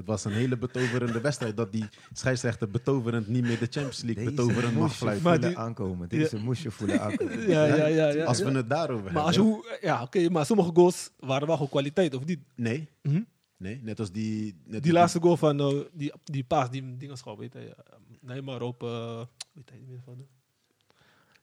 Het 0.00 0.08
was 0.08 0.24
een 0.24 0.32
hele 0.32 0.56
betoverende 0.56 1.20
wedstrijd 1.20 1.56
dat 1.56 1.72
die 1.72 1.84
scheidsrechter 2.12 2.70
betoverend 2.70 3.28
niet 3.28 3.42
meer 3.42 3.58
de 3.58 3.66
Champions 3.70 4.02
League 4.02 4.24
betoverend 4.24 4.72
mag 4.72 4.82
moest 4.82 4.92
je 4.92 4.98
fluiten. 4.98 5.24
Maar 5.24 5.32
voelen 5.34 5.50
die- 5.54 5.58
aankomen. 5.58 6.08
Deze 6.08 6.36
moest 6.38 6.62
je 6.62 6.70
voelen 6.70 7.00
aankomen. 7.06 7.48
Ja, 7.48 7.64
ja, 7.64 7.86
ja. 7.86 8.08
ja, 8.08 8.24
Als 8.24 8.38
ja. 8.38 8.44
we 8.44 8.50
het 8.56 8.68
daarover 8.68 9.12
Maar 9.12 9.22
als 9.22 9.36
hebben. 9.36 9.52
je, 9.54 9.58
hoe- 9.58 9.78
ja, 9.80 10.02
oké, 10.02 10.28
maar 10.28 10.46
sommige 10.46 10.70
goals 10.74 11.10
waren 11.18 11.46
wel 11.46 11.56
gewoon 11.56 11.70
kwaliteit, 11.70 12.14
of 12.14 12.24
niet? 12.24 12.40
Nee, 12.56 12.88
Mhm. 13.02 13.20
nee, 13.56 13.80
net 13.82 13.98
als 14.00 14.12
die... 14.12 14.60
Net 14.64 14.82
Die 14.82 14.92
laatste 14.92 15.20
goal 15.20 15.36
van 15.36 15.60
eh, 15.60 15.80
die, 15.92 16.12
die 16.24 16.44
paas, 16.44 16.70
die 16.70 16.96
dingenschap, 16.96 17.38
weet 17.38 17.52
je. 17.52 17.58
eh, 17.58 17.74
Nee, 18.20 18.42
maar 18.42 18.62
op, 18.62 18.82
eh 18.82 19.20
weet 19.52 19.68
hij 19.70 19.78
niet 19.78 19.88
meer 19.88 20.00
van 20.04 20.16
de- 20.16 20.26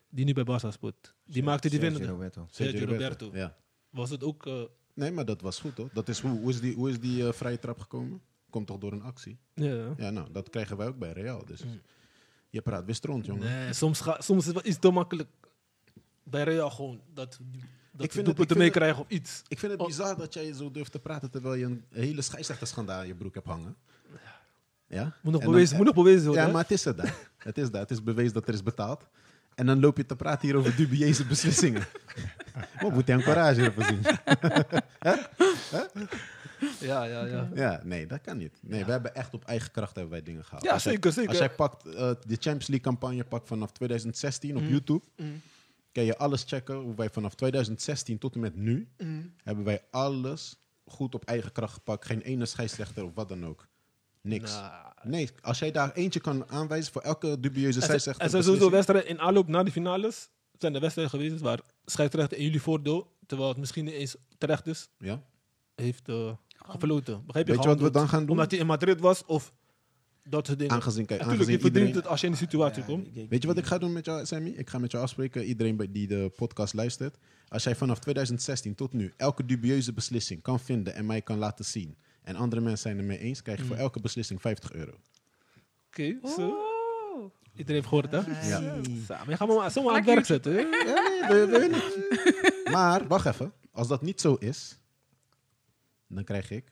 Die 0.09 0.25
nu 0.25 0.33
bij 0.33 0.43
Barca 0.43 0.71
speelt. 0.71 1.13
Die 1.25 1.43
maakte 1.43 1.69
die 1.69 1.79
Sergio 1.79 1.97
winnende. 1.99 2.15
Roberto. 2.23 2.47
Sergio 2.51 2.85
Roberto. 2.85 3.29
Ja. 3.33 3.55
Was 3.89 4.09
het 4.09 4.23
ook... 4.23 4.49
Nee, 4.93 5.11
maar 5.11 5.25
dat 5.25 5.41
was 5.41 5.59
goed, 5.59 5.77
hoor. 5.77 5.89
Dat 5.93 6.07
is 6.09 6.19
hoe, 6.19 6.39
hoe 6.39 6.49
is 6.49 6.59
die, 6.59 6.75
hoe 6.75 6.89
is 6.89 6.99
die 6.99 7.27
eh, 7.27 7.33
vrije 7.33 7.59
trap 7.59 7.79
gekomen? 7.79 8.21
Komt 8.49 8.67
toch 8.67 8.77
door 8.77 8.91
een 8.91 9.01
actie? 9.03 9.37
ja. 9.53 9.93
Ja, 9.97 10.09
nou, 10.09 10.31
dat 10.31 10.49
krijgen 10.49 10.77
wij 10.77 10.87
ook 10.87 10.97
bij 10.97 11.11
Real. 11.11 11.45
Dus 11.45 11.63
Mm. 11.63 11.81
je 12.49 12.61
praat 12.61 12.85
weer 12.85 12.97
rond, 13.01 13.25
jongen. 13.25 13.43
Nee, 13.47 13.73
soms, 13.73 14.01
ga, 14.01 14.21
soms 14.21 14.47
is 14.47 14.53
het 14.55 14.65
iets 14.65 14.79
te 14.79 14.89
makkelijk. 14.91 15.29
Bij 16.23 16.43
Real 16.43 16.69
gewoon. 16.69 17.01
Dat, 17.13 17.39
dat 17.91 18.05
Ik 18.05 18.11
vind 18.11 18.27
het- 18.37 18.55
meekrijgen 18.57 18.99
of 19.01 19.09
iets. 19.09 19.41
Ik 19.47 19.59
vind 19.59 19.71
het 19.71 19.81
Oh. 19.81 19.87
bizar 19.87 20.17
dat 20.17 20.33
jij 20.33 20.53
zo 20.53 20.71
durft 20.71 20.91
te 20.91 20.99
praten 20.99 21.31
terwijl 21.31 21.53
je 21.55 21.65
een 21.65 21.83
hele 21.91 22.21
scheidsrechterschandaal 22.21 23.01
in 23.01 23.07
je 23.07 23.15
broek 23.15 23.33
hebt 23.33 23.47
hangen. 23.47 23.75
Ja? 24.87 25.03
Moet 25.03 25.13
nog 25.23 25.33
En 25.33 25.39
dan- 25.39 25.51
bewezen, 25.51 25.77
moet 25.77 25.85
nog 25.85 25.95
bewezen 25.95 26.23
worden. 26.25 26.41
Ja, 26.41 26.47
hè? 26.47 26.53
maar 26.53 26.61
het 26.61 26.71
is 26.71 26.83
het 26.83 26.97
daar. 26.97 27.17
Het 27.37 27.57
is 27.57 27.71
daar. 27.71 27.81
Het 27.81 27.91
is 27.91 28.03
bewezen 28.03 28.33
dat 28.33 28.47
er 28.47 28.53
is 28.53 28.63
betaald. 28.63 29.07
En 29.55 29.65
dan 29.65 29.79
loop 29.79 29.97
je 29.97 30.05
te 30.05 30.15
praten 30.15 30.47
hier 30.47 30.57
over 30.57 30.75
dubieuze 30.75 31.25
beslissingen. 31.25 31.87
Wat 32.81 32.91
moet 32.93 33.07
hij 33.07 33.15
een 33.15 33.23
courage 33.23 33.61
hebben 33.61 33.85
zien? 33.85 34.01
Ja, 36.79 37.03
ja, 37.03 37.25
ja. 37.25 37.49
Ja, 37.55 37.81
nee, 37.83 38.05
dat 38.07 38.21
kan 38.21 38.37
niet. 38.37 38.57
Nee, 38.61 38.85
we 38.85 38.91
hebben 38.91 39.15
echt 39.15 39.33
op 39.33 39.43
eigen 39.43 39.71
kracht 39.71 39.93
hebben 39.95 40.11
wij 40.11 40.23
dingen 40.23 40.43
gehaald. 40.45 40.63
Ja, 40.63 40.71
Als 40.71 40.83
jij- 40.83 40.91
zeker, 40.93 41.11
zeker. 41.11 41.29
Als 41.29 41.37
jij 41.39 41.49
pakt, 41.49 41.85
eh, 41.85 41.93
de 41.93 42.15
Champions 42.39 42.67
League 42.67 42.79
campagne 42.85 43.23
pakt 43.23 43.47
vanaf 43.47 43.71
2016 43.71 44.55
op 44.55 44.61
Mm. 44.61 44.69
YouTube, 44.69 45.05
Mm. 45.15 45.41
kan 45.91 46.03
je 46.03 46.17
alles 46.17 46.43
checken 46.47 46.75
hoe 46.75 46.95
wij 46.95 47.09
vanaf 47.09 47.35
2016 47.35 48.17
tot 48.17 48.33
en 48.35 48.39
met 48.39 48.55
nu 48.55 48.87
Mm. 48.97 49.33
hebben 49.43 49.63
wij 49.63 49.81
alles 49.91 50.55
goed 50.85 51.15
op 51.15 51.23
eigen 51.25 51.51
kracht 51.51 51.73
gepakt. 51.73 52.05
Geen 52.05 52.21
ene 52.21 52.45
scheidsrechter 52.45 53.03
of 53.03 53.11
wat 53.13 53.29
dan 53.29 53.45
ook. 53.45 53.67
Niks. 54.21 54.51
Nou, 54.51 54.71
Nee, 55.03 55.29
als 55.41 55.59
jij 55.59 55.71
daar 55.71 55.91
eentje 55.93 56.19
kan 56.19 56.49
aanwijzen 56.49 56.91
voor 56.93 57.01
elke 57.01 57.39
dubieuze 57.39 57.77
er 57.79 57.83
scheidsrechter. 57.85 58.23
er 58.23 58.29
zijn 58.29 58.43
sowieso 58.43 58.69
wedstrijden 58.69 59.09
in 59.09 59.19
aanloop 59.19 59.47
naar 59.47 59.65
de 59.65 59.71
finales. 59.71 60.29
Zijn 60.57 60.75
er 60.75 60.81
wedstrijden 60.81 61.19
geweest 61.19 61.41
waar 61.41 61.59
scheidsrechter 61.85 62.37
in 62.37 62.43
jullie 62.43 62.61
voordeel, 62.61 63.15
terwijl 63.25 63.49
het 63.49 63.57
misschien 63.57 63.85
niet 63.85 63.93
eens 63.93 64.15
terecht 64.37 64.67
is, 64.67 64.89
Ja? 64.97 65.21
heeft 65.75 66.09
eh 66.09 66.31
gefloten. 66.69 67.25
Begrijp 67.25 67.47
je? 67.47 67.53
Weet 67.53 67.63
je 67.63 67.69
wat 67.69 67.79
we 67.81 67.91
dan 67.91 68.09
gaan 68.09 68.19
doen? 68.21 68.29
Omdat 68.29 68.51
hij 68.51 68.59
in 68.59 68.65
Madrid 68.65 68.99
was 68.99 69.25
of 69.25 69.53
dat 70.29 70.45
soort 70.47 70.59
dingen. 70.59 70.73
Aangezien, 70.73 71.05
kijk, 71.05 71.19
Natuurlijk, 71.19 71.49
je 71.49 71.59
verdient 71.59 71.75
iedereen... 71.75 71.95
het 72.01 72.07
als 72.07 72.19
je 72.19 72.25
in 72.25 72.31
die 72.31 72.41
situatie 72.41 72.81
Ja, 72.81 72.87
komt. 72.87 73.07
ik- 73.07 73.15
ik- 73.15 73.29
Weet 73.29 73.41
je 73.41 73.47
wat 73.47 73.57
ik 73.57 73.65
ga 73.65 73.77
doen 73.77 73.93
met 73.93 74.05
jou, 74.05 74.25
Sammy? 74.25 74.49
Ik 74.49 74.69
ga 74.69 74.77
met 74.77 74.91
jou 74.91 75.03
afspreken, 75.03 75.43
iedereen 75.43 75.75
bij- 75.75 75.91
die 75.91 76.07
de 76.07 76.31
podcast 76.35 76.73
luistert. 76.73 77.17
Als 77.47 77.63
jij 77.63 77.75
vanaf 77.75 77.99
2016 77.99 78.75
tot 78.75 78.93
nu 78.93 79.13
elke 79.17 79.45
dubieuze 79.45 79.93
beslissing 79.93 80.41
kan 80.41 80.59
vinden 80.59 80.93
en 80.95 81.05
mij 81.05 81.21
kan 81.21 81.37
laten 81.37 81.65
zien, 81.65 81.97
en 82.23 82.35
andere 82.35 82.61
mensen 82.61 82.81
zijn 82.81 82.97
er 82.97 83.03
mee 83.03 83.19
eens, 83.19 83.41
krijg 83.41 83.59
je 83.59 83.65
voor 83.65 83.75
Mm. 83.75 83.81
elke 83.81 83.99
beslissing 83.99 84.41
50 84.41 84.73
euro. 84.73 84.91
Oké, 85.87 86.17
zo. 86.35 86.57
Iedereen 87.55 87.75
heeft 87.81 87.87
gehoord, 87.87 88.11
hè? 88.11 88.17
Ja. 88.49 88.59
Je 89.27 89.35
gaat 89.35 89.47
me 89.47 89.55
maar 89.55 89.71
zomaar 89.71 89.89
aan 89.91 89.95
het 89.97 90.05
werk 90.05 90.25
zetten. 90.25 90.53
hè? 90.53 90.59
Ja, 90.59 91.45
nee, 91.45 91.59
je 91.61 91.69
niet. 91.71 92.71
Maar, 92.73 93.07
wacht 93.07 93.25
even. 93.25 93.53
Als 93.71 93.87
dat 93.87 94.01
niet 94.01 94.21
zo 94.21 94.33
is, 94.33 94.77
dan 96.07 96.23
krijg 96.23 96.51
ik 96.51 96.71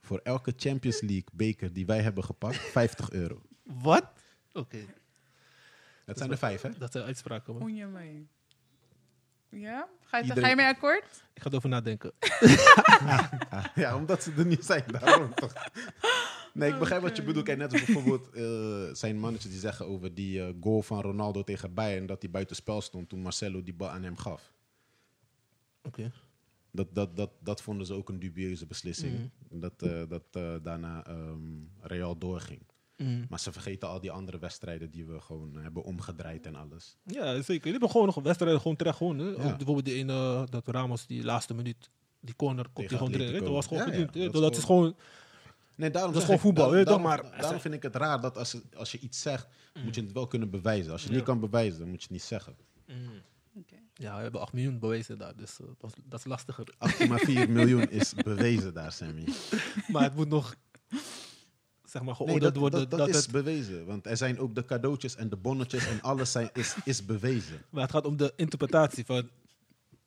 voor 0.00 0.18
elke 0.22 0.52
Champions 0.56 1.00
League 1.00 1.28
beker 1.32 1.72
die 1.72 1.86
wij 1.86 2.00
hebben 2.02 2.24
gepakt 2.24 2.56
50 2.78 3.10
euro. 3.10 3.42
Wat? 3.62 4.12
Oké, 4.52 4.78
Dat 6.04 6.18
zijn 6.18 6.30
er 6.30 6.38
vijf, 6.38 6.62
hè? 6.62 6.70
dat 6.78 6.92
zijn 6.92 7.04
uitspraken. 7.04 7.52
man. 7.54 7.62
Oei, 7.62 7.80
amai. 7.80 8.28
Ja? 9.48 9.88
Ga 10.00 10.16
je, 10.16 10.22
Iedereen- 10.22 10.42
ga 10.44 10.50
je 10.50 10.56
mee 10.56 10.66
akkoord? 10.66 11.24
Ik 11.34 11.42
ga 11.42 11.48
erover 11.50 11.68
nadenken. 11.68 12.12
Ja, 13.74 13.96
omdat 13.96 14.22
ze 14.22 14.32
er 14.36 14.46
niet 14.46 14.64
zijn. 14.64 14.84
Daarom 14.86 15.34
toch. 15.34 15.52
Nee, 16.54 16.72
ik 16.72 16.78
begrijp 16.78 17.02
wat 17.02 17.16
je 17.16 17.22
bedoelt. 17.22 17.44
Kijk, 17.44 17.58
net 17.58 17.72
als 17.72 17.84
bijvoorbeeld 17.84 18.30
eh, 18.32 18.94
zijn 18.94 19.18
mannetjes 19.18 19.50
die 19.50 19.60
zeggen 19.60 19.86
over 19.86 20.14
die 20.14 20.42
eh, 20.42 20.54
goal 20.60 20.82
van 20.82 21.00
Ronaldo 21.00 21.42
tegen 21.44 21.74
Bayern, 21.74 22.06
dat 22.06 22.22
hij 22.22 22.30
buiten 22.30 22.56
spel 22.56 22.80
stond 22.80 23.08
toen 23.08 23.20
Marcelo 23.20 23.62
die 23.62 23.74
bal 23.74 23.88
aan 23.90 24.02
hem 24.02 24.16
gaf. 24.16 24.52
Oké. 25.82 26.12
Dat, 26.72 26.94
dat, 26.94 27.16
dat, 27.16 27.30
dat 27.40 27.62
vonden 27.62 27.86
ze 27.86 27.94
ook 27.94 28.08
een 28.08 28.18
dubieuze 28.18 28.66
beslissing. 28.66 29.12
Mhm. 29.12 29.60
Dat, 29.60 29.82
eh, 29.82 30.02
dat 30.08 30.24
eh, 30.30 30.54
daarna 30.62 31.06
ehm, 31.06 31.38
Real 31.80 32.18
doorging. 32.18 32.60
Mm. 32.96 33.26
Maar 33.28 33.40
ze 33.40 33.52
vergeten 33.52 33.88
al 33.88 34.00
die 34.00 34.10
andere 34.10 34.38
wedstrijden 34.38 34.90
die 34.90 35.06
we 35.06 35.20
gewoon 35.20 35.56
hebben 35.56 35.82
omgedraaid 35.82 36.46
en 36.46 36.54
alles. 36.54 36.96
Ja, 37.04 37.34
zeker. 37.34 37.54
Jullie 37.54 37.70
hebben 37.70 37.90
gewoon 37.90 38.06
nog 38.06 38.14
wedstrijden 38.14 38.60
gewoon 38.60 38.76
terecht 38.76 38.96
gewonnen. 38.96 39.30
Ja. 39.32 39.56
Bijvoorbeeld 39.56 39.84
die 39.84 39.94
ene, 39.94 40.46
dat 40.50 40.68
Ramos 40.68 41.06
die 41.06 41.24
laatste 41.24 41.54
minuut, 41.54 41.90
die 42.20 42.36
corner, 42.36 42.66
komt 42.72 42.88
hij 42.90 42.98
gewoon 42.98 43.12
erin. 43.12 43.40
Dat 43.42 43.52
was 43.52 43.66
gewoon 43.66 43.92
Ja, 44.12 44.28
dat 44.30 44.32
Dat, 44.32 44.56
is 44.56 44.64
gewoon... 44.64 44.96
Nee, 45.74 45.90
daarom 45.90 46.10
Dat 46.12 46.20
is 46.20 46.24
gewoon 46.26 46.40
voetbal, 46.40 46.76
je 46.76 46.84
daarom, 46.84 47.02
Maar- 47.02 47.36
daarom 47.40 47.60
vind 47.60 47.74
ik 47.74 47.82
het 47.82 47.96
raar 47.96 48.20
dat 48.20 48.38
als, 48.38 48.56
als 48.76 48.92
je 48.92 48.98
iets 48.98 49.20
zegt, 49.20 49.48
moet 49.84 49.94
je 49.94 50.00
het 50.00 50.12
wel 50.12 50.26
kunnen 50.26 50.50
bewijzen. 50.50 50.92
Als 50.92 51.00
je 51.00 51.06
het 51.06 51.16
Ja. 51.16 51.22
niet 51.22 51.28
kan 51.30 51.40
bewijzen, 51.50 51.78
dan 51.78 51.88
moet 51.88 51.96
je 51.98 52.02
het 52.02 52.12
niet 52.12 52.22
zeggen. 52.22 52.56
Oké. 53.54 53.76
Ja, 54.00 54.16
we 54.16 54.22
hebben 54.22 54.40
8 54.40 54.52
miljoen 54.52 54.78
bewezen 54.78 55.18
daar, 55.18 55.36
dus 55.36 55.60
eh, 55.60 55.66
dat, 55.78 55.90
is, 55.96 56.02
dat 56.04 56.18
is 56.18 56.24
lastiger. 56.24 56.66
8,4 57.46 57.48
miljoen 57.48 57.90
is 57.90 58.14
bewezen 58.14 58.74
daar, 58.74 58.92
Sammy. 58.92 59.24
maar 59.92 60.02
het 60.02 60.14
moet 60.14 60.28
nog, 60.28 60.54
zeg 61.84 62.02
maar, 62.02 62.04
Nee, 62.04 62.14
geoordeeld 62.14 62.40
dat, 62.42 62.56
worden. 62.56 62.80
dat, 62.80 62.90
dat 62.90 62.98
dat 62.98 63.08
is 63.08 63.16
het, 63.16 63.30
bewezen. 63.30 63.86
Want 63.86 64.06
er 64.06 64.16
zijn 64.16 64.38
ook 64.38 64.54
de 64.54 64.64
cadeautjes 64.64 65.16
en 65.16 65.28
de 65.28 65.36
bonnetjes 65.36 65.86
en 65.86 66.00
alles 66.02 66.32
zijn, 66.32 66.50
is, 66.52 66.74
is 66.84 67.04
bewezen. 67.06 67.62
maar 67.70 67.82
het 67.82 67.90
gaat 67.90 68.06
om 68.06 68.16
de 68.16 68.32
interpretatie 68.36 69.04
van, 69.04 69.28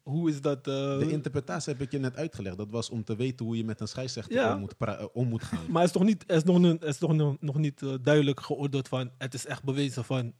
hoe 0.03 0.29
is 0.29 0.41
dat... 0.41 0.57
eh, 0.67 0.97
De 0.99 1.11
interpretatie 1.11 1.73
heb 1.73 1.81
ik 1.81 1.91
je 1.91 1.99
net 1.99 2.15
uitgelegd. 2.15 2.57
Dat 2.57 2.69
was 2.69 2.89
om 2.89 3.03
te 3.03 3.15
weten 3.15 3.45
hoe 3.45 3.57
je 3.57 3.63
met 3.65 3.79
een 3.81 3.87
scheidsrechter 3.87 4.35
Ja. 4.35 4.53
om, 4.53 4.59
moet 4.59 4.75
eh, 4.79 5.03
om 5.13 5.27
moet 5.27 5.43
gaan. 5.43 5.71
maar 5.71 5.81
het 5.81 5.91
is 5.91 5.97
nog 5.97 6.07
niet, 6.07 6.23
is 6.31 6.43
nog, 6.43 6.81
is 6.81 6.99
nog, 6.99 7.13
nog- 7.13 7.37
nog 7.39 7.57
niet 7.57 7.81
duidelijk 8.01 8.39
geoordeeld 8.39 8.87
van, 8.87 9.11
het 9.17 9.33
is 9.33 9.45
echt 9.45 9.63
bewezen 9.63 10.03
van, 10.05 10.33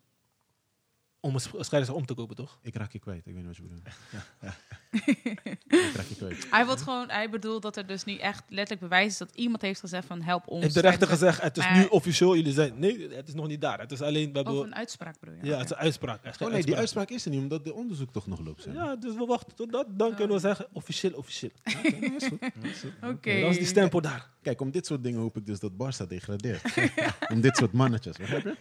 om 1.25 1.33
een 1.33 1.39
sch- 1.39 1.47
scheidsrechter 1.49 1.93
om 1.95 2.05
te 2.05 2.13
kopen, 2.13 2.35
toch? 2.35 2.59
Ik 2.61 2.75
raak 2.75 2.91
je 2.91 2.99
kwijt, 2.99 3.25
ik 3.25 3.33
weet 3.33 3.35
niet 3.35 3.45
wat 3.45 3.55
je 3.55 3.61
bedoelt. 3.61 3.81
ik 5.89 5.95
raak 5.95 6.05
je 6.05 6.15
kwijt. 6.15 6.47
Hij, 6.49 6.65
wil 6.65 6.77
gewoon, 6.77 7.09
hij 7.09 7.29
bedoelt 7.29 7.61
dat 7.61 7.77
er 7.77 7.87
dus 7.87 8.03
niet 8.03 8.19
echt 8.19 8.43
letterlijk 8.47 8.81
bewijs 8.81 9.07
is 9.07 9.17
dat 9.17 9.35
iemand 9.35 9.61
heeft 9.61 9.79
gezegd 9.79 10.07
van 10.07 10.21
help 10.21 10.47
ons. 10.47 10.61
Heeft 10.61 10.73
de 10.73 10.81
rechter 10.81 11.07
gezegd, 11.07 11.41
het 11.41 11.57
is 11.57 11.63
Maar- 11.63 11.77
nu 11.77 11.85
officieel, 11.85 12.35
jullie 12.35 12.53
zijn... 12.53 12.79
Nee, 12.79 13.09
het 13.09 13.27
is 13.27 13.33
nog 13.33 13.47
niet 13.47 13.61
daar. 13.61 13.79
Het 13.79 13.91
is 13.91 14.01
alleen, 14.01 14.29
we 14.31 14.35
hebben... 14.35 14.57
Of 14.59 14.65
een 14.65 14.75
uitspraak 14.75 15.19
bedoel 15.19 15.35
je? 15.41 15.45
ja, 15.45 15.55
het 15.57 15.65
is 15.65 15.71
een 15.71 15.77
uitspraak. 15.77 16.23
Is 16.25 16.37
Oh 16.37 16.39
nee, 16.39 16.47
die 16.49 16.55
uitspraak. 16.55 16.77
uitspraak 16.79 17.09
is 17.09 17.25
er 17.25 17.31
niet, 17.31 17.39
omdat 17.41 17.63
de 17.63 17.73
onderzoek 17.73 18.11
toch 18.11 18.27
nog 18.27 18.39
loopt. 18.39 18.67
Ja, 18.73 18.95
dus 18.95 19.15
we 19.15 19.25
wachten 19.25 19.55
tot 19.55 19.71
dat. 19.71 19.87
Dan 19.89 20.15
kunnen 20.15 20.35
we 20.35 20.41
zeggen, 20.41 20.67
officieel, 20.71 21.11
officieel. 21.13 21.51
Oké, 21.77 21.87
is 22.17 22.27
goed. 22.27 22.41
Oké. 23.03 23.41
Dat 23.41 23.49
is 23.51 23.57
die 23.57 23.65
stempel 23.65 24.01
daar. 24.01 24.29
Kijk, 24.41 24.61
om 24.61 24.71
dit 24.71 24.85
soort 24.85 25.03
dingen 25.03 25.19
hoop 25.19 25.37
ik 25.37 25.45
dus 25.45 25.59
dat 25.59 25.71
Barça 25.71 26.07
degradeert. 26.07 26.61
om 27.29 27.41
dit 27.41 27.57
soort 27.57 27.71
mannetjes, 27.71 28.17
begrijp 28.17 28.43
je? 28.43 28.55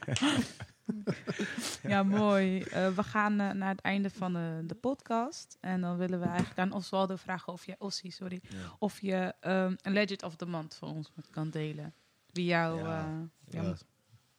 Ja, 1.92 2.02
mooi. 2.02 2.62
Eh, 2.62 2.94
we 2.94 3.02
gaan 3.02 3.40
eh, 3.40 3.50
naar 3.50 3.68
het 3.70 3.80
einde 3.80 4.10
van 4.10 4.32
de, 4.32 4.62
de 4.66 4.74
podcast. 4.74 5.56
En 5.60 5.80
dan 5.80 5.96
willen 5.96 6.20
we 6.20 6.26
eigenlijk 6.26 6.58
aan 6.58 6.72
Oswaldo 6.72 7.16
vragen 7.16 7.52
of 7.52 7.66
je, 7.66 7.74
Ossie, 7.78 8.10
sorry, 8.10 8.40
of 8.78 9.00
je 9.00 9.34
ehm, 9.40 9.74
een 9.82 9.92
Legend 9.92 10.22
of 10.22 10.36
the 10.36 10.46
Month 10.46 10.74
voor 10.74 10.88
ons 10.88 11.10
kan 11.30 11.50
delen. 11.50 11.94
Wie 12.30 12.44
jou... 12.44 12.78
Ja. 12.78 13.06
eh, 13.46 13.54
Ja, 13.62 13.74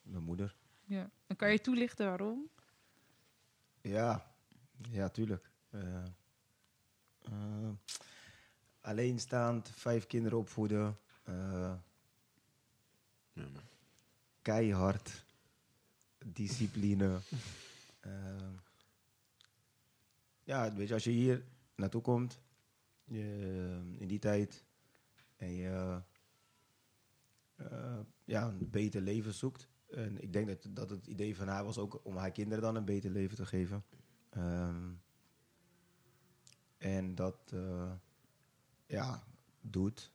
mijn 0.02 0.24
moeder. 0.24 0.56
ja. 0.86 1.10
Dan 1.28 1.38
kan 1.38 1.52
je 1.52 1.62
toelichten 1.62 2.06
waarom? 2.06 2.50
Ja, 3.82 4.26
ja, 4.90 5.10
tuurlijk. 5.10 5.50
Eh, 5.70 6.04
eh, 7.22 7.70
alleenstaand, 8.82 9.70
vijf 9.76 10.08
kinderen 10.08 10.38
opvoeden. 10.38 10.98
eh, 11.24 11.74
keihard. 14.42 15.24
Discipline. 16.26 17.20
Eh, 18.00 18.12
ja, 20.44 20.74
weet 20.74 20.88
je, 20.88 20.94
als 20.94 21.04
je 21.04 21.12
hier 21.12 21.46
naartoe 21.76 22.02
komt, 22.02 22.40
je, 23.04 23.82
in 23.98 24.08
die 24.08 24.20
tijd, 24.20 24.64
en 25.36 25.54
je 25.54 26.02
eh, 27.56 28.00
ja, 28.26 28.48
een 28.48 28.70
beter 28.70 29.02
leven 29.02 29.34
zoekt. 29.34 29.68
En 29.90 30.22
ik 30.22 30.34
denk 30.34 30.48
dat, 30.48 30.68
dat 30.70 30.90
het 30.90 31.08
idee 31.08 31.36
van 31.36 31.48
haar 31.48 31.64
was 31.64 31.78
ook 31.78 32.02
om 32.04 32.18
haar 32.18 32.32
kinderen 32.32 32.64
dan 32.64 32.76
een 32.76 32.86
beter 32.86 33.12
leven 33.12 33.36
te 33.36 33.46
geven. 33.46 33.84
Ehm, 34.30 34.92
en 36.78 37.16
dat 37.16 37.52
eh, 37.54 37.92
ja, 38.86 39.24
doet, 39.62 40.12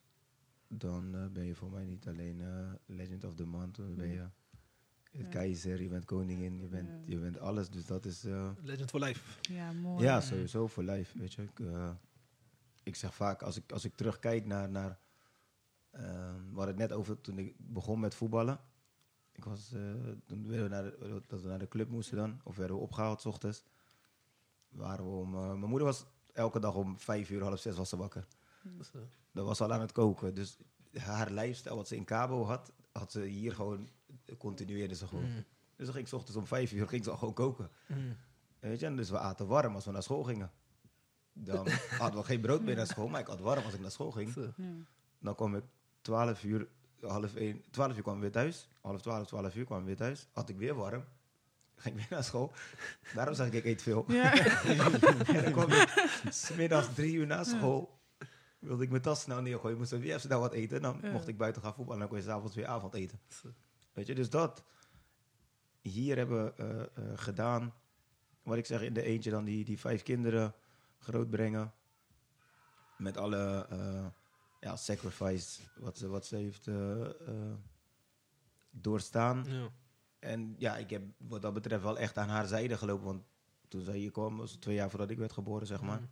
dan 0.69 1.15
eh, 1.15 1.27
ben 1.27 1.45
je 1.45 1.55
voor 1.55 1.71
mij 1.71 1.85
niet 1.85 2.09
alleen 2.09 2.41
eh, 2.41 2.73
Legend 2.87 3.25
of 3.25 3.35
the 3.35 3.45
Month. 3.45 3.77
Dan 3.77 3.95
ben 3.95 4.09
je 4.09 4.29
het 5.11 5.21
Ja. 5.21 5.29
keizer, 5.29 5.83
je 5.83 5.89
bent 5.89 6.05
koningin, 6.05 6.59
je 6.61 6.67
bent, 6.69 6.89
Ja. 6.89 7.01
je 7.05 7.19
bent 7.19 7.39
alles. 7.39 7.71
Dus 7.71 7.87
dat 7.87 8.05
is... 8.05 8.25
eh, 8.25 8.51
Legend 8.63 8.91
for 8.91 9.01
life. 9.01 9.53
Ja, 9.53 9.73
mooi. 9.73 10.03
ja, 10.05 10.21
sowieso 10.21 10.67
voor 10.67 10.83
life, 10.83 11.19
weet 11.19 11.33
je. 11.35 11.43
Ik, 11.43 11.61
eh, 11.61 11.91
ik 12.83 12.97
zeg 12.97 13.15
vaak, 13.15 13.43
als 13.43 13.57
ik, 13.57 13.73
als 13.73 13.85
ik 13.85 13.95
terugkijk 13.95 14.47
naar... 14.47 14.69
naar 14.71 14.99
we 15.91 16.55
hadden 16.55 16.67
het 16.67 16.77
net 16.77 16.93
over 16.93 17.21
toen 17.21 17.39
ik 17.39 17.55
begon 17.59 18.01
met 18.01 18.15
voetballen. 18.15 18.61
Ik 19.33 19.45
was, 19.45 19.73
eh, 19.73 19.81
toen 20.27 20.47
werden 20.49 20.63
we 20.69 20.69
naar 20.75 20.83
de, 20.83 21.23
dat 21.27 21.43
we 21.43 21.49
naar 21.49 21.59
de 21.59 21.69
club 21.69 21.89
moesten 21.89 22.17
dan, 22.17 22.41
of 22.45 22.57
werden 22.57 22.77
we 22.77 22.83
opgehaald 22.83 23.21
's 23.21 23.25
ochtends. 23.27 23.65
Waren 24.69 25.05
we 25.05 25.11
om, 25.11 25.35
eh, 25.35 25.47
mijn 25.47 25.69
moeder 25.71 25.87
was 25.87 26.07
elke 26.33 26.61
dag 26.61 26.75
om 26.75 26.99
vijf 26.99 27.31
uur, 27.31 27.43
half 27.43 27.61
zes 27.61 27.77
was 27.77 27.89
ze 27.89 27.97
wakker. 27.97 28.27
Eh, 28.65 29.01
Dat 29.33 29.47
was 29.47 29.61
al 29.61 29.73
aan 29.73 29.81
het 29.81 29.93
koken. 29.93 30.35
Dus 30.35 30.59
haar 30.93 31.31
lifestyle, 31.31 31.75
wat 31.75 31.89
ze 31.89 31.97
in 31.97 32.05
Cabo 32.05 32.45
had, 32.45 32.73
had 32.93 33.13
ze 33.13 33.23
hier 33.25 33.55
gewoon, 33.55 33.89
continueerde 34.39 34.95
ze 34.95 35.07
gewoon. 35.07 35.25
mm, 35.25 35.45
Dus 35.77 35.87
dan 35.87 35.95
ging 35.95 35.99
ik 35.99 36.07
's 36.09 36.13
ochtends 36.13 36.37
om 36.37 36.47
vijf 36.47 36.73
uur 36.73 36.89
ging 36.89 37.05
ze 37.05 37.11
al 37.11 37.17
gewoon 37.17 37.35
koken. 37.35 37.71
mm. 37.87 38.17
Weet 38.61 38.81
je, 38.81 38.87
en 38.87 38.97
dus 38.97 39.11
we 39.11 39.19
aten 39.19 39.47
warm 39.47 39.75
als 39.75 39.85
we 39.85 39.91
naar 39.91 40.03
school 40.03 40.23
gingen. 40.23 40.51
Dan 41.33 41.69
hadden 42.03 42.21
we 42.21 42.27
geen 42.27 42.41
brood 42.41 42.63
meer 42.63 42.77
naar 42.77 42.87
school, 42.87 43.09
maar 43.09 43.21
ik 43.21 43.27
had 43.27 43.41
warm 43.41 43.65
als 43.65 43.75
ik 43.75 43.81
naar 43.81 43.91
school 43.91 44.11
ging. 44.11 44.35
Dan 45.19 45.35
kwam 45.35 45.55
ik 45.57 45.65
12 46.01 46.45
uur, 46.45 46.69
half 47.01 47.35
1, 47.35 47.65
12 47.71 47.97
uur 47.97 48.03
kwam 48.03 48.15
ik 48.15 48.21
weer 48.21 48.31
thuis. 48.31 48.69
Half 48.81 49.03
12, 49.03 49.27
12 49.27 49.55
uur 49.57 49.65
kwam 49.65 49.79
ik 49.81 49.85
weer 49.87 49.97
thuis. 49.97 50.29
Had 50.33 50.49
ik 50.49 50.57
weer 50.57 50.75
warm. 50.75 51.05
Ging 51.77 51.95
ik 51.95 52.01
weer 52.01 52.11
naar 52.19 52.25
school. 52.25 52.53
Daarom 53.15 53.35
zeg 53.35 53.47
ik, 53.47 53.53
ik 53.53 53.65
eet 53.65 53.83
veel. 53.83 54.05
Ja. 54.09 54.33
en 54.65 55.43
dan 55.43 55.53
kwam 55.53 55.71
ik 55.71 55.89
smiddags 56.31 56.95
drie 56.95 57.15
uur 57.15 57.27
na 57.27 57.45
school. 57.45 57.99
Wilde 58.59 58.83
ik 58.85 58.91
mijn 58.91 59.03
tas 59.03 59.21
snel 59.21 59.41
neergooien. 59.43 59.79
Moest 59.79 59.93
ik 59.93 60.01
weer 60.01 60.09
even 60.09 60.21
snel 60.21 60.41
wat 60.41 60.53
eten. 60.53 60.83
Dan 60.83 60.99
Ja. 61.03 61.11
mocht 61.11 61.29
ik 61.29 61.37
buiten 61.39 61.63
gaan 61.63 61.75
voetballen. 61.75 62.03
En 62.03 62.09
dan 62.09 62.17
kon 62.19 62.27
je 62.27 62.33
s'avonds 62.33 62.57
weer 62.57 62.67
avondeten. 62.67 63.19
Zo. 63.29 63.49
Weet 63.99 64.07
je, 64.07 64.15
dus 64.15 64.31
dat 64.31 64.65
hier 65.81 66.17
hebben 66.17 66.45
we 66.45 66.53
eh, 66.55 66.81
eh, 66.81 67.19
gedaan. 67.19 67.75
Wat 68.43 68.57
ik 68.57 68.67
zeg, 68.67 68.83
in 68.83 68.93
de 68.93 69.03
eentje 69.03 69.31
dan 69.31 69.45
die, 69.45 69.65
die 69.65 69.79
vijf 69.79 70.03
kinderen 70.03 70.55
grootbrengen. 70.99 71.73
Met 72.99 73.17
alle 73.17 73.67
eh, 73.71 74.07
ja, 74.61 74.77
sacrifice 74.77 75.63
wat 75.77 75.99
ze, 75.99 76.09
wat 76.09 76.27
ze 76.27 76.37
heeft 76.37 76.69
doorstaan. 78.71 79.45
Ja. 79.45 79.69
En 80.19 80.55
ja, 80.59 80.77
ik 80.77 80.91
heb 80.91 81.03
wat 81.17 81.43
dat 81.43 81.55
betreft 81.55 81.83
wel 81.83 81.99
echt 81.99 82.19
aan 82.19 82.29
haar 82.29 82.47
zijde 82.47 82.77
gelopen. 82.77 83.07
Want 83.07 83.25
toen 83.69 83.83
zij 83.83 83.97
hier 83.97 84.11
kwam, 84.11 84.37
was 84.37 84.51
het 84.51 84.61
twee 84.61 84.75
jaar 84.75 84.91
voordat 84.91 85.11
ik 85.11 85.19
werd 85.19 85.33
geboren, 85.33 85.67
zeg 85.67 85.81
maar. 85.81 86.01
Mm. 86.01 86.09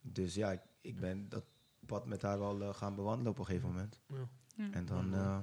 Dus 0.00 0.34
ja, 0.34 0.52
ik, 0.52 0.60
ik 0.80 1.00
ben 1.00 1.28
dat 1.28 1.44
pad 1.86 2.06
met 2.06 2.22
haar 2.22 2.38
wel 2.38 2.74
gaan 2.74 2.94
bewandelen 2.94 3.32
op 3.32 3.38
een 3.38 3.46
gegeven 3.46 3.68
moment. 3.68 4.00
Ja. 4.06 4.28
Ja. 4.56 4.70
En 4.70 4.86
dan, 4.86 5.14
eh, 5.14 5.38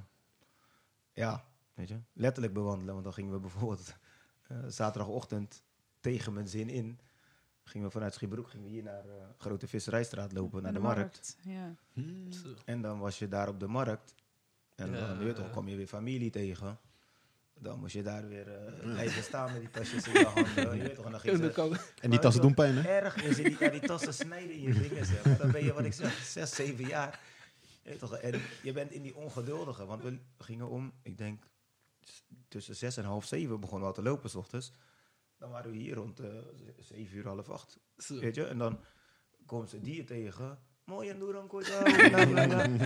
ja, 1.13 1.45
weet 1.73 1.87
je, 1.87 1.99
letterlijk 2.13 2.53
bewandelen. 2.53 2.93
Want 2.93 3.03
dan 3.03 3.13
gingen 3.13 3.33
we 3.33 3.39
bijvoorbeeld 3.39 3.93
eh, 4.47 4.57
zaterdagochtend 4.67 5.63
tegen 5.99 6.33
mijn 6.33 6.47
zin 6.47 6.69
in. 6.69 6.99
Gingen 7.63 7.87
we 7.87 7.93
vanuit 7.93 8.13
Schiebroek 8.13 8.49
gingen 8.49 8.65
we 8.65 8.71
hier 8.71 8.83
naar 8.83 9.05
eh, 9.05 9.25
Grote 9.37 9.67
Visserijstraat 9.67 10.31
lopen, 10.31 10.63
naar 10.63 10.73
de, 10.73 10.79
markt. 10.79 11.37
Ja. 11.41 11.75
Zo. 12.29 12.53
En 12.65 12.81
dan 12.81 12.99
was 12.99 13.19
je 13.19 13.27
daar 13.27 13.47
op 13.47 13.59
de 13.59 13.67
markt. 13.67 14.15
En 14.75 14.91
Ja. 14.91 15.07
dan 15.07 15.17
weet 15.17 15.27
je 15.27 15.33
toch, 15.33 15.49
kwam 15.51 15.67
je 15.67 15.75
weer 15.75 15.87
familie 15.87 16.29
tegen. 16.29 16.79
Dan 17.59 17.79
moest 17.79 17.93
je 17.93 18.03
daar 18.03 18.27
weer 18.27 18.47
eh, 18.51 18.79
blijven 18.79 19.23
staan 19.23 19.51
met 19.51 19.61
die 19.61 19.69
tasjes 19.69 20.07
in 20.07 20.13
je 20.13 20.25
handen. 20.25 20.77
Je 20.77 20.83
weet 20.83 20.95
toch, 20.95 21.05
en 21.05 21.11
dan 21.11 21.19
ze. 21.19 21.79
En 22.01 22.09
die 22.09 22.19
tassen 22.19 22.41
doen 22.41 22.53
pijn, 22.53 22.75
hè? 22.75 22.81
erg 22.89 23.23
is 23.23 23.35
die, 23.35 23.55
ja, 23.59 23.69
die 23.69 23.79
tassen 23.79 24.13
snijden 24.13 24.55
in 24.55 24.61
je 24.61 24.73
vingers. 24.73 25.09
Hè. 25.11 25.37
Dan 25.37 25.51
ben 25.51 25.63
je, 25.63 25.73
wat 25.73 25.85
ik 25.85 25.93
zeg, 25.93 26.13
zes, 26.13 26.55
zeven 26.55 26.85
jaar. 26.85 27.19
Je 27.83 27.97
toch, 27.97 28.15
en 28.15 28.41
je 28.63 28.71
bent 28.71 28.91
in 28.91 29.01
die 29.01 29.15
ongeduldige. 29.15 29.85
Want 29.85 30.03
we 30.03 30.19
gingen 30.37 30.69
om, 30.69 30.93
ik 31.01 31.17
denk, 31.17 31.43
tussen 32.47 32.75
zes 32.75 32.97
en 32.97 33.03
half 33.03 33.25
zeven 33.25 33.59
begonnen 33.59 33.89
we 33.89 33.95
al 33.95 34.01
te 34.03 34.09
lopen 34.09 34.29
s 34.29 34.35
ochtends. 34.35 34.71
Dan 35.37 35.49
waren 35.51 35.71
we 35.71 35.77
hier 35.77 35.95
rond 35.95 36.19
eh, 36.19 36.27
zeven 36.77 37.17
uur, 37.17 37.27
half 37.27 37.49
acht. 37.49 37.79
Zo. 37.97 38.19
Weet 38.19 38.35
je, 38.35 38.45
en 38.45 38.57
dan 38.57 38.79
komen 39.45 39.67
ze 39.67 39.79
die 39.79 40.03
tegen. 40.03 40.59
Mooi 40.85 41.09
en 41.09 41.17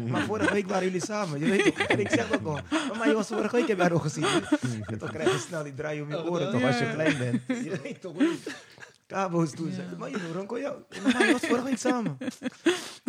Maar 0.10 0.26
vorige 0.26 0.54
week 0.54 0.68
waren 0.68 0.84
jullie 0.84 1.06
samen, 1.06 1.40
je 1.40 1.46
weet 1.46 1.64
toch? 1.64 1.80
En 1.88 2.00
ik 2.00 2.10
zeg 2.10 2.30
dat 2.30 2.42
nog. 2.42 2.70
Maar 2.70 3.08
je 3.08 3.14
was 3.14 3.28
vorige 3.28 3.56
week, 3.56 3.68
heb 3.68 3.78
jij 3.78 3.88
nog 3.88 4.02
gezien. 4.02 4.44
En 4.86 4.98
dan 4.98 5.10
krijg 5.10 5.32
je 5.32 5.38
snel 5.38 5.64
die 5.64 5.74
draai 5.74 6.02
om 6.02 6.10
je 6.10 6.24
oren 6.24 6.52
toch, 6.52 6.64
als 6.64 6.80
je 6.80 6.92
klein 6.94 7.18
bent. 7.18 7.42
Je 7.48 7.80
weet 7.84 8.02
toch 8.02 8.16
Kabo's 9.08 9.52
zeiden, 9.52 9.98
maar 9.98 10.10
je 10.10 10.46
jou. 10.60 10.84
Maar 11.04 11.26
je 11.26 11.32
was 11.32 11.42
vorige 11.42 11.64
week 11.64 11.78
samen. 11.78 12.18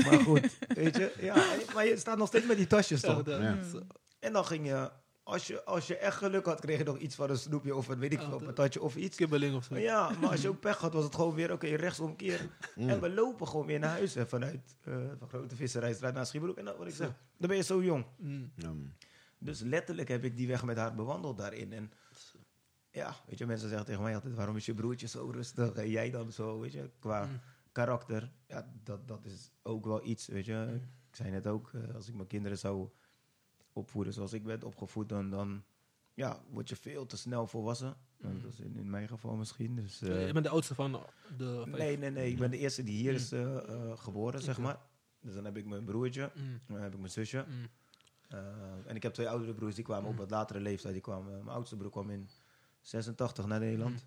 Maar 0.04 0.20
goed, 0.20 0.58
weet 0.74 0.96
je. 0.96 1.12
Ja, 1.20 1.44
maar 1.74 1.86
je 1.86 1.96
staat 1.96 2.18
nog 2.18 2.28
steeds 2.28 2.46
met 2.46 2.56
die 2.56 2.66
tasjes 2.66 3.00
toch? 3.00 3.26
Ja, 3.26 3.38
Ja. 3.40 3.62
Zo. 3.72 3.80
En 4.18 4.32
dan 4.32 4.44
ging 4.44 4.66
je 4.66 4.90
als 5.22 5.46
je, 5.46 5.64
als 5.64 5.86
je 5.86 5.96
echt 5.96 6.16
geluk 6.16 6.44
had, 6.46 6.60
kreeg 6.60 6.78
je 6.78 6.84
nog 6.84 6.98
iets 6.98 7.14
van 7.14 7.30
een 7.30 7.38
snoepje 7.38 7.74
of 7.76 7.88
een 7.88 7.98
weet 7.98 8.12
ik 8.12 8.20
Ja, 8.20 8.28
veel, 8.28 8.38
dat- 8.38 8.46
patatje 8.46 8.82
of 8.82 8.96
iets. 8.96 9.16
Kibbeling 9.16 9.54
of 9.56 9.64
zo. 9.64 9.72
Maar 9.72 9.82
ja, 9.82 10.10
maar 10.20 10.30
als 10.30 10.42
je 10.42 10.48
ook 10.48 10.60
pech 10.60 10.76
had, 10.78 10.92
was 10.92 11.04
het 11.04 11.14
gewoon 11.14 11.34
weer, 11.34 11.52
oké, 11.52 11.66
rechtsomkeer. 11.66 12.48
En 12.76 13.00
we 13.00 13.10
lopen 13.10 13.48
gewoon 13.48 13.66
weer 13.66 13.78
naar 13.78 13.90
huis 13.90 14.14
hè, 14.14 14.26
vanuit 14.26 14.76
eh 14.84 14.94
van 15.18 15.28
Grote 15.28 15.56
Visserijstraat 15.56 16.14
naar 16.14 16.26
Schiebroek. 16.26 16.56
En 16.56 16.64
dat 16.64 16.76
wat 16.76 16.86
ik 16.86 16.94
zeg, 16.94 17.06
dan 17.36 17.48
ben 17.48 17.56
je 17.56 17.62
zo 17.62 17.82
jong. 17.82 18.04
Mm. 18.16 18.52
Dus 19.38 19.60
letterlijk 19.60 20.08
heb 20.08 20.24
ik 20.24 20.36
die 20.36 20.46
weg 20.48 20.64
met 20.64 20.76
haar 20.76 20.94
bewandeld 20.94 21.38
daarin. 21.38 21.72
En 21.72 21.92
ja, 22.90 23.16
weet 23.26 23.38
je, 23.38 23.46
mensen 23.46 23.68
zeggen 23.68 23.86
tegen 23.86 24.02
mij 24.02 24.14
altijd, 24.14 24.34
waarom 24.34 24.56
is 24.56 24.66
je 24.66 24.74
broertje 24.74 25.06
zo 25.08 25.30
rustig 25.30 25.72
en 25.72 25.88
jij 25.90 26.10
dan 26.10 26.32
zo, 26.32 26.58
weet 26.60 26.72
je, 26.72 26.90
qua 26.98 27.24
Mm. 27.24 27.40
Karakter. 27.84 28.32
Ja, 28.46 28.72
dat, 28.82 29.08
dat 29.08 29.24
is 29.24 29.50
ook 29.62 29.84
wel 29.84 30.04
iets, 30.06 30.26
weet 30.26 30.44
je. 30.44 30.80
Ik 31.10 31.16
zei 31.16 31.30
net 31.30 31.46
ook, 31.46 31.70
eh, 31.74 31.94
als 31.94 32.08
ik 32.08 32.14
mijn 32.14 32.26
kinderen 32.26 32.58
zou 32.58 32.88
opvoeden 33.72 34.12
zoals 34.12 34.32
ik 34.32 34.44
werd 34.44 34.64
opgevoed, 34.64 35.08
dan, 35.08 35.30
dan 35.30 35.62
ja, 36.14 36.40
word 36.50 36.68
je 36.68 36.76
veel 36.76 37.06
te 37.06 37.16
snel 37.16 37.46
volwassen. 37.46 37.96
Mm. 38.20 38.42
Dat 38.42 38.52
is 38.52 38.60
in, 38.60 38.76
in 38.76 38.90
mijn 38.90 39.08
geval 39.08 39.34
misschien. 39.36 39.74
Dus, 39.74 40.00
Eh, 40.02 40.20
eh, 40.20 40.26
je 40.26 40.32
bent 40.32 40.44
de 40.44 40.50
oudste 40.50 40.74
van 40.74 41.00
de 41.36 41.62
nee, 41.66 41.98
nee, 41.98 42.10
nee. 42.10 42.30
Ik 42.30 42.38
ben 42.38 42.50
de 42.50 42.58
eerste 42.58 42.82
die 42.84 42.96
hier 42.96 43.10
Mm. 43.10 43.16
is 43.16 43.32
eh, 43.32 43.56
eh, 43.56 43.98
geboren, 43.98 44.42
zeg 44.42 44.58
maar. 44.58 44.78
Dus 45.20 45.34
dan 45.34 45.44
heb 45.44 45.56
ik 45.56 45.66
mijn 45.66 45.84
broertje, 45.84 46.30
Mm. 46.34 46.60
dan 46.66 46.80
heb 46.80 46.92
ik 46.92 46.98
mijn 46.98 47.12
zusje. 47.12 47.44
Eh, 48.28 48.38
en 48.86 48.96
ik 48.96 49.02
heb 49.02 49.12
twee 49.14 49.28
oudere 49.28 49.54
broers, 49.54 49.74
die 49.74 49.84
kwamen 49.84 50.10
op 50.10 50.16
wat 50.16 50.30
latere 50.30 50.60
leeftijd. 50.60 50.92
Die 50.92 51.02
kwamen, 51.02 51.32
mijn 51.32 51.56
oudste 51.56 51.76
broer 51.76 51.90
kwam 51.90 52.10
in 52.10 52.28
86 52.80 53.46
naar 53.46 53.60
Nederland. 53.60 54.06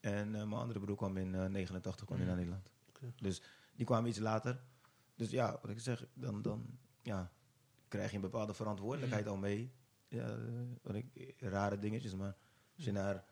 En 0.00 0.26
eh, 0.26 0.32
mijn 0.32 0.52
andere 0.52 0.80
broer 0.80 0.96
kwam 0.96 1.16
in 1.16 1.34
eh, 1.34 1.46
89 1.46 2.06
kwam 2.06 2.18
hij 2.18 2.26
naar 2.26 2.36
Nederland. 2.36 2.70
Dus 3.20 3.42
die 3.74 3.86
kwamen 3.86 4.08
iets 4.08 4.18
later. 4.18 4.60
Dus 5.14 5.30
ja, 5.30 5.58
wat 5.62 5.70
ik 5.70 5.80
zeg, 5.80 6.06
dan, 6.14 6.42
dan 6.42 6.78
ja, 7.02 7.30
krijg 7.88 8.10
je 8.10 8.16
een 8.16 8.22
bepaalde 8.22 8.54
verantwoordelijkheid 8.54 9.26
al 9.26 9.36
mee. 9.36 9.72
Ja, 10.08 10.36
wat 10.82 10.94
ik, 10.94 11.34
rare 11.38 11.78
dingetjes, 11.78 12.14
maar 12.14 12.36
als 12.76 12.84
je 12.84 12.92
naar... 12.92 13.24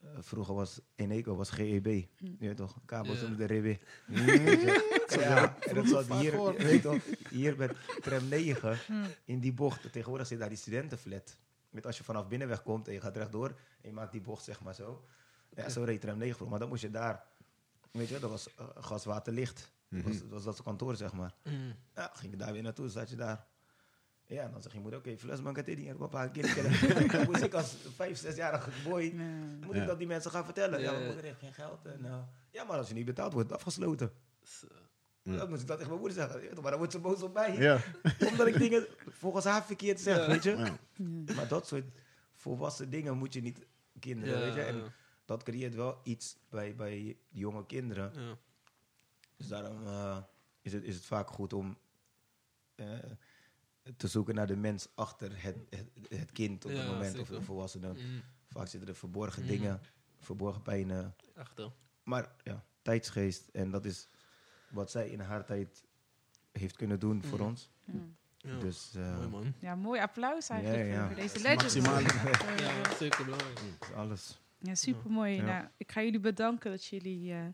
eh, 0.00 0.08
vroeger 0.18 0.54
was 0.54 0.80
Eneco, 0.94 1.36
was 1.36 1.50
GEB. 1.50 1.86
Je 1.86 2.36
weet 2.38 2.56
toch? 2.56 2.78
Kabels 2.84 3.22
onder 3.22 3.48
de 3.48 3.56
RB. 3.58 3.76
ja, 5.20 5.58
en 5.58 5.74
dat 5.74 5.86
zat 5.86 6.18
hier, 6.18 6.52
weet 6.52 6.82
toch, 6.82 7.02
hier 7.30 7.56
met 7.56 7.72
tram 8.00 8.28
9 8.28 8.78
in 9.24 9.40
die 9.40 9.52
bocht. 9.52 9.92
Tegenwoordig 9.92 10.26
zit 10.26 10.38
daar 10.38 10.48
die 10.48 10.58
studentenflat. 10.58 11.36
Met 11.70 11.86
als 11.86 11.98
je 11.98 12.04
vanaf 12.04 12.28
binnenweg 12.28 12.62
komt 12.62 12.86
en 12.88 12.92
je 12.94 13.00
gaat 13.00 13.16
rechtdoor 13.16 13.48
en 13.48 13.88
je 13.88 13.92
maakt 13.92 14.12
die 14.12 14.20
bocht 14.20 14.44
zeg 14.44 14.60
maar 14.60 14.74
zo. 14.74 15.04
Ja, 15.54 15.68
zo 15.68 15.82
reed 15.82 16.00
tram 16.00 16.18
9 16.18 16.36
voor. 16.36 16.48
Maar 16.48 16.58
dan 16.58 16.68
moest 16.68 16.82
je 16.82 16.90
daar, 16.90 17.24
weet 17.90 18.08
je, 18.08 18.18
dat 18.18 18.30
was 18.30 18.54
eh, 18.54 18.66
gas, 18.74 19.04
water, 19.04 19.32
licht. 19.32 19.72
Dat 19.88 20.02
was, 20.02 20.16
was 20.28 20.44
dat 20.44 20.62
kantoor 20.62 20.96
zeg 20.96 21.12
maar. 21.12 21.34
Mm. 21.44 21.74
Ja, 21.94 22.10
ging 22.14 22.32
je 22.32 22.38
daar 22.38 22.52
weer 22.52 22.62
naartoe, 22.62 22.88
zat 22.88 23.10
je 23.10 23.16
daar. 23.16 23.46
Ja, 24.26 24.48
dan 24.48 24.62
zeg 24.62 24.72
je 24.72 24.80
moeder, 24.80 24.98
oké, 24.98 25.16
fles 25.16 25.40
man, 25.40 25.54
dit 25.54 25.78
hier, 25.78 25.94
papa, 25.96 26.24
een 26.24 26.30
keer. 26.30 26.54
Dan 27.12 27.24
moest 27.24 27.42
ik 27.42 27.54
als 27.54 27.76
vijf, 27.96 28.18
zesjarige 28.18 28.70
boy, 28.84 29.12
moet 29.66 29.74
Ja. 29.74 29.80
ik 29.80 29.86
dat 29.86 29.98
die 29.98 30.06
mensen 30.06 30.30
gaan 30.30 30.44
vertellen. 30.44 30.80
Ja, 30.80 30.84
Ja, 30.84 30.92
mijn 30.92 31.04
moeder 31.06 31.24
heeft 31.24 31.38
geen 31.38 31.52
geld. 31.54 31.86
En, 31.86 32.04
eh, 32.04 32.18
ja, 32.50 32.64
maar 32.64 32.76
als 32.78 32.88
je 32.88 32.94
niet 32.94 33.04
betaald 33.04 33.32
wordt, 33.32 33.52
afgesloten. 33.52 34.12
Zo. 34.42 34.66
Ja. 35.22 35.36
Dan 35.36 35.48
moest 35.48 35.60
ik 35.62 35.66
dat 35.66 35.76
tegen 35.76 35.92
mijn 35.92 36.00
moeder 36.04 36.18
zeggen. 36.26 36.42
Ja, 36.42 36.60
Maar 36.60 36.70
dan 36.70 36.78
wordt 36.78 36.92
ze 36.92 36.98
boos 36.98 37.22
op 37.22 37.34
mij. 37.34 37.56
Ja. 37.56 37.80
Omdat 38.30 38.46
ik 38.46 38.58
dingen 38.58 38.86
volgens 39.08 39.44
haar 39.44 39.64
verkeerd 39.64 40.00
zeg, 40.00 40.16
Ja. 40.16 40.26
weet 40.26 40.42
je. 40.42 40.50
Ja. 40.56 41.34
Maar 41.34 41.48
dat 41.48 41.66
soort 41.66 41.84
volwassen 42.34 42.90
dingen 42.90 43.16
moet 43.16 43.32
je 43.32 43.40
niet 43.42 43.58
kinderen, 43.98 44.38
Ja, 44.38 44.44
weet 44.44 44.54
je. 44.54 44.62
En 44.62 44.76
ja. 44.76 44.82
Dat 45.30 45.42
creëert 45.42 45.74
wel 45.74 46.00
iets 46.02 46.36
bij, 46.48 46.74
bij 46.74 47.16
jonge 47.28 47.66
kinderen. 47.66 48.12
Ja. 48.14 48.36
Dus 49.36 49.46
daarom 49.48 49.86
eh, 49.86 50.18
is, 50.60 50.72
het, 50.72 50.84
is 50.84 50.94
het 50.94 51.04
vaak 51.04 51.28
goed 51.30 51.52
om 51.52 51.78
eh, 52.74 52.98
te 53.96 54.08
zoeken 54.08 54.34
naar 54.34 54.46
de 54.46 54.56
mens 54.56 54.88
achter 54.94 55.42
het, 55.42 55.56
het, 55.70 55.90
het 56.08 56.32
kind 56.32 56.64
op 56.64 56.70
Ja, 56.70 56.76
het 56.76 56.86
moment 56.90 57.18
of 57.18 57.28
de 57.28 57.42
volwassene. 57.42 57.92
Mm. 57.92 58.22
Vaak 58.48 58.66
zitten 58.66 58.88
er 58.88 58.94
verborgen 58.94 59.42
Mm. 59.42 59.48
dingen, 59.48 59.80
verborgen 60.18 60.62
pijnen. 60.62 61.14
Echt 61.34 61.56
wel. 61.56 61.74
Maar 62.02 62.32
ja, 62.42 62.64
tijdsgeest. 62.82 63.48
En 63.48 63.70
dat 63.70 63.84
is 63.84 64.08
wat 64.70 64.90
zij 64.90 65.08
in 65.08 65.20
haar 65.20 65.44
tijd 65.44 65.84
heeft 66.52 66.76
kunnen 66.76 67.00
doen 67.00 67.22
voor 67.22 67.38
Mm. 67.38 67.46
ons. 67.46 67.70
Ja. 67.84 67.92
Ja. 68.36 68.58
Dus 68.58 68.94
eh, 68.94 69.16
Mooi 69.16 69.28
man. 69.28 69.54
Ja, 69.58 69.74
mooi 69.74 70.00
applaus 70.00 70.48
eigenlijk 70.48 70.86
Ja, 70.88 70.94
ja. 70.94 71.06
voor 71.06 71.16
deze 71.16 71.40
legend. 71.40 71.62
maximaal. 71.62 72.00
Ja, 72.00 72.94
zeker 72.96 73.24
belangrijk. 73.24 73.60
dat 73.78 73.88
is 73.88 73.94
alles. 73.94 74.40
Ja, 74.60 74.74
super 74.74 75.10
mooi. 75.10 75.34
Ja. 75.34 75.42
Nou, 75.42 75.64
ik 75.76 75.92
ga 75.92 76.02
jullie 76.02 76.20
bedanken 76.20 76.70
dat 76.70 76.84
jullie 76.84 77.32
eh, 77.32 77.44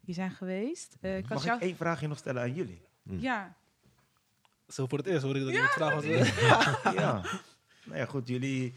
hier 0.00 0.14
zijn 0.14 0.30
geweest. 0.30 0.96
Eh, 1.00 1.16
ik 1.16 1.26
had 1.26 1.34
Mag 1.34 1.44
jou... 1.44 1.56
ik 1.56 1.62
één 1.62 1.76
vraagje 1.76 2.08
nog 2.08 2.18
stellen 2.18 2.42
aan 2.42 2.54
jullie? 2.54 2.82
Ja, 3.02 3.56
Zo 4.68 4.86
voor 4.86 4.98
het 4.98 5.06
eerst 5.06 5.22
hoor 5.22 5.36
ik 5.36 5.42
dat 5.42 5.52
iemand 5.52 5.70
vraagt. 5.70 6.04
ja. 7.00 7.22
Nou 7.84 7.98
ja, 7.98 8.04
goed. 8.04 8.28
Jullie 8.28 8.74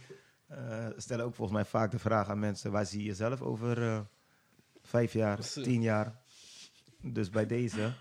eh, 0.47 0.87
stellen 0.97 1.25
ook 1.25 1.35
volgens 1.35 1.57
mij 1.57 1.65
vaak 1.65 1.91
de 1.91 1.99
vraag 1.99 2.29
aan 2.29 2.39
mensen... 2.39 2.71
waar 2.71 2.85
zie 2.85 2.99
je 2.99 3.05
jezelf 3.05 3.41
over 3.41 3.83
eh, 3.83 3.99
vijf 4.81 5.13
jaar, 5.13 5.39
tien 5.39 5.81
jaar? 5.81 6.21
Dus 7.01 7.29
bij 7.29 7.45
deze, 7.45 7.93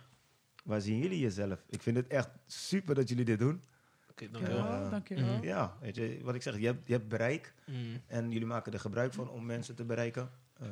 waar 0.64 0.80
zien 0.80 0.98
jullie 0.98 1.18
jezelf? 1.18 1.64
Ik 1.68 1.82
vind 1.82 1.96
het 1.96 2.06
echt 2.06 2.30
super 2.46 2.94
dat 2.94 3.08
jullie 3.08 3.24
dit 3.24 3.38
doen. 3.38 3.62
Oké, 4.12 4.30
dankjewel. 4.30 4.62
dankjewel. 4.62 4.90
Dankjewel. 4.90 5.34
mhm. 5.36 5.44
Ja, 5.44 5.76
weet 5.80 5.94
je, 5.96 6.18
wat 6.22 6.34
ik 6.34 6.42
zeg, 6.42 6.58
je 6.58 6.66
hebt, 6.66 6.86
je 6.86 6.92
hebt 6.92 7.08
bereik... 7.08 7.54
Mm. 7.66 8.00
en 8.06 8.30
jullie 8.30 8.46
maken 8.46 8.72
er 8.72 8.80
gebruik 8.80 9.12
van 9.14 9.30
om 9.30 9.46
mensen 9.46 9.74
te 9.74 9.84
bereiken. 9.84 10.30
Eh, 10.58 10.66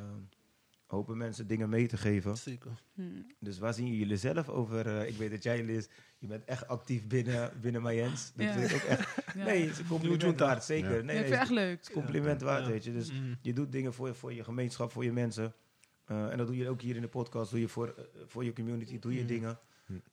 hopen 0.85 1.17
mensen 1.17 1.47
dingen 1.47 1.69
mee 1.69 1.87
te 1.87 1.97
geven. 1.97 2.37
Zeker. 2.37 2.71
Hm. 2.93 3.01
Dus 3.39 3.59
waar 3.59 3.73
zien 3.73 3.95
jullie 3.95 4.17
zelf 4.17 4.49
over? 4.49 4.87
eh, 4.87 5.07
ik 5.07 5.15
weet 5.15 5.31
dat 5.31 5.43
jij, 5.43 5.63
Liz, 5.63 5.87
je 6.17 6.27
bent 6.27 6.43
echt 6.45 6.67
actief 6.67 7.07
binnen, 7.07 7.51
binnen 7.61 7.81
Mayens. 7.81 8.31
Dat 8.35 8.45
Ja. 8.45 8.53
vind 8.53 8.69
ik 8.69 8.75
ook 8.75 8.81
echt... 8.83 9.09
Ja. 9.37 9.43
Nee, 9.45 9.61
het 9.61 9.71
is 9.71 9.79
een 9.79 9.87
compliment 9.87 10.39
waard, 10.39 10.63
zeker. 10.63 10.95
Ja. 10.95 11.01
Nee, 11.01 11.15
ik 11.15 11.21
vind 11.21 11.33
het 11.33 11.41
echt 11.41 11.49
leuk. 11.51 11.79
is 11.81 11.91
compliment 11.91 12.41
waard, 12.41 12.65
Ja. 12.65 12.71
weet 12.71 12.83
je. 12.83 12.91
Dus 12.93 13.11
Mm. 13.11 13.37
je 13.41 13.53
doet 13.53 13.71
dingen 13.71 13.93
voor, 13.93 14.15
voor 14.15 14.33
je 14.33 14.43
gemeenschap, 14.43 14.91
voor 14.91 15.03
je 15.03 15.11
mensen. 15.11 15.53
Eh, 16.05 16.31
en 16.31 16.37
dat 16.37 16.47
doe 16.47 16.57
je 16.57 16.69
ook 16.69 16.81
hier 16.81 16.95
in 16.95 17.01
de 17.01 17.07
podcast. 17.07 17.51
Doe 17.51 17.59
je 17.59 17.67
voor, 17.67 17.87
eh, 17.97 18.03
voor 18.25 18.43
je 18.43 18.53
community, 18.53 18.99
doe 18.99 19.13
je 19.15 19.21
Mm. 19.21 19.27
dingen. 19.27 19.59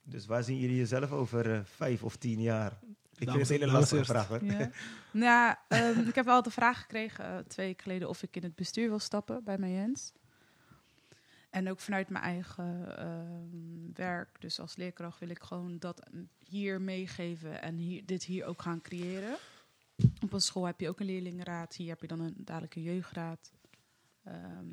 Dus 0.03 0.25
waar 0.25 0.43
zien 0.43 0.57
jullie 0.59 0.75
jezelf 0.77 1.11
over 1.11 1.65
vijf 1.65 2.03
of 2.03 2.15
tien 2.15 2.41
jaar? 2.41 2.79
Ik 3.19 3.29
vind 3.29 3.39
het 3.39 3.49
een 3.49 3.59
hele 3.59 3.71
lastige 3.71 4.05
vraag, 4.05 4.27
hoor. 4.27 4.43
Ja. 4.43 4.69
nou, 5.11 5.55
ehm, 5.67 6.07
ik 6.07 6.15
heb 6.15 6.27
al 6.27 6.41
de 6.41 6.51
vraag 6.51 6.81
gekregen 6.81 7.25
eh, 7.25 7.37
twee 7.37 7.67
weken 7.67 7.83
geleden 7.83 8.09
of 8.09 8.23
ik 8.23 8.35
in 8.35 8.43
het 8.43 8.55
bestuur 8.55 8.89
wil 8.89 8.99
stappen 8.99 9.43
bij 9.43 9.57
Mayens. 9.57 10.11
En 11.49 11.69
ook 11.69 11.79
vanuit 11.79 12.09
mijn 12.09 12.23
eigen 12.23 12.97
ehm, 12.97 13.93
werk, 13.93 14.41
dus 14.41 14.59
als 14.59 14.75
leerkracht, 14.75 15.19
wil 15.19 15.29
ik 15.29 15.43
gewoon 15.43 15.79
dat 15.79 16.09
hier 16.47 16.81
meegeven 16.81 17.61
en 17.61 17.75
hier, 17.75 18.05
dit 18.05 18.23
hier 18.23 18.45
ook 18.45 18.61
gaan 18.61 18.81
creëren. 18.81 19.35
Op 20.23 20.33
een 20.33 20.41
school 20.41 20.65
heb 20.65 20.79
je 20.79 20.89
ook 20.89 20.99
een 20.99 21.05
leerlingenraad, 21.05 21.75
hier 21.75 21.89
heb 21.89 22.01
je 22.01 22.07
dan 22.07 22.19
een 22.19 22.33
dadelijk 22.37 22.75
een 22.75 22.81
jeugdraad. 22.81 23.51
Ehm, 24.23 24.67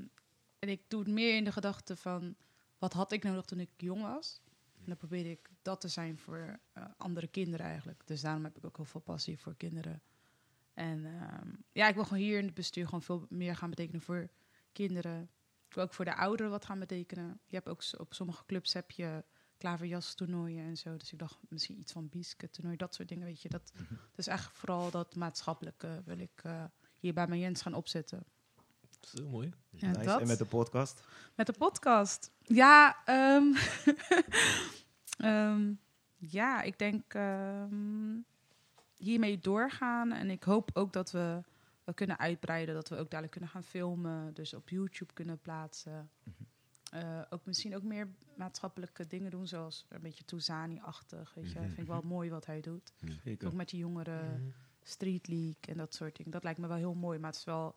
en 0.59 0.69
ik 0.69 0.81
doe 0.89 1.01
het 1.01 1.09
meer 1.09 1.37
in 1.37 1.45
de 1.45 1.53
gedachte 1.53 1.97
van, 1.97 2.35
wat 2.79 2.93
had 2.93 3.13
ik 3.13 3.23
nodig 3.23 3.45
toen 3.45 3.61
ik 3.61 3.71
jong 3.77 4.03
was? 4.03 4.41
En 4.87 4.93
dan 4.93 5.09
probeer 5.09 5.31
ik 5.31 5.51
dat 5.63 5.81
te 5.81 5.89
zijn 5.89 6.19
voor 6.19 6.59
eh, 6.73 6.85
andere 6.97 7.27
kinderen 7.27 7.67
eigenlijk. 7.67 8.03
Dus 8.05 8.21
daarom 8.21 8.45
heb 8.45 8.57
ik 8.57 8.65
ook 8.65 8.77
heel 8.77 8.85
veel 8.85 9.01
passie 9.01 9.39
voor 9.39 9.57
kinderen. 9.57 10.03
En 10.75 11.07
ehm, 11.07 11.49
ja, 11.73 11.89
ik 11.89 11.95
wil 11.95 12.05
gewoon 12.05 12.23
hier 12.23 12.39
in 12.39 12.45
het 12.45 12.55
bestuur 12.55 12.85
gewoon 12.85 13.03
veel 13.03 13.27
meer 13.29 13.57
gaan 13.57 13.71
betekenen 13.71 14.01
voor 14.01 14.29
kinderen. 14.73 15.31
Ik 15.69 15.75
wil 15.75 15.85
ook 15.85 15.95
voor 15.95 16.05
de 16.05 16.17
ouderen 16.17 16.51
wat 16.51 16.65
gaan 16.65 16.79
betekenen. 16.79 17.41
Je 17.47 17.55
hebt 17.55 17.69
ook 17.69 17.83
op 17.99 18.15
sommige 18.15 18.47
clubs 18.47 18.73
heb 18.73 18.91
je 18.91 19.25
klaverjastoernooien 19.57 20.65
en 20.65 20.77
zo. 20.77 20.97
Dus 20.97 21.13
ik 21.13 21.19
dacht 21.19 21.39
misschien 21.49 21.79
iets 21.79 21.93
van 21.93 22.09
biesket 22.09 22.53
toernooi, 22.53 22.77
dat 22.77 22.95
soort 22.95 23.09
dingen, 23.09 23.27
weet 23.27 23.43
je. 23.43 23.49
Dat, 23.49 23.73
Dus 24.13 24.27
eigenlijk 24.27 24.59
vooral 24.59 24.91
dat 24.91 25.15
maatschappelijke 25.15 26.03
wil 26.05 26.19
ik 26.19 26.41
eh, 26.43 26.65
hier 26.99 27.15
bij 27.15 27.27
mijn 27.27 27.41
Jens 27.41 27.63
gaan 27.63 27.75
opzetten. 27.75 28.25
Zo 29.01 29.29
mooi. 29.29 29.53
Ja, 29.71 29.87
Nice. 29.91 30.05
dat. 30.05 30.21
En 30.21 30.27
met 30.27 30.39
de 30.39 30.45
podcast? 30.45 31.01
Met 31.35 31.47
de 31.47 31.53
podcast. 31.53 32.31
Ja, 32.47 33.05
ehm, 33.05 33.55
ehm, 35.31 35.73
ja 36.17 36.63
ik 36.63 36.79
denk 36.79 37.15
ehm, 37.15 38.19
hiermee 38.97 39.39
doorgaan. 39.39 40.13
En 40.13 40.31
ik 40.31 40.43
hoop 40.43 40.71
ook 40.73 40.93
dat 40.93 41.11
we, 41.11 41.43
we 41.85 41.95
kunnen 41.95 42.19
uitbreiden. 42.19 42.75
Dat 42.75 42.89
we 42.89 42.97
ook 42.97 43.11
dadelijk 43.11 43.33
kunnen 43.33 43.51
gaan 43.51 43.65
filmen. 43.65 44.35
Dus 44.35 44.55
op 44.55 44.69
YouTube 44.69 45.13
kunnen 45.13 45.39
plaatsen. 45.39 46.11
Eh, 46.91 47.21
ook 47.31 47.47
misschien 47.47 47.77
ook 47.77 47.83
meer 47.83 48.09
maatschappelijke 48.37 49.07
dingen 49.07 49.31
doen. 49.31 49.47
Zoals 49.47 49.87
een 49.89 50.03
beetje 50.03 50.25
Touzani-achtig. 50.25 51.35
Weet 51.35 51.53
je. 51.53 51.59
Mhm. 51.59 51.69
Vind 51.69 51.79
ik 51.79 51.87
wel 51.87 52.03
mooi 52.05 52.31
wat 52.31 52.47
hij 52.47 52.61
doet. 52.61 52.93
Zeker. 53.25 53.47
Ook 53.49 53.55
met 53.55 53.69
die 53.69 53.79
jongeren. 53.79 54.43
Mm. 54.43 54.53
Street 54.83 55.29
League 55.29 55.61
en 55.69 55.77
dat 55.77 55.95
soort 55.95 56.17
dingen. 56.17 56.33
Dat 56.33 56.43
lijkt 56.43 56.59
me 56.59 56.67
wel 56.67 56.77
heel 56.77 56.95
mooi, 56.95 57.19
maar 57.19 57.31
het 57.31 57.39
is 57.39 57.45
wel 57.45 57.75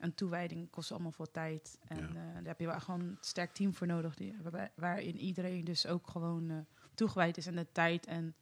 een 0.00 0.14
toewijding, 0.14 0.70
kost 0.70 0.92
allemaal 0.92 1.12
veel 1.12 1.30
tijd. 1.30 1.78
En 1.88 1.96
Ja. 1.98 2.06
eh, 2.08 2.14
daar 2.34 2.44
heb 2.44 2.60
je 2.60 2.66
wel 2.66 2.80
gewoon 2.80 3.00
een 3.00 3.16
sterk 3.20 3.52
team 3.52 3.74
voor 3.74 3.86
nodig, 3.86 4.14
die, 4.14 4.36
waarbij, 4.42 4.70
waarin 4.74 5.16
iedereen 5.18 5.64
dus 5.64 5.86
ook 5.86 6.08
gewoon 6.08 6.50
eh, 6.50 6.56
toegewijd 6.94 7.36
is 7.36 7.46
en 7.46 7.56
de 7.56 7.66
tijd 7.72 8.06
en 8.06 8.34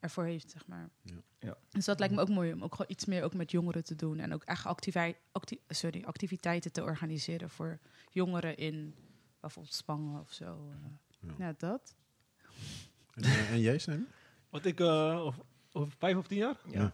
ervoor 0.00 0.24
heeft, 0.24 0.50
zeg 0.50 0.66
maar. 0.66 0.88
Ja. 1.02 1.14
Ja. 1.38 1.56
Dus 1.70 1.84
dat 1.84 1.98
lijkt 1.98 2.14
me 2.14 2.20
ook 2.20 2.28
mooi 2.28 2.52
om 2.52 2.62
ook 2.62 2.72
gewoon 2.74 2.90
iets 2.90 3.04
meer 3.04 3.22
ook 3.22 3.34
met 3.34 3.50
jongeren 3.50 3.84
te 3.84 3.94
doen 3.96 4.18
en 4.18 4.32
ook 4.34 4.42
echt 4.42 4.66
activiteit, 4.66 5.16
acti 5.32 5.60
sorry, 5.68 6.04
activiteiten 6.04 6.72
te 6.72 6.82
organiseren 6.82 7.50
voor 7.50 7.78
jongeren 8.10 8.56
in 8.56 8.94
bijvoorbeeld 9.40 9.74
Spangen 9.74 10.20
of 10.20 10.32
zo. 10.32 10.70
eh. 10.70 10.90
Ja. 11.20 11.34
Ja, 11.46 11.54
dat. 11.58 11.94
En, 13.14 13.22
en 13.24 13.60
jij, 13.60 13.78
Sam? 13.78 14.06
Wat 14.50 14.64
ik, 14.64 14.80
eh, 14.80 15.16
over, 15.24 15.42
over 15.72 15.92
vijf 15.98 16.16
of 16.16 16.26
tien 16.26 16.38
jaar? 16.38 16.56
Ja. 16.70 16.92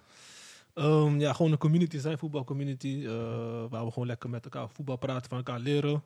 Ehm, 0.75 1.20
ja, 1.20 1.33
gewoon 1.33 1.53
een 1.53 1.59
community 1.59 1.99
zijn, 1.99 2.18
voetbalcommunity. 2.18 3.05
eh 3.07 3.64
waar 3.68 3.85
we 3.85 3.91
gewoon 3.93 4.07
lekker 4.09 4.31
met 4.31 4.45
elkaar 4.45 4.68
voetbal 4.68 4.97
praten, 4.97 5.29
van 5.29 5.39
elkaar 5.39 5.59
leren. 5.61 6.03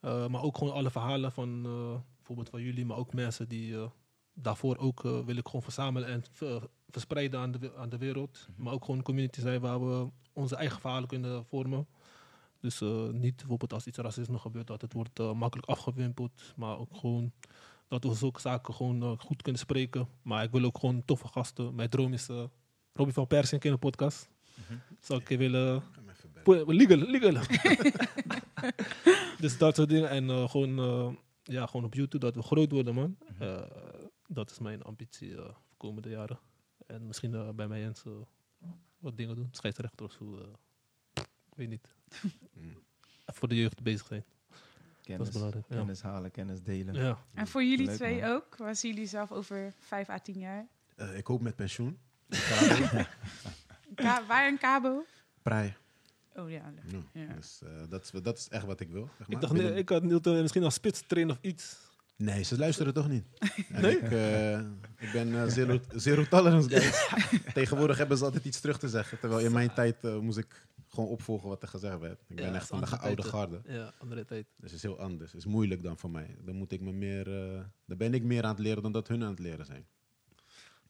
Eh, 0.00 0.26
maar 0.28 0.42
ook 0.42 0.58
gewoon 0.58 0.72
alle 0.72 0.90
verhalen 0.90 1.32
van 1.32 1.62
eh, 1.66 2.00
bijvoorbeeld 2.16 2.48
van 2.48 2.62
jullie, 2.62 2.86
maar 2.86 2.96
ook 2.96 3.12
mensen 3.12 3.48
die 3.48 3.74
daarvoor 4.34 4.76
ook 4.76 5.02
wil 5.02 5.36
ik 5.36 5.46
gewoon 5.46 5.62
verzamelen 5.62 6.08
en 6.08 6.24
ver- 6.32 6.68
verspreiden 6.90 7.40
aan 7.40 7.50
de, 7.52 7.74
aan 7.76 7.88
de 7.88 7.98
wereld. 7.98 8.48
Maar 8.56 8.72
ook 8.72 8.80
gewoon 8.84 8.96
een 8.98 9.04
community 9.04 9.40
zijn 9.40 9.60
waar 9.60 9.80
we 9.88 10.08
onze 10.32 10.56
eigen 10.56 10.80
verhalen 10.80 11.08
kunnen 11.08 11.44
vormen. 11.44 11.86
Dus 12.60 12.80
niet 13.12 13.36
bijvoorbeeld 13.36 13.72
als 13.72 13.86
iets 13.86 13.98
racisme 13.98 14.38
gebeurt, 14.38 14.66
dat 14.66 14.80
het 14.80 14.92
wordt 14.92 15.18
makkelijk 15.18 15.68
afgewimpeld. 15.68 16.52
Maar 16.56 16.78
ook 16.78 16.96
gewoon 16.96 17.32
dat 17.88 18.04
we 18.04 18.14
zulke 18.14 18.40
zaken 18.40 18.74
gewoon 18.74 19.20
goed 19.20 19.42
kunnen 19.42 19.60
spreken. 19.60 20.08
Maar 20.22 20.44
ik 20.44 20.50
wil 20.50 20.64
ook 20.64 20.78
gewoon 20.78 21.04
toffe 21.04 21.28
gasten. 21.28 21.74
Mijn 21.74 21.88
droom 21.88 22.12
is 22.12 22.28
Robbie 22.92 23.14
van 23.14 23.26
Persie 23.26 23.54
een 23.54 23.60
keer 23.60 23.70
in 23.70 23.76
een 23.82 23.90
podcast. 23.90 24.28
Zou 25.00 25.20
ik 25.20 25.30
een 25.30 25.38
keer 25.38 25.38
willen... 25.50 25.82
Legal, 26.44 26.96
legal. 26.96 27.42
dus 29.40 29.58
dat 29.58 29.76
soort 29.76 29.88
dingen. 29.88 30.10
En 30.10 30.30
eh, 30.30 30.48
gewoon, 30.48 30.78
eh, 30.78 31.14
ja, 31.42 31.66
gewoon 31.66 31.84
op 31.86 31.94
YouTube 31.94 32.24
dat 32.24 32.34
we 32.34 32.42
groot 32.42 32.70
worden, 32.70 32.94
man. 32.94 33.16
Eh, 33.38 33.62
dat 34.26 34.50
is 34.50 34.58
mijn 34.58 34.82
ambitie 34.82 35.30
eh, 35.36 35.42
voor 35.42 35.54
de 35.68 35.76
komende 35.76 36.08
jaren. 36.08 36.38
En 36.86 37.06
misschien 37.06 37.34
eh, 37.34 37.48
bij 37.50 37.68
mij 37.68 37.80
Jens 37.80 38.02
eh, 38.04 38.12
wat 38.98 39.16
dingen 39.16 39.34
doen. 39.36 39.48
Scheidsrechter 39.50 40.06
of 40.06 40.12
zo. 40.12 40.38
eh, 40.38 41.22
ik 41.50 41.54
weet 41.56 41.68
niet. 41.68 41.88
Mm. 42.54 42.76
Voor 43.26 43.48
de 43.48 43.56
jeugd 43.56 43.82
bezig 43.82 44.06
zijn. 44.06 44.24
Kennis, 45.02 45.30
belangrijk, 45.30 45.64
ja. 45.68 45.76
kennis 45.76 46.02
halen, 46.02 46.30
kennis 46.30 46.62
delen. 46.62 46.94
Ja. 46.94 47.18
En 47.34 47.46
voor 47.46 47.64
jullie 47.64 47.86
Leuk, 47.86 47.94
twee 47.94 48.20
man. 48.20 48.30
ook? 48.30 48.56
Waar 48.56 48.76
zien 48.76 48.92
jullie 48.92 49.06
zelf 49.08 49.32
over 49.32 49.72
vijf 49.78 50.08
à 50.08 50.18
tien 50.18 50.38
jaar? 50.38 50.66
Eh, 50.96 51.16
ik 51.16 51.26
hoop 51.26 51.40
met 51.40 51.56
pensioen. 51.56 51.98
Ka- 53.94 54.24
waar 54.26 54.48
een 54.48 54.58
Cabo? 54.58 55.04
Prij. 55.42 55.76
Oh 56.36 56.50
ja. 56.50 56.72
Ja. 56.86 56.98
Ja. 57.26 57.34
Dus, 57.34 57.60
eh, 57.64 57.70
dat, 57.88 58.02
is, 58.12 58.22
dat 58.22 58.38
is 58.38 58.48
echt 58.48 58.64
wat 58.64 58.80
ik 58.80 58.88
wil. 58.88 59.08
Zeg 59.18 59.18
maar. 59.18 59.36
Ik 59.36 59.40
dacht, 59.40 59.52
Binnen- 59.52 59.70
nee, 59.72 59.80
ik 59.80 59.88
had 59.88 60.02
misschien 60.24 60.64
als 60.64 60.74
spits 60.74 61.02
trainen 61.06 61.34
of 61.36 61.42
iets. 61.42 61.76
Nee, 62.16 62.42
ze 62.42 62.58
luisteren 62.58 62.94
toch 62.94 63.08
niet. 63.08 63.24
Nee? 63.68 63.96
ik, 63.98 64.10
eh, 64.10 64.58
ik 64.98 65.12
ben 65.12 65.34
eh, 65.42 65.46
zero, 65.48 65.80
zero 65.94 66.24
tolerance, 66.24 66.68
guys. 66.68 67.08
Tegenwoordig 67.54 67.96
hebben 67.98 68.18
ze 68.18 68.24
altijd 68.24 68.44
iets 68.44 68.60
terug 68.60 68.78
te 68.78 68.88
zeggen. 68.88 69.18
Terwijl 69.18 69.44
in 69.44 69.52
mijn 69.52 69.74
tijd 69.74 70.04
eh, 70.04 70.18
moest 70.18 70.38
ik 70.38 70.66
gewoon 70.88 71.08
opvolgen 71.08 71.48
wat 71.48 71.62
er 71.62 71.68
gezegd 71.68 71.98
werd. 71.98 72.20
Ik 72.28 72.36
ben 72.36 72.46
Ja, 72.46 72.54
echt 72.54 72.66
van 72.66 72.80
de 72.80 72.98
oude 72.98 73.22
garde. 73.22 73.60
Ja, 73.66 73.92
andere 73.98 74.24
tijd. 74.24 74.46
Dus 74.56 74.70
het 74.70 74.72
is 74.72 74.82
heel 74.82 74.98
anders. 75.00 75.32
Het 75.32 75.40
is 75.40 75.46
moeilijk 75.46 75.82
dan 75.82 75.98
voor 75.98 76.10
mij. 76.10 76.36
Dan 76.44 76.54
moet 76.54 76.72
ik 76.72 76.80
me 76.80 76.92
meer... 76.92 77.52
eh, 77.54 77.60
dan 77.86 77.96
ben 77.98 78.14
ik 78.14 78.22
meer 78.22 78.42
aan 78.42 78.50
het 78.50 78.58
leren 78.58 78.82
dan 78.82 78.92
dat 78.92 79.08
hun 79.08 79.22
aan 79.22 79.30
het 79.30 79.38
leren 79.38 79.66
zijn. 79.66 79.86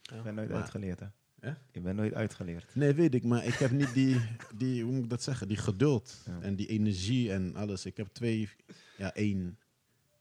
Ik 0.03 0.23
ben 0.23 0.35
nooit 0.35 0.53
uitgeleerd, 0.53 1.01
hè? 1.01 1.07
Hè? 1.43 1.51
Ik 1.73 1.83
ben 1.83 1.97
nooit 1.97 2.15
uitgeleerd. 2.15 2.75
Nee, 2.75 2.93
weet 2.93 3.15
ik. 3.15 3.25
Maar 3.25 3.45
ik 3.45 3.55
heb 3.55 3.71
niet 3.71 3.95
die, 3.95 4.21
die 4.55 4.83
hoe 4.83 4.93
moet 4.93 5.05
ik 5.05 5.11
dat 5.11 5.23
zeggen, 5.23 5.49
die 5.49 5.57
geduld 5.57 6.23
Ja. 6.27 6.39
en 6.41 6.55
die 6.57 6.67
energie 6.67 7.33
en 7.33 7.57
alles. 7.57 7.87
Ik 7.87 7.97
heb 7.97 8.09
twee, 8.13 8.49
ja, 8.97 9.15
één 9.15 9.59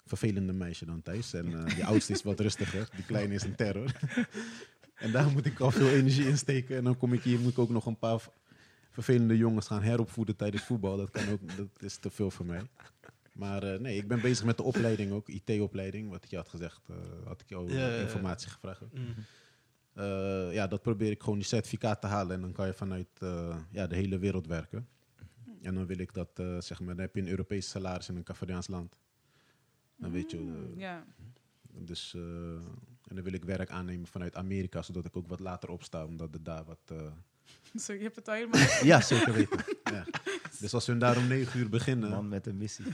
vervelende 0.05 0.53
meisje 0.53 0.85
dan 0.85 1.01
thuis. 1.01 1.33
En 1.33 1.53
eh, 1.65 1.75
die 1.75 1.85
oudste 1.85 2.13
is 2.13 2.23
wat 2.23 2.39
rustiger. 2.39 2.89
Die 2.95 3.05
kleine 3.05 3.33
is 3.33 3.43
een 3.43 3.55
terror. 3.55 3.91
en 4.95 5.11
daar 5.11 5.31
moet 5.31 5.45
ik 5.45 5.59
al 5.59 5.71
veel 5.71 5.89
energie 5.89 6.27
in 6.27 6.37
steken. 6.37 6.77
En 6.77 6.83
dan 6.83 6.97
kom 6.97 7.13
ik 7.13 7.21
hier, 7.23 7.39
moet 7.39 7.51
ik 7.51 7.59
ook 7.59 7.69
nog 7.69 7.85
een 7.85 7.99
paar 7.99 8.21
vervelende 8.91 9.37
jongens 9.37 9.67
gaan 9.67 9.81
heropvoeden 9.81 10.35
tijdens 10.35 10.63
voetbal. 10.63 10.97
Dat, 10.97 11.09
kan 11.09 11.29
ook, 11.29 11.57
dat 11.57 11.67
is 11.79 11.97
te 11.97 12.09
veel 12.09 12.31
voor 12.31 12.45
mij. 12.45 12.61
Maar 13.33 13.63
eh, 13.63 13.79
nee, 13.79 13.97
ik 13.97 14.07
ben 14.07 14.21
bezig 14.21 14.45
met 14.45 14.57
de 14.57 14.63
opleiding 14.63 15.11
ook, 15.11 15.27
IT-opleiding. 15.29 16.09
Wat 16.09 16.23
ik 16.23 16.29
je 16.29 16.35
had 16.35 16.49
gezegd, 16.49 16.81
eh, 16.89 16.95
had 17.25 17.41
ik 17.41 17.49
jou 17.49 17.71
Ja, 17.73 17.79
ja, 17.87 17.93
ja. 17.95 18.01
informatie 18.01 18.49
gevraagd. 18.49 18.81
Eh, 19.93 20.53
ja, 20.53 20.67
dat 20.67 20.81
probeer 20.81 21.11
ik 21.11 21.21
gewoon 21.23 21.37
die 21.37 21.47
certificaat 21.47 22.01
te 22.01 22.07
halen. 22.07 22.35
En 22.35 22.41
dan 22.41 22.51
kan 22.51 22.65
je 22.67 22.73
vanuit 22.73 23.07
eh, 23.19 23.57
ja, 23.71 23.87
de 23.87 23.95
hele 23.95 24.19
wereld 24.19 24.47
werken. 24.47 24.87
En 25.61 25.73
dan 25.75 25.85
wil 25.85 25.97
ik 25.99 26.13
dat, 26.13 26.29
eh, 26.33 26.61
zeg 26.61 26.79
maar, 26.79 26.95
dan 26.95 27.03
heb 27.05 27.15
je 27.15 27.21
een 27.21 27.27
Europees 27.27 27.69
salaris 27.69 28.09
in 28.09 28.15
een 28.15 28.23
Cavariaans 28.23 28.67
land. 28.67 28.99
Dan 29.95 30.11
weet 30.11 30.31
je, 30.31 30.37
eh, 30.37 30.43
Mm, 30.43 30.79
Ja. 30.79 31.05
dus, 31.71 32.13
eh, 32.13 32.21
en 33.07 33.15
dan 33.15 33.23
wil 33.23 33.33
ik 33.33 33.43
werk 33.45 33.69
aannemen 33.69 34.07
vanuit 34.07 34.35
Amerika, 34.35 34.81
zodat 34.81 35.05
ik 35.05 35.15
ook 35.15 35.27
wat 35.27 35.39
later 35.39 35.69
opsta, 35.69 36.05
omdat 36.05 36.33
het 36.33 36.45
daar 36.45 36.63
wat... 36.65 36.79
eh, 36.85 37.11
Zo, 37.83 37.93
je 37.93 37.99
hebt 38.01 38.15
het 38.15 38.27
al 38.27 38.33
helemaal... 38.33 38.61
Ja, 38.83 39.01
zeker 39.01 39.33
weten. 39.33 39.63
ja. 39.83 40.05
Dus 40.59 40.73
als 40.73 40.87
hun 40.87 40.99
daar 40.99 41.17
om 41.17 41.27
9 41.27 41.59
uur 41.59 41.69
beginnen, 41.69 42.09
Man 42.09 42.27
met 42.29 42.47
een 42.47 42.57
missie. 42.57 42.85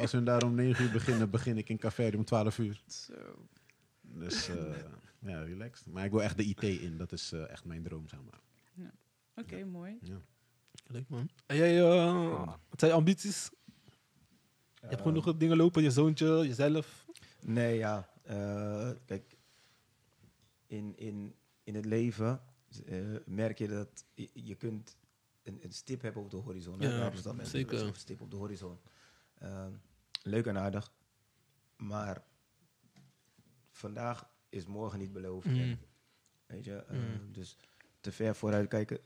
als 0.00 0.12
hun 0.12 0.24
daar 0.24 0.42
om 0.44 0.54
9 0.54 0.84
uur 0.84 0.90
beginnen, 0.92 1.30
begin 1.30 1.56
ik 1.56 1.68
in 1.68 1.78
Café 1.78 2.10
om 2.16 2.24
12 2.24 2.58
uur. 2.58 2.82
Zo. 2.86 3.12
Dus 4.02 4.48
eh, 4.48 4.56
ja, 5.18 5.42
relaxed. 5.42 5.86
Maar 5.86 6.04
ik 6.04 6.10
wil 6.10 6.22
echt 6.22 6.36
de 6.36 6.44
IT 6.44 6.62
in, 6.62 6.96
dat 6.96 7.12
is 7.12 7.32
eh, 7.32 7.50
echt 7.50 7.64
mijn 7.64 7.82
droom, 7.82 8.08
zeg 8.08 8.20
maar. 8.22 8.40
Oké, 9.34 9.64
mooi. 9.64 9.98
Ja. 10.00 10.20
Leuk 10.86 11.08
man. 11.08 11.28
En 11.46 11.56
jij, 11.56 11.78
eh, 11.80 12.46
wat 12.68 12.80
zijn 12.80 12.90
je 12.90 12.96
ambities? 12.96 13.50
Je 14.80 14.86
hebt 14.86 15.02
genoeg 15.02 15.36
dingen 15.36 15.56
lopen, 15.56 15.82
je 15.82 15.90
zoontje, 15.90 16.26
jezelf. 16.26 17.06
Nee, 17.40 17.76
ja. 17.76 18.08
eh, 18.22 18.90
kijk, 19.04 19.36
in, 20.66 20.96
in, 20.96 21.34
in 21.64 21.74
het 21.74 21.84
leven 21.84 22.40
eh, 22.86 23.16
merk 23.26 23.58
je 23.58 23.68
dat 23.68 24.04
je, 24.14 24.30
je 24.32 24.54
kunt 24.54 24.96
een, 25.42 25.58
een 25.64 25.72
stip 25.72 26.02
hebben 26.02 26.22
op 26.22 26.30
de 26.30 26.36
horizon. 26.36 26.80
Ja, 26.80 26.88
Daar 26.88 27.00
hebben 27.00 27.16
ze 27.16 27.22
dat 27.26 27.36
mensen 27.36 27.58
zeker. 27.58 27.86
Een 27.86 27.94
stip 27.94 28.20
op 28.20 28.30
de 28.30 28.36
horizon. 28.36 28.78
Ehm, 29.34 29.72
leuk 30.22 30.46
en 30.46 30.58
aardig. 30.58 30.92
Maar 31.76 32.24
vandaag 33.70 34.30
is 34.48 34.66
morgen 34.66 34.98
niet 34.98 35.12
beloofd. 35.12 35.46
Mm. 35.46 35.78
Weet 36.46 36.64
je, 36.64 36.74
eh, 36.76 36.96
Mm. 36.98 37.32
dus 37.32 37.56
te 38.00 38.12
ver 38.12 38.34
vooruit 38.36 38.68
kijken 38.68 38.98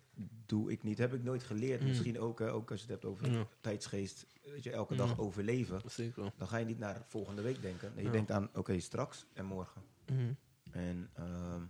doe 0.47 0.71
ik 0.71 0.83
niet. 0.83 0.99
Heb 0.99 1.15
ik 1.15 1.23
nooit 1.23 1.43
geleerd. 1.43 1.81
Mm. 1.81 1.87
Misschien 1.87 2.21
ook, 2.21 2.41
ook 2.41 2.71
als 2.71 2.81
je 2.81 2.87
het 2.93 2.95
hebt 3.03 3.05
over 3.13 3.31
Ja. 3.31 3.47
tijdsgeest. 3.61 4.27
Weet 4.45 4.63
je, 4.63 4.71
elke 4.71 4.95
dag 4.97 5.19
overleven. 5.19 5.81
Zeker. 5.87 6.33
Dan 6.37 6.49
ga 6.49 6.57
je 6.57 6.65
niet 6.65 6.79
naar 6.79 7.03
volgende 7.07 7.43
week 7.43 7.63
denken. 7.63 7.89
Nee, 7.95 8.01
je 8.05 8.07
Ja. 8.11 8.13
denkt 8.17 8.31
aan, 8.31 8.49
oké, 8.55 8.81
straks 8.81 9.27
en 9.33 9.45
morgen. 9.45 9.83
En 10.71 11.11
ehm, 11.15 11.63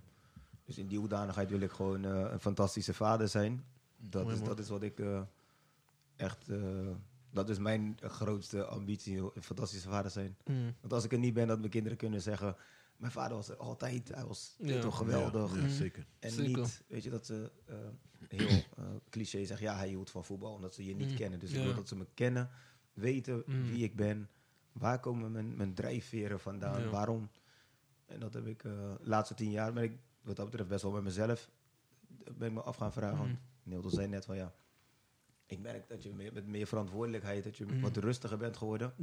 dus 0.64 0.78
in 0.78 0.86
die 0.86 0.98
hoedanigheid 0.98 1.50
wil 1.50 1.60
ik 1.60 1.70
gewoon 1.70 2.04
eh, 2.04 2.30
een 2.32 2.40
fantastische 2.40 2.94
vader 2.94 3.28
zijn. 3.28 3.64
Dat, 3.96 4.22
Mooi, 4.22 4.34
is, 4.34 4.40
man. 4.40 4.48
dat 4.48 4.58
is 4.58 4.68
wat 4.68 4.82
ik 4.82 4.98
eh, 5.00 5.22
echt... 6.16 6.48
dat 7.30 7.48
is 7.48 7.58
mijn 7.58 7.96
grootste 8.00 8.64
ambitie, 8.64 9.18
een 9.34 9.42
fantastische 9.42 9.88
vader 9.88 10.10
zijn. 10.10 10.36
Want 10.80 10.92
als 10.92 11.04
ik 11.04 11.12
er 11.12 11.18
niet 11.18 11.34
ben, 11.34 11.46
dat 11.46 11.58
mijn 11.58 11.70
kinderen 11.70 11.98
kunnen 11.98 12.20
zeggen... 12.22 12.56
Mijn 13.02 13.14
vader 13.14 13.36
was 13.36 13.48
er 13.48 13.56
altijd, 13.56 14.08
hij 14.14 14.24
was 14.26 14.54
Ja. 14.58 14.80
toch 14.80 14.96
geweldig. 14.96 15.50
Ja, 15.50 15.56
ja, 15.56 15.62
Mhm. 15.62 15.72
zeker. 15.72 16.06
En 16.18 16.30
Zeker. 16.30 16.56
niet, 16.60 16.82
weet 16.86 17.02
je, 17.02 17.10
dat 17.10 17.26
ze 17.26 17.50
eh, 17.64 17.76
heel 18.28 18.48
eh, 18.76 18.84
cliché 19.10 19.44
zeggen... 19.44 19.66
Ja, 19.66 19.76
hij 19.76 19.88
hield 19.88 20.10
van 20.10 20.24
voetbal, 20.24 20.52
omdat 20.54 20.74
ze 20.74 20.84
je 20.84 20.94
niet 20.94 21.10
Mm. 21.10 21.16
kennen. 21.16 21.38
Dus 21.38 21.50
Ja. 21.50 21.58
ik 21.58 21.64
wil 21.64 21.74
dat 21.74 21.88
ze 21.88 21.96
me 21.96 22.06
kennen, 22.14 22.50
weten 22.92 23.42
Mm. 23.46 23.64
wie 23.64 23.84
ik 23.84 23.96
ben... 23.96 24.28
Waar 24.72 25.00
komen 25.00 25.32
mijn, 25.32 25.56
mijn 25.56 25.74
drijfveren 25.74 26.40
vandaan? 26.40 26.82
Ja. 26.82 26.88
Waarom? 26.88 27.30
En 28.06 28.20
dat 28.20 28.34
heb 28.34 28.46
ik 28.46 28.64
eh, 28.64 28.72
de 28.72 28.98
laatste 29.08 29.34
tien 29.34 29.50
jaar, 29.50 29.72
ben 29.72 29.82
ik 29.82 29.98
wat 30.22 30.36
dat 30.36 30.44
betreft 30.46 30.68
best 30.68 30.82
wel 30.82 30.92
met 30.92 31.02
mezelf... 31.02 31.50
ben 32.36 32.48
ik 32.48 32.54
me 32.54 32.60
af 32.62 32.76
gaan 32.76 32.92
vragen. 32.92 33.26
Mhm. 33.26 33.34
Neelde 33.62 33.90
zei 33.90 34.08
net 34.08 34.24
van 34.24 34.36
ja... 34.36 34.52
Ik 35.46 35.58
merk 35.60 35.88
dat 35.88 36.02
je 36.02 36.12
meer, 36.12 36.32
met 36.32 36.46
meer 36.46 36.66
verantwoordelijkheid... 36.66 37.44
dat 37.44 37.56
je 37.56 37.64
Mm. 37.64 37.80
wat 37.80 37.96
rustiger 37.96 38.38
bent 38.38 38.56
geworden. 38.56 38.94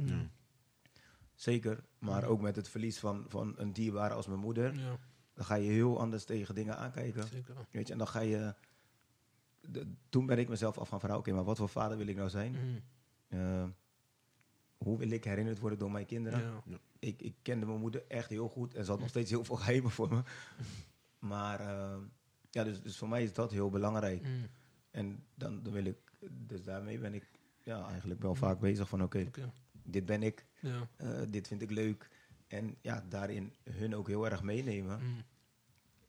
Zeker. 1.40 1.84
Maar 1.98 2.22
Mm. 2.22 2.28
ook 2.28 2.40
met 2.40 2.56
het 2.56 2.68
verlies 2.68 2.98
van, 2.98 3.24
van 3.28 3.54
een 3.56 3.72
dierbare 3.72 4.14
als 4.14 4.26
mijn 4.26 4.40
moeder... 4.40 4.74
Ja, 4.74 4.98
dan 5.34 5.44
ga 5.44 5.54
je 5.54 5.70
heel 5.70 6.00
anders 6.00 6.24
tegen 6.24 6.54
dingen 6.54 6.76
aankijken. 6.76 7.26
zeker. 7.28 7.54
Weet 7.70 7.86
je, 7.86 7.92
en 7.92 7.98
dan 7.98 8.08
ga 8.08 8.20
je. 8.20 8.54
de- 9.60 9.92
toen 10.08 10.26
ben 10.26 10.38
ik 10.38 10.48
mezelf 10.48 10.78
af 10.78 10.88
gaan 10.88 11.00
vragen: 11.00 11.18
oké, 11.18 11.32
maar 11.32 11.44
wat 11.44 11.56
voor 11.56 11.68
vader 11.68 11.96
wil 11.96 12.06
ik 12.06 12.16
nou 12.16 12.28
zijn? 12.28 12.52
Mhm. 12.52 12.78
Eh, 13.28 13.64
hoe 14.76 14.98
wil 14.98 15.10
ik 15.10 15.24
herinnerd 15.24 15.58
worden 15.58 15.78
door 15.78 15.90
mijn 15.90 16.06
kinderen? 16.06 16.40
Ja. 16.66 16.78
Ik, 16.98 17.22
ik 17.22 17.34
kende 17.42 17.66
mijn 17.66 17.78
moeder 17.80 18.04
echt 18.08 18.28
heel 18.30 18.48
goed 18.48 18.74
en 18.74 18.84
ze 18.84 18.90
had 18.90 19.00
nog 19.04 19.08
steeds 19.08 19.30
heel 19.30 19.44
veel 19.44 19.56
geheimen 19.56 19.90
voor 19.90 20.08
me. 20.08 20.22
Maar 21.18 21.60
eh, 21.60 21.96
ja, 22.50 22.64
dus, 22.64 22.82
dus 22.82 22.98
voor 22.98 23.08
mij 23.08 23.22
is 23.22 23.32
dat 23.32 23.50
heel 23.50 23.70
belangrijk. 23.70 24.22
Mhm. 24.22 24.30
En 24.90 25.24
dan, 25.34 25.62
dan 25.62 25.72
wil 25.72 25.84
ik, 25.84 25.98
dus 26.30 26.62
daarmee 26.64 26.98
ben 26.98 27.14
ik 27.14 27.30
ja, 27.62 27.88
eigenlijk 27.88 28.20
wel 28.22 28.34
vaak 28.34 28.60
bezig 28.60 28.88
van: 28.88 29.02
oké, 29.02 29.24
Oké. 29.28 29.52
Dit 29.90 30.06
ben 30.06 30.22
ik, 30.22 30.46
Ja. 30.60 30.88
eh, 30.96 31.20
dit 31.28 31.46
vind 31.46 31.62
ik 31.62 31.70
leuk. 31.70 32.08
En 32.46 32.76
ja, 32.80 33.04
daarin 33.08 33.52
hun 33.70 33.94
ook 33.94 34.06
heel 34.08 34.24
erg 34.30 34.42
meenemen 34.42 34.98
Mhm. 35.02 35.20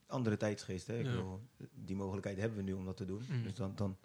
andere 0.06 0.38
tijdsgeest. 0.38 0.88
Hè? 0.88 0.98
Ik 1.00 1.06
Ja. 1.06 1.12
bedoel, 1.12 1.40
die 1.74 1.96
mogelijkheid 1.96 2.38
hebben 2.38 2.58
we 2.58 2.64
nu 2.64 2.74
om 2.74 2.86
dat 2.86 2.98
te 2.98 3.06
doen. 3.06 3.24
Mm. 3.30 3.44
Dus 3.44 3.54
dan, 3.56 3.76
dan, 3.76 3.98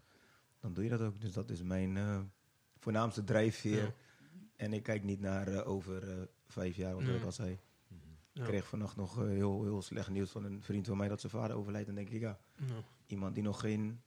dan 0.60 0.72
doe 0.72 0.84
je 0.84 0.90
dat 0.90 1.00
ook. 1.00 1.20
Dus 1.20 1.32
dat 1.32 1.50
is 1.50 1.62
mijn 1.62 1.96
eh, 1.96 2.20
voornaamste 2.78 3.24
drijfveer. 3.24 3.82
Ja. 3.82 3.92
En 4.56 4.72
ik 4.72 4.82
kijk 4.82 5.02
niet 5.04 5.20
naar 5.20 5.48
eh, 5.48 5.68
over 5.68 6.28
vijf 6.46 6.76
jaar, 6.76 6.94
wat 6.94 7.02
Mm. 7.02 7.14
ik 7.14 7.22
al 7.24 7.32
zei. 7.32 7.58
Ik 8.32 8.42
kreeg 8.42 8.66
vannacht 8.66 8.96
nog 8.96 9.16
heel, 9.16 9.62
heel 9.64 9.82
slecht 9.82 10.10
nieuws 10.10 10.30
van 10.30 10.44
een 10.44 10.62
vriend 10.62 10.86
van 10.86 10.96
mij 10.96 11.08
dat 11.08 11.20
zijn 11.20 11.32
vader 11.32 11.56
overlijdt. 11.56 11.86
Dan 11.86 11.94
denk 11.96 12.08
ik, 12.10 12.20
ja, 12.20 12.38
iemand 13.06 13.34
die 13.34 13.42
nog 13.42 13.60
geen, 13.60 14.00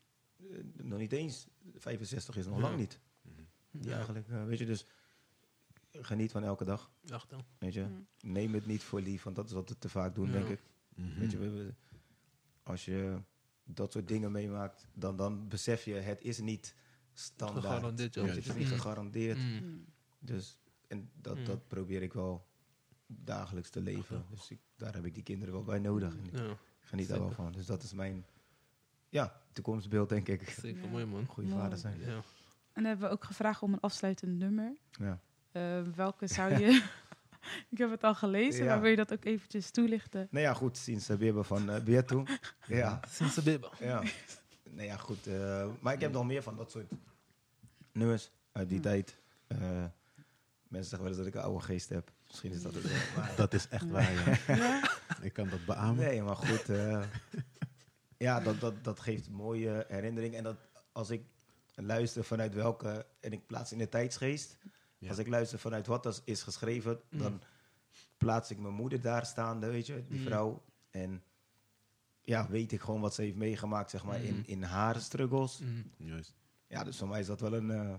nog 0.73 0.99
niet 0.99 1.11
eens 1.11 1.47
65 1.75 2.37
is, 2.37 2.45
nog 2.45 2.59
lang 2.59 2.77
niet. 2.77 2.99
Die 3.71 3.93
eigenlijk, 3.93 4.27
weet 4.27 4.57
je, 4.57 4.65
dus 4.65 4.85
geniet 5.91 6.31
van 6.31 6.43
elke 6.43 6.63
dag. 6.65 6.91
Echt, 7.05 7.31
hè. 7.31 7.37
Weet 7.59 7.73
je, 7.73 7.81
Mm. 7.83 8.07
neem 8.21 8.53
het 8.53 8.65
niet 8.65 8.83
voor 8.83 9.01
lief, 9.01 9.23
want 9.23 9.35
dat 9.35 9.45
is 9.45 9.51
wat 9.51 9.69
we 9.69 9.77
te 9.77 9.89
vaak 9.89 10.15
doen, 10.15 10.25
Ja. 10.27 10.31
denk 10.31 10.47
ik. 10.47 10.61
Mhm. 10.95 11.19
Weet 11.19 11.31
je, 11.31 11.37
we, 11.37 11.49
we- 11.49 11.73
als 12.63 12.85
je 12.85 13.21
dat 13.63 13.91
soort 13.91 14.07
dingen 14.07 14.31
meemaakt, 14.31 14.87
dan, 14.93 15.15
dan 15.15 15.47
besef 15.47 15.85
je, 15.85 15.93
het 15.93 16.21
is 16.21 16.39
niet 16.39 16.75
standaard. 17.13 17.65
Gegarandeerd, 17.65 18.13
ja. 18.13 18.23
Het 18.25 18.37
is 18.37 18.47
niet 18.53 18.57
Mm. 18.67 18.73
gegarandeerd. 18.73 19.37
Mm. 19.37 19.63
Mm. 19.63 19.85
Dus, 20.19 20.57
en 20.87 21.09
dat, 21.13 21.37
Mm. 21.37 21.45
dat 21.45 21.67
probeer 21.67 22.01
ik 22.01 22.13
wel 22.13 22.47
dagelijks 23.07 23.69
te 23.69 23.81
leven. 23.81 24.25
Dus 24.29 24.49
ik, 24.51 24.59
daar 24.75 24.93
heb 24.93 25.05
ik 25.05 25.13
die 25.13 25.23
kinderen 25.23 25.53
wel 25.53 25.63
bij 25.63 25.79
nodig. 25.79 26.17
En 26.17 26.25
ik 26.25 26.37
Ja, 26.37 26.57
geniet 26.79 27.07
daar 27.07 27.19
wel 27.19 27.31
van. 27.31 27.51
Dus 27.51 27.65
dat 27.65 27.83
is 27.83 27.93
mijn 27.93 28.25
ja, 29.09 29.41
toekomstbeeld, 29.51 30.09
denk 30.09 30.27
ik. 30.27 30.49
zeker. 30.49 30.83
Ja. 30.83 30.89
Mooi, 30.89 31.05
man. 31.05 31.25
Goede 31.25 31.49
Mooi. 31.49 31.61
vader 31.61 31.77
zijn. 31.77 31.99
Ja. 31.99 32.05
En 32.15 32.23
dan 32.73 32.83
hebben 32.85 33.07
we 33.07 33.13
ook 33.13 33.23
gevraagd 33.23 33.61
om 33.61 33.73
een 33.73 33.79
afsluitend 33.79 34.37
nummer. 34.37 34.77
Ja. 34.91 35.19
Eh, 35.51 35.81
welke 35.95 36.27
zou 36.27 36.57
je... 36.57 36.84
ik 37.71 37.77
heb 37.77 37.91
het 37.91 38.03
al 38.03 38.15
gelezen, 38.15 38.63
Ja. 38.63 38.69
maar 38.69 38.81
wil 38.81 38.89
je 38.89 38.95
dat 38.95 39.13
ook 39.13 39.26
eventjes 39.26 39.71
toelichten? 39.71 40.27
Nou 40.31 40.45
ja, 40.45 40.53
goed, 40.53 40.77
sinds 40.77 41.05
de 41.05 41.17
Bibbe 41.17 41.43
van 41.43 41.69
uh, 41.69 41.80
Beertoe. 41.84 42.26
ja, 42.67 42.99
Sinds 43.09 43.35
de 43.35 43.41
baby. 43.41 43.65
ja. 43.80 44.03
Nou 44.69 44.88
ja, 44.88 44.97
goed. 44.97 45.27
eh, 45.27 45.67
maar 45.80 45.93
ik 45.93 46.01
heb 46.01 46.11
nog 46.11 46.26
meer 46.26 46.43
van 46.43 46.55
dat 46.57 46.71
soort 46.71 46.91
nummers 47.91 48.31
uit 48.51 48.67
die 48.69 48.77
Ja. 48.77 48.84
tijd. 48.84 49.17
Eh, 49.47 49.57
mensen 50.67 50.89
zeggen 50.89 50.99
wel 50.99 51.07
eens 51.07 51.17
dat 51.17 51.26
ik 51.26 51.35
een 51.35 51.41
oude 51.41 51.63
geest 51.63 51.89
heb. 51.89 52.11
Misschien 52.27 52.51
is 52.51 52.61
dat 52.61 52.73
het 52.73 52.84
wel. 53.15 53.23
Dat 53.35 53.53
is 53.53 53.67
echt 53.67 53.89
waar, 53.89 54.13
ja. 54.47 54.55
Ja? 54.55 54.89
Ik 55.21 55.34
kan 55.34 55.49
dat 55.49 55.65
beamen. 55.65 55.95
nee, 56.05 56.21
maar 56.21 56.35
goed. 56.35 56.69
eh, 56.69 57.03
ja, 58.17 58.39
dat, 58.39 58.59
dat, 58.59 58.84
dat 58.84 58.99
geeft 58.99 59.30
mooie 59.30 59.85
herinneringen. 59.88 60.38
En 60.38 60.43
dat 60.43 60.57
als 60.91 61.09
ik 61.09 61.23
luister 61.76 62.23
vanuit 62.23 62.53
welke... 62.53 63.05
En 63.19 63.31
ik 63.31 63.45
plaats 63.47 63.71
in 63.71 63.77
de 63.77 63.89
tijdsgeest. 63.89 64.57
Ja. 64.99 65.09
Als 65.09 65.17
ik 65.17 65.27
luister 65.27 65.59
vanuit 65.59 65.88
wat 65.88 66.05
er 66.05 66.17
is 66.23 66.43
geschreven, 66.43 66.99
Mm. 67.09 67.19
dan 67.19 67.41
plaats 68.17 68.51
ik 68.51 68.59
mijn 68.59 68.73
moeder 68.73 69.01
daar 69.01 69.26
staande, 69.26 69.67
weet 69.67 69.85
je, 69.85 70.03
die 70.07 70.19
Mm. 70.19 70.26
vrouw. 70.26 70.63
En 70.89 71.23
ja, 72.21 72.47
weet 72.49 72.71
ik 72.71 72.81
gewoon 72.81 73.01
wat 73.01 73.13
ze 73.13 73.21
heeft 73.21 73.35
meegemaakt, 73.35 73.89
zeg 73.89 74.03
maar, 74.03 74.23
in, 74.23 74.35
Mm. 74.35 74.43
in 74.45 74.63
haar 74.63 74.99
struggles. 75.01 75.59
Mm. 75.59 75.91
Juist. 75.97 76.34
Ja, 76.67 76.84
dus 76.84 76.97
voor 76.97 77.07
mij 77.07 77.19
is 77.19 77.26
dat 77.27 77.39
wel 77.41 77.53
een... 77.53 77.71
eh, 77.71 77.93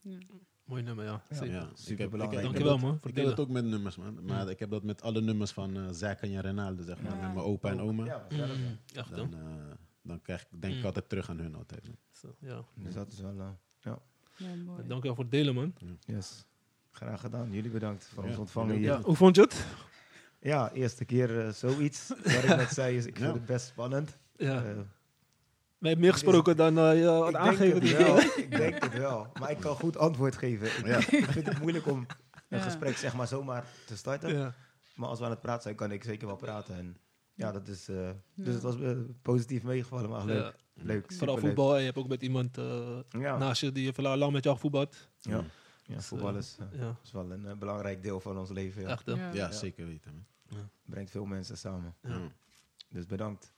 Ja. 0.00 0.18
Mooi 0.64 0.82
nummer, 0.82 1.04
ja. 1.04 1.22
Ja. 1.28 1.36
Zeker. 1.36 1.54
Ja, 1.54 1.68
Superbelangrijk. 1.74 2.42
ik 2.44 2.52
heb- 2.52 2.62
Dankjewel, 2.64 2.72
dat- 2.90 3.02
man, 3.02 3.10
Ik 3.10 3.16
heb 3.16 3.26
dat 3.26 3.40
ook 3.40 3.48
met 3.48 3.64
nummers, 3.64 3.96
man. 3.96 4.24
Maar 4.24 4.48
ik 4.50 4.58
heb 4.58 4.70
dat 4.70 4.82
met 4.82 5.02
alle 5.02 5.20
nummers 5.20 5.50
van 5.50 5.76
eh 5.76 5.88
Zack 5.90 6.20
en 6.20 6.40
Renalde, 6.40 6.82
zeg 6.82 7.00
maar. 7.02 7.10
Ja. 7.16 7.20
Met 7.20 7.34
mijn 7.34 7.46
opa 7.46 7.70
en 7.70 7.80
oma. 7.80 8.04
Ja, 8.04 8.26
ja. 8.28 8.46
Mm. 8.46 8.78
Echt? 8.94 9.14
Dan, 9.16 9.34
eh, 9.34 9.74
dan 10.02 10.20
krijg, 10.22 10.42
ik- 10.42 10.60
denk 10.62 10.72
ik 10.72 10.78
Mm. 10.80 10.86
altijd 10.86 11.08
terug 11.08 11.30
aan 11.30 11.38
hun 11.38 11.54
altijd. 11.54 11.90
Zo, 12.10 12.34
Ja. 12.38 12.64
Dus 12.74 12.94
dat 12.94 13.12
is 13.12 13.20
wel... 13.20 13.40
eh, 13.40 13.92
ja, 14.36 14.48
Ja, 14.48 14.54
mooi. 14.64 14.86
Dankjewel 14.86 15.14
voor 15.14 15.24
het 15.24 15.32
delen, 15.32 15.54
man. 15.54 15.74
yes. 16.06 16.46
Graag 16.90 17.20
gedaan. 17.20 17.52
Jullie 17.52 17.70
bedankt 17.70 18.10
voor 18.14 18.22
Ja, 18.24 18.28
ons 18.28 18.38
ontvangen 18.38 18.74
hier. 18.76 18.84
Ja, 18.84 18.92
Ja, 18.96 19.00
hoe 19.02 19.16
vond 19.16 19.36
je 19.36 19.42
het? 19.42 19.66
eerste 20.74 21.04
keer 21.04 21.40
eh, 21.46 21.52
zoiets. 21.52 22.08
Wat 22.08 22.26
ik 22.42 22.46
net 22.56 22.68
zei, 22.70 22.96
is 22.96 23.06
ik 23.06 23.18
Ja. 23.18 23.22
vind 23.24 23.34
het 23.36 23.46
best 23.46 23.66
spannend. 23.66 24.18
Ja. 24.36 24.56
Eh, 24.56 24.62
Wij 24.62 25.90
hebben 25.90 26.00
meer 26.00 26.12
gesproken 26.12 26.56
dan 26.56 26.78
eh, 26.78 26.98
je 27.00 27.06
had 27.06 27.26
ik 27.26 27.32
denk 27.32 27.44
aangegeven. 27.46 27.82
het 27.82 27.96
wel. 27.96 28.18
ik 28.18 28.50
denk 28.50 28.82
het 28.82 28.92
wel. 28.98 29.26
Maar 29.40 29.50
ik 29.50 29.58
kan 29.58 29.74
goed 29.76 29.96
antwoord 29.96 30.36
geven. 30.36 30.66
Ik, 30.66 30.86
Ja. 30.86 30.96
ik 31.18 31.24
vind 31.30 31.46
het 31.46 31.58
moeilijk 31.60 31.86
om 31.86 31.98
een 32.48 32.58
Ja. 32.58 32.64
gesprek 32.64 32.96
zeg 32.96 33.14
maar 33.14 33.26
zomaar 33.28 33.64
te 33.86 33.96
starten. 33.96 34.36
Ja. 34.36 34.54
Maar 34.94 35.08
als 35.08 35.18
we 35.18 35.24
aan 35.24 35.30
het 35.30 35.40
praten 35.40 35.62
zijn, 35.62 35.74
kan 35.74 35.92
ik 35.92 36.04
zeker 36.04 36.26
wel 36.26 36.36
praten. 36.36 36.74
En 36.76 36.96
ja, 37.34 37.52
dat 37.52 37.68
is... 37.68 37.88
eh, 37.88 37.96
Ja. 38.06 38.14
Dus 38.34 38.54
het 38.54 38.62
was 38.62 38.76
positief 39.22 39.62
meegevallen, 39.62 40.10
maar 40.10 40.24
leuk. 40.24 40.54
Leuk, 40.74 41.12
Vooral 41.12 41.36
voetbal. 41.38 41.72
En 41.74 41.78
je 41.78 41.84
hebt 41.86 41.98
ook 41.98 42.08
met 42.08 42.22
iemand 42.22 42.58
eh, 42.58 42.98
Ja, 43.08 43.38
naast 43.38 43.60
je 43.60 43.72
die 43.72 44.02
lang 44.02 44.32
met 44.32 44.44
jou 44.44 44.56
gevoetbald. 44.56 45.08
ja. 45.20 45.40
Mm. 45.40 45.46
ja 45.84 45.94
Dus, 45.94 46.06
voetbal 46.06 46.30
eh, 46.32 46.36
is, 46.36 46.56
eh, 46.72 46.80
Ja, 46.80 46.96
is 47.04 47.12
wel 47.12 47.30
een 47.32 47.58
belangrijk 47.58 48.02
deel 48.02 48.20
van 48.20 48.38
ons 48.38 48.50
leven. 48.50 48.82
Ja. 48.82 48.88
echt? 48.88 49.02
Ja. 49.06 49.30
Ja, 49.32 49.50
zeker 49.52 49.86
weten. 49.86 50.26
Brengt 50.84 51.10
veel 51.10 51.24
mensen 51.24 51.56
samen. 51.58 51.94
Ja. 52.02 52.08
Ja. 52.10 52.18
Dus 52.88 53.06
bedankt. 53.06 53.52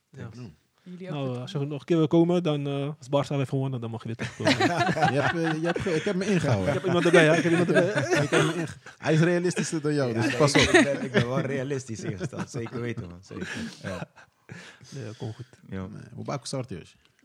Jullie 0.82 1.09
ook 1.09 1.15
Nou, 1.15 1.39
als 1.39 1.53
je 1.53 1.59
nog 1.59 1.78
een 1.81 1.85
keer 1.86 1.97
wil 1.97 2.07
komen, 2.07 2.43
dan 2.43 2.66
eh 2.66 2.89
als 2.99 3.09
Barca 3.09 3.36
heeft 3.36 3.49
gewonnen, 3.49 3.81
dan 3.81 3.91
mag 3.91 4.03
je 4.03 4.07
weer 4.07 4.16
terugkomen. 4.16 4.53
je 5.15 5.20
hebt, 5.20 5.57
je 5.61 5.66
hebt, 5.66 5.86
ik 5.86 6.03
heb 6.03 6.15
me 6.16 6.24
ik 6.27 6.31
ingehouden. 6.31 6.73
heb 6.73 6.85
iemand 6.86 7.05
erbij, 7.05 7.24
hè? 7.27 7.36
Ik 7.36 7.43
heb 7.43 7.53
iemand 7.53 7.70
erbij. 7.70 8.03
Ik 8.23 8.31
heb 8.31 8.43
me 8.43 8.55
inge- 8.55 8.77
Hij 8.99 9.12
is 9.15 9.20
realistischer 9.20 9.81
dan 9.81 9.95
jou, 9.95 10.09
Ja, 10.09 10.15
dus 10.20 10.27
nee, 10.27 10.36
pas 10.36 10.53
ik, 10.53 10.69
op. 10.69 10.74
ik 10.74 10.85
ben, 10.85 11.03
ik 11.05 11.12
ben 11.12 11.28
wel 11.28 11.41
realistisch 11.41 12.01
ingesteld. 12.01 12.51
Zeker 12.51 12.81
weten, 12.81 13.09
man. 13.09 13.19
Zeker. 13.23 14.09
Ja. 14.47 14.55
Nee, 15.01 15.15
kom 15.16 15.33
goed. 15.33 15.47
Ja. 15.69 15.87
Nee, 15.87 16.03
Hoe? 16.15 16.25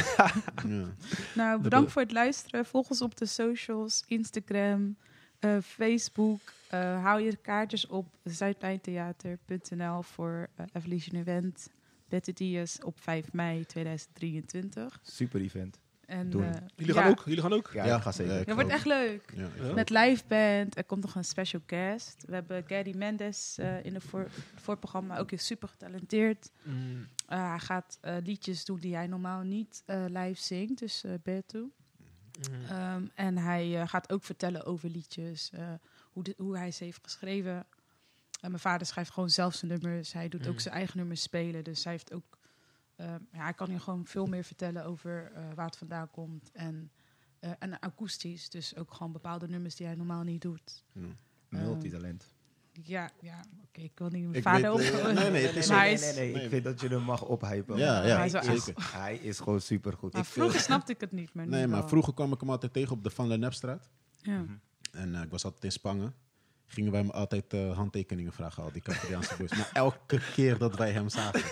Ja. 0.68 0.86
Nou, 1.34 1.60
bedankt 1.62 1.92
voor 1.92 2.02
het 2.02 2.12
luisteren. 2.12 2.66
Volg 2.66 2.90
ons 2.90 3.02
op 3.02 3.16
de 3.16 3.26
socials, 3.26 4.04
Instagram, 4.06 4.96
eh, 5.38 5.56
Facebook. 5.60 6.40
Eh, 6.68 7.02
hou 7.02 7.20
je 7.20 7.36
kaartjes 7.36 7.86
op 7.86 8.06
zuidpijntheater.nl 8.24 10.02
voor 10.02 10.48
eh 10.56 10.66
Evolution 10.72 11.20
Event. 11.20 11.68
Betty 12.08 12.32
Diaz 12.32 12.78
op 12.78 13.00
5 13.00 13.32
mei 13.32 13.64
2023. 13.64 15.00
Super 15.02 15.40
event. 15.40 15.80
En, 16.06 16.30
Doen. 16.30 16.44
eh, 16.44 16.50
Jullie 16.76 16.94
ja, 16.94 17.00
gaan 17.02 17.10
ook? 17.10 17.22
Jullie 17.24 17.40
gaan 17.42 17.52
ook? 17.52 17.70
Ja, 17.72 17.84
Ja, 17.86 17.96
ik 17.96 18.02
ga 18.02 18.12
zeker. 18.12 18.44
Dat 18.44 18.54
wordt 18.54 18.70
echt 18.70 18.86
leuk. 18.86 19.32
Met 19.74 19.90
live 19.90 20.22
band. 20.28 20.76
Er 20.76 20.84
komt 20.84 21.02
nog 21.02 21.14
een 21.14 21.24
special 21.24 21.62
guest. 21.66 22.24
We 22.26 22.34
hebben 22.34 22.64
Gary 22.66 22.96
Mendes 22.96 23.58
eh, 23.58 23.84
in 23.84 23.94
het 23.94 24.02
voor, 24.04 24.26
voorprogramma. 24.54 25.18
Ook 25.18 25.30
is 25.32 25.46
super 25.46 25.68
getalenteerd. 25.68 26.50
Mm, 26.62 27.06
Eh, 27.26 27.48
hij 27.50 27.58
gaat 27.58 27.98
eh, 28.00 28.16
liedjes 28.24 28.64
doen 28.64 28.78
die 28.78 28.94
hij 28.94 29.06
normaal 29.06 29.42
niet 29.42 29.82
eh, 29.86 30.04
live 30.08 30.42
zingt. 30.42 30.78
Dus 30.78 31.04
uh, 31.04 31.12
Bertu. 31.22 31.58
mm. 31.58 31.70
Ehm, 32.68 33.06
en 33.14 33.38
hij 33.38 33.86
gaat 33.86 34.12
ook 34.12 34.24
vertellen 34.24 34.64
over 34.64 34.88
liedjes, 34.88 35.50
eh, 35.52 35.72
hoe, 36.12 36.22
de- 36.22 36.34
hoe 36.36 36.56
hij 36.56 36.70
ze 36.70 36.84
heeft 36.84 37.00
geschreven. 37.02 37.66
En 38.40 38.50
mijn 38.50 38.58
vader 38.58 38.86
schrijft 38.86 39.10
gewoon 39.12 39.30
zelf 39.30 39.54
zijn 39.54 39.70
nummers. 39.80 40.12
Hij 40.12 40.28
doet 40.28 40.46
ook 40.46 40.52
Mm. 40.52 40.58
zijn 40.58 40.74
eigen 40.74 40.98
nummers 40.98 41.22
spelen. 41.22 41.64
Dus 41.64 41.84
hij 41.84 41.92
heeft 41.92 42.12
ook. 42.12 42.38
Ehm, 42.96 43.18
ja, 43.32 43.42
hij 43.42 43.52
kan 43.54 43.68
hier 43.68 43.80
gewoon 43.80 44.06
veel 44.06 44.26
meer 44.26 44.44
vertellen 44.44 44.84
over 44.84 45.32
eh, 45.34 45.42
waar 45.54 45.66
het 45.66 45.76
vandaan 45.76 46.10
komt. 46.10 46.50
En, 46.52 46.90
eh, 47.38 47.50
en 47.58 47.80
akoestisch. 47.80 48.48
Dus 48.50 48.76
ook 48.76 48.92
gewoon 48.94 49.12
bepaalde 49.12 49.48
nummers 49.48 49.74
die 49.76 49.86
hij 49.86 49.94
normaal 49.94 50.22
niet 50.22 50.42
doet. 50.42 50.84
Ja. 50.92 51.06
Multitalent. 51.48 52.34
Ja, 52.82 53.10
ja 53.20 53.40
oké. 53.68 53.80
ik 53.80 53.92
wil 53.94 54.08
niet 54.08 54.22
mijn 54.22 54.34
Ik 54.34 54.42
vader 54.42 54.72
op. 54.72 54.78
weet, 54.78 54.92
eh, 54.92 55.04
nee, 55.04 55.30
nee, 55.30 55.46
het 55.46 55.56
is 55.56 55.68
nee, 55.68 55.98
nee, 55.98 56.12
nee, 56.12 56.32
Nee. 56.32 56.42
Ik 56.44 56.50
vind 56.50 56.64
dat 56.64 56.80
je 56.80 56.88
hem 56.88 57.02
mag 57.02 57.22
ophypen. 57.24 57.76
Ja, 57.76 57.84
ja, 58.06 58.16
hij, 58.16 58.28
hij 58.30 58.54
is 58.54 58.70
hij 58.80 59.16
is 59.16 59.38
gewoon 59.38 59.60
supergoed. 59.60 60.12
Maar 60.12 60.22
Ik, 60.22 60.28
vroeger 60.28 60.60
snapte 60.60 60.92
ik 60.92 61.00
het 61.00 61.12
niet 61.12 61.34
meer. 61.34 61.44
nu 61.44 61.50
Nee, 61.50 61.66
maar 61.66 61.78
wel. 61.78 61.88
vroeger 61.88 62.14
kwam 62.14 62.32
ik 62.32 62.40
hem 62.40 62.50
altijd 62.50 62.72
tegen 62.72 62.92
op 62.92 63.04
de 63.04 63.10
Van 63.10 63.26
Lennepstraat. 63.28 63.88
Ja. 64.22 64.38
Mhm. 64.40 64.52
En 64.92 65.14
eh, 65.14 65.22
ik 65.22 65.30
was 65.30 65.44
altijd 65.44 65.64
in 65.64 65.72
Spangen. 65.72 66.14
Gingen 66.66 66.92
wij 66.92 67.00
hem 67.00 67.10
altijd 67.10 67.52
eh, 67.52 67.76
handtekeningen 67.76 68.32
vragen, 68.32 68.62
al 68.62 68.72
die 68.72 68.82
Cambodiaanse 68.82 69.36
boys. 69.36 69.50
Maar 69.50 69.70
elke 69.72 70.20
keer 70.34 70.58
dat 70.58 70.76
wij 70.76 70.92
hem 70.92 71.08
zagen. 71.08 71.42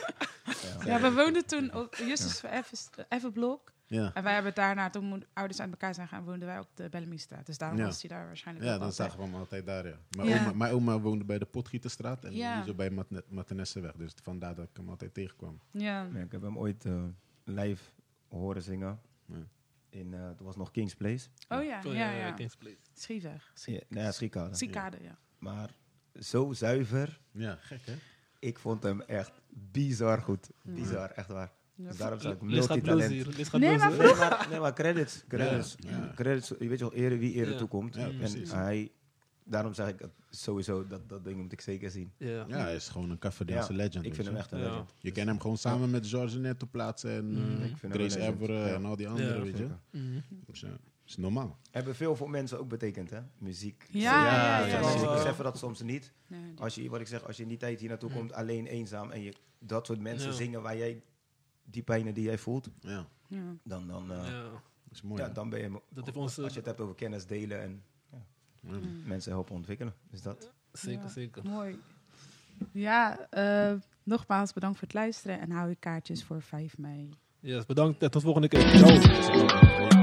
Ja. 0.84 0.86
Ja, 0.86 1.00
we 1.00 1.12
woonden 1.12 1.46
toen 1.46 1.74
op 1.74 1.94
Justus 1.94 2.40
van 2.40 2.50
Effen- 2.50 3.08
Effenblok. 3.08 3.72
Ja, 3.86 4.10
En 4.14 4.22
wij 4.22 4.34
hebben 4.34 4.54
daarna, 4.54 4.90
toen 4.90 5.08
mijn 5.08 5.24
ouders 5.32 5.60
uit 5.60 5.70
elkaar 5.70 5.94
zijn 5.94 6.08
gaan, 6.08 6.24
woonden 6.24 6.48
wij 6.48 6.58
op 6.58 6.68
de 6.74 6.88
Bellamystraat. 6.88 7.46
Dus 7.46 7.58
daarom 7.58 7.78
Ja. 7.78 7.84
was 7.84 8.00
hij 8.02 8.10
daar 8.10 8.26
waarschijnlijk 8.26 8.66
ja 8.66 8.78
dan 8.78 8.92
zagen 8.92 9.18
we 9.18 9.24
hem 9.24 9.34
altijd 9.34 9.66
daar, 9.66 9.86
ja. 9.86 9.98
Mijn, 10.16 10.28
Ja. 10.28 10.40
Oma, 10.40 10.52
mijn 10.52 10.72
oma 10.72 10.98
woonde 11.00 11.24
bij 11.24 11.38
de 11.38 11.44
Potgieterstraat 11.44 12.24
en 12.24 12.34
Ja. 12.34 12.56
die 12.56 12.64
zo 12.64 12.74
bij 12.74 12.90
Mat- 12.90 13.22
Matenesseweg. 13.28 13.92
Dus 13.92 14.12
vandaar 14.22 14.54
dat 14.54 14.64
ik 14.64 14.76
hem 14.76 14.88
altijd 14.88 15.14
tegenkwam. 15.14 15.60
Ja. 15.70 16.08
Ja, 16.14 16.20
ik 16.20 16.32
heb 16.32 16.42
hem 16.42 16.58
ooit 16.58 16.84
eh, 16.84 17.02
live 17.44 17.84
horen 18.28 18.62
zingen. 18.62 19.00
Ja. 19.26 19.34
In, 19.88 20.14
eh 20.14 20.30
toen 20.30 20.46
was 20.46 20.56
nog 20.56 20.70
King's 20.70 20.94
Place. 20.94 21.28
Oh 21.48 21.64
ja, 21.64 21.82
Oh, 21.86 21.94
ja, 21.94 22.10
ja. 22.10 22.32
Kings 22.32 22.56
Place. 22.56 22.76
Schieweg. 22.94 23.52
Ja, 23.64 23.80
nou 23.88 24.14
ja, 24.30 24.90
ja. 25.02 25.18
Maar 25.38 25.70
zo 26.20 26.52
zuiver. 26.52 27.20
Ja, 27.30 27.56
gek 27.60 27.86
hè? 27.86 27.94
Ik 28.44 28.58
vond 28.58 28.82
hem 28.82 29.00
echt 29.00 29.32
bizar 29.48 30.20
goed. 30.22 30.50
Bizar, 30.62 31.10
echt 31.10 31.28
waar. 31.28 31.52
Ja, 31.74 31.88
Dus 31.88 31.96
daarom 31.96 32.20
zeg 32.20 32.32
ik 32.32 32.40
multitalent. 32.42 33.10
Nee, 33.52 33.76
maar. 33.78 33.90
Nee, 33.98 34.14
maar, 34.14 34.46
nee, 34.50 34.60
maar 34.60 34.72
credits. 34.74 35.24
Credits. 35.28 35.74
Ja, 35.78 35.90
ja. 35.90 36.12
credits 36.14 36.48
je 36.58 36.68
weet 36.68 36.80
wel, 36.80 36.92
ere, 36.92 37.16
wie 37.18 37.34
ere 37.34 37.50
Ja. 37.50 37.56
toekomt. 37.56 37.94
Ja, 37.94 38.08
en 38.20 38.48
hij, 38.48 38.90
daarom 39.44 39.74
zeg 39.74 39.88
ik 39.88 39.98
het 39.98 40.10
sowieso, 40.30 40.86
dat, 40.86 41.08
dat 41.08 41.24
ding 41.24 41.36
moet 41.42 41.52
ik 41.52 41.60
zeker 41.60 41.90
zien. 41.90 42.12
Ja. 42.16 42.44
Ja, 42.48 42.58
hij 42.58 42.74
is 42.74 42.88
gewoon 42.88 43.10
een 43.10 43.18
Cambodiaanse 43.18 43.72
Ja, 43.72 43.78
legend. 43.78 44.04
Ik 44.04 44.14
vind 44.14 44.26
hem 44.26 44.36
echt 44.36 44.52
een 44.52 44.58
Ja. 44.58 44.64
legend. 44.64 44.90
Je 44.98 45.12
kan 45.12 45.26
hem 45.26 45.40
gewoon 45.40 45.56
samen 45.58 45.90
met 45.90 46.06
George 46.06 46.38
Netto 46.38 46.66
plaatsen 46.70 47.10
en 47.10 47.24
Mm, 47.30 47.36
eh, 47.60 47.64
ik 47.70 47.76
vind 47.76 47.92
hem 47.92 48.08
Grace. 48.08 48.20
Everen 48.20 48.74
en 48.74 48.84
al 48.84 48.96
die 48.96 49.08
anderen, 49.08 49.36
Ja, 49.36 49.42
weet 49.42 49.58
je. 49.58 49.68
Is 51.06 51.16
normaal. 51.16 51.58
Hebben 51.70 51.94
veel 51.94 52.16
voor 52.16 52.30
mensen 52.30 52.58
ook 52.58 52.68
betekend, 52.68 53.10
hè? 53.10 53.20
Muziek. 53.38 53.86
Ja, 53.90 54.24
Ja, 54.24 54.66
ja, 54.66 54.80
ja, 54.82 55.12
beseffen 55.14 55.44
dat 55.44 55.58
soms 55.58 55.82
niet. 55.82 56.12
Als 56.58 56.74
je, 56.74 56.88
wat 56.90 57.00
ik 57.00 57.06
zeg, 57.06 57.24
als 57.26 57.36
je 57.36 57.42
in 57.42 57.48
die 57.48 57.58
tijd 57.58 57.80
hier 57.80 57.88
naartoe 57.88 58.10
komt, 58.10 58.32
alleen 58.32 58.66
eenzaam, 58.66 59.10
en 59.10 59.22
je 59.22 59.34
dat 59.58 59.86
soort 59.86 60.00
mensen 60.00 60.28
Ja. 60.30 60.34
zingen 60.36 60.62
waar 60.62 60.76
jij 60.76 61.02
die 61.64 61.82
pijnen 61.82 62.14
die 62.14 62.24
jij 62.24 62.38
voelt, 62.38 62.68
Ja, 62.80 63.06
ja. 63.28 63.42
dan, 63.62 63.86
dan, 63.86 64.12
eh, 64.12 64.26
Ja. 64.28 64.44
is 64.90 65.02
mooi. 65.02 65.22
ja, 65.22 65.28
dan 65.28 65.48
ben 65.50 65.60
je, 65.60 65.80
Dat 65.90 66.04
heeft 66.04 66.16
ons, 66.16 66.38
als 66.38 66.52
je 66.52 66.58
het 66.58 66.66
hebt 66.66 66.80
over 66.80 66.94
kennis 66.94 67.26
delen 67.26 67.62
en 67.62 67.82
Ja. 68.10 68.78
Mensen 69.04 69.32
helpen 69.32 69.54
ontwikkelen. 69.54 69.94
Dus 70.10 70.22
dat. 70.22 70.52
Zeker, 70.72 71.02
Ja. 71.02 71.08
zeker. 71.08 71.42
Mooi. 71.48 71.78
Ja, 72.72 73.26
eh, 73.30 73.72
nogmaals 74.02 74.52
bedankt 74.52 74.78
voor 74.78 74.86
het 74.88 74.96
luisteren 74.96 75.40
en 75.40 75.50
hou 75.50 75.68
je 75.68 75.76
kaartjes 75.76 76.24
voor 76.24 76.42
5 76.42 76.78
mei. 76.78 77.08
Yes, 77.40 77.66
bedankt 77.66 78.02
en 78.02 78.10
tot 78.10 78.22
volgende 78.22 78.48
keer. 78.48 78.60
Ciao. 78.76 79.93